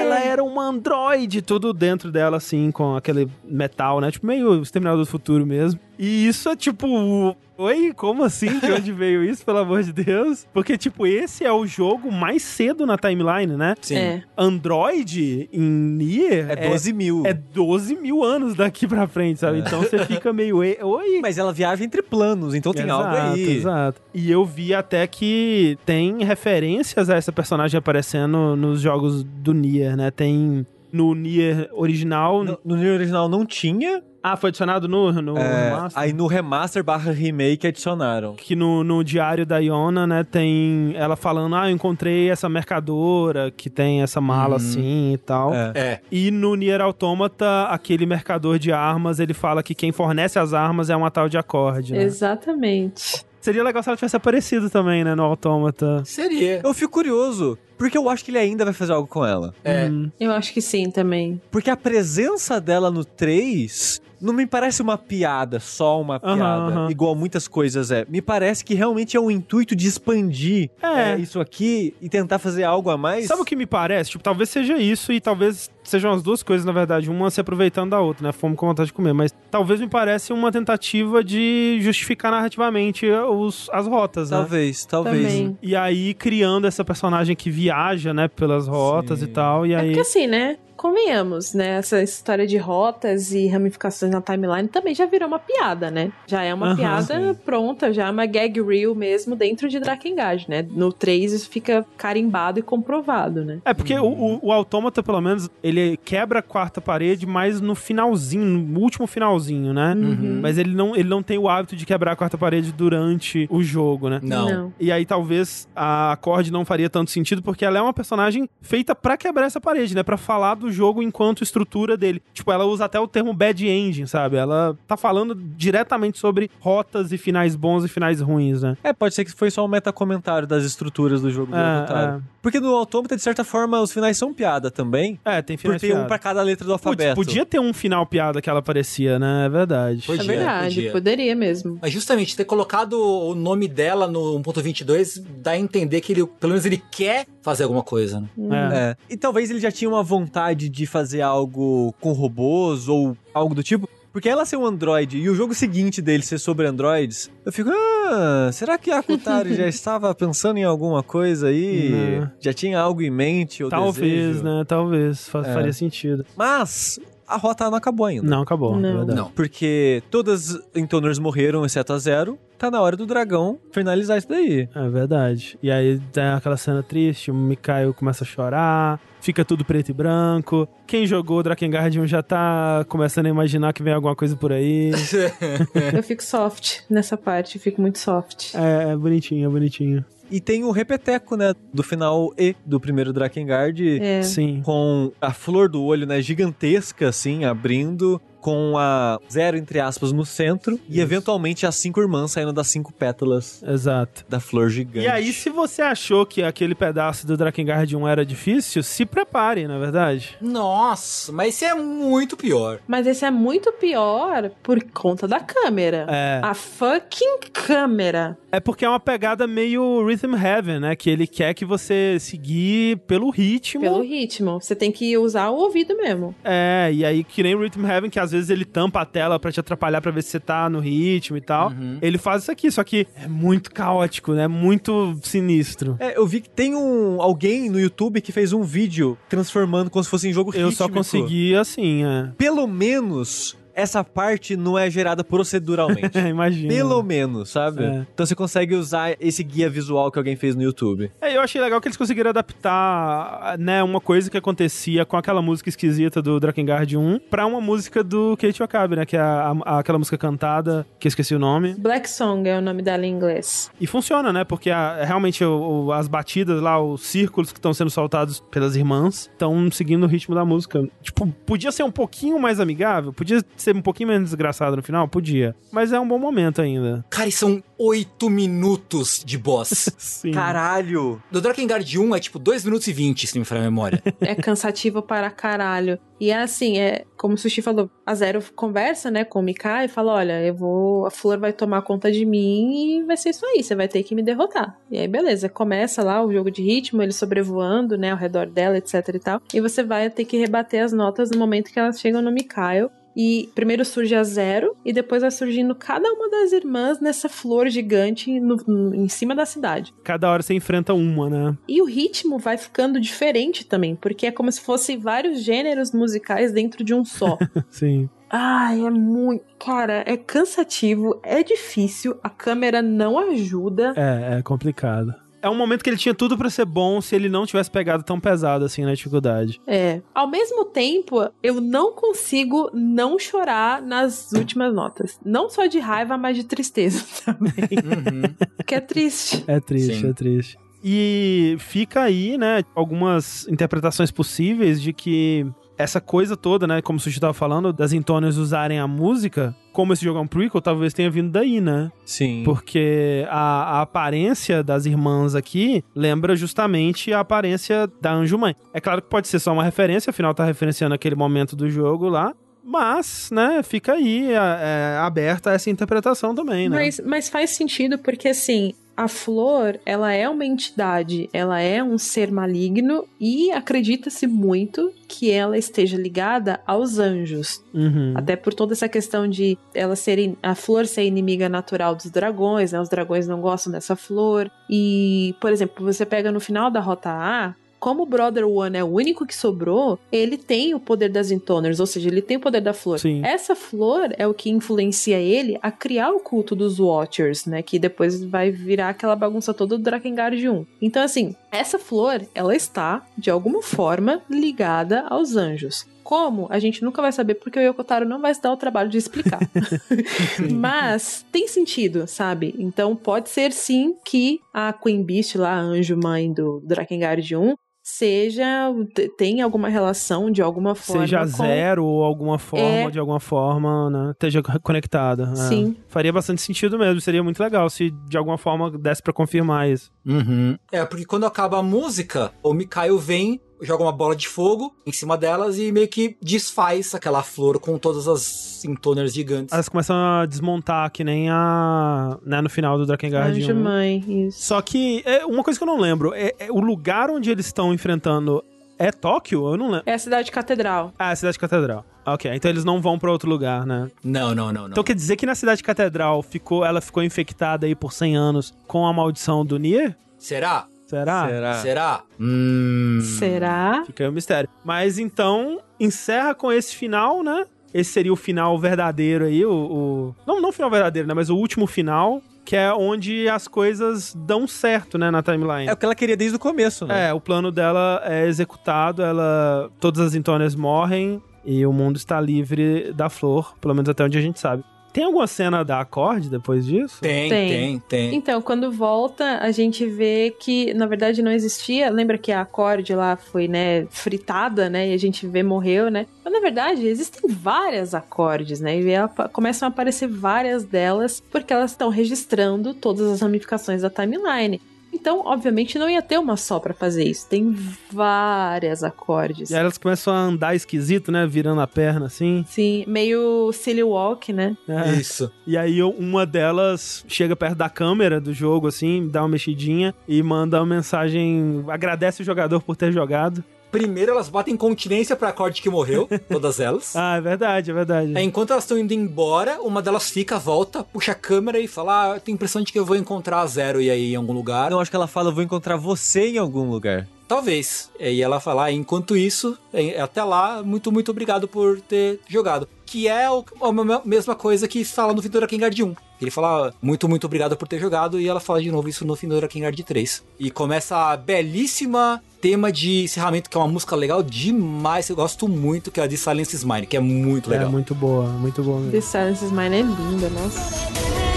[0.00, 4.10] Ela era um androide, tudo dentro dela, assim, com aquele metal, né?
[4.10, 5.78] Tipo, meio Exterminador do Futuro mesmo.
[5.98, 7.36] E isso é tipo.
[7.56, 8.58] Oi, como assim?
[8.58, 10.44] De onde veio isso, pelo amor de Deus?
[10.52, 13.76] Porque, tipo, esse é o jogo mais cedo na timeline, né?
[13.80, 13.94] Sim.
[13.96, 14.22] É.
[14.36, 17.22] Android em Nier É 12 mil.
[17.24, 19.60] é 12 mil anos daqui pra frente, sabe?
[19.60, 20.64] Então você fica meio.
[20.64, 21.20] "E- Oi!
[21.22, 23.58] Mas ela viaja entre planos, então tem algo aí.
[23.58, 24.02] Exato.
[24.12, 29.94] E eu vi até que tem referências a essa personagem aparecendo nos jogos do Nier,
[29.96, 30.10] né?
[30.10, 32.42] Tem no Nier original.
[32.42, 34.02] No, no Nier original não tinha.
[34.26, 36.02] Ah, foi adicionado no, no É, remaster?
[36.02, 38.36] aí no remaster barra remake adicionaram.
[38.36, 43.50] Que no, no diário da Iona, né, tem ela falando, ah, eu encontrei essa mercadora
[43.54, 45.52] que tem essa mala assim e tal.
[45.52, 45.72] É.
[45.74, 46.00] É.
[46.10, 50.88] E no Nier Automata, aquele mercador de armas, ele fala que quem fornece as armas
[50.88, 52.02] é uma tal de acorde, né?
[52.04, 53.26] Exatamente.
[53.42, 56.02] Seria legal se ela tivesse aparecido também, né, no Automata.
[56.06, 56.62] Seria.
[56.64, 59.54] Eu fico curioso, porque eu acho que ele ainda vai fazer algo com ela.
[59.64, 59.86] É.
[59.86, 60.10] Uhum.
[60.18, 61.40] Eu acho que sim também.
[61.50, 66.90] Porque a presença dela no 3 não me parece uma piada, só uma piada, aham.
[66.90, 68.04] igual muitas coisas é.
[68.08, 71.12] Me parece que realmente é um intuito de expandir É.
[71.12, 73.26] é, isso aqui e tentar fazer algo a mais.
[73.26, 74.10] Sabe o que me parece?
[74.10, 77.10] Tipo, talvez seja isso e talvez sejam as duas coisas, na verdade.
[77.10, 78.32] Uma se aproveitando da outra, né?
[78.32, 79.12] Fome com vontade de comer.
[79.12, 84.36] Mas talvez me parece uma tentativa de justificar narrativamente os, as rotas, né?
[84.38, 85.26] Talvez, talvez.
[85.26, 85.58] Também.
[85.62, 89.24] E aí criando essa personagem que viaja, né, pelas rotas Sim.
[89.26, 89.66] e tal.
[89.66, 89.86] E É aí.
[89.88, 90.56] porque assim, né?
[90.84, 91.78] Convenhamos, né?
[91.78, 96.12] Essa história de rotas e ramificações na timeline também já virou uma piada, né?
[96.26, 97.34] Já é uma Aham, piada sim.
[97.42, 100.60] pronta, já é uma gag reel mesmo dentro de Drakengard, né?
[100.70, 103.60] No 3 isso fica carimbado e comprovado, né?
[103.64, 107.74] É, porque o, o, o autômata, pelo menos, ele quebra a quarta parede, mas no
[107.74, 109.94] finalzinho, no último finalzinho, né?
[109.96, 110.40] Uhum.
[110.42, 113.62] Mas ele não, ele não tem o hábito de quebrar a quarta parede durante o
[113.62, 114.20] jogo, né?
[114.22, 114.70] Não.
[114.78, 118.94] E aí talvez a Acorde não faria tanto sentido, porque ela é uma personagem feita
[118.94, 120.02] pra quebrar essa parede, né?
[120.02, 122.22] Pra falar do jogo enquanto estrutura dele.
[122.34, 124.36] Tipo, ela usa até o termo bad ending, sabe?
[124.36, 128.76] Ela tá falando diretamente sobre rotas e finais bons e finais ruins, né?
[128.84, 132.20] É, pode ser que foi só um metacomentário das estruturas do jogo do É.
[132.42, 135.18] Porque no Autômata, de certa forma, os finais são piada também.
[135.24, 137.14] É, tem finais ter um pra cada letra do alfabeto.
[137.14, 139.46] podia ter um final piada que ela aparecia, né?
[139.46, 140.06] É verdade.
[140.06, 140.92] Podia, é verdade, podia.
[140.92, 141.78] poderia mesmo.
[141.80, 146.52] Mas justamente ter colocado o nome dela no 1.22 dá a entender que ele, pelo
[146.52, 148.28] menos ele quer fazer alguma coisa, né?
[148.36, 148.76] É.
[148.76, 148.96] É.
[149.10, 153.62] E talvez ele já tinha uma vontade de fazer algo com robôs ou algo do
[153.62, 153.88] tipo.
[154.12, 157.68] Porque ela ser um android e o jogo seguinte dele ser sobre androids, eu fico,
[157.70, 161.90] ah, será que a Akutari já estava pensando em alguma coisa aí?
[161.90, 162.30] Não.
[162.38, 164.44] Já tinha algo em mente ou Talvez, desejo?
[164.44, 164.64] né?
[164.68, 165.28] Talvez.
[165.34, 165.52] É.
[165.52, 166.24] Faria sentido.
[166.36, 168.28] Mas a rota não acabou ainda.
[168.28, 168.76] Não, acabou.
[168.78, 168.88] Não.
[168.88, 169.18] é verdade.
[169.18, 169.30] Não.
[169.30, 172.38] Porque todas Intoners morreram, exceto a Zero.
[172.56, 174.68] Tá na hora do dragão finalizar isso daí.
[174.74, 175.58] É verdade.
[175.60, 179.92] E aí tem aquela cena triste, o Mikael começa a chorar, fica tudo preto e
[179.94, 180.68] branco.
[180.86, 184.92] Quem jogou Drakengard 1 já tá começando a imaginar que vem alguma coisa por aí.
[185.96, 188.54] Eu fico soft nessa parte, fico muito soft.
[188.54, 190.04] É, é bonitinho, é bonitinho.
[190.30, 191.54] E tem o repeteco, né?
[191.72, 193.98] Do final E do primeiro Drakengard.
[194.00, 194.22] É.
[194.22, 194.62] Sim.
[194.64, 196.20] Com a flor do olho, né?
[196.20, 198.20] Gigantesca, assim, abrindo.
[198.44, 200.78] Com a zero, entre aspas, no centro.
[200.86, 204.22] E eventualmente as cinco irmãs saindo das cinco pétalas Exato.
[204.28, 205.06] da flor gigante.
[205.06, 209.66] E aí, se você achou que aquele pedaço do Drakengard 1 era difícil, se prepare,
[209.66, 210.36] na é verdade.
[210.42, 212.80] Nossa, mas isso é muito pior.
[212.86, 216.06] Mas esse é muito pior por conta da câmera.
[216.10, 216.40] É.
[216.42, 218.36] A fucking câmera.
[218.54, 220.94] É porque é uma pegada meio Rhythm Heaven, né?
[220.94, 223.80] Que ele quer que você seguir pelo ritmo.
[223.80, 224.60] Pelo ritmo.
[224.60, 226.32] Você tem que usar o ouvido mesmo.
[226.44, 229.40] É, e aí que nem o Rhythm Heaven, que às vezes ele tampa a tela
[229.40, 231.72] pra te atrapalhar pra ver se você tá no ritmo e tal.
[232.00, 234.46] Ele faz isso aqui, só que é muito caótico, né?
[234.46, 235.96] Muito sinistro.
[235.98, 240.04] É, eu vi que tem um alguém no YouTube que fez um vídeo transformando como
[240.04, 240.92] se fosse em jogo Eu só rítmico.
[240.92, 242.30] consegui assim, é.
[242.38, 246.14] Pelo menos essa parte não é gerada proceduralmente.
[246.24, 246.72] É, imagina.
[246.72, 247.82] Pelo menos, sabe?
[247.84, 248.06] É.
[248.14, 251.10] Então você consegue usar esse guia visual que alguém fez no YouTube.
[251.20, 255.42] É, eu achei legal que eles conseguiram adaptar, né, uma coisa que acontecia com aquela
[255.42, 259.54] música esquisita do Drakengard 1 pra uma música do Kate Wakabe, né, que é a-
[259.64, 261.74] a- aquela música cantada, que eu esqueci o nome.
[261.74, 263.70] Black Song é o nome dela em inglês.
[263.80, 267.72] E funciona, né, porque a- realmente o- o- as batidas lá, os círculos que estão
[267.74, 270.86] sendo soltados pelas irmãs, estão seguindo o ritmo da música.
[271.02, 275.08] Tipo, podia ser um pouquinho mais amigável, podia ser um pouquinho menos desgraçado no final,
[275.08, 275.54] podia.
[275.72, 277.04] Mas é um bom momento ainda.
[277.10, 279.90] Cara, e são oito minutos de boss.
[279.98, 280.32] Sim.
[280.32, 281.22] Caralho!
[281.30, 284.02] Do Drakengard 1 é tipo 2 minutos e 20, se não me falha a memória.
[284.20, 285.98] É cansativo para caralho.
[286.18, 289.86] E é assim, é como o Sushi falou, a Zero conversa, né, com o Mikai
[289.86, 291.06] e fala: olha, eu vou.
[291.06, 294.02] A flor vai tomar conta de mim e vai ser isso aí, você vai ter
[294.02, 294.78] que me derrotar.
[294.90, 298.78] E aí, beleza, começa lá o jogo de ritmo, ele sobrevoando, né, ao redor dela,
[298.78, 299.42] etc e tal.
[299.52, 302.90] E você vai ter que rebater as notas no momento que elas chegam no Mikael.
[303.16, 307.68] E primeiro surge a Zero, e depois vai surgindo cada uma das irmãs nessa flor
[307.68, 309.94] gigante no- no- em cima da cidade.
[310.02, 311.56] Cada hora você enfrenta uma, né?
[311.68, 316.52] E o ritmo vai ficando diferente também, porque é como se fossem vários gêneros musicais
[316.52, 317.38] dentro de um só.
[317.70, 318.08] Sim.
[318.30, 319.44] Ai, é muito.
[319.64, 323.92] Cara, é cansativo, é difícil, a câmera não ajuda.
[323.96, 325.14] É, é complicado.
[325.44, 328.02] É um momento que ele tinha tudo para ser bom se ele não tivesse pegado
[328.02, 329.60] tão pesado assim na dificuldade.
[329.66, 330.00] É.
[330.14, 335.20] Ao mesmo tempo, eu não consigo não chorar nas últimas notas.
[335.22, 337.52] Não só de raiva, mas de tristeza também.
[337.52, 338.34] Uhum.
[338.66, 339.44] que é triste.
[339.46, 340.08] É triste, Sim.
[340.08, 340.58] é triste.
[340.82, 347.00] E fica aí, né, algumas interpretações possíveis de que essa coisa toda, né, como o
[347.00, 350.94] Sushi tava falando, das Intônios usarem a música, como esse jogo é um prequel, talvez
[350.94, 351.90] tenha vindo daí, né?
[352.04, 352.42] Sim.
[352.44, 358.54] Porque a, a, aparência das irmãs aqui lembra justamente a aparência da Anjo Mãe.
[358.72, 362.08] É claro que pode ser só uma referência, afinal tá referenciando aquele momento do jogo
[362.08, 362.32] lá,
[362.66, 366.76] mas, né, fica aí é, é, aberta essa interpretação também, né?
[366.76, 371.98] Mas, mas faz sentido porque, assim, a flor, ela é uma entidade, ela é um
[371.98, 377.62] ser maligno e acredita-se muito que ela esteja ligada aos anjos.
[377.72, 378.14] Uhum.
[378.16, 382.72] Até por toda essa questão de ela ser a flor ser inimiga natural dos dragões,
[382.72, 382.80] né?
[382.80, 384.50] Os dragões não gostam dessa flor.
[384.70, 388.82] E, por exemplo, você pega no final da rota A, como o Brother One é
[388.82, 392.40] o único que sobrou, ele tem o poder das Intoners, ou seja, ele tem o
[392.40, 392.98] poder da flor.
[392.98, 393.20] Sim.
[393.22, 397.60] Essa flor é o que influencia ele a criar o culto dos Watchers, né?
[397.60, 400.66] Que depois vai virar aquela bagunça toda do Drakengard 1.
[400.80, 405.84] Então, assim, essa flor, ela está, de alguma forma, ligada aos anjos.
[406.02, 406.46] Como?
[406.50, 408.96] A gente nunca vai saber porque o Yokotaro não vai se dar o trabalho de
[408.96, 409.40] explicar.
[410.50, 412.54] Mas tem sentido, sabe?
[412.58, 417.54] Então pode ser sim que a Queen Beast lá, a anjo mãe do Drakengard 1,
[417.86, 418.74] seja
[419.18, 421.26] tem alguma relação de alguma forma seja com...
[421.26, 422.90] zero ou alguma forma é...
[422.90, 425.36] de alguma forma né esteja conectada é.
[425.36, 425.82] sim é.
[425.86, 429.92] faria bastante sentido mesmo seria muito legal se de alguma forma desse para confirmar isso
[430.06, 430.56] uhum.
[430.72, 434.92] é porque quando acaba a música o Mikaio vem joga uma bola de fogo em
[434.92, 439.52] cima delas e meio que desfaz aquela flor com todas as intoners gigantes.
[439.52, 442.18] Elas começam a desmontar, que nem a.
[442.24, 443.36] Né, no final do Drakengard.
[443.36, 444.42] Anjo mãe, isso.
[444.42, 447.46] Só que é, uma coisa que eu não lembro: é, é o lugar onde eles
[447.46, 448.44] estão enfrentando
[448.78, 449.48] é Tóquio?
[449.48, 449.84] Eu não lembro.
[449.86, 450.92] É a cidade catedral.
[450.98, 451.84] Ah, é a cidade catedral.
[452.06, 453.90] Ok, então eles não vão para outro lugar, né?
[454.02, 454.68] Não, não, não, não.
[454.68, 458.54] Então quer dizer que na cidade catedral ficou, ela ficou infectada aí por 100 anos
[458.66, 459.96] com a maldição do Nier?
[460.18, 460.66] Será?
[460.86, 461.28] Será?
[461.28, 461.54] Será?
[461.54, 462.02] Será?
[462.20, 463.00] Hum...
[463.00, 463.82] Será?
[463.86, 464.48] Fica aí o mistério.
[464.64, 467.46] Mas então, encerra com esse final, né?
[467.72, 469.52] Esse seria o final verdadeiro aí, o...
[469.52, 470.16] o...
[470.26, 471.14] Não, não o final verdadeiro, né?
[471.14, 475.66] Mas o último final, que é onde as coisas dão certo, né, na timeline.
[475.66, 477.08] É o que ela queria desde o começo, né?
[477.08, 482.20] É, o plano dela é executado, ela todas as intônias morrem e o mundo está
[482.20, 484.62] livre da flor, pelo menos até onde a gente sabe.
[484.94, 487.00] Tem alguma cena da acorde depois disso?
[487.00, 491.90] Tem, tem, tem, tem, Então, quando volta, a gente vê que, na verdade, não existia.
[491.90, 494.90] Lembra que a acorde lá foi, né, fritada, né?
[494.90, 496.06] E a gente vê morreu, né?
[496.24, 498.78] Mas, na verdade, existem várias acordes, né?
[498.78, 498.84] E
[499.32, 504.60] começam a aparecer várias delas, porque elas estão registrando todas as ramificações da timeline.
[504.94, 507.28] Então, obviamente, não ia ter uma só para fazer isso.
[507.28, 507.54] Tem
[507.90, 509.50] várias acordes.
[509.50, 511.26] E aí elas começam a andar esquisito, né?
[511.26, 512.44] Virando a perna, assim.
[512.48, 514.56] Sim, meio silly walk, né?
[514.68, 514.92] É.
[514.92, 515.30] Isso.
[515.46, 520.22] E aí uma delas chega perto da câmera do jogo, assim, dá uma mexidinha e
[520.22, 523.42] manda uma mensagem, agradece o jogador por ter jogado.
[523.74, 526.94] Primeiro elas batem continência pra acorde que morreu, todas elas.
[526.94, 528.16] ah, é verdade, é verdade.
[528.16, 532.12] Aí, enquanto elas estão indo embora, uma delas fica, volta, puxa a câmera e fala:
[532.12, 534.16] Ah, eu tenho a impressão de que eu vou encontrar a Zero e aí em
[534.16, 534.70] algum lugar.
[534.70, 537.08] Não, acho que ela fala: Eu vou encontrar você em algum lugar.
[537.26, 537.90] Talvez.
[537.98, 539.56] E ela fala, ah, enquanto isso,
[540.02, 542.68] até lá, muito, muito obrigado por ter jogado.
[542.86, 545.94] Que é a mesma coisa que fala no fim do Drakengard 1.
[546.20, 549.16] Ele fala, muito, muito obrigado por ter jogado, e ela fala de novo isso no
[549.16, 550.22] fim do Drakengard 3.
[550.38, 555.48] E começa a belíssima tema de encerramento, que é uma música legal demais, eu gosto
[555.48, 557.68] muito, que é a de Silence is Mine, que é muito legal.
[557.68, 558.92] É muito boa, muito boa mesmo.
[558.92, 561.33] The Silence is Mine é linda, nossa.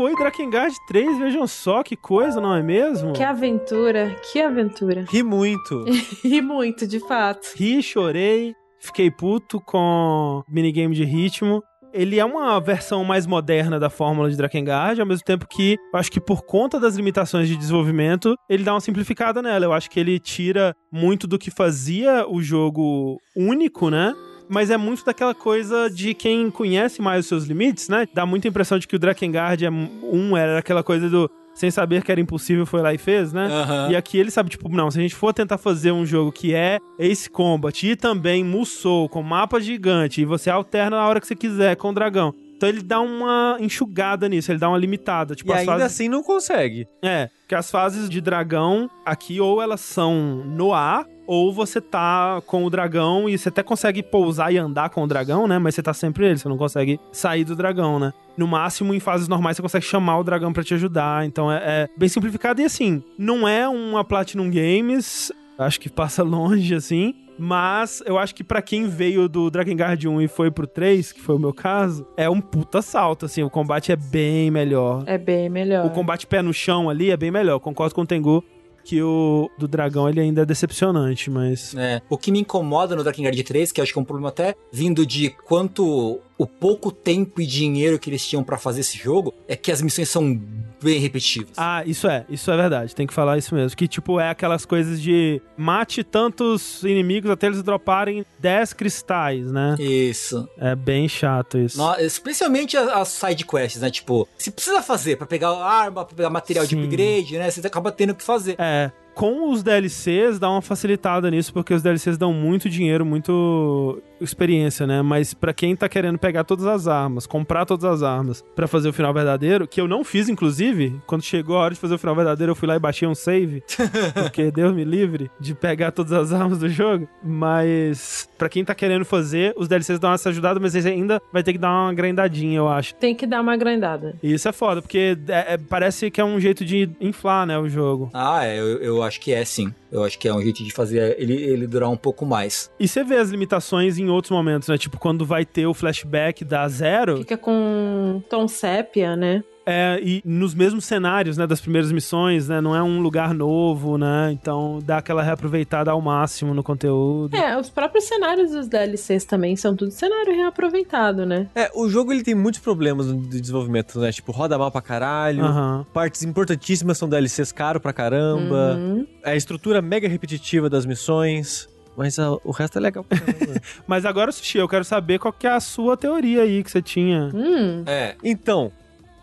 [0.00, 3.12] Foi Drakengard 3, vejam só que coisa, não é mesmo?
[3.12, 5.04] Que aventura, que aventura.
[5.06, 5.84] Ri muito.
[6.24, 7.46] Ri muito, de fato.
[7.54, 11.62] Ri, chorei, fiquei puto com minigame de ritmo.
[11.92, 16.00] Ele é uma versão mais moderna da fórmula de Drakengard, ao mesmo tempo que eu
[16.00, 19.66] acho que por conta das limitações de desenvolvimento, ele dá uma simplificada nela.
[19.66, 24.14] Eu acho que ele tira muito do que fazia o jogo único, né?
[24.50, 28.06] Mas é muito daquela coisa de quem conhece mais os seus limites, né?
[28.12, 32.02] Dá muita impressão de que o Drakengard é um era aquela coisa do sem saber
[32.02, 33.46] que era impossível, foi lá e fez, né?
[33.46, 33.90] Aham.
[33.90, 36.54] E aqui ele sabe, tipo, não, se a gente for tentar fazer um jogo que
[36.54, 41.26] é Ace Combat e também Musou, com mapa gigante, e você alterna na hora que
[41.26, 42.34] você quiser com o dragão.
[42.56, 45.34] Então ele dá uma enxugada nisso, ele dá uma limitada.
[45.34, 45.86] Tipo, e ainda fases...
[45.86, 46.86] assim não consegue.
[47.02, 52.42] É, que as fases de dragão aqui ou elas são no ar, ou você tá
[52.44, 55.60] com o dragão e você até consegue pousar e andar com o dragão, né?
[55.60, 58.12] Mas você tá sempre ele, você não consegue sair do dragão, né?
[58.36, 61.24] No máximo, em fases normais, você consegue chamar o dragão pra te ajudar.
[61.24, 66.24] Então é, é bem simplificado e assim, não é uma Platinum Games, acho que passa
[66.26, 67.14] longe assim.
[67.38, 71.20] Mas eu acho que pra quem veio do Drakengard 1 e foi pro 3, que
[71.20, 73.44] foi o meu caso, é um puta salto, assim.
[73.44, 75.04] O combate é bem melhor.
[75.06, 75.86] É bem melhor.
[75.86, 77.60] O combate pé no chão ali é bem melhor.
[77.60, 78.44] Concordo com o Tengu
[78.84, 81.74] que o do dragão ele ainda é decepcionante, mas.
[81.76, 82.00] É.
[82.08, 85.06] O que me incomoda no Drakengard 3, que acho que é um problema até vindo
[85.06, 89.54] de quanto o pouco tempo e dinheiro que eles tinham pra fazer esse jogo, é
[89.54, 90.40] que as missões são
[90.82, 91.50] bem repetitivas.
[91.54, 93.76] Ah, isso é, isso é verdade, tem que falar isso mesmo.
[93.76, 99.76] Que, tipo, é aquelas coisas de mate tantos inimigos até eles droparem 10 cristais, né?
[99.78, 100.48] Isso.
[100.56, 101.76] É bem chato isso.
[101.76, 103.90] No- especialmente as, as side quests, né?
[103.90, 106.76] Tipo, se precisa fazer pra pegar arma, pra pegar material Sim.
[106.76, 107.50] de upgrade, né?
[107.50, 108.56] Você acaba tendo que fazer.
[108.58, 108.90] É.
[109.14, 114.86] Com os DLCs dá uma facilitada nisso, porque os DLCs dão muito dinheiro, muito experiência,
[114.86, 115.02] né?
[115.02, 118.88] Mas pra quem tá querendo pegar todas as armas, comprar todas as armas pra fazer
[118.88, 121.98] o final verdadeiro, que eu não fiz, inclusive, quando chegou a hora de fazer o
[121.98, 123.62] final verdadeiro, eu fui lá e baixei um save,
[124.14, 127.08] porque Deus me livre de pegar todas as armas do jogo.
[127.22, 131.42] Mas pra quem tá querendo fazer, os DLCs dão essa ajudada, mas eles ainda vai
[131.42, 132.94] ter que dar uma grindadinha, eu acho.
[132.96, 134.14] Tem que dar uma grandada.
[134.22, 137.58] E isso é foda, porque é- é- parece que é um jeito de inflar, né,
[137.58, 138.10] o jogo.
[138.12, 139.74] Ah, é, eu, eu acho que é sim.
[139.90, 142.70] Eu acho que é um jeito de fazer ele, ele durar um pouco mais.
[142.78, 144.76] E você vê as limitações em outros momentos, né?
[144.76, 149.42] Tipo, quando vai ter o flashback da Zero, Fica com tom sépia, né?
[149.70, 152.60] É, e nos mesmos cenários, né, das primeiras missões, né?
[152.60, 154.30] Não é um lugar novo, né?
[154.32, 157.34] Então dá aquela reaproveitada ao máximo no conteúdo.
[157.36, 161.46] É, os próprios cenários dos DLCs também são tudo cenário reaproveitado, né?
[161.54, 164.10] É, o jogo ele tem muitos problemas de desenvolvimento, né?
[164.12, 165.44] Tipo, roda mal pra caralho.
[165.44, 165.86] Aham.
[165.92, 168.74] Partes importantíssimas são DLCs caro pra caramba.
[168.76, 169.06] Uhum.
[169.24, 171.68] A estrutura mega repetitiva das missões.
[171.96, 173.60] Mas o resto é legal pra caramba.
[173.86, 176.80] Mas agora, Sushi, eu quero saber qual que é a sua teoria aí que você
[176.80, 177.30] tinha.
[177.34, 178.14] Hum, É.
[178.24, 178.72] então,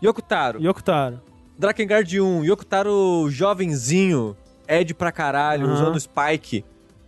[0.02, 1.20] Yokotaro, Yokotaro.
[1.58, 4.36] Drakengard 1, Yokotaro jovenzinho,
[4.68, 5.74] Ed pra caralho, Aham.
[5.74, 6.64] usando Spike.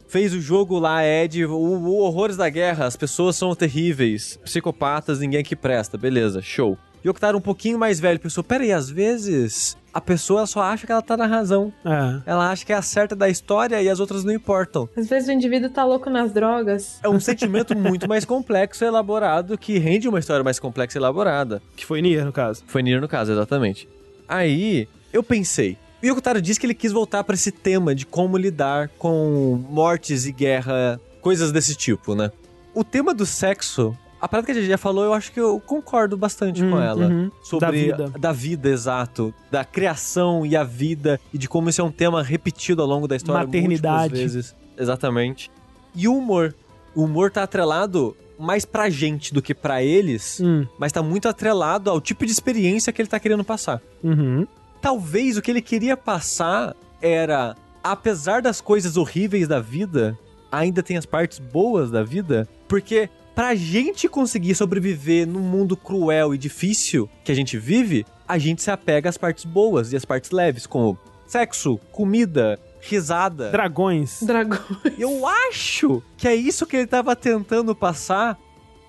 [0.09, 5.21] Fez o jogo lá, Ed, o, o Horrores da Guerra, as pessoas são terríveis, psicopatas,
[5.21, 6.77] ninguém que presta, beleza, show.
[7.05, 10.93] Yokotaro um pouquinho mais velho pensou, pera aí, às vezes a pessoa só acha que
[10.93, 11.73] ela tá na razão.
[11.85, 12.31] É.
[12.31, 14.89] Ela acha que é a certa da história e as outras não importam.
[14.97, 17.01] às vezes o indivíduo tá louco nas drogas.
[17.03, 21.01] É um sentimento muito mais complexo e elaborado que rende uma história mais complexa e
[21.01, 21.61] elaborada.
[21.75, 22.63] Que foi Nier, no caso.
[22.67, 23.89] Foi Nier no caso, exatamente.
[24.29, 25.77] Aí, eu pensei.
[26.03, 30.25] O Yokotaro disse que ele quis voltar pra esse tema de como lidar com mortes
[30.25, 32.31] e guerra, coisas desse tipo, né?
[32.75, 36.17] O tema do sexo, a parada que a já falou, eu acho que eu concordo
[36.17, 37.07] bastante com Hum, ela.
[37.07, 37.31] uhum.
[37.43, 38.19] Sobre Da vida.
[38.19, 39.33] da vida, exato.
[39.51, 43.09] Da criação e a vida, e de como isso é um tema repetido ao longo
[43.09, 44.13] da história Maternidade.
[44.15, 44.55] vezes.
[44.79, 45.51] Exatamente.
[45.95, 46.55] E o humor.
[46.95, 50.67] O humor tá atrelado mais pra gente do que pra eles, Hum.
[50.79, 53.81] mas tá muito atrelado ao tipo de experiência que ele tá querendo passar.
[54.03, 54.47] Uhum.
[54.81, 57.55] Talvez o que ele queria passar era,
[57.85, 60.19] apesar das coisas horríveis da vida,
[60.51, 63.09] ainda tem as partes boas da vida, porque
[63.41, 68.61] pra gente conseguir sobreviver num mundo cruel e difícil que a gente vive, a gente
[68.61, 73.51] se apega às partes boas e às partes leves, como sexo, comida, risada.
[73.51, 74.23] Dragões.
[74.23, 74.61] Dragões.
[74.99, 78.39] Eu acho que é isso que ele tava tentando passar.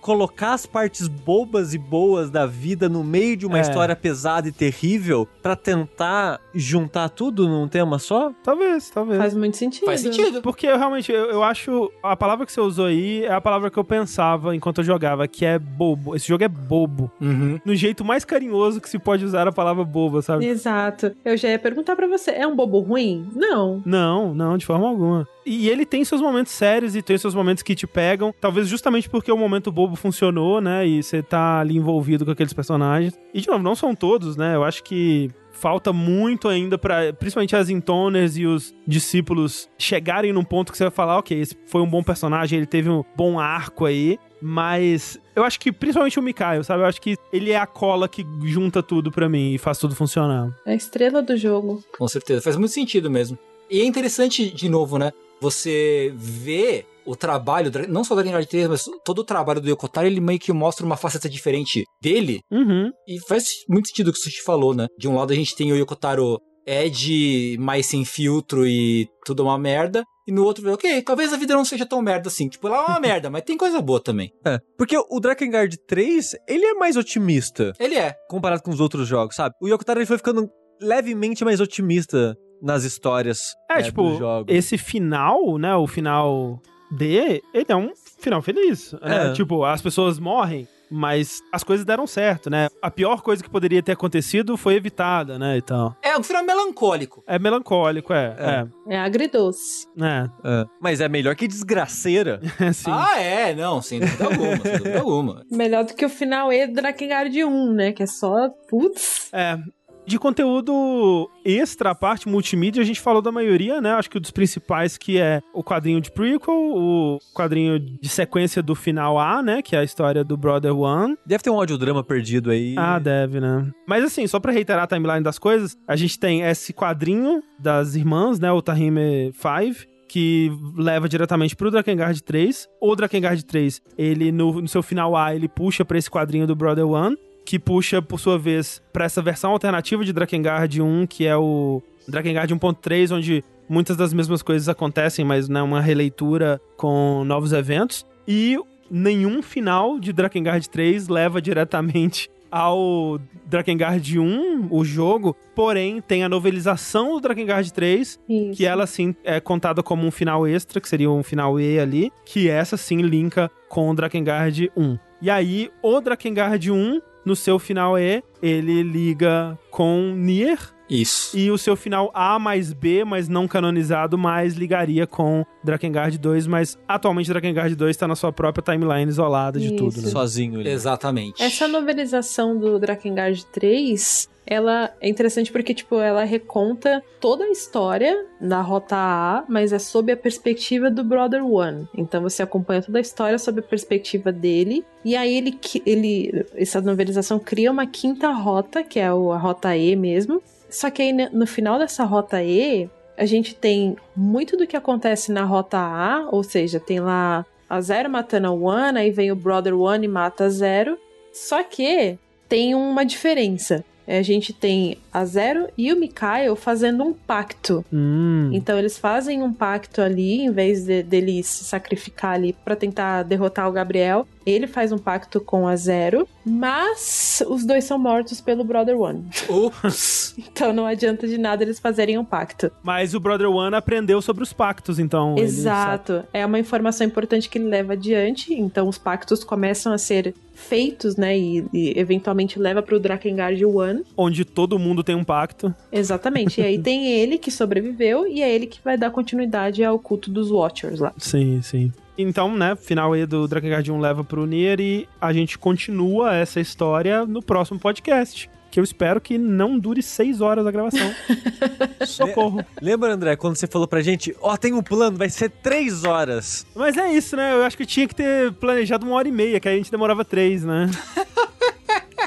[0.01, 3.61] Colocar as partes bobas e boas da vida no meio de uma É.
[3.61, 8.31] história pesada e terrível pra tentar juntar tudo num tema só?
[8.43, 9.19] Talvez, talvez.
[9.19, 9.85] Faz muito sentido.
[9.85, 10.41] Faz sentido.
[10.41, 11.91] Porque eu realmente, eu, eu acho.
[12.01, 15.27] A palavra que você usou aí é a palavra que eu pensava enquanto eu jogava,
[15.27, 16.15] que é bobo.
[16.15, 17.11] Esse jogo é bobo.
[17.21, 17.59] Uhum.
[17.63, 20.45] No jeito mais carinhoso que se pode usar a palavra boba, sabe?
[20.45, 21.11] Exato.
[21.23, 23.27] Eu já ia perguntar pra você, é um bobo ruim?
[23.35, 23.81] Não.
[23.85, 25.27] Não, não, de forma alguma.
[25.45, 28.33] E ele tem seus momentos sérios e tem seus momentos que te pegam.
[28.39, 30.87] Talvez justamente porque o momento bobo funcionou, né?
[30.87, 33.19] E você tá ali envolvido com aqueles personagens.
[33.33, 34.55] E, de novo, não são todos, né?
[34.55, 40.43] Eu acho que falta muito ainda para principalmente as intoners e os discípulos chegarem num
[40.43, 43.39] ponto que você vai falar, ok, esse foi um bom personagem, ele teve um bom
[43.39, 46.81] arco aí, mas eu acho que principalmente o Mikael, sabe?
[46.81, 49.95] Eu acho que ele é a cola que junta tudo para mim e faz tudo
[49.95, 50.51] funcionar.
[50.65, 51.83] É a estrela do jogo.
[51.95, 53.37] Com certeza, faz muito sentido mesmo.
[53.69, 55.11] E é interessante, de novo, né?
[55.39, 60.07] Você vê o trabalho, não só da Dragon 3, mas todo o trabalho do Yokotaro,
[60.07, 62.39] ele meio que mostra uma faceta diferente dele.
[62.51, 62.91] Uhum.
[63.07, 64.87] E faz muito sentido o que o Sushi falou, né?
[64.97, 69.57] De um lado a gente tem o Yokotaro Ed mais sem filtro e tudo uma
[69.57, 70.03] merda.
[70.27, 72.47] E no outro, ok, talvez a vida não seja tão merda assim.
[72.47, 74.31] Tipo, ela é uma merda, mas tem coisa boa também.
[74.45, 77.73] É, porque o Drakengard 3, ele é mais otimista.
[77.79, 78.13] Ele é.
[78.29, 79.55] Comparado com os outros jogos, sabe?
[79.61, 80.47] O Yokotaro ele foi ficando
[80.79, 84.53] levemente mais otimista nas histórias É, é, tipo, dos jogos.
[84.55, 85.75] esse final, né?
[85.75, 86.59] O final
[86.91, 88.93] D, ele é um final feliz.
[89.01, 89.33] É, É.
[89.33, 92.67] tipo, as pessoas morrem, mas as coisas deram certo, né?
[92.81, 95.57] A pior coisa que poderia ter acontecido foi evitada, né?
[95.57, 95.95] Então.
[96.01, 97.23] É um final melancólico.
[97.25, 98.67] É melancólico, é.
[98.89, 99.87] É agridoce.
[99.97, 100.05] É.
[100.49, 100.61] É.
[100.61, 100.65] É.
[100.81, 102.41] Mas é melhor que desgraceira.
[102.73, 102.91] Sim.
[102.91, 105.45] Ah, é, não, sem dúvida alguma, sem dúvida alguma.
[105.49, 107.91] Melhor do que o final E do Drakengard 1, né?
[107.93, 108.49] Que é só.
[108.69, 109.29] Putz.
[109.31, 109.57] É.
[110.05, 113.91] De conteúdo extra, a parte multimídia, a gente falou da maioria, né?
[113.93, 118.61] Acho que um dos principais que é o quadrinho de prequel, o quadrinho de sequência
[118.61, 119.61] do final A, né?
[119.61, 121.15] Que é a história do Brother One.
[121.25, 122.75] Deve ter um audiodrama perdido aí.
[122.77, 123.69] Ah, deve, né?
[123.87, 127.95] Mas assim, só pra reiterar a timeline das coisas, a gente tem esse quadrinho das
[127.95, 128.51] irmãs, né?
[128.51, 132.67] O Tahime 5, que leva diretamente pro Drakengard 3.
[132.81, 136.53] O Drakengard 3, ele no, no seu final A, ele puxa pra esse quadrinho do
[136.53, 137.15] Brother One,
[137.51, 141.83] que puxa, por sua vez, pra essa versão alternativa de Drakengard 1, que é o
[142.07, 148.05] Drakengard 1.3, onde muitas das mesmas coisas acontecem, mas né, uma releitura com novos eventos.
[148.25, 148.57] E
[148.89, 156.29] nenhum final de Drakengard 3 leva diretamente ao Drakengard 1, o jogo, porém tem a
[156.29, 158.57] novelização do Drakengard 3, Isso.
[158.57, 162.13] que ela sim é contada como um final extra, que seria um final E ali,
[162.25, 164.97] que essa sim linka com o Drakengard 1.
[165.21, 170.59] E aí, o Drakengard 1, no seu final E, ele liga com Nier,
[170.91, 171.37] Isso.
[171.37, 176.47] e o seu final A mais B, mas não canonizado, mais ligaria com Drakengard 2,
[176.47, 179.75] mas atualmente Drakengard 2 tá na sua própria timeline isolada de Isso.
[179.77, 180.07] tudo, né?
[180.09, 180.69] Sozinho ele.
[180.69, 181.41] Exatamente.
[181.41, 188.25] Essa novelização do Drakengard 3, ela é interessante porque, tipo, ela reconta toda a história
[188.41, 191.87] na Rota A, mas é sob a perspectiva do Brother One.
[191.95, 194.83] Então você acompanha toda a história sob a perspectiva dele.
[195.05, 199.75] E aí ele, ele essa novelização cria uma quinta rota, que é o- a Rota
[199.77, 200.41] E mesmo.
[200.71, 204.75] Só que aí ne- no final dessa Rota E, a gente tem muito do que
[204.75, 209.31] acontece na Rota A, ou seja, tem lá a Zero matando a One, aí vem
[209.31, 210.97] o Brother One e mata a Zero.
[211.31, 212.17] Só que
[212.49, 213.83] tem uma diferença.
[214.07, 217.85] É, A gente tem a Zero e o Mikael fazendo um pacto.
[217.93, 218.49] Hum.
[218.51, 223.23] Então eles fazem um pacto ali, em vez de, dele se sacrificar ali pra tentar
[223.23, 224.27] derrotar o Gabriel.
[224.45, 229.25] Ele faz um pacto com a Zero, mas os dois são mortos pelo Brother One.
[229.49, 230.35] Ups.
[230.51, 232.71] Então não adianta de nada eles fazerem um pacto.
[232.83, 235.35] Mas o Brother One aprendeu sobre os pactos, então.
[235.37, 236.23] Exato.
[236.33, 238.53] É uma informação importante que ele leva adiante.
[238.53, 241.37] Então os pactos começam a ser feitos, né?
[241.37, 244.03] E, e eventualmente leva pro Drakengard One.
[244.15, 245.73] Onde todo mundo tem um pacto.
[245.91, 246.61] Exatamente.
[246.61, 250.29] E aí tem ele que sobreviveu e é ele que vai dar continuidade ao culto
[250.29, 251.13] dos Watchers lá.
[251.17, 251.91] Sim, sim.
[252.17, 256.59] Então, né, final aí do Drakengard 1 leva pro Nier e a gente continua essa
[256.59, 258.49] história no próximo podcast.
[258.69, 261.13] Que eu espero que não dure seis horas a gravação.
[262.07, 262.63] Socorro.
[262.81, 266.65] Lembra, André, quando você falou pra gente, ó, tem um plano, vai ser três horas.
[266.73, 267.53] Mas é isso, né?
[267.53, 269.91] Eu acho que tinha que ter planejado uma hora e meia, que aí a gente
[269.91, 270.89] demorava três, né?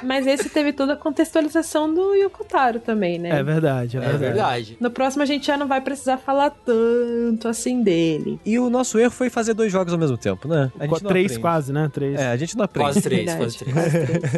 [0.04, 3.30] Mas esse teve toda a contextualização do Yokotaro também, né?
[3.30, 4.24] É verdade, é, É verdade.
[4.24, 4.76] verdade.
[4.80, 8.38] No próximo a gente já não vai precisar falar tanto assim dele.
[8.44, 10.70] E o nosso erro foi fazer dois jogos ao mesmo tempo, né?
[10.78, 11.40] A Qu- não Três aprende.
[11.40, 11.90] quase, né?
[11.92, 12.18] Três.
[12.20, 12.86] É, a gente não aprende.
[12.88, 13.38] Quase três, Verdade.
[13.44, 13.74] quase três.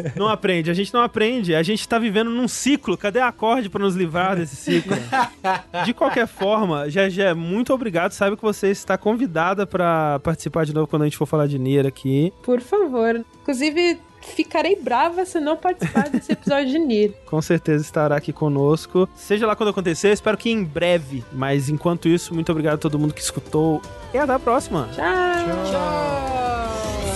[0.15, 1.53] Não aprende, a gente não aprende.
[1.53, 2.97] A gente tá vivendo num ciclo.
[2.97, 4.95] Cadê acorde pra nos livrar desse ciclo?
[5.85, 8.11] De qualquer forma, Gegé, muito obrigado.
[8.11, 11.59] Sabe que você está convidada pra participar de novo quando a gente for falar de
[11.59, 12.33] Nier aqui.
[12.43, 13.23] Por favor.
[13.41, 13.99] Inclusive,
[14.35, 17.11] ficarei brava se não participar desse episódio de Nier.
[17.25, 19.09] Com certeza estará aqui conosco.
[19.15, 21.23] Seja lá quando acontecer, espero que em breve.
[21.31, 23.81] Mas enquanto isso, muito obrigado a todo mundo que escutou.
[24.13, 24.87] E até a próxima.
[24.93, 27.06] Tchau.「